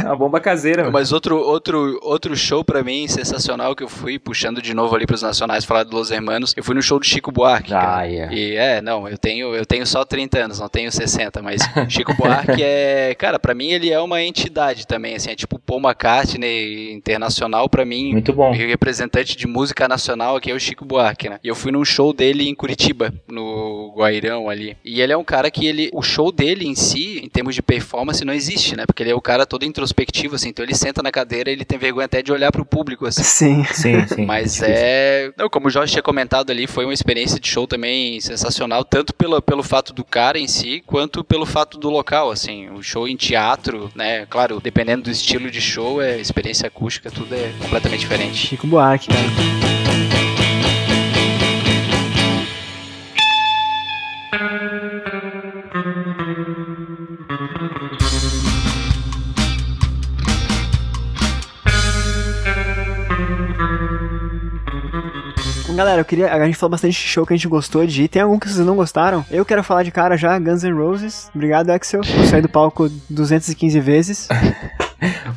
uma 0.03 0.15
bomba 0.15 0.39
caseira, 0.39 0.83
mano. 0.83 0.93
Mas 0.93 1.11
outro, 1.11 1.37
outro, 1.37 1.99
outro 2.01 2.35
show 2.35 2.63
pra 2.63 2.83
mim 2.83 3.07
sensacional 3.07 3.75
que 3.75 3.83
eu 3.83 3.87
fui, 3.89 4.19
puxando 4.19 4.61
de 4.61 4.73
novo 4.73 4.95
ali 4.95 5.05
pros 5.05 5.21
nacionais, 5.21 5.65
falar 5.65 5.83
do 5.83 5.95
Los 5.95 6.11
Hermanos, 6.11 6.53
eu 6.57 6.63
fui 6.63 6.75
no 6.75 6.81
show 6.81 6.99
do 6.99 7.05
Chico 7.05 7.31
Buarque. 7.31 7.69
cara. 7.69 7.99
Ah, 7.99 8.03
yeah. 8.03 8.33
E 8.33 8.55
é, 8.55 8.81
não, 8.81 9.07
eu 9.07 9.17
tenho, 9.17 9.53
eu 9.55 9.65
tenho 9.65 9.85
só 9.85 10.03
30 10.05 10.37
anos, 10.39 10.59
não 10.59 10.67
tenho 10.69 10.91
60, 10.91 11.41
mas 11.41 11.61
Chico 11.89 12.13
Buarque 12.13 12.61
é, 12.61 13.15
cara, 13.19 13.39
pra 13.39 13.53
mim 13.53 13.71
ele 13.71 13.91
é 13.91 13.99
uma 13.99 14.21
entidade 14.21 14.85
também, 14.87 15.15
assim, 15.15 15.31
é 15.31 15.35
tipo 15.35 15.59
Paul 15.59 15.79
McCartney 15.79 16.93
internacional 16.93 17.69
pra 17.69 17.85
mim. 17.85 18.11
Muito 18.13 18.33
bom. 18.33 18.49
O 18.49 18.53
representante 18.53 19.35
de 19.37 19.47
música 19.47 19.87
nacional 19.87 20.35
aqui 20.35 20.51
é 20.51 20.53
o 20.53 20.59
Chico 20.59 20.85
Buarque, 20.85 21.29
né? 21.29 21.39
E 21.43 21.47
eu 21.47 21.55
fui 21.55 21.71
num 21.71 21.85
show 21.85 22.13
dele 22.13 22.47
em 22.47 22.55
Curitiba, 22.55 23.13
no 23.27 23.93
Guairão 23.95 24.49
ali. 24.49 24.75
E 24.83 25.01
ele 25.05 25.13
é 25.13 25.17
um 25.17 25.23
cara 25.23 25.49
que 25.49 25.65
ele. 25.65 25.89
O 25.93 26.01
show 26.01 26.31
dele 26.31 26.67
em 26.67 26.75
si, 26.75 27.19
em 27.23 27.29
termos 27.29 27.55
de 27.55 27.61
performance, 27.61 28.25
não 28.25 28.33
existe, 28.33 28.75
né? 28.75 28.85
Porque 28.85 29.03
ele 29.03 29.11
é 29.11 29.15
o 29.15 29.21
cara 29.21 29.45
todo 29.45 29.63
introspectivo, 29.63 30.35
assim. 30.35 30.49
Então 30.49 30.65
ele 30.65 30.75
senta 30.75 31.01
na 31.01 31.11
cadeira 31.11 31.49
e 31.49 31.53
ele 31.53 31.65
tem 31.65 31.77
vergonha 31.77 32.05
até 32.05 32.21
de 32.21 32.31
olhar 32.31 32.51
pro 32.51 32.65
público, 32.65 33.05
assim. 33.05 33.23
Sim. 33.23 33.63
Sim, 33.71 34.07
sim. 34.07 34.25
Mas 34.27 34.61
é. 34.61 35.31
Não, 35.37 35.49
como 35.49 35.67
o 35.67 35.69
Jorge 35.69 35.93
tinha 35.93 36.03
comentado 36.03 36.51
ali, 36.51 36.67
foi 36.67 36.85
uma 36.85 36.93
experiência 36.93 37.39
de 37.39 37.47
show 37.47 37.67
também 37.67 38.19
sensacional, 38.19 38.83
tanto 38.83 39.13
pelo, 39.13 39.41
pelo 39.41 39.63
fato 39.63 39.93
do 39.93 40.03
cara 40.03 40.37
em 40.37 40.47
si, 40.47 40.83
quanto 40.85 41.23
pelo 41.23 41.45
fato 41.45 41.77
do 41.77 41.89
local, 41.89 42.31
assim. 42.31 42.69
O 42.69 42.81
show 42.81 43.07
em 43.07 43.15
teatro, 43.15 43.89
né? 43.95 44.25
Claro, 44.25 44.59
dependendo 44.59 45.03
do 45.03 45.11
estilo 45.11 45.49
de 45.49 45.61
show, 45.61 46.01
é 46.01 46.19
experiência 46.19 46.67
acústica, 46.67 47.11
tudo 47.11 47.33
é 47.33 47.51
completamente 47.61 47.99
diferente. 48.01 48.35
Chico 48.35 48.67
Buarque, 48.67 49.07
cara. 49.07 49.84
Galera, 65.75 65.99
eu 65.99 66.05
queria. 66.05 66.33
A 66.33 66.45
gente 66.45 66.57
falou 66.57 66.71
bastante 66.71 66.93
de 66.93 67.05
show 67.05 67.25
que 67.25 67.33
a 67.33 67.35
gente 67.35 67.49
gostou 67.49 67.85
de 67.85 68.03
ir. 68.03 68.07
Tem 68.07 68.21
algum 68.21 68.39
que 68.39 68.49
vocês 68.49 68.65
não 68.65 68.77
gostaram? 68.77 69.25
Eu 69.29 69.43
quero 69.43 69.61
falar 69.61 69.83
de 69.83 69.91
cara 69.91 70.15
já, 70.15 70.39
Guns 70.39 70.63
N' 70.63 70.71
Roses. 70.71 71.29
Obrigado, 71.35 71.69
Axel. 71.69 71.99
Eu 72.17 72.25
saí 72.25 72.41
do 72.41 72.47
palco 72.47 72.89
215 73.09 73.79
vezes. 73.81 74.27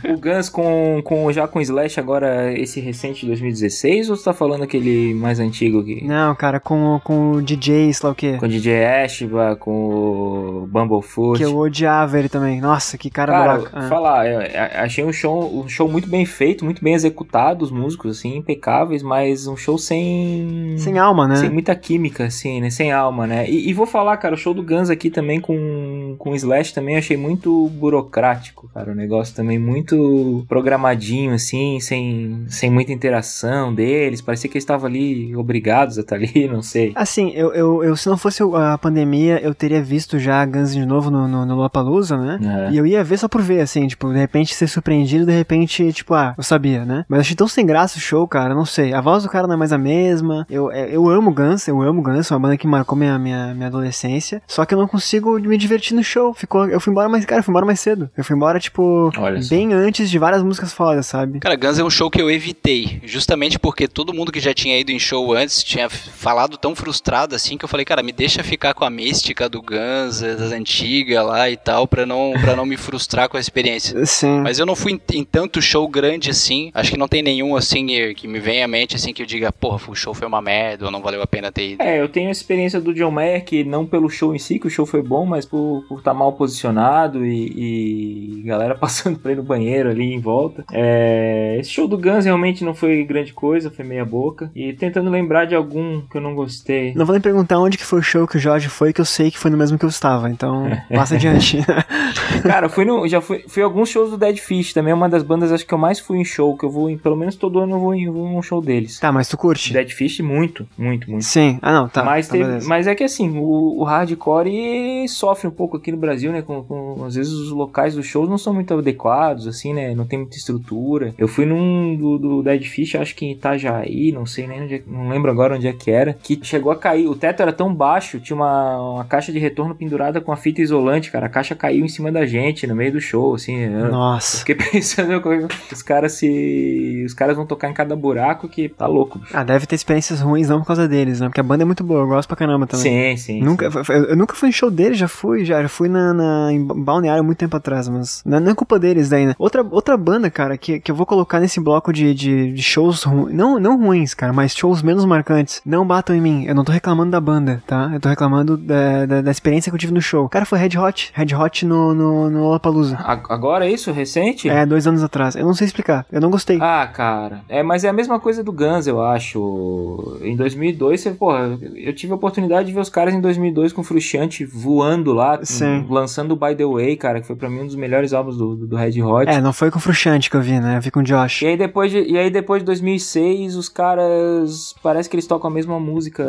O 0.04 0.18
Guns 0.18 0.48
com, 0.48 1.00
com, 1.04 1.30
já 1.32 1.46
com 1.46 1.60
Slash 1.60 1.98
agora, 1.98 2.52
esse 2.58 2.80
recente 2.80 3.20
de 3.20 3.26
2016, 3.26 4.10
ou 4.10 4.16
você 4.16 4.24
tá 4.24 4.32
falando 4.32 4.62
aquele 4.64 5.14
mais 5.14 5.40
antigo 5.40 5.80
aqui? 5.80 6.04
Não, 6.04 6.34
cara, 6.34 6.60
com, 6.60 7.00
com 7.02 7.32
o 7.32 7.42
DJ, 7.42 7.92
sei 7.92 8.06
lá 8.06 8.12
o 8.12 8.14
quê. 8.14 8.36
Com 8.38 8.46
o 8.46 8.48
DJ 8.48 8.84
Ashba, 8.84 9.56
com 9.56 9.70
o 9.70 10.66
Bumblefoot. 10.66 11.38
Que 11.38 11.44
eu 11.44 11.56
odiava 11.56 12.18
ele 12.18 12.28
também. 12.28 12.60
Nossa, 12.60 12.96
que 12.96 13.10
cara, 13.10 13.32
Cara, 13.32 13.52
babaca. 13.58 13.70
Ah. 13.72 13.88
falar, 13.88 14.26
eu 14.26 14.40
achei 14.82 15.04
um 15.04 15.12
show, 15.12 15.60
um 15.60 15.68
show 15.68 15.88
muito 15.88 16.08
bem 16.08 16.24
feito, 16.24 16.64
muito 16.64 16.82
bem 16.82 16.94
executado, 16.94 17.64
os 17.64 17.70
músicos, 17.70 18.18
assim, 18.18 18.36
impecáveis, 18.36 19.02
mas 19.02 19.46
um 19.46 19.56
show 19.56 19.78
sem... 19.78 20.76
Sem 20.78 20.98
alma, 20.98 21.26
né? 21.26 21.36
Sem 21.36 21.50
muita 21.50 21.74
química, 21.74 22.26
assim, 22.26 22.60
né? 22.60 22.70
Sem 22.70 22.92
alma, 22.92 23.26
né? 23.26 23.48
E, 23.48 23.68
e 23.68 23.72
vou 23.72 23.86
falar, 23.86 24.16
cara, 24.16 24.34
o 24.34 24.38
show 24.38 24.54
do 24.54 24.62
Guns 24.62 24.90
aqui 24.90 25.10
também 25.10 25.40
com, 25.40 26.16
com 26.18 26.30
o 26.30 26.34
Slash 26.34 26.74
também 26.74 26.96
achei 26.96 27.16
muito 27.16 27.68
burocrático, 27.70 28.68
cara. 28.72 28.92
O 28.92 28.94
negócio 28.94 29.34
também 29.34 29.57
muito 29.58 30.44
programadinho, 30.48 31.32
assim, 31.34 31.78
sem, 31.80 32.44
sem 32.48 32.70
muita 32.70 32.92
interação 32.92 33.74
deles. 33.74 34.20
Parecia 34.20 34.48
que 34.50 34.56
eles 34.56 34.62
estavam 34.64 34.86
ali 34.88 35.34
obrigados 35.36 35.98
a 35.98 36.02
estar 36.02 36.16
ali, 36.16 36.48
não 36.52 36.62
sei. 36.62 36.92
Assim, 36.94 37.30
eu, 37.34 37.52
eu, 37.52 37.84
eu- 37.84 37.96
se 37.96 38.08
não 38.08 38.16
fosse 38.16 38.42
a 38.42 38.78
pandemia, 38.78 39.40
eu 39.42 39.54
teria 39.54 39.82
visto 39.82 40.18
já 40.18 40.44
Guns 40.44 40.72
de 40.72 40.84
novo 40.86 41.10
no, 41.10 41.26
no, 41.26 41.44
no 41.46 41.54
Lollapalooza, 41.56 42.16
né? 42.16 42.68
É. 42.68 42.72
E 42.72 42.76
eu 42.78 42.86
ia 42.86 43.02
ver 43.02 43.18
só 43.18 43.28
por 43.28 43.42
ver, 43.42 43.60
assim, 43.60 43.86
tipo, 43.86 44.08
de 44.12 44.18
repente 44.18 44.54
ser 44.54 44.66
surpreendido, 44.68 45.26
de 45.26 45.32
repente, 45.32 45.92
tipo, 45.92 46.14
ah, 46.14 46.34
eu 46.36 46.42
sabia, 46.44 46.84
né? 46.84 47.04
Mas 47.08 47.20
achei 47.20 47.34
tão 47.36 47.48
sem 47.48 47.64
graça 47.66 47.98
o 47.98 48.00
show, 48.00 48.26
cara, 48.28 48.54
não 48.54 48.64
sei. 48.64 48.92
A 48.92 49.00
voz 49.00 49.22
do 49.22 49.28
cara 49.28 49.46
não 49.46 49.54
é 49.54 49.56
mais 49.58 49.72
a 49.72 49.78
mesma. 49.78 50.46
Eu, 50.50 50.70
é, 50.70 50.88
eu 50.94 51.08
amo 51.08 51.32
Guns, 51.32 51.66
eu 51.68 51.80
amo 51.82 52.02
Guns, 52.02 52.30
é 52.30 52.34
uma 52.34 52.40
banda 52.40 52.56
que 52.56 52.66
marcou 52.66 52.96
minha, 52.96 53.18
minha, 53.18 53.54
minha 53.54 53.66
adolescência. 53.66 54.42
Só 54.46 54.64
que 54.64 54.74
eu 54.74 54.78
não 54.78 54.86
consigo 54.86 55.38
me 55.40 55.56
divertir 55.56 55.94
no 55.96 56.02
show. 56.04 56.32
Ficou, 56.34 56.66
eu 56.68 56.80
fui 56.80 56.90
embora 56.90 57.08
mais, 57.08 57.24
cara, 57.24 57.40
eu 57.40 57.44
fui 57.44 57.52
embora 57.52 57.66
mais 57.66 57.80
cedo. 57.80 58.10
Eu 58.16 58.24
fui 58.24 58.36
embora, 58.36 58.58
tipo, 58.60 59.10
Olha 59.18 59.37
bem 59.46 59.72
antes 59.72 60.10
de 60.10 60.18
várias 60.18 60.42
músicas 60.42 60.72
fodas, 60.72 61.06
sabe? 61.06 61.40
Cara, 61.40 61.56
Guns 61.56 61.78
é 61.78 61.84
um 61.84 61.90
show 61.90 62.10
que 62.10 62.20
eu 62.20 62.30
evitei, 62.30 63.00
justamente 63.04 63.58
porque 63.58 63.86
todo 63.86 64.14
mundo 64.14 64.32
que 64.32 64.40
já 64.40 64.54
tinha 64.54 64.78
ido 64.78 64.90
em 64.90 64.98
show 64.98 65.32
antes 65.32 65.62
tinha 65.62 65.88
falado 65.88 66.56
tão 66.56 66.74
frustrado 66.74 67.34
assim 67.34 67.56
que 67.56 67.64
eu 67.64 67.68
falei, 67.68 67.84
cara, 67.84 68.02
me 68.02 68.12
deixa 68.12 68.42
ficar 68.42 68.74
com 68.74 68.84
a 68.84 68.90
mística 68.90 69.48
do 69.48 69.60
Guns, 69.60 70.20
das 70.20 70.52
antigas 70.52 71.24
lá 71.24 71.50
e 71.50 71.56
tal, 71.56 71.86
pra 71.86 72.06
não, 72.06 72.32
pra 72.40 72.56
não 72.56 72.66
me 72.66 72.76
frustrar 72.76 73.28
com 73.28 73.36
a 73.36 73.40
experiência. 73.40 74.04
Sim. 74.06 74.40
Mas 74.40 74.58
eu 74.58 74.66
não 74.66 74.76
fui 74.76 74.92
em, 74.92 75.18
em 75.18 75.24
tanto 75.24 75.60
show 75.60 75.86
grande 75.88 76.30
assim. 76.30 76.70
Acho 76.74 76.92
que 76.92 76.98
não 76.98 77.08
tem 77.08 77.22
nenhum 77.22 77.56
assim 77.56 77.86
que 78.14 78.26
me 78.26 78.38
venha 78.38 78.64
à 78.64 78.68
mente 78.68 78.96
assim 78.96 79.12
que 79.12 79.22
eu 79.22 79.26
diga, 79.26 79.52
porra, 79.52 79.80
o 79.88 79.94
show 79.94 80.14
foi 80.14 80.26
uma 80.26 80.40
merda 80.40 80.86
ou 80.86 80.90
não 80.90 81.00
valeu 81.00 81.22
a 81.22 81.26
pena 81.26 81.52
ter 81.52 81.72
ido. 81.72 81.82
É, 81.82 82.00
eu 82.00 82.08
tenho 82.08 82.28
a 82.28 82.32
experiência 82.32 82.80
do 82.80 82.94
John 82.94 83.10
Mayer, 83.10 83.44
que 83.44 83.64
não 83.64 83.86
pelo 83.86 84.08
show 84.08 84.34
em 84.34 84.38
si, 84.38 84.58
que 84.58 84.66
o 84.66 84.70
show 84.70 84.86
foi 84.86 85.02
bom, 85.02 85.24
mas 85.24 85.44
por 85.44 85.84
estar 85.98 86.14
mal 86.14 86.32
posicionado 86.32 87.24
e, 87.24 88.38
e 88.38 88.42
galera 88.42 88.74
passando 88.78 89.18
pra 89.28 89.32
ir 89.32 89.36
no 89.36 89.42
banheiro 89.42 89.90
ali 89.90 90.12
em 90.14 90.20
volta. 90.20 90.64
É, 90.72 91.56
esse 91.60 91.70
show 91.70 91.86
do 91.86 91.98
Guns 91.98 92.24
realmente 92.24 92.64
não 92.64 92.74
foi 92.74 93.04
grande 93.04 93.32
coisa, 93.32 93.70
foi 93.70 93.84
meia 93.84 94.04
boca. 94.04 94.50
E 94.54 94.72
tentando 94.72 95.10
lembrar 95.10 95.44
de 95.44 95.54
algum 95.54 96.00
que 96.00 96.16
eu 96.16 96.20
não 96.20 96.34
gostei. 96.34 96.94
Não 96.94 97.04
vou 97.04 97.12
nem 97.12 97.20
perguntar 97.20 97.58
onde 97.58 97.76
que 97.76 97.84
foi 97.84 97.98
o 97.98 98.02
show 98.02 98.26
que 98.26 98.36
o 98.36 98.40
Jorge 98.40 98.68
foi, 98.68 98.92
que 98.92 99.00
eu 99.00 99.04
sei 99.04 99.30
que 99.30 99.38
foi 99.38 99.50
no 99.50 99.56
mesmo 99.58 99.78
que 99.78 99.84
eu 99.84 99.88
estava, 99.88 100.30
então 100.30 100.66
passa 100.94 101.14
adiante. 101.16 101.58
Cara, 102.42 102.66
eu 102.66 102.70
fui 102.70 102.84
no, 102.84 103.06
já 103.06 103.20
fui, 103.20 103.44
fui 103.48 103.62
alguns 103.62 103.88
shows 103.88 104.10
do 104.10 104.16
Dead 104.16 104.38
Fish, 104.38 104.72
também 104.72 104.92
é 104.92 104.94
uma 104.94 105.08
das 105.08 105.22
bandas 105.22 105.52
acho 105.52 105.66
que 105.66 105.74
eu 105.74 105.78
mais 105.78 105.98
fui 105.98 106.18
em 106.18 106.24
show, 106.24 106.56
que 106.56 106.64
eu 106.64 106.70
vou 106.70 106.88
em, 106.88 106.96
pelo 106.96 107.16
menos 107.16 107.36
todo 107.36 107.58
ano 107.58 107.74
eu 107.76 107.80
vou 107.80 107.94
em, 107.94 108.08
um 108.08 108.40
show 108.42 108.60
deles. 108.62 108.98
tá, 108.98 109.12
mas 109.12 109.28
tu 109.28 109.36
curte? 109.36 109.72
Dead 109.72 109.90
Fish, 109.90 110.20
muito, 110.20 110.66
muito, 110.78 111.10
muito. 111.10 111.24
Sim. 111.24 111.58
Ah, 111.60 111.72
não, 111.72 111.88
tá. 111.88 112.02
mas, 112.02 112.28
tá, 112.28 112.32
teve- 112.32 112.64
mas 112.66 112.86
é 112.86 112.94
que 112.94 113.04
assim, 113.04 113.36
o, 113.38 113.80
o 113.80 113.84
hardcore 113.84 115.06
sofre 115.08 115.48
um 115.48 115.50
pouco 115.50 115.76
aqui 115.76 115.90
no 115.92 115.98
Brasil, 115.98 116.32
né? 116.32 116.42
Com, 116.42 116.62
com- 116.62 117.04
às 117.04 117.14
vezes 117.14 117.32
os 117.32 117.50
locais 117.50 117.94
dos 117.94 118.06
shows 118.06 118.28
não 118.28 118.38
são 118.38 118.54
muito 118.54 118.72
adequados, 118.74 118.98
assim, 119.46 119.72
né? 119.74 119.94
Não 119.94 120.04
tem 120.06 120.18
muita 120.18 120.36
estrutura. 120.36 121.14
Eu 121.18 121.28
fui 121.28 121.44
num 121.46 121.96
do, 121.96 122.18
do 122.18 122.42
Dead 122.42 122.62
Fish, 122.64 122.94
acho 122.94 123.14
que 123.14 123.26
em 123.26 123.32
Itajaí, 123.32 124.12
não 124.12 124.26
sei 124.26 124.46
nem 124.46 124.62
onde 124.62 124.74
é, 124.76 124.82
não 124.86 125.08
lembro 125.08 125.30
agora 125.30 125.56
onde 125.56 125.66
é 125.66 125.72
que 125.72 125.90
era, 125.90 126.14
que 126.22 126.38
chegou 126.42 126.70
a 126.72 126.76
cair. 126.76 127.08
O 127.08 127.14
teto 127.16 127.40
era 127.42 127.52
tão 127.52 127.74
baixo, 127.74 128.20
tinha 128.20 128.36
uma, 128.36 128.94
uma 128.94 129.04
caixa 129.04 129.32
de 129.32 129.38
retorno 129.38 129.74
pendurada 129.74 130.20
com 130.20 130.32
a 130.32 130.36
fita 130.36 130.60
isolante, 130.60 131.10
cara. 131.10 131.26
A 131.26 131.30
caixa 131.30 131.54
caiu 131.54 131.84
em 131.84 131.88
cima 131.88 132.10
da 132.12 132.26
gente 132.26 132.66
no 132.66 132.74
meio 132.74 132.92
do 132.92 133.00
show, 133.00 133.34
assim. 133.34 133.56
eu- 133.56 133.88
Nossa. 133.90 134.38
Fiquei 134.38 134.54
pensando, 134.70 135.12
eu- 135.12 135.48
os 135.72 135.82
caras 135.82 136.12
se. 136.12 137.02
Os 137.06 137.14
caras 137.14 137.36
vão 137.36 137.46
tocar 137.46 137.68
em 137.70 137.74
cada 137.74 137.94
buraco 137.96 138.48
que 138.48 138.68
tá 138.68 138.86
louco, 138.86 139.18
bicho. 139.18 139.36
Ah, 139.36 139.44
deve 139.44 139.66
ter 139.66 139.74
experiências 139.74 140.20
ruins 140.20 140.48
não 140.48 140.60
por 140.60 140.66
causa 140.66 140.86
deles, 140.88 141.20
né? 141.20 141.26
Porque 141.28 141.40
a 141.40 141.44
banda 141.44 141.62
é 141.62 141.66
muito 141.66 141.84
boa, 141.84 142.00
eu 142.00 142.06
gosto 142.08 142.28
pra 142.28 142.36
caramba 142.36 142.66
também. 142.66 143.16
Sim, 143.16 143.16
sim. 143.16 143.42
Nunca, 143.42 143.70
sim. 143.70 143.92
eu 143.92 144.04
eu 144.08 144.16
nunca 144.16 144.34
fui 144.34 144.48
em 144.48 144.52
show 144.52 144.70
deles, 144.70 144.98
já 144.98 145.08
fui, 145.08 145.44
já, 145.44 145.62
já 145.62 145.68
fui 145.68 145.88
na, 145.88 146.12
na- 146.14 146.52
em 146.52 146.64
Balneário 146.64 147.22
muito 147.24 147.38
tempo 147.38 147.56
atrás, 147.56 147.88
mas 147.88 148.22
não, 148.24 148.40
não 148.40 148.52
é 148.52 148.54
culpa 148.54 148.78
deles 148.78 149.07
daí, 149.08 149.26
né? 149.26 149.34
Outra, 149.38 149.66
outra 149.70 149.96
banda, 149.96 150.30
cara, 150.30 150.56
que, 150.56 150.80
que 150.80 150.90
eu 150.90 150.94
vou 150.94 151.06
colocar 151.06 151.40
nesse 151.40 151.60
bloco 151.60 151.92
de, 151.92 152.14
de, 152.14 152.52
de 152.52 152.62
shows 152.62 153.02
ruins, 153.02 153.34
não, 153.34 153.58
não 153.58 153.78
ruins, 153.78 154.14
cara, 154.14 154.32
mas 154.32 154.54
shows 154.54 154.82
menos 154.82 155.04
marcantes, 155.04 155.60
não 155.64 155.86
batam 155.86 156.14
em 156.14 156.20
mim. 156.20 156.44
Eu 156.46 156.54
não 156.54 156.64
tô 156.64 156.72
reclamando 156.72 157.10
da 157.10 157.20
banda, 157.20 157.62
tá? 157.66 157.90
Eu 157.92 158.00
tô 158.00 158.08
reclamando 158.08 158.56
da, 158.56 159.06
da, 159.06 159.22
da 159.22 159.30
experiência 159.30 159.70
que 159.70 159.74
eu 159.74 159.78
tive 159.78 159.92
no 159.92 160.00
show. 160.02 160.28
Cara, 160.28 160.44
foi 160.44 160.58
Red 160.58 160.78
Hot, 160.78 161.12
Red 161.14 161.34
Hot 161.34 161.66
no, 161.66 161.94
no, 161.94 162.30
no 162.30 162.42
Lollapalooza. 162.44 162.98
Agora 162.98 163.66
é 163.66 163.70
isso, 163.70 163.92
recente? 163.92 164.48
É, 164.48 164.64
dois 164.66 164.86
anos 164.86 165.02
atrás. 165.02 165.34
Eu 165.34 165.44
não 165.44 165.54
sei 165.54 165.66
explicar, 165.66 166.06
eu 166.10 166.20
não 166.20 166.30
gostei. 166.30 166.58
Ah, 166.60 166.86
cara. 166.86 167.42
É, 167.48 167.62
mas 167.62 167.84
é 167.84 167.88
a 167.88 167.92
mesma 167.92 168.18
coisa 168.20 168.42
do 168.42 168.52
Guns, 168.52 168.86
eu 168.86 169.00
acho. 169.00 170.18
Em 170.22 170.36
2002, 170.36 171.00
você, 171.00 171.10
porra, 171.10 171.58
eu 171.74 171.94
tive 171.94 172.12
a 172.12 172.16
oportunidade 172.16 172.68
de 172.68 172.74
ver 172.74 172.80
os 172.80 172.88
caras 172.88 173.14
em 173.14 173.20
2002 173.20 173.72
com 173.72 173.80
o 173.80 173.84
Frusciante 173.84 174.44
voando 174.44 175.12
lá, 175.12 175.38
Sim. 175.42 175.86
lançando 175.88 176.32
o 176.32 176.36
By 176.36 176.54
The 176.54 176.64
Way, 176.64 176.96
cara, 176.96 177.20
que 177.20 177.26
foi 177.26 177.36
pra 177.36 177.48
mim 177.48 177.60
um 177.60 177.66
dos 177.66 177.76
melhores 177.76 178.12
álbuns 178.12 178.36
do, 178.36 178.56
do, 178.56 178.66
do 178.66 178.76
Red 178.76 178.97
Hot. 179.02 179.28
É, 179.30 179.40
não 179.40 179.52
foi 179.52 179.70
com 179.70 179.78
o 179.78 179.80
Fruxante 179.80 180.30
que 180.30 180.36
eu 180.36 180.40
vi, 180.40 180.58
né? 180.60 180.76
Eu 180.76 180.80
vi 180.80 180.90
com 180.90 181.00
o 181.00 181.02
Josh. 181.02 181.42
E 181.42 181.46
aí, 181.46 181.56
depois 181.56 181.90
de, 181.90 182.00
e 182.02 182.16
aí 182.18 182.30
depois 182.30 182.62
de 182.62 182.66
2006, 182.66 183.56
os 183.56 183.68
caras. 183.68 184.74
Parece 184.82 185.08
que 185.08 185.16
eles 185.16 185.26
tocam 185.26 185.50
a 185.50 185.52
mesma 185.52 185.78
música. 185.78 186.24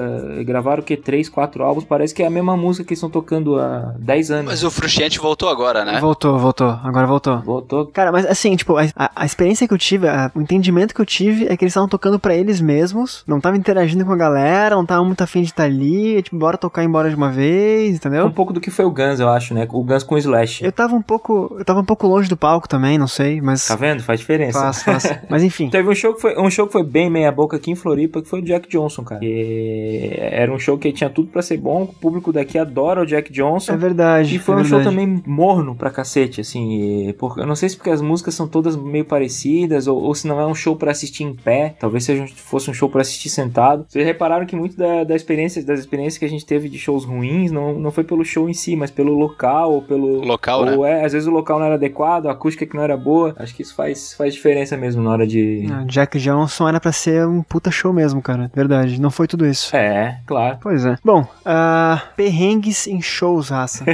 Gravaram 0.45 0.81
o 0.81 0.85
que? 0.85 0.95
Três, 0.97 1.29
quatro 1.29 1.63
álbuns. 1.63 1.83
Parece 1.85 2.13
que 2.13 2.23
é 2.23 2.27
a 2.27 2.29
mesma 2.29 2.55
música 2.57 2.83
que 2.85 2.91
eles 2.93 2.99
estão 2.99 3.09
tocando 3.09 3.59
há 3.59 3.93
10 3.99 4.31
anos. 4.31 4.45
Mas 4.45 4.63
o 4.63 4.71
Frusciante 4.71 5.19
voltou 5.19 5.49
agora, 5.49 5.83
né? 5.85 5.99
Voltou, 5.99 6.37
voltou. 6.37 6.69
Agora 6.83 7.07
voltou. 7.07 7.39
Voltou. 7.39 7.85
Cara, 7.87 8.11
mas 8.11 8.25
assim, 8.25 8.55
tipo, 8.55 8.77
a, 8.77 8.83
a- 9.15 9.25
experiência 9.25 9.67
que 9.67 9.73
eu 9.73 9.77
tive, 9.77 10.07
a- 10.07 10.31
o 10.35 10.41
entendimento 10.41 10.93
que 10.93 11.01
eu 11.01 11.05
tive 11.05 11.45
é 11.47 11.55
que 11.55 11.63
eles 11.63 11.71
estavam 11.71 11.87
tocando 11.89 12.19
pra 12.19 12.35
eles 12.35 12.59
mesmos, 12.61 13.23
não 13.27 13.37
estavam 13.37 13.57
interagindo 13.57 14.05
com 14.05 14.11
a 14.11 14.17
galera, 14.17 14.75
não 14.75 14.83
estavam 14.83 15.05
muito 15.05 15.21
afim 15.21 15.41
de 15.41 15.47
estar 15.49 15.63
ali, 15.63 16.21
tipo, 16.21 16.37
bora 16.37 16.57
tocar 16.57 16.83
embora 16.83 17.09
de 17.09 17.15
uma 17.15 17.29
vez, 17.29 17.93
Um 17.93 17.95
entendeu? 17.95 18.31
pouco 18.31 18.51
do 18.53 18.59
que 18.59 18.71
foi 18.71 18.85
o 18.85 18.91
Guns, 18.91 19.19
eu 19.19 19.29
acho, 19.29 19.53
né? 19.53 19.67
O 19.71 19.83
Guns 19.83 20.03
com 20.03 20.15
o 20.15 20.17
Slash. 20.17 20.63
Eu 20.63 20.71
tava 20.71 20.95
um 20.95 21.01
pouco, 21.01 21.55
eu 21.57 21.65
tava 21.65 21.79
um 21.79 21.85
pouco 21.85 22.07
longe 22.07 22.27
do 22.29 22.37
palco 22.37 22.58
também, 22.67 22.97
não 22.97 23.07
sei, 23.07 23.41
mas 23.41 23.67
Tá 23.67 23.75
vendo? 23.75 24.01
Faz 24.03 24.19
diferença. 24.19 24.59
faz, 24.59 24.83
faz. 24.83 25.19
Mas 25.29 25.43
enfim. 25.43 25.69
Teve 25.69 25.89
um 25.89 25.95
show 25.95 26.13
que 26.13 26.21
foi 26.21 26.37
um 26.39 26.49
show 26.49 26.65
que 26.65 26.73
foi 26.73 26.83
bem 26.83 27.09
meia 27.09 27.31
boca 27.31 27.57
aqui 27.57 27.71
em 27.71 27.75
Floripa, 27.75 28.21
que 28.21 28.27
foi 28.27 28.39
o 28.39 28.43
Jack 28.43 28.67
Johnson, 28.69 29.03
cara. 29.03 29.23
E 29.23 30.15
era 30.17 30.51
um 30.51 30.59
show 30.59 30.77
que 30.77 30.91
tinha 30.91 31.09
tudo 31.09 31.29
pra 31.29 31.41
ser 31.41 31.57
bom, 31.57 31.83
o 31.83 31.87
público 31.87 32.31
daqui 32.31 32.57
adora 32.57 33.01
o 33.01 33.05
Jack 33.05 33.31
Johnson. 33.31 33.73
É 33.73 33.77
verdade. 33.77 34.35
E 34.35 34.39
foi 34.39 34.55
é 34.55 34.57
um 34.59 34.63
show 34.63 34.79
verdade. 34.79 34.95
também 34.95 35.23
morno 35.25 35.75
pra 35.75 35.91
cacete, 35.91 36.41
assim. 36.41 37.13
Porque, 37.17 37.41
eu 37.41 37.45
não 37.45 37.55
sei 37.55 37.69
se 37.69 37.77
porque 37.77 37.89
as 37.89 38.01
músicas 38.01 38.33
são 38.33 38.47
todas 38.47 38.75
meio 38.75 39.05
parecidas, 39.05 39.87
ou, 39.87 40.01
ou 40.01 40.15
se 40.15 40.27
não 40.27 40.39
é 40.39 40.45
um 40.45 40.55
show 40.55 40.75
pra 40.75 40.91
assistir 40.91 41.23
em 41.23 41.33
pé. 41.33 41.75
Talvez 41.79 42.03
seja, 42.03 42.25
fosse 42.35 42.69
um 42.69 42.73
show 42.73 42.89
pra 42.89 43.01
assistir 43.01 43.29
sentado. 43.29 43.85
Vocês 43.87 44.05
repararam 44.05 44.45
que 44.45 44.55
muito 44.55 44.75
da, 44.75 45.03
da 45.03 45.15
experiência, 45.15 45.63
das 45.63 45.79
experiências 45.79 46.17
que 46.17 46.25
a 46.25 46.29
gente 46.29 46.45
teve 46.45 46.69
de 46.69 46.77
shows 46.77 47.05
ruins 47.05 47.51
não, 47.51 47.77
não 47.77 47.91
foi 47.91 48.03
pelo 48.03 48.23
show 48.23 48.49
em 48.49 48.53
si, 48.53 48.75
mas 48.75 48.89
pelo 48.91 49.13
local, 49.13 49.73
ou 49.73 49.81
pelo. 49.81 50.25
Local, 50.25 50.65
né? 50.65 50.75
ou 50.75 50.85
é, 50.85 51.05
às 51.05 51.13
vezes 51.13 51.27
o 51.27 51.31
local 51.31 51.59
não 51.59 51.65
era 51.65 51.75
adequado, 51.75 52.27
a 52.27 52.31
acústica 52.31 52.48
que 52.55 52.75
não 52.75 52.83
era 52.83 52.97
boa. 52.97 53.35
Acho 53.37 53.55
que 53.55 53.61
isso 53.61 53.75
faz, 53.75 54.13
faz 54.13 54.33
diferença 54.33 54.77
mesmo 54.77 55.01
na 55.01 55.11
hora 55.11 55.27
de. 55.27 55.67
Ah, 55.71 55.83
Jack 55.85 56.19
Johnson 56.19 56.67
era 56.67 56.79
pra 56.79 56.91
ser 56.91 57.25
um 57.25 57.41
puta 57.41 57.71
show 57.71 57.91
mesmo, 57.93 58.21
cara. 58.21 58.51
Verdade. 58.53 58.99
Não 58.99 59.11
foi 59.11 59.27
tudo 59.27 59.45
isso. 59.45 59.75
É, 59.75 60.19
claro. 60.25 60.57
Pois 60.61 60.85
é. 60.85 60.97
Bom, 61.03 61.27
ah, 61.45 62.01
perrengues 62.15 62.87
em 62.87 63.01
shows, 63.01 63.49
raça. 63.49 63.85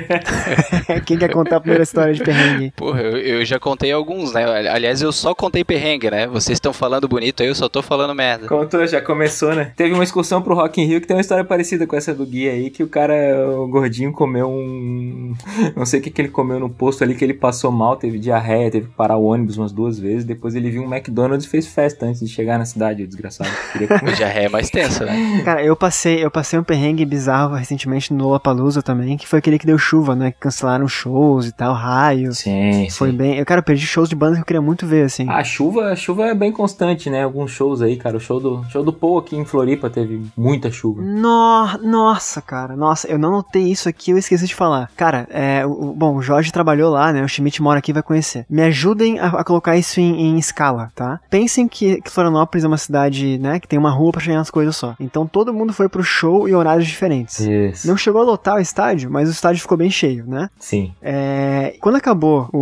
Quem 1.05 1.17
quer 1.17 1.31
contar 1.31 1.57
a 1.57 1.59
primeira 1.59 1.83
história 1.83 2.13
de 2.13 2.23
perrengue? 2.23 2.71
Porra, 2.75 3.01
eu, 3.01 3.17
eu 3.17 3.45
já 3.45 3.59
contei 3.59 3.91
alguns, 3.91 4.33
né? 4.33 4.43
Aliás, 4.69 5.01
eu 5.01 5.11
só 5.11 5.33
contei 5.33 5.63
perrengue, 5.63 6.09
né? 6.09 6.27
Vocês 6.27 6.55
estão 6.55 6.73
falando 6.73 7.07
bonito 7.07 7.41
aí, 7.41 7.49
eu 7.49 7.55
só 7.55 7.69
tô 7.69 7.81
falando 7.81 8.13
merda. 8.13 8.47
Contou, 8.47 8.85
já 8.87 9.01
começou, 9.01 9.53
né? 9.53 9.71
Teve 9.75 9.93
uma 9.93 10.03
excursão 10.03 10.41
pro 10.41 10.55
Rock 10.55 10.81
in 10.81 10.85
Rio 10.85 11.01
que 11.01 11.07
tem 11.07 11.15
uma 11.15 11.21
história 11.21 11.43
parecida 11.43 11.85
com 11.87 11.95
essa 11.95 12.13
do 12.13 12.25
guia 12.25 12.51
aí, 12.51 12.69
que 12.69 12.83
o 12.83 12.87
cara, 12.87 13.13
o 13.49 13.67
gordinho, 13.67 14.11
comeu 14.11 14.49
um, 14.49 15.33
não 15.75 15.85
sei 15.85 15.99
o 15.99 16.03
que, 16.03 16.09
que 16.09 16.21
ele 16.21 16.29
comeu 16.29 16.59
no 16.59 16.69
posto 16.69 17.03
ali, 17.03 17.15
que 17.15 17.23
ele 17.23 17.33
passou 17.33 17.71
mal, 17.71 17.95
teve 17.95 18.19
diarreia, 18.19 18.44
teve 18.71 18.87
que 18.87 18.93
parar 18.93 19.17
o 19.17 19.23
ônibus 19.25 19.57
umas 19.57 19.71
duas 19.71 19.97
vezes. 19.99 20.23
Depois 20.25 20.55
ele 20.55 20.69
viu 20.69 20.83
um 20.83 20.93
McDonald's 20.93 21.45
e 21.45 21.49
fez 21.49 21.67
festa 21.67 22.05
antes 22.05 22.19
de 22.21 22.27
chegar 22.27 22.57
na 22.57 22.65
cidade, 22.65 23.03
o 23.03 23.07
desgraçado. 23.07 23.49
Queria 23.71 23.87
comer. 23.99 24.15
diarreia 24.15 24.45
é 24.45 24.49
mais 24.49 24.69
tensa, 24.69 25.05
né? 25.05 25.41
Cara, 25.43 25.63
eu 25.63 25.75
passei, 25.75 26.23
eu 26.23 26.31
passei 26.31 26.57
um 26.59 26.63
perrengue 26.63 27.05
bizarro 27.05 27.55
recentemente 27.55 28.13
no 28.13 28.23
Lollapalooza 28.25 28.81
também, 28.81 29.17
que 29.17 29.27
foi 29.27 29.39
aquele 29.39 29.57
que 29.59 29.65
deu 29.65 29.77
chuva, 29.77 30.15
né? 30.15 30.31
Que 30.31 30.39
cancelaram 30.39 30.87
shows 30.87 31.47
e 31.47 31.51
tal, 31.51 31.73
raio. 31.73 32.33
Sim, 32.33 32.87
Foi 32.91 33.11
sim. 33.11 33.17
bem. 33.17 33.37
Eu, 33.37 33.45
cara, 33.45 33.59
eu 33.59 33.63
perdi 33.63 33.85
shows 33.85 34.09
de 34.09 34.15
bandas 34.15 34.35
que 34.37 34.41
eu 34.41 34.45
queria 34.45 34.61
muito 34.61 34.85
ver, 34.85 35.05
assim. 35.05 35.27
A 35.29 35.43
chuva, 35.43 35.91
a 35.91 35.95
chuva 35.95 36.25
é 36.27 36.33
bem 36.35 36.51
constante, 36.51 37.09
né? 37.09 37.23
Alguns 37.23 37.51
shows 37.51 37.81
aí, 37.81 37.95
cara. 37.97 38.17
O 38.17 38.19
show 38.19 38.39
do, 38.39 38.63
show 38.69 38.83
do 38.83 38.93
Paul 38.93 39.17
aqui 39.19 39.35
em 39.35 39.45
Floripa 39.45 39.89
teve 39.89 40.21
muita 40.37 40.71
chuva. 40.71 41.01
No- 41.01 41.77
nossa, 41.83 42.41
cara, 42.41 42.75
nossa, 42.75 43.07
eu 43.07 43.17
não 43.17 43.31
notei 43.31 43.63
isso 43.71 43.87
aqui, 43.87 44.11
eu 44.11 44.17
esqueci 44.17 44.45
de 44.45 44.55
falar. 44.55 44.89
Cara, 44.95 45.27
é, 45.31 45.65
o, 45.65 45.89
o- 45.91 45.93
bom, 45.93 46.15
o 46.15 46.21
Jorge 46.21 46.51
trabalhou 46.51 46.91
lá, 46.91 47.11
né? 47.13 47.23
O 47.23 47.27
Schmidt 47.27 47.61
mora 47.61 47.79
aqui 47.79 47.93
vai 47.93 48.03
conhecer. 48.03 48.34
Me 48.49 48.61
ajudem 48.63 49.19
a, 49.19 49.27
a 49.27 49.43
colocar 49.43 49.77
isso 49.77 49.99
em, 49.99 50.21
em 50.21 50.37
escala, 50.37 50.91
tá? 50.95 51.19
Pensem 51.29 51.67
que, 51.67 52.01
que 52.01 52.09
Florianópolis 52.09 52.63
é 52.63 52.67
uma 52.67 52.77
cidade, 52.77 53.37
né, 53.37 53.59
que 53.59 53.67
tem 53.67 53.77
uma 53.79 53.91
rua 53.91 54.11
pra 54.11 54.21
chegar 54.21 54.37
nas 54.37 54.49
coisas 54.49 54.75
só. 54.75 54.95
Então 54.99 55.25
todo 55.27 55.53
mundo 55.53 55.73
foi 55.73 55.87
pro 55.89 56.03
show 56.03 56.47
em 56.49 56.53
horários 56.53 56.87
diferentes. 56.87 57.39
Isso. 57.39 57.87
Não 57.87 57.95
chegou 57.97 58.21
a 58.21 58.25
lotar 58.25 58.55
o 58.55 58.59
estádio, 58.59 59.09
mas 59.11 59.29
o 59.29 59.31
estádio 59.31 59.61
ficou 59.61 59.77
bem 59.77 59.89
cheio, 59.89 60.25
né? 60.27 60.49
Sim. 60.59 60.91
É, 61.01 61.75
quando 61.79 61.95
acabou 61.95 62.49
o, 62.51 62.57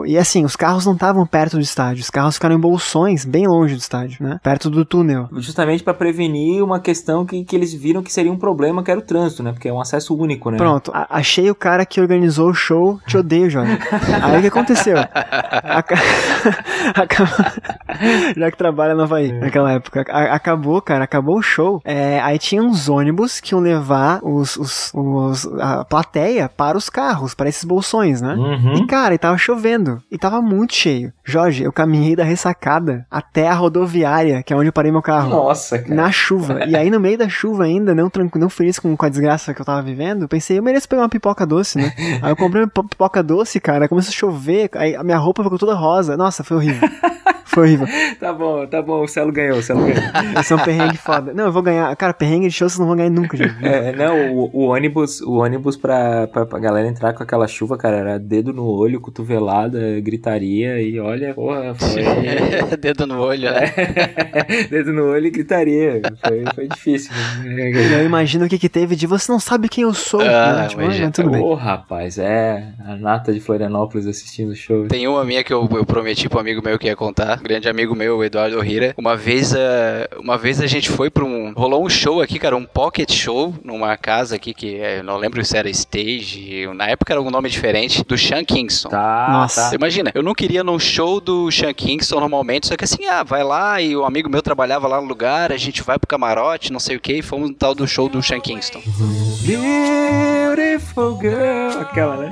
o- 0.00 0.06
E 0.06 0.16
assim, 0.18 0.44
os 0.44 0.56
carros 0.56 0.84
não 0.86 0.94
estavam 0.94 1.26
perto 1.26 1.56
do 1.56 1.60
estádio, 1.62 2.02
os 2.02 2.10
carros 2.10 2.34
ficaram 2.34 2.56
em 2.56 2.60
bolsões 2.60 3.24
bem 3.24 3.46
longe 3.46 3.74
do 3.74 3.80
estádio, 3.80 4.18
né? 4.24 4.40
Perto 4.42 4.68
do 4.70 4.84
túnel. 4.84 5.28
Justamente 5.36 5.82
pra 5.84 5.94
prevenir 5.94 6.62
uma 6.62 6.80
questão 6.80 7.24
que, 7.24 7.44
que 7.44 7.54
eles 7.54 7.72
viram 7.72 8.02
que 8.02 8.12
seria 8.12 8.32
um 8.32 8.36
problema, 8.36 8.82
que 8.82 8.90
era 8.90 8.98
o 9.00 9.02
trânsito, 9.02 9.42
né? 9.42 9.52
Porque 9.52 9.68
é 9.68 9.72
um 9.72 9.80
acesso 9.80 10.16
único, 10.16 10.50
né? 10.50 10.56
Pronto, 10.56 10.90
a- 10.94 11.06
achei 11.10 11.50
o 11.50 11.54
cara 11.54 11.84
que 11.86 12.00
organizou 12.00 12.50
o 12.50 12.54
show, 12.54 12.98
te 13.06 13.16
odeio, 13.16 13.48
Jorge. 13.50 13.78
Aí 14.22 14.38
o 14.38 14.40
que 14.40 14.46
aconteceu? 14.48 14.96
Já 18.36 18.50
que 18.50 18.56
trabalha 18.56 18.94
no 18.94 19.02
Havaí 19.02 19.32
naquela 19.32 19.72
época. 19.72 20.04
A- 20.08 20.34
acabou, 20.34 20.80
cara, 20.80 21.04
acabou 21.04 21.38
o 21.38 21.42
show. 21.42 21.80
É, 21.84 22.20
aí 22.20 22.38
tinha 22.38 22.62
uns 22.62 22.88
ônibus 22.88 23.40
que 23.40 23.54
iam 23.54 23.60
levar 23.60 24.20
os, 24.22 24.56
os- 24.56 24.92
os- 24.94 25.46
a 25.60 25.84
plateia 25.84 26.48
para 26.48 26.76
os 26.76 26.88
carros, 26.90 27.34
para 27.34 27.48
esses 27.48 27.64
bolsões, 27.64 28.20
né? 28.20 28.34
Uhum. 28.34 28.74
E 28.74 28.86
cara, 28.86 29.14
e 29.14 29.18
tava 29.18 29.36
chovendo. 29.38 30.02
E 30.10 30.18
tava 30.18 30.40
muito 30.40 30.74
cheio. 30.74 31.12
Jorge, 31.24 31.62
eu 31.64 31.72
caminhei 31.72 32.16
da 32.16 32.24
ressacada 32.24 33.06
até 33.10 33.48
a 33.48 33.54
rodoviária, 33.54 34.42
que 34.42 34.52
é 34.52 34.56
onde 34.56 34.68
eu 34.68 34.72
parei 34.72 34.90
meu 34.92 35.02
carro. 35.02 35.30
Nossa, 35.30 35.78
cara. 35.78 35.94
Na 35.94 36.10
chuva. 36.10 36.64
E 36.66 36.76
aí, 36.76 36.90
no 36.90 37.00
meio 37.00 37.18
da 37.18 37.28
chuva 37.28 37.64
ainda, 37.64 37.94
não, 37.94 38.10
não 38.36 38.48
feliz 38.48 38.78
com, 38.78 38.96
com 38.96 39.06
a 39.06 39.08
desgraça 39.08 39.54
que 39.54 39.60
eu 39.60 39.64
tava 39.66 39.82
vivendo, 39.82 40.28
pensei, 40.28 40.58
eu 40.58 40.62
mereço 40.62 40.88
pegar 40.88 41.02
uma 41.02 41.08
pipoca 41.08 41.46
doce, 41.46 41.78
né? 41.78 41.92
aí 42.22 42.30
eu 42.32 42.36
comprei 42.36 42.62
uma 42.62 42.68
pi- 42.68 42.88
pipoca 42.88 43.22
doce, 43.22 43.60
cara, 43.60 43.88
começou 43.88 44.10
a 44.10 44.14
chover, 44.14 44.70
aí 44.74 44.91
a 44.96 45.02
minha 45.04 45.18
roupa 45.18 45.42
ficou 45.42 45.58
toda 45.58 45.74
rosa. 45.74 46.16
Nossa, 46.16 46.42
foi 46.44 46.56
horrível. 46.56 46.88
Foi 47.44 47.64
horrível. 47.64 47.86
Tá 48.22 48.32
bom, 48.32 48.64
tá 48.68 48.80
bom. 48.80 49.02
O 49.02 49.08
Celo 49.08 49.32
ganhou, 49.32 49.58
o 49.58 49.62
Celo 49.62 49.80
ganhou. 49.80 50.00
Esse 50.38 50.52
é 50.52 50.56
um 50.56 50.60
perrengue 50.60 50.96
foda. 50.96 51.34
Não, 51.34 51.46
eu 51.46 51.52
vou 51.52 51.60
ganhar. 51.60 51.94
Cara, 51.96 52.14
perrengue 52.14 52.46
de 52.46 52.54
show 52.54 52.68
vocês 52.68 52.78
não 52.78 52.86
vão 52.86 52.96
ganhar 52.96 53.10
nunca, 53.10 53.36
gente. 53.36 53.52
É, 53.66 53.92
não, 53.96 54.32
o, 54.32 54.50
o 54.52 54.66
ônibus, 54.68 55.20
o 55.20 55.38
ônibus 55.38 55.76
pra, 55.76 56.28
pra, 56.28 56.46
pra 56.46 56.58
galera 56.60 56.86
entrar 56.86 57.12
com 57.14 57.22
aquela 57.24 57.48
chuva, 57.48 57.76
cara, 57.76 57.96
era 57.96 58.18
dedo 58.18 58.52
no 58.52 58.64
olho, 58.64 59.00
cotovelada, 59.00 60.00
gritaria 60.00 60.80
e 60.80 61.00
olha, 61.00 61.34
porra, 61.34 61.74
foi. 61.74 62.02
Dedo 62.80 63.06
no 63.08 63.20
olho, 63.20 63.50
né? 63.50 63.72
dedo 64.70 64.92
no 64.92 65.06
olho 65.10 65.26
e 65.26 65.30
gritaria. 65.30 66.00
Foi, 66.24 66.44
foi 66.54 66.68
difícil. 66.68 67.10
Eu 67.98 68.04
imagino 68.06 68.44
o 68.46 68.48
que 68.48 68.58
que 68.58 68.68
teve 68.68 68.94
de 68.94 69.06
você 69.06 69.30
não 69.32 69.40
sabe 69.40 69.68
quem 69.68 69.82
eu 69.82 69.92
sou. 69.94 70.20
Ah, 70.20 70.54
né? 70.62 70.68
Tipo, 70.68 70.82
mas 70.82 70.94
ah, 70.94 70.98
já- 70.98 71.10
tudo 71.10 71.30
bem. 71.30 71.42
Ô, 71.42 71.54
rapaz, 71.54 72.18
é 72.18 72.72
a 72.86 72.94
nata 72.96 73.32
de 73.32 73.40
Florianópolis 73.40 74.06
assistindo 74.06 74.50
o 74.50 74.54
show. 74.56 74.81
Tem 74.88 75.06
uma 75.06 75.24
minha 75.24 75.42
que 75.42 75.52
eu, 75.52 75.68
eu 75.72 75.84
prometi 75.84 76.28
pro 76.28 76.40
amigo 76.40 76.62
meu 76.62 76.78
que 76.78 76.86
ia 76.86 76.96
contar, 76.96 77.38
um 77.38 77.42
grande 77.42 77.68
amigo 77.68 77.94
meu, 77.94 78.18
o 78.18 78.24
Eduardo 78.24 78.60
Rira. 78.60 78.94
Uma 78.96 79.16
vez, 79.16 79.54
eh, 79.54 80.08
uma 80.18 80.36
vez 80.38 80.60
a 80.60 80.66
gente 80.66 80.90
foi 80.90 81.10
pra 81.10 81.24
um. 81.24 81.52
Rolou 81.52 81.84
um 81.84 81.88
show 81.88 82.20
aqui, 82.20 82.38
cara, 82.38 82.56
um 82.56 82.64
pocket 82.64 83.12
show 83.12 83.54
numa 83.64 83.96
casa 83.96 84.36
aqui 84.36 84.54
que 84.54 84.76
eh, 84.76 84.98
eu 84.98 85.04
não 85.04 85.16
lembro 85.16 85.44
se 85.44 85.56
era 85.56 85.68
stage, 85.70 86.66
na 86.74 86.88
época 86.88 87.12
era 87.12 87.20
um 87.20 87.30
nome 87.30 87.48
diferente, 87.48 88.04
do 88.04 88.16
Sean 88.16 88.44
Kingston. 88.44 88.88
Tá, 88.88 89.28
Nossa. 89.30 89.62
tá. 89.62 89.68
Você 89.70 89.76
imagina, 89.76 90.10
eu 90.14 90.22
não 90.22 90.34
queria 90.34 90.62
num 90.64 90.78
show 90.78 91.20
do 91.20 91.50
Sean 91.50 91.72
Kingston 91.72 92.20
normalmente, 92.20 92.68
só 92.68 92.76
que 92.76 92.84
assim, 92.84 93.06
ah, 93.06 93.22
vai 93.22 93.42
lá 93.42 93.80
e 93.80 93.96
o 93.96 94.04
amigo 94.04 94.28
meu 94.28 94.42
trabalhava 94.42 94.86
lá 94.88 95.00
no 95.00 95.06
lugar, 95.06 95.52
a 95.52 95.56
gente 95.56 95.82
vai 95.82 95.98
pro 95.98 96.08
camarote, 96.08 96.72
não 96.72 96.80
sei 96.80 96.96
o 96.96 97.00
que, 97.00 97.14
e 97.14 97.22
fomos 97.22 97.50
no 97.50 97.54
tal 97.54 97.74
do 97.74 97.86
show 97.86 98.08
do 98.08 98.22
Sean 98.22 98.40
Kingston. 98.40 98.80
Beautiful 99.44 101.18
girl. 101.20 101.80
Aquela, 101.80 102.16
né? 102.16 102.30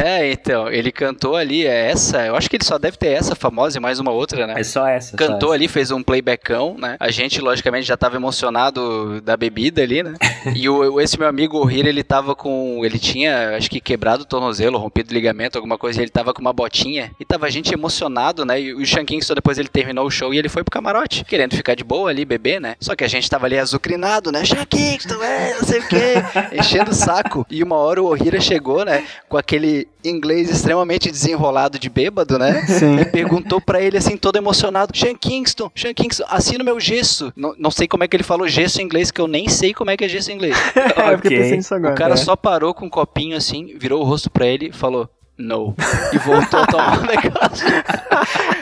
É, 0.00 0.32
então, 0.32 0.68
ele 0.68 0.90
cantou 0.90 1.36
ali, 1.36 1.66
é 1.66 1.90
essa, 1.90 2.24
eu 2.24 2.34
acho 2.34 2.48
que 2.48 2.56
ele 2.56 2.64
só 2.64 2.78
deve 2.78 2.96
ter 2.96 3.08
essa 3.08 3.34
famosa 3.34 3.76
e 3.76 3.80
mais 3.80 3.98
uma 3.98 4.10
outra, 4.10 4.46
né? 4.46 4.54
É 4.56 4.64
só 4.64 4.86
essa. 4.88 5.16
Cantou 5.16 5.50
só 5.50 5.54
ali, 5.54 5.68
fez 5.68 5.90
um 5.90 6.02
playbackão, 6.02 6.76
né? 6.78 6.96
A 6.98 7.10
gente, 7.10 7.40
logicamente, 7.40 7.86
já 7.86 7.96
tava 7.96 8.16
emocionado 8.16 9.20
da 9.20 9.36
bebida 9.36 9.82
ali, 9.82 10.02
né? 10.02 10.14
e 10.56 10.68
o, 10.68 10.98
esse 11.00 11.18
meu 11.18 11.28
amigo, 11.28 11.62
o 11.62 11.70
Hira, 11.70 11.88
ele 11.88 12.02
tava 12.02 12.34
com. 12.34 12.82
Ele 12.82 12.98
tinha, 12.98 13.56
acho 13.56 13.68
que 13.70 13.78
quebrado 13.78 14.22
o 14.22 14.26
tornozelo, 14.26 14.78
rompido 14.78 15.10
o 15.10 15.14
ligamento, 15.14 15.58
alguma 15.58 15.76
coisa, 15.76 16.00
e 16.00 16.04
ele 16.04 16.10
tava 16.10 16.32
com 16.32 16.40
uma 16.40 16.52
botinha. 16.52 17.10
E 17.20 17.24
tava 17.24 17.46
a 17.46 17.50
gente 17.50 17.72
emocionado, 17.72 18.44
né? 18.44 18.58
E 18.58 18.72
o 18.72 18.86
Sean 18.86 19.04
Kingston, 19.04 19.34
depois 19.34 19.58
ele 19.58 19.68
terminou 19.68 20.06
o 20.06 20.10
show 20.10 20.32
e 20.32 20.38
ele 20.38 20.48
foi 20.48 20.64
pro 20.64 20.72
camarote, 20.72 21.24
querendo 21.24 21.54
ficar 21.54 21.74
de 21.74 21.84
boa 21.84 22.08
ali, 22.08 22.24
beber, 22.24 22.58
né? 22.58 22.74
Só 22.80 22.96
que 22.96 23.04
a 23.04 23.08
gente 23.08 23.28
tava 23.28 23.44
ali 23.44 23.58
azucrinado, 23.58 24.32
né? 24.32 24.46
Sean 24.46 24.64
Kingston, 24.64 25.22
é, 25.22 25.56
não 25.58 25.66
sei 25.66 25.80
o 25.80 25.88
quê, 25.88 26.14
enchendo 26.58 26.90
o 26.90 26.94
saco. 26.94 27.46
E 27.50 27.62
uma 27.62 27.76
hora 27.76 28.02
o 28.02 28.06
Ohira 28.06 28.40
chegou, 28.40 28.82
né? 28.84 29.04
Com 29.28 29.36
aquele 29.36 29.89
inglês 30.04 30.50
extremamente 30.50 31.10
desenrolado 31.10 31.78
de 31.78 31.88
bêbado, 31.90 32.38
né? 32.38 32.64
Sim. 32.66 32.96
E 33.00 33.04
perguntou 33.04 33.60
pra 33.60 33.80
ele 33.80 33.96
assim, 33.98 34.16
todo 34.16 34.36
emocionado: 34.36 34.96
Sean 34.96 35.14
Kingston, 35.14 35.70
Sean 35.74 35.92
Kingston, 35.94 36.24
assina 36.28 36.62
o 36.62 36.64
meu 36.64 36.80
gesso. 36.80 37.32
Não, 37.36 37.54
não 37.58 37.70
sei 37.70 37.86
como 37.86 38.04
é 38.04 38.08
que 38.08 38.16
ele 38.16 38.22
falou 38.24 38.48
gesso 38.48 38.80
em 38.80 38.84
inglês, 38.84 39.10
que 39.10 39.20
eu 39.20 39.26
nem 39.28 39.48
sei 39.48 39.74
como 39.74 39.90
é 39.90 39.96
que 39.96 40.04
é 40.04 40.08
gesso 40.08 40.30
em 40.30 40.34
inglês. 40.34 40.56
É, 41.00 41.12
eu 41.14 41.18
fiquei 41.18 41.36
Ok. 41.36 41.38
pensando 41.38 41.56
nisso 41.56 41.74
agora. 41.74 41.94
O 41.94 41.96
cara 41.96 42.14
É. 42.14 42.16
só 42.16 42.34
parou 42.36 42.72
com 42.74 42.86
um 42.86 42.90
copinho 42.90 43.36
assim, 43.36 43.74
virou 43.78 44.00
o 44.02 44.04
rosto 44.04 44.30
pra 44.30 44.46
ele 44.46 44.68
e 44.68 44.72
falou. 44.72 45.08
No. 45.40 45.74
E 46.12 46.18
voltou 46.18 46.60
a 46.60 46.66
tomar 46.66 46.98
o 46.98 47.02
negócio. 47.06 47.66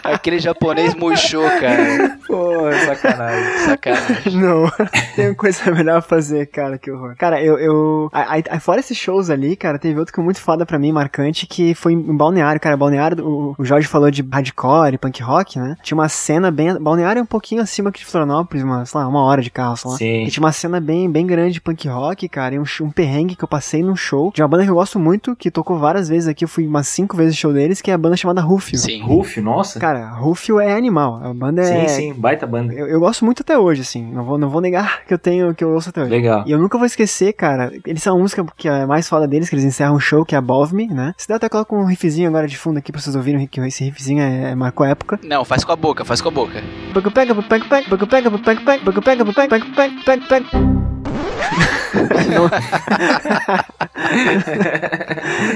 Aquele 0.04 0.38
japonês 0.38 0.94
murchou, 0.94 1.42
cara. 1.58 2.18
Pô, 2.26 2.70
sacanagem. 2.86 3.58
Sacanagem. 3.64 4.36
Não, 4.36 4.70
tem 5.16 5.34
coisa 5.34 5.70
melhor 5.72 5.98
a 5.98 6.02
fazer, 6.02 6.46
cara, 6.46 6.78
que 6.78 6.90
horror. 6.90 7.14
Cara, 7.18 7.42
eu. 7.42 7.58
eu 7.58 8.08
aí- 8.12 8.44
aí, 8.48 8.60
fora 8.60 8.80
esses 8.80 8.96
shows 8.96 9.28
ali, 9.30 9.56
cara, 9.56 9.78
teve 9.78 9.98
outro 9.98 10.12
que 10.12 10.16
foi 10.16 10.24
muito 10.24 10.40
foda 10.40 10.64
pra 10.64 10.78
mim, 10.78 10.92
marcante, 10.92 11.46
que 11.46 11.74
foi 11.74 11.92
em 11.92 12.16
Balneário, 12.16 12.60
cara. 12.60 12.76
Balneário, 12.76 13.26
o, 13.26 13.54
o 13.58 13.64
Jorge 13.64 13.86
falou 13.88 14.10
de 14.10 14.22
hardcore, 14.22 14.98
punk 14.98 15.22
rock, 15.22 15.58
né? 15.58 15.76
Tinha 15.82 15.96
uma 15.98 16.08
cena 16.08 16.50
bem. 16.50 16.80
Balneário 16.80 17.20
é 17.20 17.22
um 17.22 17.26
pouquinho 17.26 17.60
acima 17.62 17.90
aqui 17.90 17.98
de 18.00 18.06
Florianópolis, 18.06 18.62
uma, 18.62 18.84
sei 18.86 19.00
lá, 19.00 19.08
uma 19.08 19.22
hora 19.24 19.42
de 19.42 19.50
carro, 19.50 19.76
sei 19.76 19.90
lá. 19.90 19.96
Sim. 19.96 20.24
E 20.24 20.30
tinha 20.30 20.44
uma 20.44 20.52
cena 20.52 20.80
bem, 20.80 21.10
bem 21.10 21.26
grande 21.26 21.54
de 21.54 21.60
punk 21.60 21.88
rock, 21.88 22.28
cara, 22.28 22.54
e 22.54 22.58
um, 22.58 22.64
um 22.82 22.90
perrengue 22.90 23.34
que 23.34 23.42
eu 23.44 23.48
passei 23.48 23.82
num 23.82 23.96
show 23.96 24.30
de 24.34 24.40
uma 24.42 24.48
banda 24.48 24.64
que 24.64 24.70
eu 24.70 24.74
gosto 24.74 24.98
muito, 24.98 25.34
que 25.34 25.50
tocou 25.50 25.78
várias 25.78 26.08
vezes 26.08 26.28
aqui, 26.28 26.44
eu 26.44 26.48
fui 26.48 26.67
umas 26.68 26.88
cinco 26.88 27.16
vezes 27.16 27.34
no 27.34 27.38
show 27.38 27.52
deles, 27.52 27.80
que 27.80 27.90
é 27.90 27.94
a 27.94 27.98
banda 27.98 28.16
chamada 28.16 28.40
Rufio. 28.40 28.78
Sim. 28.78 29.02
Rufio, 29.02 29.42
nossa. 29.42 29.78
Cara, 29.80 30.08
Rufio 30.10 30.60
é 30.60 30.72
animal. 30.72 31.20
A 31.22 31.34
banda 31.34 31.62
é. 31.62 31.88
Sim, 31.88 31.88
sim, 31.88 32.14
baita 32.14 32.46
banda. 32.46 32.72
Eu, 32.72 32.86
eu 32.86 33.00
gosto 33.00 33.24
muito 33.24 33.42
até 33.42 33.58
hoje, 33.58 33.82
assim. 33.82 34.02
Não 34.02 34.24
vou, 34.24 34.38
não 34.38 34.48
vou 34.48 34.60
negar 34.60 35.04
que 35.04 35.12
eu 35.12 35.18
tenho, 35.18 35.54
que 35.54 35.64
eu 35.64 35.70
ouço 35.70 35.90
até 35.90 36.02
hoje. 36.02 36.10
Legal. 36.10 36.44
E 36.46 36.52
eu 36.52 36.58
nunca 36.58 36.78
vou 36.78 36.86
esquecer, 36.86 37.32
cara. 37.32 37.72
Eles 37.86 38.02
são 38.02 38.16
a 38.16 38.18
música 38.18 38.44
que 38.56 38.68
é 38.68 38.86
mais 38.86 39.08
foda 39.08 39.26
deles, 39.26 39.48
que 39.48 39.54
eles 39.54 39.64
encerram 39.64 39.94
o 39.94 40.00
show, 40.00 40.24
que 40.24 40.34
é 40.34 40.38
Above 40.38 40.74
Me, 40.74 40.86
né? 40.86 41.14
Se 41.16 41.26
der, 41.26 41.34
até 41.34 41.48
coloca 41.48 41.74
um 41.74 41.84
riffzinho 41.84 42.28
agora 42.28 42.46
de 42.46 42.56
fundo 42.56 42.78
aqui 42.78 42.92
pra 42.92 43.00
vocês 43.00 43.16
ouvirem, 43.16 43.46
que 43.46 43.60
esse 43.60 43.84
riffzinho 43.84 44.22
é, 44.22 44.54
marcou 44.54 44.84
a 44.84 44.90
época. 44.90 45.18
Não, 45.22 45.44
faz 45.44 45.64
com 45.64 45.72
a 45.72 45.76
boca, 45.76 46.04
faz 46.04 46.20
com 46.20 46.28
a 46.28 46.32
boca. 46.32 46.62
Pega, 46.92 47.10
pega, 47.10 47.34
pega, 47.34 47.64
pega, 47.64 47.88
pega, 47.88 48.06
pega, 48.06 48.30
pega, 48.30 48.38
pega, 48.38 49.02
pega, 49.02 49.02
pega, 49.02 49.02
pega, 49.02 49.32
pega, 49.34 49.66
pega, 49.74 50.04
pega, 50.04 50.26
pega. 50.26 50.97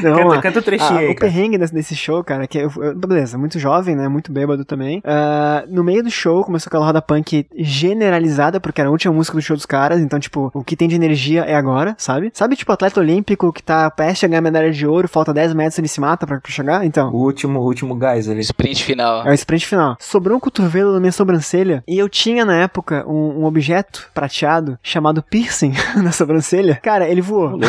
Não, 0.03 0.15
vamos 0.15 0.35
Canta, 0.35 0.43
canta 0.43 0.59
o 0.59 0.63
trechinho 0.63 0.91
Ah, 0.95 0.99
aí, 0.99 1.07
o 1.11 1.15
cara. 1.15 1.21
perrengue 1.31 1.59
desse, 1.59 1.75
desse 1.75 1.97
show, 1.97 2.23
cara, 2.25 2.47
que 2.47 2.59
eu, 2.59 2.71
eu- 2.77 2.95
beleza, 2.95 3.39
muito 3.39 3.59
jovem, 3.59 3.95
né? 3.97 4.09
Muito 4.09 4.33
bêbado 4.33 4.65
também. 4.65 5.01
Ah, 5.05 5.65
no 5.69 5.83
meio 5.85 6.03
do 6.03 6.11
show 6.11 6.45
começou 6.45 6.69
aquela 6.69 6.85
roda 6.87 7.01
punk 7.03 7.47
generalizada, 7.57 8.61
porque 8.61 8.81
era 8.81 8.89
a 8.89 8.91
última 8.93 9.13
música 9.15 9.37
do 9.37 9.43
show 9.43 9.57
dos 9.57 9.67
caras. 9.67 10.01
Então, 10.01 10.19
tipo, 10.19 10.51
o 10.55 10.65
que 10.65 10.77
tem 10.77 10.89
de 10.89 10.95
energia 10.95 11.43
é 11.43 11.55
agora, 11.55 11.95
sabe? 11.99 12.31
Sabe, 12.35 12.57
tipo, 12.57 12.73
atleta 12.73 13.01
olímpico 13.01 13.53
que 13.53 13.63
tá 13.63 13.91
prestes 13.91 14.25
a 14.25 14.29
ganhar 14.29 14.41
medalha 14.43 14.71
de 14.71 14.87
ouro, 14.87 15.09
falta 15.09 15.33
10 15.33 15.55
metros 15.55 15.79
ele 15.79 15.89
se 15.89 16.01
mata 16.01 16.27
pra, 16.27 16.41
pra 16.41 16.51
chegar? 16.51 16.85
Então. 16.85 17.11
O 17.13 17.23
último, 17.25 17.61
o 17.61 17.65
último 17.65 17.95
gás 17.95 18.29
ali. 18.29 18.41
Sprint 18.41 18.83
final. 18.85 19.27
É 19.27 19.31
o 19.31 19.35
sprint 19.35 19.67
final. 19.67 19.97
Sobrou 20.01 20.37
um 20.37 20.41
cotovelo 20.41 20.93
na 20.93 21.01
minha 21.01 21.13
sobrancelha 21.13 21.83
e 21.87 21.99
eu 21.99 22.09
tinha 22.09 22.45
na 22.45 22.57
época 22.57 23.05
um, 23.07 23.41
um 23.41 23.45
objeto 23.45 24.09
prateado 24.15 24.79
chamado 24.83 25.23
piercing 25.43 25.75
na 26.03 26.13
sobrancelha. 26.13 26.79
Cara, 26.83 27.09
ele 27.09 27.21
voou. 27.21 27.59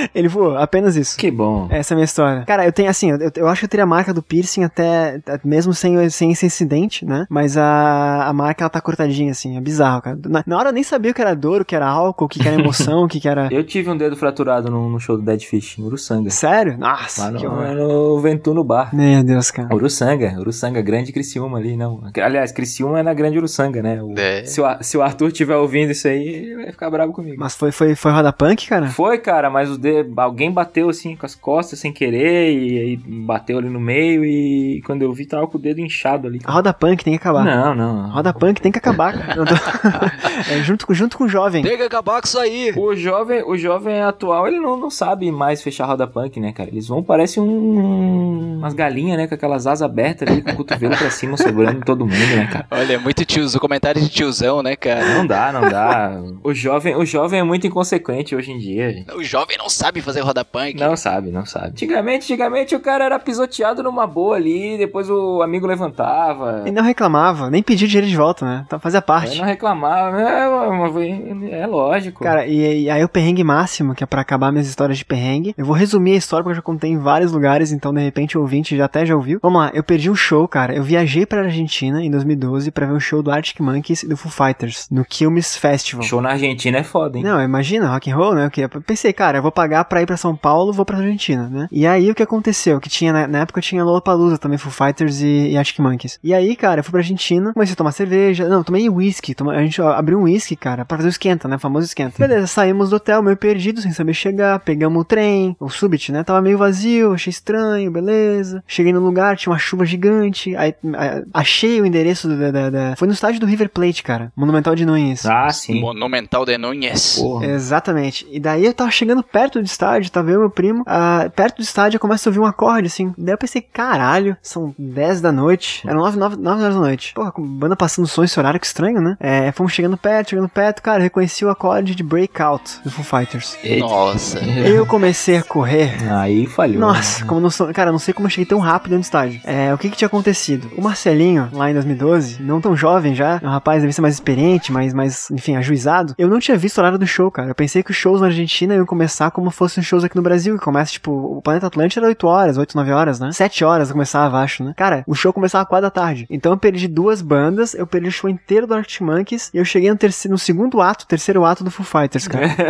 Ele 0.14 0.28
voou, 0.28 0.56
apenas 0.56 0.96
isso. 0.96 1.16
Que 1.18 1.30
bom. 1.30 1.66
Essa 1.70 1.92
é 1.92 1.94
a 1.94 1.96
minha 1.96 2.04
história. 2.04 2.44
Cara, 2.46 2.64
eu 2.64 2.72
tenho 2.72 2.88
assim, 2.90 3.10
eu, 3.10 3.18
eu 3.36 3.48
acho 3.48 3.60
que 3.60 3.64
eu 3.66 3.68
teria 3.68 3.84
a 3.84 3.86
marca 3.86 4.12
do 4.12 4.22
piercing 4.22 4.64
até, 4.64 5.20
mesmo 5.44 5.72
sem, 5.74 6.08
sem 6.10 6.32
esse 6.32 6.46
incidente, 6.46 7.04
né? 7.04 7.26
Mas 7.28 7.56
a, 7.56 8.24
a 8.26 8.32
marca, 8.32 8.62
ela 8.64 8.70
tá 8.70 8.80
cortadinha, 8.80 9.30
assim, 9.32 9.56
é 9.56 9.60
bizarro, 9.60 10.02
cara. 10.02 10.18
Na, 10.26 10.42
na 10.46 10.58
hora 10.58 10.68
eu 10.70 10.72
nem 10.72 10.82
sabia 10.82 11.10
o 11.10 11.14
que 11.14 11.20
era 11.20 11.34
dor, 11.34 11.62
o 11.62 11.64
que 11.64 11.74
era 11.76 11.86
álcool, 11.86 12.24
o 12.24 12.28
que 12.28 12.46
era 12.46 12.58
emoção, 12.60 13.04
o 13.04 13.08
que 13.08 13.26
era... 13.28 13.48
Eu 13.52 13.64
tive 13.64 13.90
um 13.90 13.96
dedo 13.96 14.16
fraturado 14.16 14.70
no, 14.70 14.88
no 14.88 14.98
show 15.00 15.16
do 15.16 15.22
Dead 15.22 15.42
Fish, 15.42 15.78
em 15.78 15.82
Uruçanga. 15.82 16.30
Sério? 16.30 16.78
Nossa, 16.78 17.24
Lá 17.24 17.30
no, 17.32 17.38
que 17.38 17.46
horror. 17.46 17.74
no 17.74 18.18
Ventuno 18.20 18.62
Bar. 18.64 18.94
Meu 18.94 19.22
Deus, 19.22 19.50
cara. 19.50 19.74
Uruçanga, 19.74 20.34
Uruçanga, 20.38 20.80
grande 20.80 21.12
Criciúma 21.12 21.58
ali, 21.58 21.76
não. 21.76 22.00
Aliás, 22.22 22.52
Criciúma 22.52 23.00
é 23.00 23.02
na 23.02 23.12
grande 23.14 23.38
Uruçanga, 23.38 23.82
né? 23.82 24.02
O- 24.02 24.14
É. 24.18 24.44
se, 24.44 24.60
o, 24.60 24.64
se 24.80 24.96
o 24.96 25.02
Arthur 25.02 25.28
estiver 25.28 25.56
ouvindo 25.56 25.90
isso 25.92 26.06
aí, 26.08 26.22
ele 26.28 26.56
vai 26.56 26.72
ficar 26.72 26.90
bravo 26.90 27.12
comigo. 27.12 27.36
Mas 27.38 27.54
foi, 27.54 27.72
foi, 27.72 27.94
foi 27.94 28.12
roda 28.12 28.32
punk, 28.32 28.68
cara? 28.68 28.88
Foi, 28.88 29.18
cara, 29.18 29.50
mas 29.50 29.70
o 29.70 29.76
dedo, 29.78 29.89
alguém 30.16 30.50
bateu 30.50 30.88
assim 30.88 31.14
com 31.16 31.26
as 31.26 31.34
costas 31.34 31.78
sem 31.78 31.92
querer 31.92 32.52
e 32.52 32.78
aí 32.78 32.96
bateu 32.96 33.58
ali 33.58 33.68
no 33.68 33.80
meio 33.80 34.24
e 34.24 34.82
quando 34.86 35.02
eu 35.02 35.12
vi 35.12 35.26
tava 35.26 35.46
com 35.46 35.58
o 35.58 35.60
dedo 35.60 35.80
inchado 35.80 36.26
ali. 36.26 36.40
A 36.44 36.52
roda 36.52 36.72
punk 36.72 37.04
tem 37.04 37.12
que 37.14 37.18
acabar. 37.20 37.44
Não, 37.44 37.74
não. 37.74 38.04
A 38.06 38.08
roda 38.08 38.32
punk 38.32 38.60
tem 38.60 38.72
que 38.72 38.78
acabar, 38.78 39.16
cara. 39.18 39.34
Tô- 39.34 39.44
É, 40.50 40.62
junto, 40.62 40.86
com- 40.86 40.94
junto 40.94 41.18
com 41.18 41.24
o 41.24 41.28
jovem. 41.28 41.62
Tem 41.62 41.76
que 41.76 41.82
acabar 41.82 42.20
com 42.20 42.26
isso 42.26 42.38
aí. 42.38 42.72
O 42.76 42.94
jovem, 42.96 43.42
o 43.44 43.56
jovem 43.56 44.00
atual, 44.00 44.46
ele 44.48 44.58
não, 44.58 44.76
não 44.76 44.90
sabe 44.90 45.30
mais 45.30 45.62
fechar 45.62 45.84
a 45.84 45.88
roda 45.88 46.06
punk, 46.06 46.40
né, 46.40 46.52
cara? 46.52 46.70
Eles 46.70 46.88
vão, 46.88 47.02
parece 47.02 47.38
um, 47.40 48.56
umas 48.58 48.72
galinhas, 48.74 49.18
né, 49.18 49.26
com 49.26 49.34
aquelas 49.34 49.66
asas 49.66 49.82
abertas 49.82 50.28
ali, 50.28 50.42
com 50.42 50.50
o 50.52 50.56
cotovelo 50.56 50.96
pra 50.96 51.10
cima, 51.10 51.36
sobrando 51.38 51.80
todo 51.84 52.06
mundo, 52.06 52.16
né, 52.36 52.46
cara? 52.50 52.66
Olha, 52.70 52.94
é 52.94 52.98
muito 52.98 53.24
tiozão, 53.24 53.60
comentário 53.60 54.00
de 54.00 54.08
tiozão, 54.08 54.62
né, 54.62 54.76
cara? 54.76 55.14
Não 55.14 55.26
dá, 55.26 55.52
não 55.52 55.62
dá. 55.68 56.20
O 56.42 56.54
jovem, 56.54 56.96
o 56.96 57.04
jovem 57.04 57.40
é 57.40 57.42
muito 57.42 57.66
inconsequente 57.66 58.34
hoje 58.34 58.50
em 58.52 58.58
dia, 58.58 58.92
gente. 58.92 59.14
O 59.14 59.22
jovem 59.22 59.56
não 59.58 59.68
sabe 59.68 59.79
fazer 60.02 60.20
roda 60.20 60.44
punk. 60.44 60.78
Não 60.78 60.96
sabe, 60.96 61.30
não 61.30 61.44
sabe. 61.46 61.68
Antigamente, 61.68 62.24
antigamente 62.24 62.74
o 62.74 62.80
cara 62.80 63.04
era 63.04 63.18
pisoteado 63.18 63.82
numa 63.82 64.06
boa 64.06 64.36
ali, 64.36 64.76
depois 64.78 65.08
o 65.08 65.42
amigo 65.42 65.66
levantava. 65.66 66.62
E 66.66 66.70
não 66.70 66.82
reclamava, 66.82 67.50
nem 67.50 67.62
pedia 67.62 67.88
dinheiro 67.88 68.06
de 68.06 68.16
volta, 68.16 68.44
né? 68.44 68.64
Então 68.66 68.78
fazia 68.78 69.02
parte. 69.02 69.38
não 69.38 69.44
reclamava, 69.44 70.20
é, 70.20 70.48
mas 70.48 71.52
é 71.52 71.66
lógico. 71.66 72.22
Cara, 72.22 72.46
e, 72.46 72.82
e 72.84 72.90
aí 72.90 73.02
o 73.02 73.08
perrengue 73.08 73.44
máximo, 73.44 73.94
que 73.94 74.04
é 74.04 74.06
pra 74.06 74.20
acabar 74.20 74.52
minhas 74.52 74.66
histórias 74.66 74.98
de 74.98 75.04
perrengue. 75.04 75.54
Eu 75.56 75.64
vou 75.64 75.74
resumir 75.74 76.12
a 76.12 76.16
história 76.16 76.42
porque 76.42 76.52
eu 76.52 76.56
já 76.56 76.62
contei 76.62 76.90
em 76.90 76.98
vários 76.98 77.32
lugares, 77.32 77.72
então 77.72 77.92
de 77.92 78.00
repente 78.00 78.36
o 78.36 78.40
ouvinte 78.40 78.76
já 78.76 78.84
até 78.84 79.06
já 79.06 79.14
ouviu. 79.14 79.38
Vamos 79.42 79.60
lá, 79.60 79.70
eu 79.74 79.82
perdi 79.82 80.10
um 80.10 80.14
show, 80.14 80.46
cara. 80.46 80.74
Eu 80.74 80.82
viajei 80.82 81.24
pra 81.24 81.42
Argentina 81.42 82.02
em 82.02 82.10
2012 82.10 82.70
pra 82.70 82.86
ver 82.86 82.92
um 82.92 83.00
show 83.00 83.22
do 83.22 83.30
Arctic 83.30 83.60
Monkeys 83.60 84.02
e 84.02 84.08
do 84.08 84.16
Foo 84.16 84.30
Fighters 84.30 84.88
no 84.90 85.04
Quilmes 85.04 85.56
Festival. 85.56 86.02
show 86.02 86.20
na 86.20 86.30
Argentina 86.30 86.78
é 86.78 86.84
foda, 86.84 87.18
hein? 87.18 87.24
Não, 87.24 87.42
imagina, 87.42 87.90
rock 87.90 88.10
and 88.10 88.16
roll, 88.16 88.34
né? 88.34 88.46
O 88.46 88.50
que? 88.50 88.60
Eu 88.62 88.68
pensei, 88.68 89.12
cara, 89.12 89.38
eu 89.38 89.42
vou 89.42 89.52
pagar 89.52 89.69
pra 89.84 90.02
ir 90.02 90.06
pra 90.06 90.16
São 90.16 90.34
Paulo, 90.36 90.72
vou 90.72 90.84
pra 90.84 90.98
Argentina, 90.98 91.48
né? 91.48 91.68
E 91.70 91.86
aí 91.86 92.10
o 92.10 92.14
que 92.14 92.22
aconteceu? 92.22 92.80
Que 92.80 92.88
tinha 92.88 93.12
na, 93.12 93.26
na 93.26 93.38
época 93.40 93.60
tinha 93.60 93.84
Lollapalooza 93.84 94.38
também, 94.38 94.58
Foo 94.58 94.70
Fighters 94.72 95.20
e, 95.20 95.50
e 95.50 95.56
Arctic 95.56 95.78
Monkeys. 95.78 96.18
E 96.22 96.32
aí, 96.34 96.54
cara, 96.56 96.80
eu 96.80 96.84
fui 96.84 96.90
pra 96.90 97.00
Argentina, 97.00 97.52
comecei 97.52 97.72
a 97.72 97.76
tomar 97.76 97.92
cerveja, 97.92 98.48
não, 98.48 98.62
tomei 98.62 98.88
whisky, 98.88 99.34
toma- 99.34 99.52
a 99.52 99.62
gente 99.62 99.80
abriu 99.82 100.18
um 100.18 100.22
whisky, 100.24 100.56
cara, 100.56 100.84
pra 100.84 100.96
fazer 100.96 101.08
o 101.08 101.10
esquenta, 101.10 101.46
né? 101.48 101.56
O 101.56 101.58
famoso 101.58 101.86
esquenta. 101.86 102.14
Beleza, 102.18 102.46
saímos 102.46 102.90
do 102.90 102.96
hotel, 102.96 103.22
meio 103.22 103.36
perdido, 103.36 103.80
sem 103.80 103.92
saber 103.92 104.14
chegar, 104.14 104.58
pegamos 104.60 105.00
o 105.00 105.04
trem, 105.04 105.56
o 105.60 105.68
Subit, 105.68 106.12
né? 106.12 106.22
Tava 106.24 106.40
meio 106.42 106.58
vazio, 106.58 107.12
achei 107.14 107.30
estranho, 107.30 107.90
beleza. 107.90 108.62
Cheguei 108.66 108.92
no 108.92 109.00
lugar, 109.00 109.36
tinha 109.36 109.52
uma 109.52 109.58
chuva 109.58 109.84
gigante, 109.84 110.54
aí 110.56 110.74
a- 110.94 111.22
achei 111.34 111.80
o 111.80 111.86
endereço 111.86 112.28
da, 112.28 112.50
da- 112.50 112.70
da- 112.70 112.96
Foi 112.96 113.06
no 113.08 113.14
estádio 113.14 113.40
do 113.40 113.46
River 113.46 113.68
Plate, 113.70 114.02
cara, 114.02 114.32
Monumental 114.36 114.74
de 114.74 114.84
Nunes. 114.86 115.24
Ah, 115.26 115.50
sim. 115.50 115.80
Monumental 115.80 116.44
de 116.44 116.56
Núñez. 116.58 117.16
Porra. 117.18 117.46
Exatamente. 117.46 118.26
E 118.30 118.38
daí 118.40 118.64
eu 118.64 118.74
tava 118.74 118.90
chegando 118.90 119.22
perto 119.22 119.59
do 119.62 119.66
estádio, 119.66 120.10
tava 120.10 120.30
eu 120.30 120.36
e 120.36 120.38
meu 120.38 120.50
primo. 120.50 120.82
ah, 120.86 121.30
perto 121.34 121.56
do 121.56 121.62
estádio 121.62 121.96
eu 121.96 122.00
começo 122.00 122.28
a 122.28 122.30
ouvir 122.30 122.40
um 122.40 122.46
acorde, 122.46 122.86
assim. 122.86 123.12
Daí 123.16 123.34
eu 123.34 123.38
pensei, 123.38 123.60
caralho, 123.60 124.36
são 124.42 124.74
10 124.78 125.20
da 125.20 125.32
noite. 125.32 125.86
Eram 125.86 126.00
9, 126.00 126.18
9, 126.18 126.36
9 126.36 126.62
horas 126.62 126.74
da 126.74 126.80
noite. 126.80 127.14
Porra, 127.14 127.32
com 127.32 127.42
banda 127.42 127.76
passando 127.76 128.06
som 128.06 128.24
esse 128.24 128.38
horário, 128.38 128.60
que 128.60 128.66
estranho, 128.66 129.00
né? 129.00 129.16
É, 129.20 129.52
fomos 129.52 129.72
chegando 129.72 129.96
perto, 129.96 130.30
chegando 130.30 130.48
perto, 130.48 130.82
cara, 130.82 130.98
eu 130.98 131.04
reconheci 131.04 131.44
o 131.44 131.50
acorde 131.50 131.94
de 131.94 132.02
Breakout 132.02 132.80
do 132.82 132.90
Foo 132.90 133.04
Fighters. 133.04 133.56
Nossa. 133.78 134.38
Eu 134.40 134.86
comecei 134.86 135.38
a 135.38 135.42
correr. 135.42 135.94
Aí 136.10 136.46
falhou. 136.46 136.80
Nossa, 136.80 137.24
como 137.24 137.40
não 137.40 137.50
sou, 137.50 137.72
cara, 137.72 137.92
não 137.92 137.98
sei 137.98 138.14
como 138.14 138.26
eu 138.26 138.30
cheguei 138.30 138.46
tão 138.46 138.58
rápido 138.58 138.94
no 138.94 139.00
estádio. 139.00 139.40
É, 139.44 139.72
o 139.72 139.78
que 139.78 139.90
que 139.90 139.96
tinha 139.96 140.06
acontecido? 140.06 140.70
O 140.76 140.82
Marcelinho, 140.82 141.48
lá 141.52 141.70
em 141.70 141.74
2012, 141.74 142.42
não 142.42 142.60
tão 142.60 142.76
jovem 142.76 143.14
já, 143.14 143.40
é 143.42 143.46
um 143.46 143.50
rapaz 143.50 143.82
deve 143.82 143.92
ser 143.92 144.00
mais 144.00 144.14
experiente, 144.14 144.72
mais, 144.72 144.92
mais, 144.94 145.30
enfim, 145.30 145.56
ajuizado. 145.56 146.14
Eu 146.18 146.28
não 146.28 146.38
tinha 146.38 146.56
visto 146.56 146.78
o 146.78 146.80
horário 146.80 146.98
do 146.98 147.06
show, 147.06 147.30
cara. 147.30 147.48
Eu 147.48 147.54
pensei 147.54 147.82
que 147.82 147.90
os 147.90 147.96
shows 147.96 148.20
na 148.20 148.28
Argentina 148.28 148.74
iam 148.74 148.86
começar 148.86 149.30
como 149.30 149.49
fossem 149.50 149.82
shows 149.82 150.04
aqui 150.04 150.16
no 150.16 150.22
Brasil, 150.22 150.56
que 150.58 150.64
começa, 150.64 150.92
tipo, 150.92 151.10
o 151.10 151.40
Planeta 151.42 151.66
Atlântico 151.66 152.00
era 152.00 152.08
8 152.08 152.26
horas, 152.26 152.56
8, 152.58 152.76
9 152.76 152.92
horas, 152.92 153.20
né? 153.20 153.32
7 153.32 153.64
horas 153.64 153.90
começava, 153.92 154.38
acho, 154.38 154.62
né? 154.64 154.72
Cara, 154.76 155.02
o 155.06 155.14
show 155.14 155.32
começava 155.32 155.62
às 155.62 155.68
4 155.68 155.82
da 155.82 155.90
tarde. 155.90 156.26
Então 156.30 156.52
eu 156.52 156.58
perdi 156.58 156.86
duas 156.88 157.20
bandas, 157.22 157.74
eu 157.74 157.86
perdi 157.86 158.08
o 158.08 158.12
show 158.12 158.28
inteiro 158.30 158.66
do 158.66 158.74
Arctic 158.74 159.00
Monkeys, 159.00 159.50
e 159.54 159.58
eu 159.58 159.64
cheguei 159.64 159.90
no, 159.90 159.96
terceiro, 159.96 160.32
no 160.32 160.38
segundo 160.38 160.80
ato, 160.80 161.06
terceiro 161.06 161.44
ato 161.44 161.64
do 161.64 161.70
Foo 161.70 161.84
Fighters, 161.84 162.28
cara. 162.28 162.48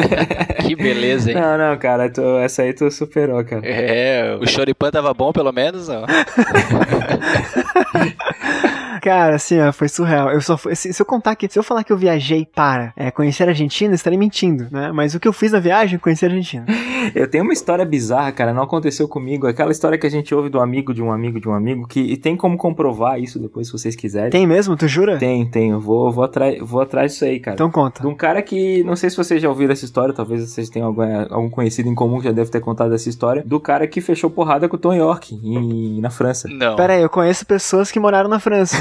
Que 0.61 0.77
beleza, 0.77 1.31
hein? 1.33 1.37
Não, 1.41 1.57
não, 1.59 1.77
cara, 1.79 2.09
tu- 2.11 2.21
essa 2.39 2.63
aí 2.63 2.73
tu 2.73 2.89
superou, 2.91 3.43
cara. 3.45 3.63
É, 3.65 4.37
o 4.41 4.47
Choripan 4.47 4.91
tava 4.91 5.13
bom 5.15 5.33
pelo 5.33 5.53
menos, 5.53 5.89
ó. 5.89 6.05
Cara, 9.01 9.37
assim, 9.37 9.61
ó, 9.61 9.73
foi 9.73 9.89
surreal. 9.89 10.31
Eu 10.31 10.41
só 10.41 10.57
fui, 10.57 10.75
se, 10.75 10.93
se 10.93 11.03
eu 11.03 11.07
contar 11.07 11.35
que, 11.37 11.49
se 11.49 11.59
eu 11.59 11.63
falar 11.63 11.85
que 11.85 11.93
eu 11.93 11.97
viajei 11.97 12.47
para 12.47 12.93
é, 12.97 13.11
conhecer 13.11 13.45
a 13.45 13.49
Argentina, 13.49 13.93
eu 13.93 13.97
estaria 13.97 14.19
mentindo, 14.19 14.69
né? 14.71 14.93
Mas 14.93 15.15
o 15.15 15.21
que 15.21 15.29
eu 15.29 15.33
fiz 15.33 15.53
na 15.53 15.61
viagem, 15.61 15.99
conhecer 15.99 16.27
a 16.27 16.29
Argentina. 16.29 16.67
Eu 17.15 17.29
tenho 17.29 17.45
uma 17.45 17.53
história 17.53 17.85
bizarra, 17.85 18.31
cara, 18.31 18.53
não 18.53 18.63
aconteceu 18.63 19.09
comigo. 19.09 19.47
Aquela 19.47 19.73
história 19.73 19.97
que 19.97 20.07
a 20.07 20.11
gente 20.11 20.35
ouve 20.35 20.49
do 20.49 20.61
amigo 20.61 20.93
de 20.93 21.03
um 21.03 21.11
amigo 21.11 21.41
de 21.41 21.49
um 21.49 21.55
amigo, 21.55 21.87
que 21.87 22.01
e 22.01 22.17
tem 22.17 22.37
como 22.37 22.57
comprovar 22.57 23.19
isso 23.19 23.39
depois, 23.39 23.67
se 23.67 23.73
vocês 23.73 23.97
quiserem. 23.97 24.31
Tem 24.31 24.47
mesmo? 24.47 24.77
Tu 24.77 24.87
jura? 24.87 25.19
Tem, 25.19 25.49
tem. 25.49 25.71
Eu 25.71 25.81
vou, 25.81 26.13
vou, 26.13 26.25
atrás, 26.25 26.59
vou 26.61 26.81
atrás 26.81 27.13
disso 27.13 27.25
aí, 27.25 27.41
cara. 27.41 27.55
Então 27.55 27.71
conta. 27.71 28.03
De 28.03 28.07
um 28.07 28.15
cara 28.15 28.43
que, 28.43 28.85
não 28.85 28.97
sei 28.97 29.11
se 29.11 29.17
vocês 29.17 29.41
já 29.41 29.49
ouviram 29.49 29.73
essa 29.73 29.85
história, 29.85 30.15
talvez 30.15 30.49
vocês 30.49 30.69
tenham 30.69 30.89
algum, 30.89 31.03
algum 31.31 31.51
conhecido 31.51 31.89
em 31.89 31.95
comum 31.95 32.19
que 32.19 32.25
já 32.25 32.33
deve 32.33 32.51
ter 32.51 32.61
contado 32.61 32.95
essa 32.95 33.09
história, 33.09 33.43
do 33.45 33.59
cara 33.59 33.87
que 33.87 34.01
fechou 34.01 34.31
porrada 34.31 34.69
com 34.69 34.77
o 34.77 34.79
Tom 34.79 34.95
York 34.95 35.35
em, 35.43 36.01
na 36.01 36.11
França. 36.11 36.49
Não. 36.49 36.77
Pera 36.77 36.95
aí, 36.95 37.03
eu 37.03 37.09
conheço 37.09 37.47
pessoas 37.47 37.91
que 37.91 37.99
moraram 37.99 38.29
na 38.29 38.39
França. 38.39 38.77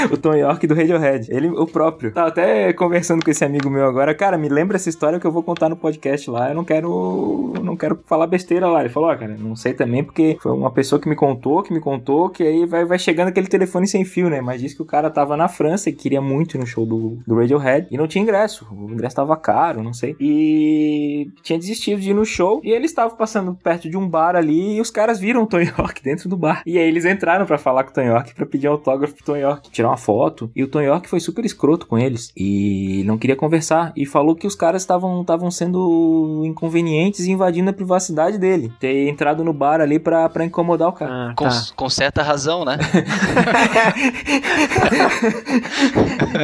o 0.10 0.16
Tom 0.16 0.34
York 0.34 0.66
do 0.66 0.74
Radiohead. 0.74 1.28
Ele, 1.30 1.48
o 1.48 1.66
próprio. 1.66 2.12
Tava 2.12 2.28
até 2.28 2.72
conversando 2.72 3.24
com 3.24 3.30
esse 3.30 3.44
amigo 3.44 3.68
meu 3.68 3.84
agora. 3.84 4.14
Cara, 4.14 4.38
me 4.38 4.48
lembra 4.48 4.76
essa 4.76 4.88
história 4.88 5.18
que 5.18 5.26
eu 5.26 5.32
vou 5.32 5.42
contar 5.42 5.68
no 5.68 5.76
podcast 5.76 6.30
lá. 6.30 6.48
Eu 6.50 6.54
não 6.54 6.64
quero. 6.64 7.52
Não 7.62 7.76
quero 7.76 8.00
falar 8.06 8.26
besteira 8.26 8.68
lá. 8.68 8.80
Ele 8.80 8.88
falou, 8.88 9.10
ó, 9.10 9.16
cara, 9.16 9.36
não 9.38 9.56
sei 9.56 9.74
também, 9.74 10.02
porque 10.02 10.36
foi 10.40 10.52
uma 10.52 10.70
pessoa 10.70 11.00
que 11.00 11.08
me 11.08 11.16
contou, 11.16 11.62
que 11.62 11.72
me 11.72 11.80
contou, 11.80 12.30
que 12.30 12.42
aí 12.42 12.66
vai, 12.66 12.84
vai 12.84 12.98
chegando 12.98 13.28
aquele 13.28 13.46
telefone 13.46 13.86
sem 13.86 14.04
fio, 14.04 14.30
né? 14.30 14.40
Mas 14.40 14.60
disse 14.60 14.76
que 14.76 14.82
o 14.82 14.86
cara 14.86 15.10
tava 15.10 15.36
na 15.36 15.48
França 15.48 15.90
e 15.90 15.92
queria 15.92 16.20
muito 16.20 16.56
ir 16.56 16.58
no 16.58 16.66
show 16.66 16.86
do, 16.86 17.18
do 17.26 17.36
Radiohead. 17.36 17.88
E 17.90 17.96
não 17.96 18.06
tinha 18.06 18.22
ingresso. 18.22 18.66
O 18.70 18.90
ingresso 18.90 19.16
tava 19.16 19.36
caro, 19.36 19.82
não 19.82 19.92
sei. 19.92 20.16
E 20.20 21.30
tinha 21.42 21.58
desistido 21.58 22.00
de 22.00 22.10
ir 22.10 22.14
no 22.14 22.24
show. 22.24 22.60
E 22.64 22.70
ele 22.70 22.86
estava 22.86 23.14
passando 23.14 23.54
perto 23.54 23.88
de 23.88 23.96
um 23.96 24.08
bar 24.08 24.36
ali 24.36 24.76
e 24.76 24.80
os 24.80 24.90
caras 24.90 25.18
viram 25.18 25.42
o 25.42 25.46
Tom 25.46 25.60
York 25.60 26.02
dentro 26.04 26.28
do 26.28 26.36
bar. 26.36 26.62
E 26.64 26.78
aí 26.78 26.88
eles 26.88 27.04
entraram 27.04 27.46
pra 27.46 27.58
falar 27.58 27.84
com 27.84 27.90
o 27.90 27.94
Tom 27.94 28.02
York, 28.02 28.34
pra 28.34 28.46
pedir 28.46 28.66
autógrafo 28.66 29.14
pro 29.14 29.24
Tom 29.24 29.36
York, 29.36 29.70
tirar 29.70 29.89
uma 29.90 29.96
foto. 29.96 30.50
E 30.54 30.62
o 30.62 30.68
Tom 30.68 30.80
York 30.80 31.08
foi 31.08 31.20
super 31.20 31.44
escroto 31.44 31.86
com 31.86 31.98
eles 31.98 32.32
e 32.36 33.02
não 33.06 33.18
queria 33.18 33.36
conversar. 33.36 33.92
E 33.96 34.06
falou 34.06 34.34
que 34.34 34.46
os 34.46 34.54
caras 34.54 34.82
estavam 34.82 35.20
estavam 35.20 35.50
sendo 35.50 36.42
inconvenientes 36.44 37.26
e 37.26 37.30
invadindo 37.30 37.70
a 37.70 37.72
privacidade 37.72 38.38
dele. 38.38 38.72
Ter 38.80 39.08
entrado 39.08 39.44
no 39.44 39.52
bar 39.52 39.80
ali 39.80 39.98
pra, 39.98 40.28
pra 40.28 40.44
incomodar 40.44 40.88
o 40.88 40.92
cara. 40.92 41.30
Ah, 41.30 41.34
Com, 41.36 41.48
tá. 41.48 41.62
com 41.76 41.90
certa 41.90 42.22
razão, 42.22 42.64
né? 42.64 42.78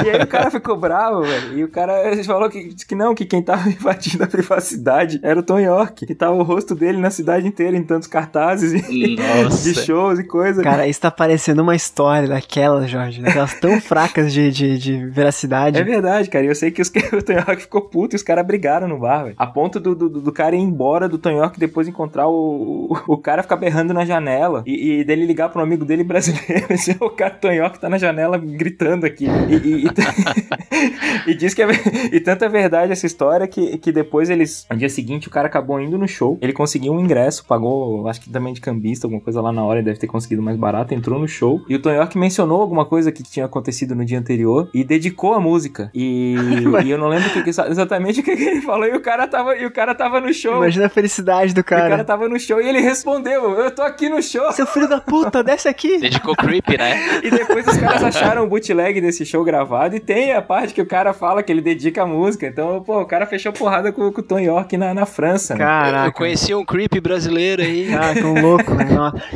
e 0.05 0.11
aí 0.11 0.23
o 0.23 0.27
cara 0.27 0.51
ficou 0.51 0.77
bravo, 0.77 1.23
velho. 1.23 1.59
E 1.59 1.65
o 1.65 1.69
cara 1.69 1.93
falou 2.25 2.49
que, 2.49 2.75
que 2.75 2.95
não, 2.95 3.15
que 3.15 3.25
quem 3.25 3.43
tava 3.43 3.69
invadindo 3.71 4.25
a 4.25 4.27
privacidade 4.27 5.21
era 5.23 5.39
o 5.39 5.43
Tom 5.43 5.59
York. 5.59 6.07
Que 6.07 6.15
tava 6.15 6.35
o 6.35 6.43
rosto 6.43 6.75
dele 6.75 6.99
na 6.99 7.11
cidade 7.11 7.47
inteira 7.47 7.77
em 7.77 7.83
tantos 7.83 8.09
cartazes 8.09 8.73
e, 8.73 9.17
de 9.63 9.75
shows 9.75 10.19
e 10.19 10.25
coisa. 10.25 10.63
Cara, 10.63 10.87
isso 10.87 11.01
tá 11.01 11.11
parecendo 11.11 11.63
uma 11.63 11.75
história 11.75 12.29
daquelas, 12.29 12.91
Jorge. 12.91 13.21
Daquelas 13.37 13.55
tão 13.61 13.81
fracas 13.81 14.33
de, 14.33 14.51
de, 14.51 14.79
de 14.79 15.07
veracidade. 15.07 15.79
É 15.79 15.85
verdade, 15.85 16.31
cara. 16.31 16.45
E 16.45 16.49
eu 16.49 16.55
sei 16.55 16.71
que 16.71 16.81
os, 16.81 16.89
o 17.13 17.33
York 17.33 17.63
ficou 17.63 17.83
puto 17.83 18.15
e 18.15 18.17
os 18.17 18.23
caras 18.23 18.47
brigaram 18.47 18.89
no 18.89 18.99
bar, 18.99 19.25
velho. 19.25 19.35
A 19.37 19.47
ponto 19.47 19.79
do, 19.79 19.95
do, 19.95 20.09
do 20.09 20.33
cara 20.33 20.57
ir 20.57 20.61
embora 20.61 21.09
do 21.09 21.19
York 21.29 21.59
depois 21.59 21.87
encontrar 21.87 22.29
o, 22.29 22.93
o, 23.07 23.15
o 23.15 23.19
cara 23.19 23.43
ficar 23.43 23.57
berrando 23.57 23.93
na 23.93 24.05
janela. 24.07 24.63
E, 24.67 25.01
e 25.01 25.05
dele 25.05 25.27
ligar 25.27 25.51
um 25.61 25.65
amigo 25.65 25.85
dele 25.85 26.03
brasileiro. 26.03 26.67
Esse, 26.73 26.97
o 26.99 27.11
cara 27.11 27.39
York 27.53 27.79
tá 27.79 27.89
na 27.89 27.99
janela 27.99 28.39
gritando 28.39 29.05
aqui. 29.05 29.27
E, 29.27 29.55
e, 29.55 29.85
e, 29.85 31.31
e 31.31 31.35
diz 31.35 31.53
que 31.53 31.63
é, 31.63 31.67
e 32.13 32.21
tanto 32.21 32.45
é 32.45 32.49
verdade 32.49 32.93
essa 32.93 33.07
história 33.07 33.47
que, 33.47 33.77
que 33.79 33.93
depois 33.93 34.31
eles. 34.31 34.67
No 34.71 34.77
dia 34.77 34.89
seguinte 34.89 35.29
o 35.29 35.31
cara 35.31 35.47
acabou 35.47 35.81
indo 35.81 35.99
no 35.99 36.09
show. 36.09 36.39
Ele 36.41 36.53
conseguiu 36.53 36.93
um 36.93 37.01
ingresso, 37.01 37.45
pagou, 37.45 38.09
acho 38.09 38.21
que 38.21 38.31
também 38.31 38.55
de 38.55 38.61
cambista, 38.61 39.07
alguma 39.07 39.21
coisa 39.21 39.41
lá 39.41 39.53
na 39.53 39.65
hora. 39.65 39.81
Ele 39.81 39.87
deve 39.87 39.99
ter 39.99 40.07
conseguido 40.07 40.43
mais 40.43 40.57
barato. 40.57 40.95
Entrou 40.95 41.19
no 41.19 41.29
show. 41.29 41.61
E 41.69 41.77
o 41.77 41.81
York 41.91 42.17
mencionou 42.17 42.61
alguma 42.61 42.85
coisa 42.85 43.13
que 43.13 43.26
tinha 43.31 43.47
acontecido 43.47 43.95
no 43.95 44.05
dia 44.05 44.19
anterior 44.19 44.69
e 44.73 44.85
dedicou 44.85 45.35
a 45.35 45.41
música. 45.41 45.91
E, 45.95 46.37
e 46.85 46.91
eu 46.91 46.99
não 46.99 47.09
lembro 47.09 47.31
que, 47.31 47.49
exatamente 47.49 48.21
o 48.21 48.23
que, 48.23 48.31
ele 48.31 48.63
falou. 48.63 48.87
E 48.87 48.93
o 48.93 49.01
cara 49.01 49.27
tava, 49.27 49.57
e 49.57 49.67
o 49.67 49.71
cara 49.71 49.95
tava 49.95 50.21
no 50.21 50.33
show. 50.33 50.57
Imagina 50.57 50.87
a 50.87 50.91
felicidade 50.91 51.55
do 51.55 51.59
E 51.59 51.61
o 51.61 51.65
cara 51.65 51.89
cara. 51.89 52.05
tava 52.05 52.29
no 52.29 52.39
show 52.39 52.61
e 52.61 52.69
ele 52.69 52.81
respondeu: 52.81 53.59
Eu 53.59 53.71
tô 53.71 53.83
aqui 53.83 54.09
no 54.09 54.23
show. 54.23 54.51
Seu 54.53 54.67
filho 54.67 54.89
da 54.89 55.01
puta, 55.01 55.43
desce 55.43 55.69
aqui. 55.69 55.99
Dedicou 56.07 56.35
creep, 56.37 56.69
né? 56.79 57.21
E 57.23 57.31
depois 57.31 57.67
os 57.67 57.77
caras 57.77 58.03
acharam 58.03 58.45
o 58.45 58.47
bootleg 58.47 59.01
desse 59.01 59.25
show 59.25 59.45
gravado 59.45 59.97
e 59.97 60.01
tem 60.01 60.33
a 60.33 60.43
parte 60.43 60.75
que 60.75 60.81
o 60.81 60.87
cara 60.87 61.13
fala 61.13 61.43
que 61.43 61.53
ele 61.53 61.61
dedica 61.61 62.03
a 62.03 62.07
música. 62.07 62.47
Então, 62.47 62.83
pô, 62.83 63.01
o 63.01 63.07
cara 63.07 63.27
fechou 63.27 63.53
porrada 63.53 63.93
com, 63.93 64.13
com 64.13 64.21
o 64.21 64.25
Tom 64.25 64.39
York 64.39 64.77
na, 64.77 64.95
na 64.95 65.07
França. 65.07 65.55
né? 65.55 65.61
Caraca. 65.61 66.09
Eu 66.09 66.13
conheci 66.13 66.55
um 66.55 66.65
creep 66.65 67.01
brasileiro 67.01 67.63
aí. 67.63 67.93
Ah, 67.95 68.15
que 68.15 68.25
um 68.25 68.41
louco, 68.41 68.75
né? 68.75 68.87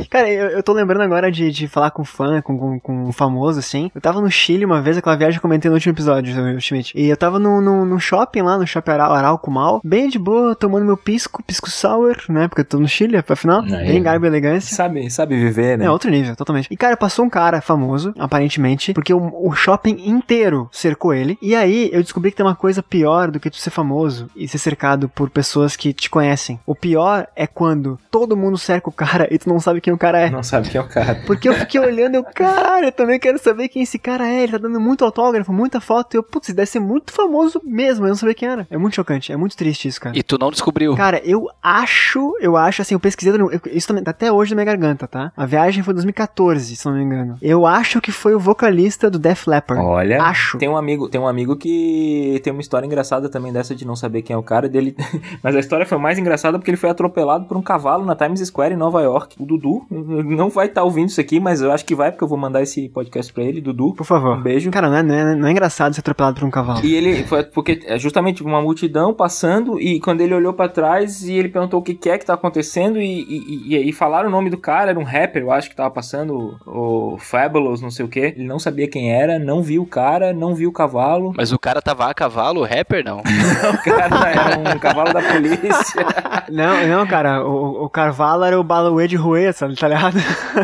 Cara, 0.09 0.29
eu, 0.29 0.49
eu 0.49 0.63
tô 0.63 0.73
lembrando 0.73 1.01
agora 1.01 1.31
de, 1.31 1.51
de 1.51 1.67
falar 1.67 1.91
com 1.91 2.03
fã, 2.03 2.41
com, 2.41 2.57
com, 2.57 2.79
com 2.79 3.03
um 3.05 3.11
famoso, 3.11 3.59
assim. 3.59 3.80
Eu 3.95 4.01
tava 4.01 4.19
no 4.21 4.29
Chile 4.29 4.65
uma 4.65 4.81
vez, 4.81 4.97
aquela 4.97 5.15
viagem 5.15 5.33
que 5.33 5.39
eu 5.39 5.49
comentei 5.49 5.69
no 5.69 5.75
último 5.75 5.93
episódio, 5.93 6.59
Schmidt. 6.61 6.91
E 6.95 7.07
eu 7.09 7.17
tava 7.17 7.39
no, 7.39 7.61
no, 7.61 7.85
no 7.85 7.99
shopping 7.99 8.41
lá, 8.41 8.57
no 8.57 8.67
shopping 8.67 8.91
Aral- 8.91 9.13
Arauco 9.13 9.49
Mal, 9.49 9.81
bem 9.83 10.09
de 10.09 10.19
boa, 10.19 10.55
tomando 10.55 10.85
meu 10.85 10.97
pisco, 10.97 11.41
pisco 11.43 11.69
sour, 11.69 12.17
né? 12.29 12.47
Porque 12.47 12.61
eu 12.61 12.65
tô 12.65 12.79
no 12.79 12.87
Chile, 12.87 13.17
afinal. 13.17 13.61
Aí. 13.61 13.87
Bem 13.87 14.03
garbo 14.03 14.25
e 14.25 14.27
elegância. 14.27 14.75
Sabe, 14.75 15.09
sabe 15.09 15.35
viver, 15.39 15.77
né? 15.77 15.85
É 15.85 15.89
outro 15.91 16.09
nível, 16.11 16.35
totalmente. 16.35 16.67
E 16.69 16.77
cara, 16.77 16.95
passou 16.97 17.25
um 17.25 17.29
cara 17.29 17.61
famoso, 17.61 18.13
aparentemente, 18.19 18.93
porque 18.93 19.13
o, 19.13 19.47
o 19.47 19.51
shopping 19.53 19.97
inteiro 20.05 20.69
cercou 20.71 21.13
ele. 21.13 21.37
E 21.41 21.55
aí 21.55 21.89
eu 21.93 22.01
descobri 22.01 22.31
que 22.31 22.37
tem 22.37 22.45
uma 22.45 22.55
coisa 22.55 22.81
pior 22.83 23.29
do 23.31 23.39
que 23.39 23.49
tu 23.49 23.57
ser 23.57 23.69
famoso 23.69 24.27
e 24.35 24.47
ser 24.47 24.57
cercado 24.57 25.07
por 25.09 25.29
pessoas 25.29 25.75
que 25.75 25.93
te 25.93 26.09
conhecem. 26.09 26.59
O 26.65 26.75
pior 26.75 27.27
é 27.35 27.45
quando 27.47 27.99
todo 28.09 28.35
mundo 28.35 28.57
cerca 28.57 28.89
o 28.89 28.91
cara 28.91 29.27
e 29.31 29.37
tu 29.37 29.47
não 29.49 29.59
sabe 29.59 29.79
quem 29.81 29.93
o 29.93 29.97
cara 29.97 30.19
é. 30.19 30.29
Não 30.29 30.43
sabe 30.43 30.69
quem 30.69 30.79
é 30.79 30.83
o 30.83 30.87
cara. 30.87 31.15
Porque 31.25 31.47
eu 31.47 31.53
fiquei 31.53 31.79
olhando 31.79 32.15
e 32.15 32.17
eu, 32.17 32.23
cara, 32.23 32.87
eu 32.87 32.91
também 32.91 33.19
quero 33.19 33.37
saber 33.37 33.60
quem 33.69 33.81
esse 33.83 33.97
cara 33.99 34.27
é. 34.27 34.43
Ele 34.43 34.51
tá 34.53 34.57
dando 34.57 34.79
muito 34.79 35.03
autógrafo, 35.05 35.51
muita 35.53 35.79
foto. 35.79 36.13
E 36.13 36.17
eu, 36.17 36.23
putz, 36.23 36.49
deve 36.53 36.65
ser 36.69 36.79
muito 36.79 37.11
famoso 37.13 37.61
mesmo. 37.63 38.05
Eu 38.05 38.09
não 38.09 38.15
sabia 38.15 38.35
quem 38.35 38.47
era. 38.49 38.67
É 38.69 38.77
muito 38.77 38.95
chocante, 38.95 39.31
é 39.31 39.37
muito 39.37 39.55
triste 39.57 39.87
isso, 39.87 39.99
cara. 40.01 40.17
E 40.17 40.23
tu 40.23 40.37
não 40.39 40.51
descobriu. 40.51 40.95
Cara, 40.95 41.21
eu 41.23 41.47
acho, 41.61 42.35
eu 42.39 42.55
acho, 42.57 42.81
assim, 42.81 42.93
eu 42.95 42.99
pesquisei, 42.99 43.33
eu- 43.33 43.49
isso 43.71 43.87
também 43.87 44.03
tá 44.03 44.11
até 44.11 44.31
hoje 44.31 44.51
na 44.51 44.55
minha 44.63 44.65
garganta, 44.65 45.07
tá? 45.07 45.31
A 45.35 45.45
viagem 45.45 45.83
foi 45.83 45.93
em 45.93 45.95
2014, 45.95 46.75
se 46.75 46.85
não 46.85 46.93
me 46.93 47.03
engano. 47.03 47.37
Eu 47.41 47.65
acho 47.65 48.01
que 48.01 48.11
foi 48.11 48.33
o 48.35 48.39
vocalista 48.39 49.09
do 49.09 49.19
Def 49.19 49.47
Leppard. 49.47 49.83
Olha, 49.83 50.21
Acho. 50.21 50.57
tem 50.57 50.69
um 50.69 50.77
amigo, 50.77 51.07
tem 51.09 51.19
um 51.19 51.27
amigo 51.27 51.55
que 51.55 52.39
tem 52.43 52.51
uma 52.53 52.61
história 52.61 52.85
engraçada 52.85 53.29
também 53.29 53.51
dessa 53.51 53.75
de 53.75 53.85
não 53.85 53.95
saber 53.95 54.21
quem 54.21 54.33
é 54.33 54.37
o 54.37 54.43
cara 54.43 54.67
dele. 54.69 54.95
Mas 55.43 55.55
a 55.55 55.59
história 55.59 55.85
foi 55.85 55.97
mais 55.97 56.17
engraçada 56.19 56.57
porque 56.57 56.69
ele 56.71 56.77
foi 56.77 56.89
atropelado 56.89 57.45
por 57.45 57.57
um 57.57 57.61
cavalo 57.61 58.05
na 58.05 58.15
Times 58.15 58.39
Square 58.47 58.73
em 58.73 58.77
Nova 58.77 59.01
York. 59.01 59.35
O 59.41 59.45
Dudu 59.45 59.85
não 59.89 60.49
vai 60.49 60.67
estar 60.67 60.83
ouvindo 60.83 61.09
isso 61.09 61.19
aqui, 61.21 61.39
mas 61.39 61.61
eu 61.61 61.71
acho 61.71 61.85
que 61.85 61.95
vai 61.95 62.11
porque 62.11 62.23
eu 62.23 62.27
vou 62.27 62.37
mandar 62.37 62.61
esse 62.61 62.89
podcast 62.89 63.31
pra 63.33 63.43
ele, 63.43 63.50
Dudu. 63.59 63.93
Por 63.93 64.05
favor. 64.05 64.37
Um 64.37 64.41
beijo. 64.41 64.71
Cara, 64.71 64.89
não 64.89 64.97
é, 64.97 65.03
não, 65.03 65.15
é, 65.15 65.35
não 65.35 65.47
é 65.47 65.51
engraçado 65.51 65.93
ser 65.93 65.99
atropelado 65.99 66.39
por 66.39 66.47
um 66.47 66.51
cavalo. 66.51 66.85
E 66.85 66.93
ele 66.93 67.23
foi 67.23 67.43
porque 67.43 67.81
é 67.85 67.97
justamente 67.97 68.43
uma 68.43 68.61
multidão 68.61 69.13
passando 69.13 69.79
e 69.79 69.99
quando 69.99 70.21
ele 70.21 70.33
olhou 70.33 70.53
pra 70.53 70.69
trás 70.69 71.23
e 71.23 71.33
ele 71.33 71.49
perguntou 71.49 71.79
o 71.79 71.83
que 71.83 71.93
que 71.93 72.09
é 72.09 72.17
que 72.17 72.25
tá 72.25 72.33
acontecendo 72.33 72.99
e, 72.99 73.21
e, 73.23 73.75
e, 73.75 73.89
e 73.89 73.91
falaram 73.91 74.29
o 74.29 74.31
nome 74.31 74.49
do 74.49 74.57
cara, 74.57 74.91
era 74.91 74.99
um 74.99 75.03
rapper, 75.03 75.41
eu 75.41 75.51
acho 75.51 75.69
que 75.69 75.75
tava 75.75 75.89
passando 75.91 76.57
o, 76.65 77.17
Fabulous, 77.17 77.81
não 77.81 77.89
sei 77.89 78.05
o 78.05 78.07
que. 78.07 78.19
Ele 78.19 78.43
não 78.43 78.59
sabia 78.59 78.87
quem 78.87 79.11
era, 79.11 79.39
não 79.39 79.61
viu 79.61 79.83
o 79.83 79.85
cara, 79.85 80.33
não 80.33 80.53
viu 80.53 80.69
o 80.69 80.73
cavalo. 80.73 81.33
Mas 81.35 81.51
o 81.51 81.59
cara 81.59 81.81
tava 81.81 82.09
a 82.09 82.13
cavalo, 82.13 82.61
o 82.61 82.65
rapper 82.65 83.03
não. 83.03 83.21
O 83.71 83.83
cara 83.83 84.29
era 84.29 84.75
um 84.75 84.79
cavalo 84.79 85.13
da 85.13 85.21
polícia. 85.21 86.05
Não, 86.49 86.85
não, 86.85 87.07
cara, 87.07 87.45
o, 87.45 87.85
o 87.85 87.89
cavalo 87.89 88.43
era 88.43 88.59
o 88.59 88.63
Baluê 88.63 89.07
de 89.07 89.15
Ruessa, 89.15 89.73
tá 89.73 89.87
ligado? 89.87 90.17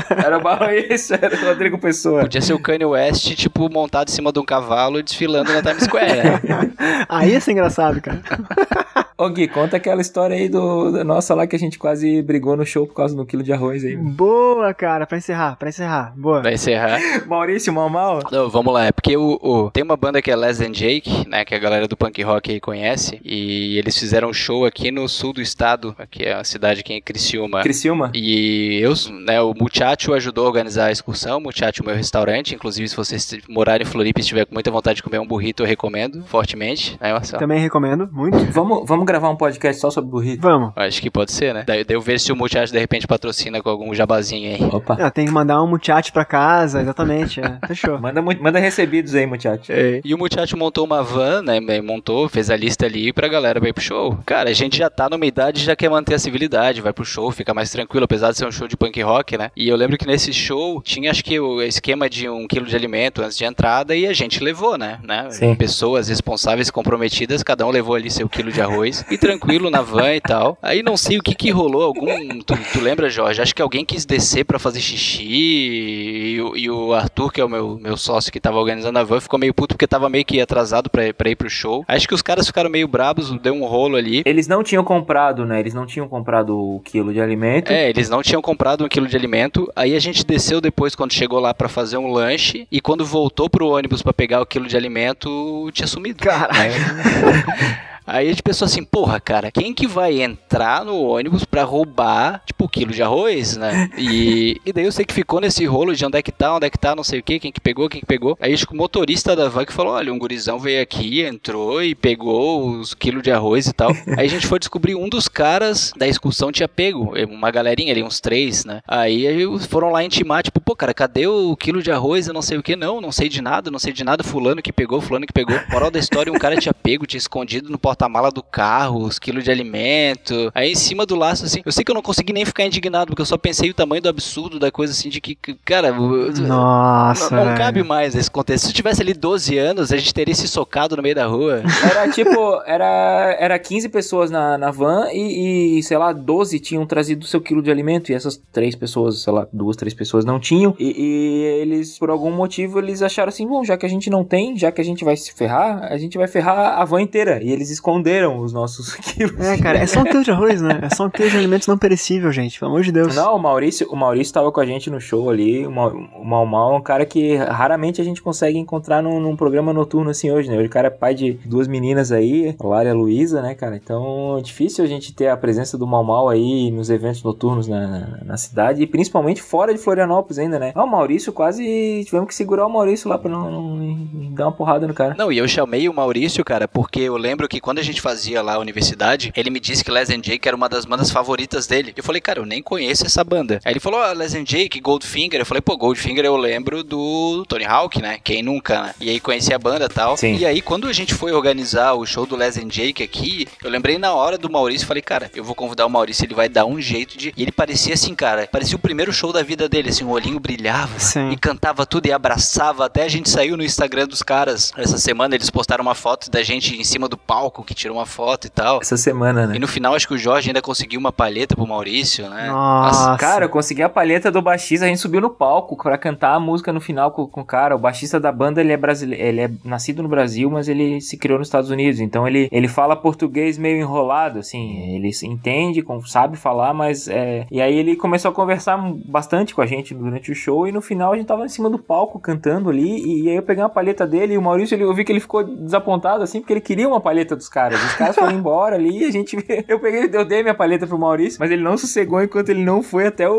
Era 0.10 0.38
o 0.38 0.94
isso, 0.94 1.14
era 1.14 1.34
o 1.34 1.46
Rodrigo 1.46 1.78
Pessoa. 1.78 2.22
Podia 2.22 2.42
ser 2.42 2.54
o 2.54 2.60
Kanye 2.78 2.86
West, 2.86 3.36
tipo, 3.36 3.70
montado 3.70 4.10
em 4.10 4.12
cima 4.12 4.32
de 4.32 4.40
um 4.40 4.46
cavalo 4.46 5.00
e 5.00 5.04
desfilando 5.04 5.52
na 5.52 5.62
Times 5.62 5.84
Square, 5.84 6.16
né? 6.16 6.42
Aí 7.10 7.32
ia 7.32 7.42
ser 7.42 7.54
engraçado, 7.54 8.00
cara. 8.00 8.22
Ô 9.20 9.30
Gui, 9.30 9.48
conta 9.48 9.78
aquela 9.78 10.00
história 10.00 10.36
aí 10.36 10.48
do, 10.48 10.92
da 10.92 11.04
nossa 11.04 11.34
lá 11.34 11.48
que 11.48 11.56
a 11.56 11.60
gente 11.60 11.80
quase 11.80 12.22
brigou 12.22 12.56
no 12.56 12.64
show 12.64 12.86
por 12.86 12.94
causa 12.94 13.16
do 13.16 13.26
quilo 13.26 13.42
de 13.42 13.52
arroz 13.52 13.84
aí. 13.84 13.96
Boa, 13.96 14.72
cara, 14.76 15.08
pra 15.08 15.18
encerrar, 15.18 15.56
pra 15.58 15.70
encerrar. 15.70 16.14
Boa. 16.16 16.44
Vai 16.44 16.54
encerrar. 16.54 17.00
Maurício, 17.26 17.74
mal 17.74 17.90
mal. 17.90 18.20
Não, 18.32 18.48
vamos 18.48 18.72
lá, 18.72 18.86
é 18.86 18.92
porque 18.92 19.18
o, 19.18 19.40
o- 19.42 19.72
tem 19.72 19.84
uma 19.84 19.98
banda 19.98 20.22
que 20.22 20.30
é 20.30 20.36
Less 20.36 20.64
Than 20.64 20.72
Jake, 20.72 21.28
né, 21.28 21.44
que 21.44 21.56
a 21.56 21.58
galera 21.58 21.88
do 21.88 21.98
punk 21.98 22.22
rock 22.22 22.52
aí 22.52 22.60
conhece, 22.60 23.20
e 23.26 23.76
eles 23.80 23.98
fizeram 23.98 24.30
um 24.30 24.34
show 24.34 24.66
aqui 24.68 24.92
no 24.92 25.10
sul 25.10 25.34
do 25.34 25.42
estado, 25.42 25.96
que 26.12 26.22
é 26.24 26.34
a 26.36 26.44
cidade 26.44 26.82
aqui 26.82 26.94
em 26.94 27.02
Criciúma. 27.02 27.62
Criciúma. 27.62 28.12
E 28.14 28.80
eu, 28.84 28.94
né, 29.26 29.42
o 29.42 29.52
Muchacho 29.60 30.14
ajudou 30.14 30.46
a 30.46 30.48
organizar 30.50 30.86
a 30.86 30.92
excursão, 30.92 31.40
o 31.40 31.42
Muchacho 31.42 31.82
é 31.82 31.84
o 31.84 31.88
meu 31.88 31.96
restaurante, 31.96 32.54
inclusive 32.54 32.88
se 32.88 32.96
vocês 32.96 33.36
morarem 33.50 33.82
em 33.88 33.90
Floripa 33.90 34.20
e 34.20 34.22
estiver 34.22 34.46
com 34.46 34.54
muita 34.54 34.70
vontade 34.70 34.98
de 34.98 35.04
comer 35.04 35.18
um 35.20 35.26
burrito, 35.28 35.64
eu 35.64 35.68
recomendo 35.68 36.24
fortemente, 36.28 36.96
né, 37.02 37.12
Marcelo? 37.14 37.40
Também 37.40 37.60
recomendo, 37.60 38.08
muito. 38.12 38.38
Vamos, 38.52 38.88
vamos 38.88 39.07
gravar 39.08 39.30
um 39.30 39.36
podcast 39.36 39.82
só 39.82 39.90
sobre 39.90 40.12
burrito? 40.12 40.42
Vamos. 40.42 40.74
Acho 40.76 41.02
que 41.02 41.10
pode 41.10 41.32
ser, 41.32 41.54
né? 41.54 41.64
Daí 41.66 41.84
daí 41.84 41.96
eu 41.96 42.02
vejo 42.02 42.24
se 42.24 42.32
o 42.32 42.36
Muchacho 42.36 42.72
de 42.72 42.80
repente 42.80 43.08
patrocina 43.08 43.62
com 43.62 43.70
algum 43.70 43.94
jabazinho 43.94 44.56
aí. 44.56 44.70
Opa. 44.72 44.98
Ah, 45.00 45.10
tem 45.10 45.26
que 45.26 45.32
mandar 45.32 45.62
um 45.64 45.68
muchacho 45.68 46.12
pra 46.12 46.26
casa, 46.26 46.82
exatamente. 46.82 47.40
É. 47.40 47.60
Fechou. 47.68 47.98
Manda, 48.08 48.22
manda 48.22 48.60
recebidos 48.60 49.16
aí, 49.16 49.26
muchacho. 49.26 49.72
E 50.04 50.14
o 50.14 50.18
Muchacho 50.18 50.56
montou 50.58 50.86
uma 50.86 51.02
van, 51.02 51.42
né? 51.42 51.60
Montou, 51.82 52.30
fez 52.30 52.50
a 52.50 52.56
lista 52.56 52.86
ali 52.86 53.12
pra 53.12 53.28
galera 53.28 53.66
ir 53.68 53.74
pro 53.74 53.84
show. 53.84 54.18
Cara, 54.26 54.50
a 54.50 54.54
gente 54.54 54.78
já 54.78 54.90
tá 54.90 55.10
numa 55.10 55.26
idade 55.26 55.62
e 55.62 55.64
já 55.64 55.76
quer 55.76 55.90
manter 55.90 56.16
a 56.16 56.20
civilidade, 56.20 56.82
vai 56.82 56.94
pro 56.94 57.06
show, 57.06 57.32
fica 57.32 57.54
mais 57.54 57.72
tranquilo, 57.72 58.06
apesar 58.06 58.32
de 58.32 58.38
ser 58.38 58.46
um 58.46 58.52
show 58.52 58.68
de 58.68 58.78
punk 58.78 59.02
rock, 59.02 59.38
né? 59.38 59.50
E 59.56 59.68
eu 59.68 59.76
lembro 59.76 59.98
que 59.98 60.06
nesse 60.06 60.34
show 60.34 60.82
tinha 60.82 61.12
acho 61.12 61.24
que 61.24 61.40
o 61.40 61.62
esquema 61.62 62.10
de 62.10 62.30
um 62.30 62.48
quilo 62.48 62.66
de 62.66 62.76
alimento 62.76 63.22
antes 63.22 63.38
de 63.38 63.46
entrada 63.46 63.96
e 63.96 64.06
a 64.06 64.14
gente 64.14 64.44
levou, 64.44 64.78
né? 64.78 65.00
né? 65.04 65.30
Sim. 65.32 65.56
Pessoas 65.56 66.08
responsáveis, 66.10 66.70
comprometidas, 66.70 67.44
cada 67.44 67.66
um 67.66 67.72
levou 67.72 67.96
ali 67.96 68.10
seu 68.12 68.28
quilo 68.30 68.52
de 68.52 68.62
arroz 68.62 68.97
e 69.10 69.18
tranquilo 69.18 69.70
na 69.70 69.82
van 69.82 70.14
e 70.16 70.22
tal. 70.22 70.58
Aí 70.62 70.82
não 70.84 70.96
sei 70.98 71.18
o 71.18 71.22
que 71.24 71.36
que 71.36 71.50
rolou, 71.52 71.84
algum. 71.84 72.40
Tu, 72.42 72.54
tu 72.74 72.80
lembra, 72.82 73.10
Jorge? 73.10 73.42
Acho 73.42 73.54
que 73.56 73.62
alguém 73.62 73.86
quis 73.86 74.06
descer 74.06 74.44
pra 74.46 74.60
fazer 74.60 74.80
xixi 74.80 75.24
e, 75.28 76.42
o- 76.42 76.56
e 76.58 76.70
o 76.70 76.94
Arthur, 76.94 77.32
que 77.32 77.42
é 77.42 77.46
o 77.46 77.50
meu, 77.50 77.78
meu 77.80 77.98
sócio 77.98 78.32
que 78.32 78.40
tava 78.40 78.58
organizando 78.58 78.98
a 79.00 79.04
van, 79.04 79.20
ficou 79.20 79.40
meio 79.40 79.54
puto 79.54 79.76
porque 79.76 79.88
tava 79.88 80.10
meio 80.10 80.26
que 80.26 80.40
atrasado 80.42 80.90
pra, 80.90 81.14
pra 81.14 81.30
ir 81.30 81.36
pro 81.36 81.50
show. 81.50 81.84
Acho 81.88 82.08
que 82.08 82.14
os 82.14 82.22
caras 82.22 82.48
ficaram 82.48 82.70
meio 82.70 82.88
brabos, 82.88 83.30
deu 83.42 83.54
um 83.54 83.66
rolo 83.66 83.96
ali. 83.96 84.22
Eles 84.26 84.48
não 84.48 84.64
tinham 84.64 84.84
comprado, 84.84 85.46
né? 85.46 85.60
Eles 85.60 85.74
não 85.74 85.86
tinham 85.86 86.08
comprado 86.08 86.58
o 86.58 86.80
quilo 86.82 87.14
de 87.14 87.20
alimento. 87.22 87.72
É, 87.72 87.90
eles 87.90 88.10
não 88.10 88.22
tinham 88.22 88.42
comprado 88.42 88.84
um 88.84 88.88
quilo 88.88 89.08
de 89.08 89.16
alimento. 89.16 89.72
Aí 89.76 89.96
a 89.96 90.00
gente 90.00 90.26
desceu 90.26 90.60
depois 90.62 90.96
quando 90.96 91.14
chegou 91.14 91.40
lá 91.40 91.54
pra 91.54 91.70
fazer 91.70 91.98
um 91.98 92.12
lanche. 92.12 92.68
E 92.72 92.80
quando 92.82 93.06
voltou 93.06 93.50
pro 93.50 93.68
ônibus 93.70 94.02
pra 94.02 94.14
pegar 94.14 94.42
o 94.42 94.46
quilo 94.46 94.68
de 94.68 94.76
alimento, 94.78 95.70
tinha 95.72 95.88
sumido. 95.88 96.20
Caralho. 96.24 96.74
Aí 98.08 98.28
a 98.28 98.30
gente 98.30 98.42
pensou 98.42 98.66
assim, 98.66 98.84
porra, 98.84 99.20
cara, 99.20 99.52
quem 99.52 99.74
que 99.74 99.86
vai 99.86 100.22
entrar 100.22 100.86
no 100.86 101.02
ônibus 101.02 101.44
pra 101.44 101.64
roubar, 101.64 102.42
tipo, 102.46 102.64
o 102.64 102.70
quilo 102.70 102.94
de 102.94 103.04
arroz, 103.04 103.58
né? 103.58 103.90
E, 103.98 104.62
e 104.66 104.72
daí 104.72 104.86
eu 104.86 104.92
sei 104.92 105.04
que 105.04 105.14
ficou 105.14 105.42
nesse 105.42 105.66
rolo 105.66 105.94
de 105.94 106.06
onde 106.06 106.18
é 106.18 106.22
que 106.22 106.32
tá, 106.32 106.56
onde 106.56 106.66
é 106.66 106.70
que 106.70 106.78
tá, 106.78 106.96
não 106.96 107.04
sei 107.04 107.20
o 107.20 107.24
que, 107.24 107.40
quem 107.40 107.52
que 107.52 107.60
pegou, 107.60 107.90
quem 107.90 108.00
que 108.00 108.06
pegou. 108.06 108.38
Aí 108.40 108.54
acho 108.54 108.66
que 108.66 108.74
o 108.74 108.78
motorista 108.78 109.36
da 109.36 109.50
van 109.50 109.66
que 109.66 109.74
falou, 109.74 109.94
olha, 109.94 110.14
um 110.14 110.20
gurizão 110.20 110.60
veio 110.60 110.82
aqui, 110.82 111.24
entrou 111.24 111.84
e 111.84 111.94
pegou 111.96 112.70
os 112.70 112.94
quilos 112.94 113.24
de 113.24 113.32
arroz 113.32 113.68
e 113.68 113.74
tal. 113.74 113.92
Aí 114.18 114.26
a 114.26 114.30
gente 114.30 114.48
foi 114.48 114.60
descobrir 114.60 114.96
um 114.96 115.10
dos 115.10 115.28
caras 115.28 115.92
da 115.98 116.08
excursão 116.08 116.52
tinha 116.52 116.68
pego, 116.68 117.14
uma 117.28 117.52
galerinha 117.52 117.92
ali, 117.92 118.04
uns 118.04 118.22
três, 118.22 118.64
né? 118.64 118.82
Aí 118.88 119.28
aí 119.28 119.60
foram 119.68 119.92
lá 119.92 120.04
intimar, 120.04 120.44
tipo, 120.44 120.62
pô, 120.62 120.76
cara, 120.76 120.94
cadê 120.94 121.28
o 121.28 121.56
quilo 121.58 121.82
de 121.82 121.92
arroz 121.92 122.28
e 122.28 122.34
não 122.34 122.42
sei 122.42 122.58
o 122.58 122.64
que? 122.64 122.76
Não, 122.76 123.02
não 123.02 123.12
sei 123.12 123.28
de 123.28 123.42
nada, 123.42 123.70
não 123.72 123.80
sei 123.80 123.92
de 123.92 124.04
nada, 124.04 124.24
fulano 124.24 124.62
que 124.62 124.72
pegou, 124.72 125.02
fulano 125.02 125.26
que 125.26 125.34
pegou. 125.34 125.60
Moral 125.70 125.92
da 125.92 126.00
história, 126.00 126.32
um 126.32 126.38
cara 126.38 126.58
tinha 126.58 126.74
pego, 126.74 127.06
tinha 127.06 127.18
escondido 127.18 127.70
no 127.70 127.80
porta-mala 127.98 128.30
do 128.32 128.44
carro, 128.44 129.04
os 129.04 129.18
quilos 129.18 129.44
de 129.44 129.50
alimento. 129.50 130.52
Aí 130.54 130.72
em 130.72 130.76
cima 130.76 131.06
do 131.06 131.16
laço, 131.16 131.46
assim, 131.46 131.62
eu 131.66 131.72
sei 131.72 131.84
que 131.84 131.90
eu 131.90 131.96
não 131.96 132.02
consegui 132.02 132.32
nem 132.32 132.46
ficar 132.46 132.64
indignado, 132.64 133.08
porque 133.08 133.22
eu 133.22 133.26
só 133.26 133.38
pensei 133.38 133.72
o 133.72 133.74
tamanho 133.74 134.02
do 134.02 134.10
absurdo 134.10 134.60
da 134.60 134.72
coisa, 134.72 134.94
assim, 134.94 135.10
de 135.10 135.20
que, 135.20 135.36
cara, 135.66 135.92
Nossa. 135.92 137.36
não, 137.36 137.46
não 137.46 137.56
cabe 137.56 137.84
mais 137.84 138.16
esse 138.16 138.30
contexto. 138.30 138.66
Se 138.66 138.70
eu 138.70 138.76
tivesse 138.76 139.02
ali 139.02 139.14
12 139.14 139.58
anos, 139.58 139.92
a 139.92 139.98
gente 139.98 140.14
teria 140.14 140.36
se 140.36 140.48
socado 140.48 140.96
no 140.96 141.02
meio 141.02 141.16
da 141.16 141.26
rua. 141.26 141.64
Era 141.90 142.10
tipo, 142.12 142.62
era, 142.66 143.36
era 143.40 143.58
15 143.58 143.90
pessoas 143.90 144.30
na, 144.30 144.58
na 144.58 144.70
van 144.70 145.08
e, 145.12 145.80
e, 145.80 145.84
sei 145.84 145.98
lá, 145.98 146.14
12 146.14 146.60
tinham 146.60 146.86
trazido 146.86 147.24
o 147.24 147.28
seu 147.28 147.42
quilo 147.42 147.64
de 147.64 147.72
alimento 147.72 148.12
e 148.12 148.16
essas 148.16 148.40
três 148.52 148.76
pessoas, 148.76 149.24
sei 149.24 149.34
lá, 149.34 149.48
duas, 149.52 149.76
três 149.76 149.94
pessoas 149.94 150.24
não 150.24 150.40
tinham. 150.40 150.76
E, 150.78 150.94
e 150.98 151.44
eles, 151.62 151.98
por 151.98 152.12
algum 152.12 152.32
motivo, 152.32 152.78
eles 152.78 153.02
acharam 153.02 153.30
assim, 153.30 153.48
bom, 153.48 153.64
já 153.64 153.76
que 153.76 153.86
a 153.86 153.90
gente 153.90 154.10
não 154.10 154.24
tem, 154.24 154.56
já 154.56 154.72
que 154.72 154.82
a 154.82 154.84
gente 154.84 155.04
vai 155.04 155.18
se 155.18 155.34
ferrar, 155.34 155.84
a 155.92 155.98
gente 155.98 156.18
vai 156.18 156.28
ferrar 156.28 156.80
a 156.80 156.86
van 156.86 157.02
inteira. 157.02 157.42
E 157.42 157.52
eles 157.52 157.72
esconderam 157.88 158.40
os 158.40 158.52
nossos 158.52 158.94
quilos. 159.00 159.40
É, 159.40 159.58
cara, 159.58 159.80
é 159.80 159.88
só 159.88 160.02
um 160.02 160.04
quilo 160.04 160.24
de 160.24 160.32
arroz, 160.32 160.62
né? 160.62 160.80
É 160.82 160.94
só 160.94 161.06
um 161.06 161.10
quilo 161.10 161.30
de 161.30 161.38
alimentos 161.38 161.68
não 161.68 161.78
perecível, 161.78 162.32
gente. 162.32 162.60
Pelo 162.60 162.72
amor 162.72 162.84
de 162.84 162.92
Deus. 162.92 163.16
Não, 163.16 163.36
o 163.36 163.40
Maurício, 163.40 163.88
o 163.90 163.96
Maurício 163.96 164.34
tava 164.34 164.52
com 164.52 164.60
a 164.60 164.66
gente 164.66 164.90
no 164.90 165.00
show 165.00 165.30
ali. 165.30 165.66
O 165.66 165.72
Mau 165.72 166.46
Mau 166.46 166.74
é 166.74 166.78
um 166.78 166.82
cara 166.82 167.06
que 167.06 167.36
raramente 167.38 168.02
a 168.02 168.04
gente 168.04 168.22
consegue 168.22 168.58
encontrar 168.58 169.02
num, 169.02 169.20
num 169.22 169.36
programa 169.36 169.72
noturno 169.72 170.10
assim 170.10 170.30
hoje, 170.30 170.50
né? 170.50 170.62
O 170.62 170.70
cara 170.70 170.88
é 170.88 170.92
pai 170.92 171.14
de 171.16 171.34
duas 171.46 171.68
meninas 171.68 172.12
aí, 172.12 172.56
a 172.60 172.68
Lara 172.68 172.90
e 172.90 172.92
a 172.92 172.94
Luísa, 172.94 173.42
né, 173.42 173.56
cara? 173.56 173.78
Então 173.78 174.38
é 174.38 174.42
difícil 174.42 174.84
a 174.84 174.88
gente 174.88 175.14
ter 175.14 175.30
a 175.30 175.38
presença 175.38 175.78
do 175.78 175.88
Mau 175.88 176.04
Mau 176.04 176.28
aí 176.28 176.70
nos 176.72 176.90
eventos 176.90 177.24
noturnos 177.24 177.68
na, 177.68 177.88
na, 177.88 178.20
na 178.26 178.38
cidade 178.38 178.82
e 178.82 178.88
principalmente 178.88 179.42
fora 179.42 179.74
de 179.74 179.80
Florianópolis 179.80 180.40
ainda, 180.40 180.60
né? 180.60 180.74
Ah, 180.76 180.84
o 180.84 180.88
Maurício 180.88 181.32
quase 181.32 182.04
tivemos 182.06 182.28
que 182.28 182.36
segurar 182.36 182.66
o 182.66 182.70
Maurício 182.70 183.10
lá 183.10 183.18
pra 183.18 183.32
não, 183.32 183.50
não 183.50 184.34
dar 184.34 184.46
uma 184.46 184.52
porrada 184.52 184.88
no 184.88 184.94
cara. 184.94 185.16
Não, 185.18 185.32
e 185.32 185.38
eu 185.38 185.48
chamei 185.48 185.88
o 185.88 185.94
Maurício, 185.94 186.44
cara, 186.44 186.68
porque 186.68 187.00
eu 187.00 187.16
lembro 187.16 187.48
que 187.48 187.62
quando 187.62 187.77
a 187.80 187.84
gente 187.84 188.02
fazia 188.02 188.42
lá 188.42 188.56
a 188.56 188.60
universidade, 188.60 189.32
ele 189.36 189.50
me 189.50 189.60
disse 189.60 189.84
que 189.84 189.92
Les 189.92 190.10
and 190.10 190.22
Jake 190.22 190.48
era 190.48 190.56
uma 190.56 190.70
das 190.70 190.86
bandas 190.86 191.12
favoritas 191.12 191.68
dele. 191.68 191.94
Eu 191.96 192.04
falei, 192.04 192.22
cara, 192.22 192.40
eu 192.40 192.46
nem 192.46 192.62
conheço 192.62 193.06
essa 193.06 193.24
banda. 193.24 193.60
Aí 193.64 193.74
ele 193.74 193.80
falou, 193.80 194.02
ah, 194.02 194.14
Les 194.14 194.34
and 194.36 194.44
Jake, 194.44 194.80
Goldfinger. 194.80 195.40
Eu 195.40 195.46
falei, 195.46 195.62
pô, 195.62 195.78
Goldfinger 195.78 196.26
eu 196.26 196.36
lembro 196.36 196.84
do 196.84 197.46
Tony 197.48 197.66
Hawk, 197.66 198.02
né? 198.02 198.20
Quem 198.24 198.42
nunca, 198.42 198.82
né? 198.82 198.96
E 199.00 199.10
aí 199.10 199.20
conheci 199.20 199.54
a 199.54 199.60
banda 199.60 199.86
e 199.86 199.90
tal. 199.90 200.18
Sim. 200.18 200.38
E 200.38 200.46
aí, 200.46 200.62
quando 200.62 200.88
a 200.88 200.94
gente 200.94 201.14
foi 201.14 201.32
organizar 201.32 201.94
o 201.94 202.06
show 202.06 202.26
do 202.26 202.36
Les 202.36 202.58
and 202.58 202.68
Jake 202.68 203.04
aqui, 203.04 203.48
eu 203.64 203.70
lembrei 203.70 203.98
na 203.98 204.14
hora 204.14 204.38
do 204.38 204.50
Maurício 204.50 204.86
e 204.86 204.88
falei, 204.88 205.02
cara, 205.02 205.32
eu 205.36 205.44
vou 205.44 205.56
convidar 205.56 205.86
o 205.86 205.90
Maurício, 205.90 206.26
ele 206.26 206.34
vai 206.34 206.50
dar 206.50 206.66
um 206.66 206.80
jeito 206.80 207.18
de. 207.18 207.34
E 207.36 207.42
ele 207.42 207.52
parecia 207.52 207.94
assim, 207.94 208.16
cara, 208.16 208.48
parecia 208.48 208.76
o 208.76 208.80
primeiro 208.80 209.12
show 209.12 209.32
da 209.32 209.44
vida 209.44 209.68
dele, 209.68 209.90
assim, 209.90 210.04
o 210.04 210.10
olhinho 210.10 210.40
brilhava 210.40 211.00
Sim. 211.00 211.30
e 211.32 211.38
cantava 211.38 211.86
tudo 211.86 212.08
e 212.08 212.12
abraçava. 212.12 212.86
Até 212.86 213.04
a 213.04 213.08
gente 213.08 213.30
saiu 213.30 213.58
no 213.58 213.64
Instagram 213.64 214.08
dos 214.08 214.22
caras. 214.22 214.72
Essa 214.78 214.98
semana 214.98 215.36
eles 215.36 215.50
postaram 215.50 215.82
uma 215.82 215.96
foto 215.96 216.30
da 216.30 216.44
gente 216.44 216.76
em 216.76 216.84
cima 216.84 217.08
do 217.08 217.18
palco, 217.18 217.57
que 217.64 217.74
tirou 217.74 217.98
uma 217.98 218.06
foto 218.06 218.46
e 218.46 218.50
tal. 218.50 218.80
Essa 218.82 218.98
semana, 218.98 219.48
né? 219.48 219.56
E 219.56 219.60
no 219.60 219.68
final, 219.68 219.96
acho 219.96 220.08
que 220.08 220.14
o 220.14 220.18
Jorge 220.18 220.50
ainda 220.50 220.62
conseguiu 220.62 221.00
uma 221.00 221.12
palheta 221.12 221.56
pro 221.56 221.68
Maurício, 221.68 222.30
né? 222.30 222.48
Nossa. 222.48 223.16
Cara, 223.18 223.46
eu 223.46 223.50
consegui 223.50 223.84
a 223.84 223.90
palheta 223.90 224.32
do 224.32 224.42
baixista, 224.42 224.86
a 224.86 224.90
gente 224.90 225.00
subiu 225.00 225.22
no 225.22 225.30
palco 225.30 225.76
pra 225.82 225.98
cantar 225.98 226.34
a 226.36 226.40
música 226.40 226.72
no 226.74 226.80
final 226.82 227.12
com, 227.12 227.28
com 227.28 227.42
o 227.42 227.46
cara. 227.46 227.76
O 227.76 227.80
baixista 227.80 228.20
da 228.20 228.32
banda, 228.32 228.62
ele 228.62 228.72
é 228.74 228.78
brasileiro, 228.78 229.24
ele 229.24 229.42
é 229.42 229.52
nascido 229.64 230.04
no 230.04 230.10
Brasil, 230.10 230.50
mas 230.50 230.68
ele 230.68 231.02
se 231.02 231.18
criou 231.18 231.40
nos 231.40 231.48
Estados 231.48 231.70
Unidos. 231.70 232.00
Então 232.00 232.28
ele, 232.28 232.48
ele 232.52 232.68
fala 232.68 232.96
português 232.96 233.58
meio 233.58 233.80
enrolado, 233.80 234.40
assim. 234.40 234.96
Ele 234.96 235.12
se 235.14 235.28
entende, 235.28 235.82
com- 235.82 236.02
sabe 236.06 236.38
falar, 236.38 236.74
mas 236.74 237.08
é... 237.08 237.46
E 237.52 237.62
aí 237.62 237.76
ele 237.76 237.96
começou 237.96 238.32
a 238.32 238.34
conversar 238.34 238.78
bastante 239.06 239.54
com 239.56 239.62
a 239.62 239.66
gente 239.66 239.94
durante 239.94 240.32
o 240.32 240.36
show 240.36 240.68
e 240.68 240.72
no 240.72 240.82
final 240.82 241.14
a 241.14 241.18
gente 241.18 241.28
tava 241.28 241.46
em 241.46 241.50
cima 241.50 241.70
do 241.70 241.80
palco 241.80 242.20
cantando 242.20 242.70
ali 242.70 243.24
e 243.24 243.30
aí 243.30 243.36
eu 243.36 243.44
peguei 243.44 243.64
uma 243.64 243.70
palheta 243.70 244.06
dele 244.06 244.34
e 244.34 244.38
o 244.38 244.42
Maurício, 244.42 244.76
ele, 244.76 244.84
eu 244.84 244.94
vi 244.94 245.04
que 245.04 245.12
ele 245.12 245.20
ficou 245.20 245.44
desapontado, 245.44 246.24
assim, 246.24 246.40
porque 246.40 246.54
ele 246.54 246.62
queria 246.62 246.88
uma 246.88 247.00
palheta 247.02 247.36
dos 247.36 247.47
caras. 247.50 247.84
Os 247.84 247.94
caras 247.94 248.16
foram 248.16 248.32
embora 248.32 248.76
ali 248.76 249.04
e 249.04 249.06
a 249.06 249.12
gente... 249.12 249.38
Eu 249.68 249.80
peguei, 249.80 250.10
eu 250.12 250.26
dei 250.26 250.42
minha 250.42 250.56
palheta 250.56 250.88
pro 250.88 250.98
Maurício, 250.98 251.40
mas 251.40 251.52
ele 251.52 251.62
não 251.62 251.78
sossegou 251.78 252.22
enquanto 252.22 252.50
ele 252.50 252.64
não 252.64 252.82
foi 252.82 253.08
até 253.08 253.30
o, 253.30 253.34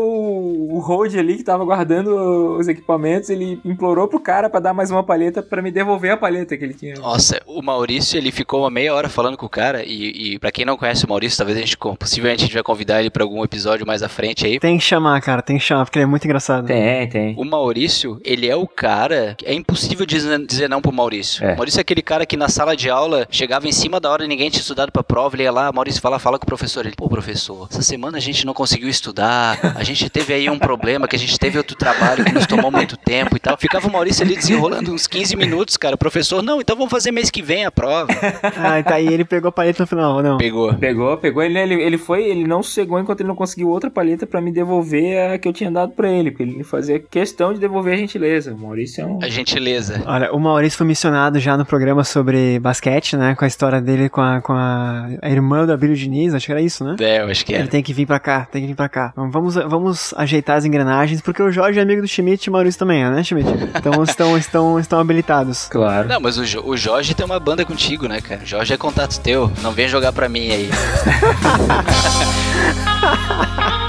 o 0.71 0.79
road 0.79 1.17
ali 1.17 1.37
que 1.37 1.43
tava 1.43 1.63
guardando 1.65 2.57
os 2.57 2.67
equipamentos. 2.67 3.29
Ele 3.29 3.59
implorou 3.63 4.07
pro 4.07 4.19
cara 4.19 4.49
pra 4.49 4.59
dar 4.59 4.73
mais 4.73 4.91
uma 4.91 5.03
palheta 5.03 5.41
pra 5.41 5.61
me 5.61 5.71
devolver 5.71 6.11
a 6.11 6.17
palheta 6.17 6.57
que 6.57 6.63
ele 6.63 6.73
tinha. 6.73 6.95
Nossa, 6.95 7.41
o 7.45 7.61
Maurício, 7.61 8.17
ele 8.17 8.31
ficou 8.31 8.61
uma 8.61 8.69
meia 8.69 8.93
hora 8.93 9.09
falando 9.09 9.37
com 9.37 9.45
o 9.45 9.49
cara, 9.49 9.83
e, 9.83 10.33
e 10.33 10.39
para 10.39 10.51
quem 10.51 10.65
não 10.65 10.77
conhece 10.77 11.05
o 11.05 11.09
Maurício, 11.09 11.37
talvez 11.37 11.57
a 11.57 11.61
gente, 11.61 11.77
possivelmente 11.77 12.43
a 12.43 12.45
gente 12.45 12.53
vai 12.53 12.63
convidar 12.63 12.99
ele 12.99 13.09
pra 13.09 13.23
algum 13.23 13.43
episódio 13.43 13.85
mais 13.85 14.03
à 14.03 14.09
frente 14.09 14.45
aí. 14.45 14.59
Tem 14.59 14.77
que 14.77 14.83
chamar, 14.83 15.19
cara, 15.21 15.41
tem 15.41 15.57
que 15.57 15.63
chamar, 15.63 15.85
porque 15.85 15.99
ele 15.99 16.03
é 16.03 16.07
muito 16.07 16.25
engraçado. 16.25 16.65
Tem, 16.65 17.07
tem. 17.09 17.35
O 17.37 17.43
Maurício, 17.43 18.19
ele 18.23 18.47
é 18.47 18.55
o 18.55 18.67
cara. 18.67 19.35
que 19.37 19.45
É 19.45 19.53
impossível 19.53 20.05
dizer, 20.05 20.45
dizer 20.45 20.69
não 20.69 20.81
pro 20.81 20.91
Maurício. 20.91 21.43
É. 21.45 21.53
O 21.53 21.57
Maurício 21.57 21.79
é 21.79 21.81
aquele 21.81 22.01
cara 22.01 22.25
que 22.25 22.37
na 22.37 22.49
sala 22.49 22.75
de 22.75 22.89
aula 22.89 23.27
chegava 23.29 23.67
em 23.67 23.71
cima 23.71 23.98
da 23.99 24.09
hora 24.09 24.27
ninguém 24.27 24.49
tinha 24.49 24.61
estudado 24.61 24.91
pra 24.91 25.03
prova. 25.03 25.35
Ele 25.35 25.43
ia 25.43 25.51
lá, 25.51 25.71
Maurício 25.71 26.01
fala, 26.01 26.19
fala 26.19 26.37
com 26.37 26.43
o 26.43 26.47
professor. 26.47 26.85
Ele, 26.85 26.95
pô, 26.95 27.09
professor, 27.09 27.67
essa 27.71 27.81
semana 27.81 28.17
a 28.17 28.21
gente 28.21 28.45
não 28.45 28.53
conseguiu 28.53 28.89
estudar. 28.89 29.59
A 29.75 29.83
gente 29.83 30.09
teve 30.09 30.33
aí 30.33 30.49
um 30.49 30.59
problema, 30.59 31.07
que 31.07 31.15
a 31.15 31.19
gente 31.19 31.37
teve 31.37 31.57
outro 31.57 31.75
trabalho 31.75 32.23
que 32.23 32.31
nos 32.31 32.45
tomou 32.45 32.71
muito 32.71 32.97
tempo 32.97 33.35
e 33.35 33.39
tal. 33.39 33.57
Ficava 33.57 33.87
o 33.87 33.91
Maurício 33.91 34.23
ali 34.23 34.35
desenrolando 34.35 34.93
uns 34.93 35.07
15 35.07 35.35
minutos, 35.35 35.77
cara. 35.77 35.95
O 35.95 35.97
professor, 35.97 36.41
não, 36.41 36.61
então 36.61 36.75
vamos 36.75 36.91
fazer 36.91 37.11
mês 37.11 37.29
que 37.29 37.41
vem 37.41 37.65
a 37.65 37.71
prova. 37.71 38.09
Ah, 38.61 38.79
e 38.79 38.83
tá 38.83 38.95
aí, 38.95 39.07
ele 39.07 39.23
pegou 39.23 39.49
a 39.49 39.51
paleta 39.51 39.83
no 39.83 39.87
final, 39.87 40.21
não? 40.21 40.37
Pegou. 40.37 40.73
Pegou, 40.73 41.17
pegou. 41.17 41.43
Ele, 41.43 41.57
ele, 41.57 41.75
ele 41.75 41.97
foi, 41.97 42.23
ele 42.23 42.45
não 42.45 42.61
sossegou 42.61 42.99
enquanto 42.99 43.21
ele 43.21 43.27
não 43.27 43.35
conseguiu 43.35 43.69
outra 43.69 43.89
palheta 43.89 44.25
pra 44.27 44.41
me 44.41 44.51
devolver 44.51 45.31
a 45.31 45.37
que 45.37 45.47
eu 45.47 45.53
tinha 45.53 45.71
dado 45.71 45.93
pra 45.93 46.09
ele. 46.09 46.31
Porque 46.31 46.43
ele 46.43 46.63
fazia 46.63 46.99
questão 46.99 47.53
de 47.53 47.59
devolver 47.59 47.93
a 47.93 47.97
gentileza. 47.97 48.53
O 48.53 48.57
Maurício 48.57 49.03
é 49.03 49.05
um. 49.05 49.19
A 49.21 49.29
gentileza. 49.29 50.03
Olha, 50.05 50.31
o 50.31 50.39
Maurício 50.39 50.77
foi 50.77 50.87
mencionado 50.87 51.39
já 51.39 51.57
no 51.57 51.65
programa 51.65 52.03
sobre 52.03 52.59
basquete, 52.59 53.15
né? 53.15 53.35
Com 53.35 53.45
a 53.45 53.47
história 53.47 53.81
dele 53.89 54.09
com 54.09 54.21
a, 54.21 54.41
com 54.41 54.53
a, 54.53 55.07
a 55.21 55.29
irmã 55.29 55.65
da 55.65 55.75
Bíblia 55.75 55.95
Diniz, 55.97 56.33
acho 56.33 56.45
que 56.45 56.51
era 56.51 56.61
isso, 56.61 56.83
né? 56.83 56.95
É, 56.99 57.21
eu 57.21 57.27
acho 57.27 57.45
que 57.45 57.53
Ele 57.53 57.63
é. 57.63 57.67
tem 57.67 57.81
que 57.83 57.93
vir 57.93 58.05
pra 58.05 58.19
cá, 58.19 58.47
tem 58.51 58.61
que 58.61 58.67
vir 58.67 58.75
pra 58.75 58.89
cá. 58.89 59.09
Então, 59.11 59.29
Vamos, 59.31 59.55
vamos 59.55 60.13
ajeitar 60.17 60.57
as 60.57 60.65
engrenagens, 60.65 61.21
porque 61.21 61.41
o 61.41 61.51
Jorge 61.51 61.79
é 61.79 61.81
amigo 61.81 62.01
do 62.01 62.07
Schmidt 62.07 62.47
e 62.47 62.49
o 62.49 62.53
Maurício 62.53 62.79
também 62.79 63.03
né, 63.09 63.23
Schmidt? 63.23 63.49
Então 63.75 64.01
estão, 64.03 64.37
estão, 64.37 64.79
estão 64.79 64.99
habilitados. 64.99 65.67
Claro. 65.69 66.07
Não, 66.07 66.19
mas 66.19 66.37
o, 66.37 66.45
Jo- 66.45 66.63
o 66.65 66.77
Jorge 66.77 67.13
tem 67.13 67.25
uma 67.25 67.39
banda 67.39 67.65
contigo, 67.65 68.07
né, 68.07 68.21
cara? 68.21 68.41
O 68.43 68.45
Jorge 68.45 68.73
é 68.73 68.77
contato 68.77 69.19
teu. 69.19 69.51
Não 69.61 69.71
vem 69.71 69.87
jogar 69.87 70.11
pra 70.13 70.29
mim 70.29 70.49
aí. 70.51 70.69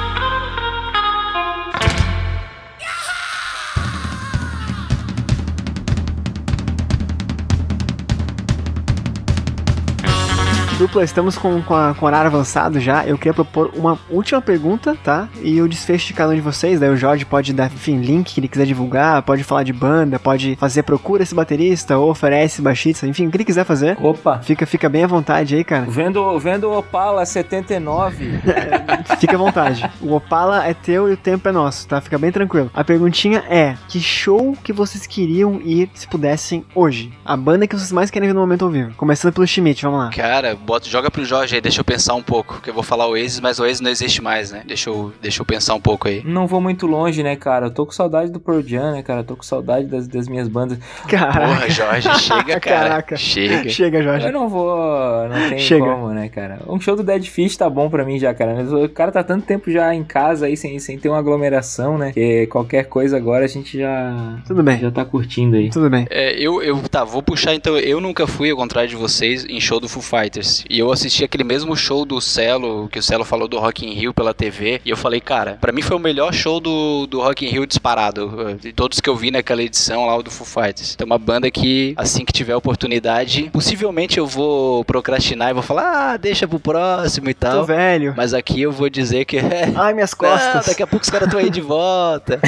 Dupla, 10.80 11.04
estamos 11.04 11.36
com, 11.36 11.60
com, 11.60 11.74
a, 11.74 11.94
com 11.94 12.06
o 12.06 12.08
horário 12.08 12.28
avançado 12.28 12.80
já. 12.80 13.04
Eu 13.04 13.18
queria 13.18 13.34
propor 13.34 13.70
uma 13.76 13.98
última 14.08 14.40
pergunta, 14.40 14.96
tá? 15.04 15.28
E 15.42 15.60
o 15.60 15.68
desfecho 15.68 16.06
de 16.06 16.14
cada 16.14 16.32
um 16.32 16.34
de 16.34 16.40
vocês. 16.40 16.80
Daí 16.80 16.88
o 16.88 16.96
Jorge 16.96 17.26
pode 17.26 17.52
dar, 17.52 17.66
enfim, 17.66 17.98
link 18.00 18.32
que 18.32 18.40
ele 18.40 18.48
quiser 18.48 18.64
divulgar, 18.64 19.20
pode 19.20 19.44
falar 19.44 19.62
de 19.62 19.74
banda, 19.74 20.18
pode 20.18 20.56
fazer 20.56 20.82
procura 20.84 21.22
esse 21.22 21.34
baterista, 21.34 21.98
ou 21.98 22.10
oferece 22.10 22.62
baixista, 22.62 23.06
enfim, 23.06 23.26
o 23.26 23.30
que 23.30 23.36
ele 23.36 23.44
quiser 23.44 23.64
fazer. 23.66 23.94
Opa. 24.00 24.38
Fica, 24.38 24.64
fica 24.64 24.88
bem 24.88 25.04
à 25.04 25.06
vontade 25.06 25.54
aí, 25.54 25.62
cara. 25.62 25.84
Vendo, 25.86 26.38
vendo 26.38 26.72
Opala 26.72 27.26
79. 27.26 28.40
Fica 29.20 29.34
à 29.34 29.38
vontade. 29.38 29.90
O 30.00 30.14
Opala 30.14 30.66
é 30.66 30.72
teu 30.72 31.10
e 31.10 31.12
o 31.12 31.16
tempo 31.16 31.46
é 31.46 31.52
nosso, 31.52 31.86
tá? 31.86 32.00
Fica 32.00 32.16
bem 32.16 32.32
tranquilo. 32.32 32.70
A 32.72 32.82
perguntinha 32.82 33.44
é: 33.50 33.76
que 33.86 34.00
show 34.00 34.56
que 34.64 34.72
vocês 34.72 35.06
queriam 35.06 35.60
ir 35.62 35.90
se 35.92 36.08
pudessem 36.08 36.64
hoje? 36.74 37.12
A 37.22 37.36
banda 37.36 37.66
que 37.66 37.76
vocês 37.76 37.92
mais 37.92 38.10
querem 38.10 38.28
ver 38.28 38.34
no 38.34 38.40
momento 38.40 38.64
ao 38.64 38.70
vivo. 38.70 38.94
Começando 38.96 39.34
pelo 39.34 39.46
Schmidt, 39.46 39.82
vamos 39.82 39.98
lá. 39.98 40.10
Cara, 40.10 40.56
bota, 40.70 40.88
joga 40.88 41.10
pro 41.10 41.24
Jorge 41.24 41.56
aí, 41.56 41.60
deixa 41.60 41.80
eu 41.80 41.84
pensar 41.84 42.14
um 42.14 42.22
pouco. 42.22 42.60
Que 42.62 42.70
eu 42.70 42.74
vou 42.74 42.84
falar 42.84 43.08
o 43.08 43.10
Oasis, 43.10 43.40
mas 43.40 43.58
o 43.58 43.64
Oasis 43.64 43.80
não 43.80 43.90
existe 43.90 44.22
mais, 44.22 44.52
né? 44.52 44.62
Deixa 44.64 44.88
eu, 44.88 45.12
deixa 45.20 45.42
eu 45.42 45.44
pensar 45.44 45.74
um 45.74 45.80
pouco 45.80 46.06
aí. 46.06 46.22
Não 46.24 46.46
vou 46.46 46.60
muito 46.60 46.86
longe, 46.86 47.24
né, 47.24 47.34
cara? 47.34 47.66
Eu 47.66 47.70
tô 47.72 47.84
com 47.84 47.90
saudade 47.90 48.30
do 48.30 48.38
Pearl 48.38 48.60
Jam, 48.60 48.92
né, 48.92 49.02
cara? 49.02 49.20
Eu 49.20 49.24
tô 49.24 49.36
com 49.36 49.42
saudade 49.42 49.86
das, 49.86 50.06
das 50.06 50.28
minhas 50.28 50.46
bandas. 50.46 50.78
Caraca. 51.08 51.40
Porra, 51.40 51.68
Jorge, 51.68 52.08
chega, 52.20 52.60
cara. 52.60 52.88
Caraca. 52.88 53.16
Chega. 53.16 53.68
Chega, 53.68 54.00
Jorge. 54.00 54.26
Eu 54.26 54.32
não 54.32 54.48
vou. 54.48 55.28
Não 55.28 55.48
tem 55.48 55.58
Chega. 55.58 55.84
como, 55.84 56.10
né, 56.10 56.28
cara? 56.28 56.60
Um 56.68 56.80
show 56.80 56.94
do 56.94 57.02
Dead 57.02 57.24
Fish 57.24 57.56
tá 57.56 57.68
bom 57.68 57.90
pra 57.90 58.04
mim 58.04 58.16
já, 58.16 58.32
cara. 58.32 58.54
Mas 58.54 58.72
O 58.72 58.88
cara 58.88 59.10
tá 59.10 59.24
tanto 59.24 59.44
tempo 59.44 59.72
já 59.72 59.92
em 59.92 60.04
casa 60.04 60.46
aí, 60.46 60.56
sem, 60.56 60.78
sem 60.78 60.98
ter 60.98 61.08
uma 61.08 61.18
aglomeração, 61.18 61.98
né? 61.98 62.12
Que 62.12 62.46
qualquer 62.46 62.84
coisa 62.84 63.16
agora 63.16 63.44
a 63.44 63.48
gente 63.48 63.76
já. 63.76 64.40
Tudo 64.46 64.62
bem. 64.62 64.78
Já 64.78 64.90
tá 64.92 65.04
curtindo 65.04 65.56
aí. 65.56 65.68
Tudo 65.68 65.90
bem. 65.90 66.06
É, 66.10 66.32
eu, 66.38 66.62
eu, 66.62 66.80
tá, 66.88 67.02
vou 67.02 67.22
puxar 67.22 67.54
então. 67.54 67.76
Eu 67.76 68.00
nunca 68.00 68.24
fui, 68.28 68.50
ao 68.50 68.56
contrário 68.56 68.88
de 68.88 68.96
vocês, 68.96 69.44
em 69.46 69.60
show 69.60 69.80
do 69.80 69.88
Foo 69.88 70.02
Fighters. 70.02 70.59
E 70.68 70.78
eu 70.78 70.90
assisti 70.92 71.24
aquele 71.24 71.44
mesmo 71.44 71.76
show 71.76 72.04
do 72.04 72.20
Celo, 72.20 72.88
que 72.90 72.98
o 72.98 73.02
Celo 73.02 73.24
falou 73.24 73.48
do 73.48 73.58
Rock 73.58 73.86
in 73.86 73.92
Rio 73.94 74.12
pela 74.12 74.34
TV. 74.34 74.80
E 74.84 74.90
eu 74.90 74.96
falei, 74.96 75.20
cara, 75.20 75.58
pra 75.60 75.72
mim 75.72 75.82
foi 75.82 75.96
o 75.96 76.00
melhor 76.00 76.32
show 76.32 76.60
do, 76.60 77.06
do 77.06 77.20
Rock 77.20 77.46
in 77.46 77.48
Rio 77.50 77.66
disparado. 77.66 78.56
De 78.60 78.72
todos 78.72 79.00
que 79.00 79.08
eu 79.08 79.16
vi 79.16 79.30
naquela 79.30 79.62
edição 79.62 80.06
lá, 80.06 80.16
o 80.16 80.22
do 80.22 80.30
Foo 80.30 80.46
Fighters. 80.46 80.94
Então, 80.94 81.06
uma 81.06 81.18
banda 81.18 81.50
que, 81.50 81.94
assim 81.96 82.24
que 82.24 82.32
tiver 82.32 82.54
oportunidade, 82.56 83.50
possivelmente 83.52 84.18
eu 84.18 84.26
vou 84.26 84.84
procrastinar 84.84 85.50
e 85.50 85.54
vou 85.54 85.62
falar, 85.62 86.12
ah, 86.12 86.16
deixa 86.16 86.46
pro 86.48 86.58
próximo 86.58 87.30
e 87.30 87.34
Tô 87.34 87.46
tal. 87.46 87.64
velho. 87.64 88.14
Mas 88.16 88.34
aqui 88.34 88.60
eu 88.62 88.72
vou 88.72 88.88
dizer 88.88 89.24
que. 89.24 89.38
Ai, 89.76 89.94
minhas 89.94 90.12
Não, 90.12 90.18
costas. 90.28 90.66
daqui 90.66 90.82
a 90.82 90.86
pouco 90.86 91.04
os 91.04 91.10
caras 91.10 91.26
estão 91.28 91.40
aí 91.40 91.50
de 91.50 91.60
volta. 91.60 92.40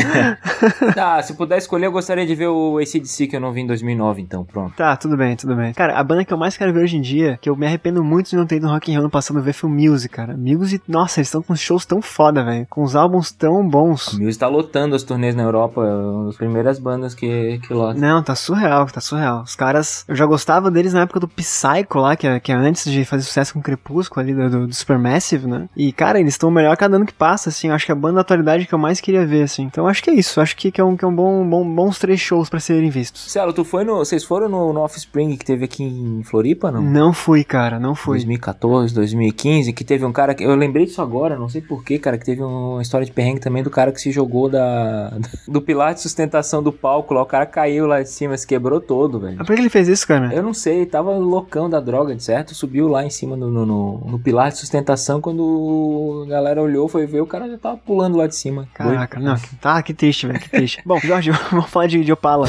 Ah, 0.96 1.20
se 1.22 1.34
puder 1.34 1.58
escolher, 1.58 1.86
eu 1.86 1.92
gostaria 1.92 2.26
de 2.26 2.34
ver 2.34 2.48
o 2.48 2.78
ACDC 2.78 3.26
que 3.26 3.36
eu 3.36 3.40
não 3.40 3.52
vi 3.52 3.60
em 3.62 3.66
2009, 3.66 4.20
então, 4.22 4.44
pronto. 4.44 4.74
Tá, 4.76 4.96
tudo 4.96 5.16
bem, 5.16 5.36
tudo 5.36 5.54
bem. 5.54 5.72
Cara, 5.72 5.98
a 5.98 6.02
banda 6.04 6.24
que 6.24 6.32
eu 6.32 6.38
mais 6.38 6.56
quero 6.56 6.72
ver 6.72 6.82
hoje 6.84 6.96
em 6.96 7.00
dia, 7.00 7.38
que 7.40 7.48
eu 7.48 7.56
me 7.56 7.66
arrependo 7.66 8.01
muito 8.02 8.30
de 8.30 8.36
não 8.36 8.46
ter 8.46 8.56
ido 8.56 8.66
no 8.66 8.72
Rock 8.72 8.90
in 8.90 8.94
Rio 8.94 9.00
ano 9.00 9.10
passado 9.10 9.40
ver, 9.40 9.54
o 9.62 9.68
Muse, 9.68 10.08
cara. 10.08 10.36
Muse, 10.36 10.80
nossa, 10.88 11.20
eles 11.20 11.28
estão 11.28 11.42
com 11.42 11.54
shows 11.54 11.84
tão 11.84 12.00
foda, 12.00 12.44
velho. 12.44 12.66
Com 12.68 12.82
os 12.82 12.96
álbuns 12.96 13.30
tão 13.30 13.66
bons. 13.68 14.14
O 14.14 14.22
Muse 14.22 14.38
tá 14.38 14.48
lotando 14.48 14.94
as 14.94 15.02
turnês 15.02 15.34
na 15.34 15.42
Europa, 15.42 15.82
é 15.84 15.94
uma 15.94 16.26
das 16.26 16.36
primeiras 16.36 16.78
bandas 16.78 17.14
que, 17.14 17.58
que 17.66 17.72
lotam. 17.72 18.00
Não, 18.00 18.22
tá 18.22 18.34
surreal, 18.34 18.86
tá 18.86 19.00
surreal. 19.00 19.42
Os 19.42 19.54
caras, 19.54 20.04
eu 20.08 20.14
já 20.14 20.26
gostava 20.26 20.70
deles 20.70 20.92
na 20.92 21.02
época 21.02 21.20
do 21.20 21.28
Psycho 21.28 21.98
lá, 21.98 22.16
que 22.16 22.26
é, 22.26 22.40
que 22.40 22.52
é 22.52 22.54
antes 22.54 22.90
de 22.90 23.04
fazer 23.04 23.22
sucesso 23.22 23.52
com 23.52 23.60
o 23.60 23.62
Crepúsculo 23.62 24.20
ali, 24.20 24.34
do, 24.34 24.50
do, 24.50 24.66
do 24.66 24.74
Supermassive, 24.74 25.46
né? 25.46 25.68
E, 25.76 25.92
cara, 25.92 26.18
eles 26.20 26.34
estão 26.34 26.50
melhor 26.50 26.76
cada 26.76 26.96
ano 26.96 27.06
que 27.06 27.14
passa, 27.14 27.48
assim. 27.48 27.68
Eu 27.68 27.74
acho 27.74 27.86
que 27.86 27.92
é 27.92 27.94
a 27.94 27.98
banda 27.98 28.16
da 28.16 28.20
atualidade 28.22 28.66
que 28.66 28.74
eu 28.74 28.78
mais 28.78 29.00
queria 29.00 29.26
ver, 29.26 29.42
assim. 29.42 29.62
Então 29.62 29.86
acho 29.86 30.02
que 30.02 30.10
é 30.10 30.14
isso. 30.14 30.40
Acho 30.40 30.56
que, 30.56 30.70
que 30.70 30.80
é 30.80 30.84
um, 30.84 30.96
que 30.96 31.04
é 31.04 31.08
um 31.08 31.14
bom, 31.14 31.48
bom, 31.48 31.74
bons 31.74 31.98
três 31.98 32.20
shows 32.20 32.48
pra 32.48 32.60
serem 32.60 32.90
vistos. 32.90 33.30
Celo, 33.30 33.52
tu 33.52 33.64
foi 33.64 33.84
no. 33.84 33.98
Vocês 33.98 34.24
foram 34.24 34.48
no, 34.48 34.72
no 34.72 34.80
Offspring 34.80 35.36
que 35.36 35.44
teve 35.44 35.64
aqui 35.64 35.82
em 35.82 36.22
Floripa, 36.22 36.70
não? 36.70 36.82
Não 36.82 37.12
fui, 37.12 37.44
cara, 37.44 37.78
não 37.82 37.94
fui. 37.94 38.16
2014, 38.18 38.94
2015, 38.94 39.72
que 39.72 39.84
teve 39.84 40.04
um 40.04 40.12
cara 40.12 40.34
que. 40.34 40.42
Eu 40.44 40.54
lembrei 40.54 40.86
disso 40.86 41.02
agora, 41.02 41.36
não 41.36 41.48
sei 41.48 41.60
porquê, 41.60 41.98
cara, 41.98 42.16
que 42.16 42.24
teve 42.24 42.42
uma 42.42 42.80
história 42.80 43.04
de 43.04 43.12
perrengue 43.12 43.40
também 43.40 43.62
do 43.62 43.70
cara 43.70 43.92
que 43.92 44.00
se 44.00 44.10
jogou 44.12 44.48
da. 44.48 45.12
do 45.48 45.60
pilar 45.60 45.94
de 45.94 46.00
sustentação 46.00 46.62
do 46.62 46.72
palco 46.72 47.12
lá. 47.14 47.22
O 47.22 47.26
cara 47.26 47.44
caiu 47.46 47.86
lá 47.86 48.02
de 48.02 48.08
cima, 48.10 48.36
se 48.36 48.46
quebrou 48.46 48.80
todo, 48.80 49.18
velho. 49.20 49.36
Mas 49.38 49.46
por 49.46 49.54
que 49.54 49.60
ele 49.62 49.68
fez 49.70 49.88
isso, 49.88 50.06
cara? 50.06 50.32
Eu 50.32 50.42
não 50.42 50.54
sei, 50.54 50.86
tava 50.86 51.10
loucão 51.12 51.68
da 51.68 51.80
droga, 51.80 52.14
de 52.14 52.22
certo? 52.22 52.54
Subiu 52.54 52.88
lá 52.88 53.04
em 53.04 53.10
cima 53.10 53.36
no, 53.36 53.50
no, 53.50 53.66
no, 53.66 53.98
no 54.06 54.18
pilar 54.18 54.50
de 54.50 54.58
sustentação. 54.58 55.20
Quando 55.20 56.24
a 56.26 56.30
galera 56.30 56.62
olhou, 56.62 56.88
foi 56.88 57.06
ver, 57.06 57.20
o 57.20 57.26
cara 57.26 57.48
já 57.48 57.58
tava 57.58 57.76
pulando 57.76 58.16
lá 58.16 58.26
de 58.26 58.36
cima. 58.36 58.68
Caraca, 58.74 59.18
não, 59.18 59.36
que- 59.36 59.56
tá, 59.56 59.82
que 59.82 59.92
triste, 59.92 60.26
velho, 60.26 60.38
que 60.40 60.48
triste. 60.50 60.82
Bom, 60.86 60.98
Jorge, 61.00 61.30
vamos 61.50 61.68
falar 61.70 61.86
de, 61.86 62.04
de 62.04 62.12
Opala. 62.12 62.48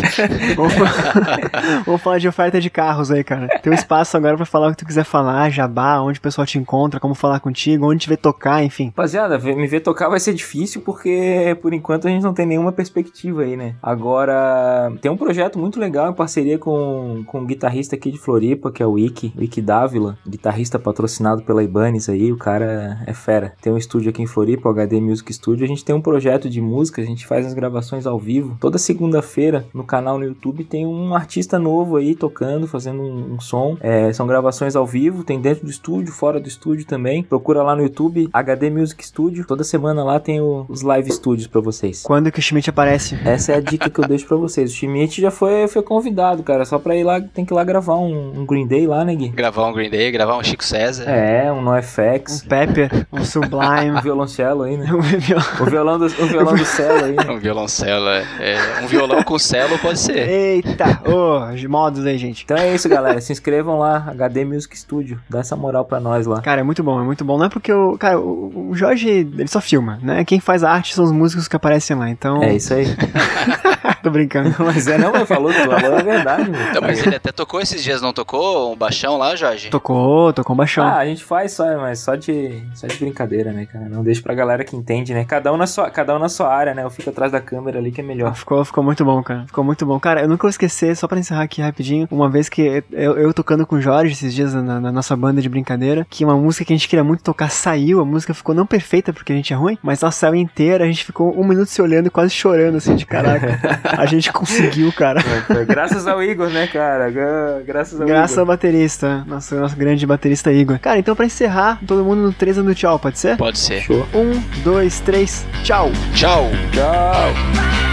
Vamos, 0.56 0.74
fa- 0.74 1.82
vamos 1.86 2.02
falar 2.02 2.18
de 2.20 2.28
oferta 2.28 2.60
de 2.60 2.70
carros 2.70 3.12
aí, 3.12 3.24
cara. 3.24 3.48
Tem 3.62 3.72
um 3.72 3.76
espaço 3.76 4.16
agora 4.18 4.36
pra 4.36 4.46
falar 4.46 4.68
o 4.68 4.72
que 4.72 4.78
tu 4.78 4.86
quiser 4.86 5.04
falar, 5.04 5.23
jabá, 5.50 6.02
onde 6.02 6.20
o 6.20 6.22
pessoal 6.22 6.46
te 6.46 6.58
encontra, 6.58 7.00
como 7.00 7.16
falar 7.16 7.40
contigo, 7.40 7.90
onde 7.90 8.02
te 8.02 8.10
ver 8.10 8.18
tocar, 8.18 8.64
enfim. 8.64 8.88
Rapaziada, 8.88 9.38
me 9.38 9.68
ver 9.68 9.82
tocar 9.82 10.10
vai 10.10 10.20
ser 10.20 10.34
difícil 10.34 10.82
porque 10.82 11.58
por 11.62 11.74
enquanto 11.74 12.08
a 12.08 12.12
gente 12.12 12.24
não 12.24 12.34
tem 12.34 12.46
nenhuma 12.46 12.72
perspectiva 12.72 13.44
aí, 13.44 13.56
né? 13.56 13.76
Agora, 13.82 14.92
tem 15.02 15.12
um 15.12 15.18
projeto 15.18 15.60
muito 15.60 15.80
legal 15.80 16.10
em 16.10 16.14
parceria 16.14 16.58
com, 16.58 17.24
com 17.26 17.40
um 17.40 17.46
guitarrista 17.46 17.96
aqui 17.96 18.12
de 18.12 18.18
Floripa, 18.18 18.72
que 18.72 18.82
é 18.82 18.86
o 18.86 18.92
Wiki, 18.92 19.34
Wiki 19.38 19.62
Dávila, 19.62 20.18
guitarrista 20.28 20.80
patrocinado 20.80 21.44
pela 21.44 21.64
Ibanez 21.64 22.10
aí, 22.10 22.32
o 22.32 22.38
cara 22.38 23.02
é 23.06 23.14
fera. 23.14 23.54
Tem 23.62 23.72
um 23.72 23.78
estúdio 23.78 24.10
aqui 24.10 24.22
em 24.22 24.28
Floripa, 24.28 24.68
o 24.68 24.72
HD 24.72 25.00
Music 25.00 25.34
Studio, 25.34 25.64
a 25.64 25.68
gente 25.68 25.86
tem 25.86 25.96
um 25.96 26.02
projeto 26.02 26.50
de 26.50 26.62
música, 26.62 27.02
a 27.02 27.06
gente 27.06 27.26
faz 27.28 27.46
as 27.46 27.54
gravações 27.54 28.06
ao 28.06 28.20
vivo. 28.20 28.58
Toda 28.60 28.78
segunda-feira 28.78 29.66
no 29.74 29.84
canal 29.84 30.18
no 30.18 30.26
YouTube 30.26 30.64
tem 30.64 30.86
um 30.86 31.16
artista 31.16 31.60
novo 31.60 31.98
aí 31.98 32.16
tocando, 32.16 32.68
fazendo 32.68 33.02
um, 33.02 33.36
um 33.36 33.40
som. 33.40 33.78
É, 33.80 34.12
são 34.14 34.26
gravações 34.26 34.76
ao 34.76 34.86
vivo, 34.86 35.13
tem 35.22 35.42
dentro 35.42 35.66
do 35.66 35.70
estúdio, 35.70 36.14
fora 36.14 36.40
do 36.40 36.48
estúdio 36.48 36.86
também. 36.86 37.24
Procura 37.24 37.62
lá 37.62 37.76
no 37.76 37.82
YouTube, 37.84 38.30
HD 38.32 38.70
Music 38.70 39.06
Studio. 39.06 39.46
Toda 39.46 39.66
semana 39.66 40.02
lá 40.02 40.18
tem 40.18 40.40
o- 40.40 40.66
os 40.70 40.82
live 40.82 41.12
studios 41.12 41.48
pra 41.48 41.60
vocês. 41.60 42.04
Quando 42.04 42.32
que 42.32 42.40
o 42.40 42.42
Schmidt 42.42 42.70
aparece? 42.70 43.20
Essa 43.26 43.52
é 43.52 43.56
a 43.56 43.60
dica 43.60 43.90
que 43.90 44.00
eu 44.00 44.08
deixo 44.08 44.26
pra 44.26 44.38
vocês. 44.38 44.72
O 44.72 44.74
Schmidt 44.74 45.20
já 45.20 45.30
foi, 45.32 45.68
foi 45.68 45.82
convidado, 45.84 46.42
cara. 46.44 46.64
Só 46.64 46.80
pra 46.80 46.96
ir 46.96 47.04
lá, 47.04 47.20
tem 47.20 47.44
que 47.44 47.52
ir 47.52 47.56
lá 47.56 47.66
gravar 47.66 47.98
um, 47.98 48.40
um 48.40 48.46
Green 48.46 48.66
Day 48.66 48.88
lá, 48.88 49.04
né, 49.04 49.14
Gui? 49.14 49.28
Gravar 49.30 49.68
um 49.68 49.74
Green 49.74 49.90
Day, 49.90 50.10
gravar 50.12 50.38
um 50.38 50.44
Chico 50.44 50.64
César. 50.64 51.04
É, 51.10 51.52
um 51.52 51.58
Um 51.58 51.62
NoFX. 51.62 52.44
Pepper, 52.48 53.08
um 53.12 53.26
Sublime, 53.26 53.92
Um 53.98 54.02
violoncelo 54.02 54.62
aí, 54.64 54.78
né? 54.78 54.88
um. 54.94 55.64
O 55.64 55.66
violão 55.66 55.98
do, 56.00 56.06
o 56.06 56.10
violão 56.28 56.56
do 56.56 56.64
celo 56.66 57.06
aí, 57.06 57.16
né? 57.16 57.26
Um 57.34 57.40
violoncelo, 57.40 58.08
é. 58.10 58.24
É, 58.40 58.84
Um 58.84 58.88
violão 58.88 59.24
com 59.24 59.40
cello 59.40 59.78
pode 59.80 60.00
ser. 60.00 60.30
Eita, 60.30 61.02
ô, 61.10 61.54
de 61.56 61.68
modos 61.68 62.06
aí, 62.06 62.18
gente. 62.18 62.44
Então 62.44 62.56
é 62.56 62.74
isso, 62.74 62.88
galera. 62.88 63.20
Se 63.20 63.32
inscrevam 63.32 63.80
lá, 63.80 64.06
HD 64.10 64.46
Music 64.46 64.78
Studio. 64.78 65.03
Dá 65.30 65.40
essa 65.40 65.56
moral 65.56 65.86
pra 65.86 66.00
nós 66.00 66.26
lá. 66.26 66.42
Cara, 66.42 66.62
é 66.62 66.64
muito 66.64 66.84
bom, 66.84 67.00
é 67.00 67.04
muito 67.04 67.24
bom. 67.24 67.38
Não 67.38 67.46
é 67.46 67.50
porque 67.50 67.72
o. 67.72 67.98
Cara, 67.98 68.20
o, 68.20 68.72
Jorge, 68.74 69.10
ele 69.10 69.48
só 69.48 69.62
filma, 69.62 70.00
né? 70.02 70.24
Quem 70.26 70.40
faz 70.40 70.64
a 70.64 70.72
arte 70.72 70.94
são 70.94 71.04
os 71.06 71.12
músicos 71.12 71.48
que 71.48 71.56
aparecem 71.56 71.96
lá, 71.96 72.10
então. 72.10 72.42
É 72.44 72.56
isso 72.56 72.74
aí. 72.74 72.86
Tô 74.02 74.10
brincando. 74.10 74.54
Mas 74.60 74.86
é, 74.88 74.98
não, 74.98 75.12
mas 75.12 75.28
falou, 75.28 75.52
falou 75.52 75.98
a 75.98 76.02
verdade, 76.02 76.50
meu. 76.50 76.62
Então, 76.70 76.82
mas 76.82 77.06
ele 77.06 77.16
até 77.16 77.32
tocou 77.32 77.62
esses 77.62 77.82
dias, 77.82 78.02
não 78.02 78.12
tocou? 78.12 78.74
Um 78.74 78.76
baixão 78.76 79.18
lá, 79.18 79.36
Jorge? 79.36 79.70
Tocou, 79.70 80.34
tocou 80.34 80.54
um 80.54 80.58
baixão. 80.58 80.86
Ah, 80.86 80.98
a 80.98 81.06
gente 81.06 81.24
faz 81.24 81.54
só, 81.54 81.78
mas 81.78 82.00
só 82.00 82.16
de, 82.16 82.62
só 82.76 82.86
de 82.86 82.98
brincadeira, 82.98 83.52
né, 83.52 83.66
cara? 83.66 83.88
Não 83.88 84.04
deixa 84.04 84.22
pra 84.22 84.34
galera 84.34 84.64
que 84.64 84.76
entende, 84.76 85.14
né? 85.14 85.24
Cada 85.24 85.54
um 85.54 85.58
na 85.58 85.68
sua, 85.68 85.90
cada 85.90 86.16
um 86.16 86.20
na 86.20 86.28
sua 86.30 86.54
área, 86.54 86.74
né? 86.74 86.84
Eu 86.84 86.90
fico 86.90 87.10
atrás 87.10 87.32
da 87.32 87.40
câmera 87.40 87.80
ali 87.80 87.92
que 87.92 88.02
é 88.02 88.04
melhor. 88.04 88.36
Ficou, 88.36 88.64
ficou 88.66 88.84
muito 88.84 89.06
bom, 89.06 89.24
cara. 89.24 89.46
Ficou 89.48 89.64
muito 89.64 89.86
bom. 89.86 90.00
Cara, 90.00 90.22
eu 90.22 90.28
nunca 90.28 90.42
vou 90.42 90.50
esquecer, 90.50 90.96
só 90.96 91.08
pra 91.08 91.20
encerrar 91.20 91.44
aqui 91.44 91.62
rapidinho, 91.62 92.08
uma 92.12 92.30
vez 92.30 92.50
que 92.50 92.84
eu, 92.92 93.18
eu 93.18 93.34
tocando 93.34 93.66
com 93.66 93.76
o 93.76 93.82
Jorge 93.82 94.14
esses 94.14 94.34
dias 94.34 94.54
na, 94.54 94.80
na 94.80 94.92
nossa 94.94 95.16
banda 95.16 95.42
de 95.42 95.50
brincadeira, 95.50 96.06
que 96.10 96.24
uma 96.24 96.36
música 96.38 96.66
que 96.66 96.74
a 96.74 96.76
gente 96.76 96.88
queria 96.88 97.04
muito 97.04 97.24
tocar 97.24 97.50
saiu, 97.50 98.00
a 98.00 98.06
música 98.06 98.34
ficou 98.34 98.54
não 98.56 98.66
perfeita 98.66 99.12
porque 99.12 99.34
a 99.34 99.36
gente 99.36 99.52
é 99.52 99.56
ruim, 99.56 99.78
mas 99.82 100.02
ela 100.04 100.12
saiu 100.12 100.36
inteira, 100.36 100.84
a 100.84 100.88
gente 100.88 101.04
ficou 101.04 101.38
um 101.40 101.46
minuto 101.46 101.68
se 101.68 101.82
olhando 101.82 102.08
e 102.08 102.10
quase 102.10 102.32
chorando, 102.34 102.78
assim, 102.78 102.96
de 102.96 103.06
caraca. 103.06 103.60
a 103.98 104.06
gente 104.06 104.32
conseguiu, 104.32 104.92
cara. 104.94 105.22
Foi 105.22 105.66
graças 105.66 106.08
ao 106.08 106.22
Igor, 106.24 106.50
né, 106.50 106.68
cara? 106.68 107.10
Gra- 107.10 107.62
Graças 107.66 108.00
ao 108.00 108.08
Graças 108.08 108.38
ao 108.38 108.44
Igor. 108.46 108.54
baterista, 108.56 109.24
nosso, 109.28 109.56
nosso 109.56 109.76
grande 109.76 110.06
baterista 110.06 110.52
Igor. 110.52 110.80
Cara, 110.80 111.00
então 111.00 111.16
pra 111.16 111.26
encerrar, 111.26 111.80
todo 111.86 112.04
mundo 112.04 112.22
no 112.22 112.34
3 112.34 112.58
no 112.58 112.74
tchau, 112.76 113.00
pode 113.00 113.18
ser? 113.20 113.38
Pode 113.38 113.58
ser. 113.60 113.82
Show. 113.82 114.06
Um, 114.14 114.40
dois, 114.64 115.00
três, 115.00 115.46
tchau! 115.64 115.92
Tchau! 116.14 116.50
Tchau. 116.72 117.93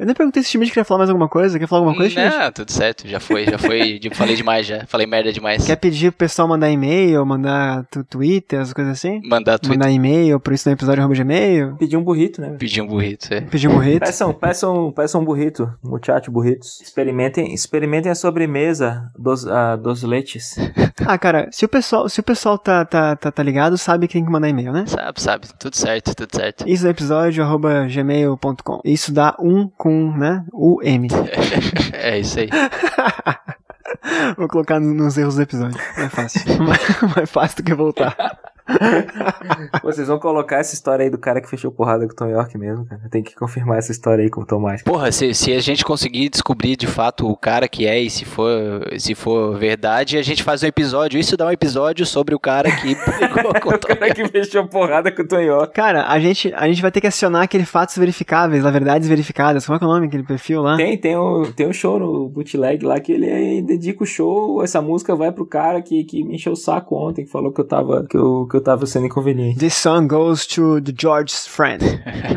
Eu 0.00 0.06
nem 0.06 0.14
perguntei 0.14 0.42
se 0.42 0.48
o 0.48 0.52
Schmidt 0.52 0.70
queria 0.72 0.84
falar 0.84 0.98
mais 1.00 1.10
alguma 1.10 1.28
coisa. 1.28 1.58
Quer 1.58 1.66
falar 1.68 1.80
alguma 1.80 1.94
coisa, 1.96 2.10
Schmidt? 2.10 2.36
Não, 2.38 2.52
tudo 2.52 2.72
certo, 2.72 3.06
já 3.06 3.20
foi, 3.20 3.44
já 3.44 3.58
foi. 3.58 4.00
falei 4.14 4.34
demais 4.34 4.66
já. 4.66 4.86
Falei 4.86 5.06
merda 5.06 5.30
demais. 5.32 5.66
Quer 5.66 5.76
pedir 5.76 6.10
pro 6.10 6.18
pessoal 6.26 6.48
mandar 6.48 6.70
e-mail, 6.70 7.24
mandar 7.26 7.84
tu- 7.90 8.02
Twitter, 8.04 8.60
as 8.60 8.72
coisas 8.72 8.94
assim? 8.94 9.20
Mandar 9.28 9.58
tweet, 9.58 9.76
Mandar 9.78 9.90
e-mail 9.90 10.40
pro 10.40 10.54
isso 10.54 10.68
no 10.68 10.72
episódio 10.74 11.02
arroba 11.02 11.14
gmail? 11.14 11.76
Pedir 11.76 11.96
um 11.98 12.02
burrito, 12.02 12.40
né? 12.40 12.56
pedir 12.58 12.80
um 12.80 12.86
burrito. 12.86 13.32
É. 13.32 13.42
Pedir 13.42 13.68
um 13.68 13.74
burrito? 13.74 14.00
Peçam, 14.00 14.32
peçam, 14.32 14.90
peçam 14.92 15.20
um 15.20 15.24
burrito, 15.24 15.70
muchacho 15.84 16.30
burritos. 16.30 16.80
Experimentem, 16.80 17.52
experimentem 17.52 18.10
a 18.10 18.14
sobremesa 18.14 19.10
dos, 19.18 19.46
ah, 19.46 19.76
dos 19.76 20.02
letes. 20.02 20.56
Ah, 21.06 21.16
cara, 21.16 21.48
se 21.50 21.64
o 21.64 21.68
pessoal, 21.68 22.08
se 22.10 22.20
o 22.20 22.22
pessoal 22.22 22.58
tá, 22.58 22.84
tá, 22.84 23.16
tá, 23.16 23.32
tá 23.32 23.42
ligado, 23.42 23.78
sabe 23.78 24.06
que 24.06 24.12
tem 24.12 24.24
que 24.24 24.30
mandar 24.30 24.50
e-mail, 24.50 24.70
né? 24.70 24.84
Sabe, 24.86 25.20
sabe. 25.20 25.46
Tudo 25.58 25.74
certo, 25.74 26.14
tudo 26.14 26.36
certo. 26.36 26.68
Isso 26.68 26.84
no 26.84 26.90
episódio 26.90 27.42
arroba 27.42 27.86
gmail.com. 27.86 28.80
Isso 28.84 29.10
dá 29.12 29.34
um 29.40 29.66
com, 29.66 29.89
né? 30.16 30.44
O 30.52 30.80
M. 30.82 31.08
É 31.92 32.18
isso 32.18 32.38
aí. 32.40 32.48
Vou 34.36 34.48
colocar 34.48 34.78
no- 34.80 34.94
nos 34.94 35.18
erros 35.18 35.36
do 35.36 35.42
episódio. 35.42 35.78
É 35.98 36.08
fácil. 36.08 36.40
mais, 36.62 36.80
mais 37.16 37.30
fácil 37.30 37.56
do 37.58 37.62
que 37.64 37.74
voltar. 37.74 38.16
Vocês 39.82 40.08
vão 40.08 40.18
colocar 40.18 40.56
essa 40.56 40.74
história 40.74 41.04
aí 41.04 41.10
do 41.10 41.18
cara 41.18 41.40
que 41.40 41.48
fechou 41.48 41.70
porrada 41.70 42.06
com 42.06 42.12
o 42.12 42.16
Tom 42.16 42.26
York 42.26 42.56
mesmo, 42.58 42.84
cara. 42.84 43.00
Tem 43.10 43.22
que 43.22 43.34
confirmar 43.34 43.78
essa 43.78 43.92
história 43.92 44.22
aí 44.22 44.30
com 44.30 44.42
o 44.42 44.46
Tomás. 44.46 44.82
Porra, 44.82 45.10
se, 45.12 45.34
se 45.34 45.52
a 45.52 45.60
gente 45.60 45.84
conseguir 45.84 46.28
descobrir 46.28 46.76
de 46.76 46.86
fato 46.86 47.28
o 47.28 47.36
cara 47.36 47.68
que 47.68 47.86
é 47.86 47.98
e 47.98 48.10
se 48.10 48.24
for, 48.24 48.50
se 48.98 49.14
for 49.14 49.56
verdade, 49.58 50.16
a 50.16 50.22
gente 50.22 50.42
faz 50.42 50.62
um 50.62 50.66
episódio. 50.66 51.18
Isso 51.18 51.36
dá 51.36 51.46
um 51.46 51.50
episódio 51.50 52.04
sobre 52.06 52.34
o 52.34 52.38
cara 52.38 52.70
que 52.70 52.94
brigou 53.18 53.52
com 53.60 53.70
o 53.70 53.74
O 53.74 53.78
Tom 53.78 53.88
cara 53.88 54.14
que 54.14 54.28
fechou 54.28 54.66
porrada 54.66 55.10
com 55.10 55.22
o 55.22 55.28
Tom 55.28 55.40
York. 55.40 55.74
Cara, 55.74 56.06
a 56.06 56.18
gente, 56.18 56.52
a 56.54 56.66
gente 56.66 56.82
vai 56.82 56.90
ter 56.90 57.00
que 57.00 57.06
acionar 57.06 57.42
aquele 57.42 57.64
fatos 57.64 57.96
verificáveis, 57.96 58.62
lá, 58.62 58.70
verdades 58.70 59.08
verificadas. 59.08 59.66
Como 59.66 59.76
é 59.76 59.78
que 59.78 59.84
é 59.84 59.88
o 59.88 59.90
nome 59.90 60.06
daquele 60.06 60.24
perfil 60.24 60.62
lá? 60.62 60.76
Tem, 60.76 60.96
tem 60.96 61.16
um, 61.16 61.50
tem 61.52 61.68
um 61.68 61.72
show 61.72 61.98
no 61.98 62.28
bootleg 62.28 62.84
lá 62.84 63.00
que 63.00 63.12
ele 63.12 63.30
aí 63.30 63.62
dedica 63.62 64.02
o 64.02 64.06
show. 64.06 64.62
Essa 64.62 64.80
música 64.80 65.14
vai 65.14 65.32
pro 65.32 65.46
cara 65.46 65.80
que, 65.82 66.04
que 66.04 66.22
me 66.24 66.34
encheu 66.34 66.52
o 66.52 66.56
saco 66.56 66.96
ontem, 66.96 67.24
que 67.24 67.30
falou 67.30 67.52
que 67.52 67.60
eu 67.60 67.66
tava, 67.66 68.04
que 68.08 68.16
eu, 68.16 68.46
que 68.50 68.56
eu 68.56 68.59
tava 68.60 68.86
sendo 68.86 69.06
inconveniente. 69.06 69.58
This 69.58 69.74
song 69.74 70.06
goes 70.06 70.46
to 70.46 70.80
the 70.80 70.92
George's 70.96 71.46
friend. 71.46 71.84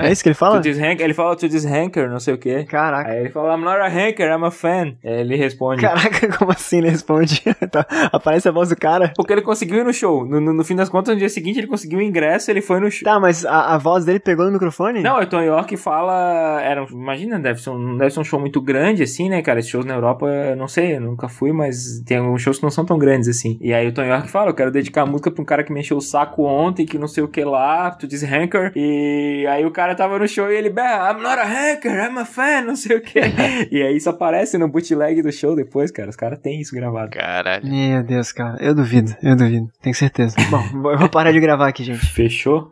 É 0.02 0.12
isso 0.12 0.24
que 0.24 0.30
ele 0.30 0.36
fala? 0.36 0.62
Ele 1.04 1.14
fala 1.14 1.36
to 1.36 1.50
this 1.50 1.66
hanker, 1.66 2.10
não 2.10 2.20
sei 2.20 2.34
o 2.34 2.38
que. 2.38 2.64
Caraca. 2.66 3.10
Aí 3.10 3.20
ele 3.20 3.30
fala, 3.30 3.56
I'm 3.56 3.64
not 3.64 3.80
a 3.80 3.88
hanker, 3.88 4.30
I'm 4.30 4.46
a 4.46 4.52
fan. 4.52 4.96
Aí 5.04 5.22
ele 5.22 5.36
responde. 5.36 5.82
Caraca, 5.82 6.38
como 6.38 6.52
assim 6.52 6.78
ele 6.78 6.90
responde? 6.90 7.42
Tá, 7.72 7.86
Aparece 8.12 8.48
a 8.48 8.52
voz 8.52 8.70
do 8.70 8.76
cara. 8.76 9.14
Porque 9.16 9.34
ele 9.34 9.42
conseguiu 9.42 9.78
ir 9.78 9.84
no 9.84 9.94
show. 9.94 10.26
No, 10.26 10.40
no, 10.40 10.54
no 10.54 10.64
fim 10.64 10.76
das 10.76 10.90
contas, 10.90 11.14
no 11.14 11.20
dia 11.20 11.30
seguinte, 11.30 11.60
ele 11.60 11.68
conseguiu 11.68 12.00
o 12.00 12.02
ingresso, 12.02 12.52
ele 12.52 12.62
foi 12.62 12.80
no 12.80 12.92
show. 12.92 13.04
Tá, 13.04 13.20
mas 13.20 13.46
a, 13.46 13.74
a 13.74 13.78
voz 13.78 14.06
dele 14.06 14.20
pegou 14.20 14.46
no 14.46 14.52
microfone? 14.52 15.02
Não, 15.02 15.20
o 15.20 15.26
Tom 15.26 15.42
York 15.42 15.76
fala. 15.78 16.62
Era, 16.62 16.86
imagina, 16.92 17.40
deve 17.40 17.62
ser, 17.62 17.72
um, 17.72 17.78
não 17.78 17.98
deve 17.98 18.12
ser 18.12 18.20
um 18.20 18.24
show 18.24 18.40
muito 18.40 18.62
grande 18.62 19.04
assim, 19.04 19.30
né, 19.30 19.42
cara? 19.42 19.60
Esses 19.60 19.72
shows 19.72 19.86
na 19.86 19.94
Europa, 19.94 20.28
eu 20.28 20.56
não 20.56 20.68
sei, 20.68 20.98
eu 20.98 21.02
nunca 21.02 21.28
fui, 21.28 21.52
mas 21.52 22.02
tem 22.06 22.18
alguns 22.18 22.42
shows 22.42 22.58
que 22.58 22.64
não 22.64 22.72
são 22.72 22.86
tão 22.86 22.98
grandes 22.98 23.28
assim. 23.28 23.58
E 23.62 23.74
aí 23.74 23.88
o 23.88 23.94
Tom 23.94 24.04
York 24.04 24.30
fala: 24.30 24.50
Eu 24.50 24.54
quero 24.54 24.72
dedicar 24.72 25.04
a 25.04 25.06
música 25.06 25.32
pra 25.32 25.42
um 25.42 25.46
cara 25.46 25.64
que 25.64 25.72
me 25.72 25.80
encheu 25.80 25.98
o 25.98 26.02
saco 26.14 26.44
ontem, 26.44 26.86
que 26.86 26.98
não 27.00 27.08
sei 27.08 27.24
o 27.24 27.28
que 27.28 27.44
lá, 27.44 27.90
tu 27.90 28.08
diz 28.08 28.24
Hanker. 28.24 28.72
E 28.76 29.46
aí 29.50 29.66
o 29.66 29.72
cara 29.72 29.96
tava 29.96 30.20
no 30.20 30.28
show 30.28 30.52
e 30.52 30.56
ele, 30.56 30.70
"Bah, 30.70 31.12
I'm 31.12 31.22
not 31.22 31.40
a 31.40 31.44
Hanker, 31.44 31.92
I'm 31.92 32.20
a 32.20 32.26
fan, 32.26 32.62
não 32.62 32.76
sei 32.76 32.98
o 32.98 33.02
que. 33.02 33.20
e 33.72 33.82
aí 33.82 33.96
isso 33.98 34.10
aparece 34.10 34.58
no 34.58 34.68
bootleg 34.68 35.22
do 35.24 35.32
show 35.32 35.56
depois, 35.56 35.92
cara. 35.92 36.10
Os 36.10 36.16
caras 36.16 36.38
têm 36.40 36.62
isso 36.62 36.76
gravado. 36.76 37.10
Caralho. 37.10 37.68
Meu 37.68 38.04
Deus, 38.04 38.32
cara. 38.32 38.58
Eu 38.62 38.76
duvido, 38.76 39.16
eu 39.24 39.36
duvido. 39.36 39.68
Tenho 39.82 39.96
certeza. 39.96 40.36
Bom, 40.52 40.92
eu 40.92 40.98
vou 41.00 41.10
parar 41.10 41.32
de 41.32 41.40
gravar 41.40 41.68
aqui, 41.68 41.84
gente. 41.84 42.06
Fechou? 42.06 42.72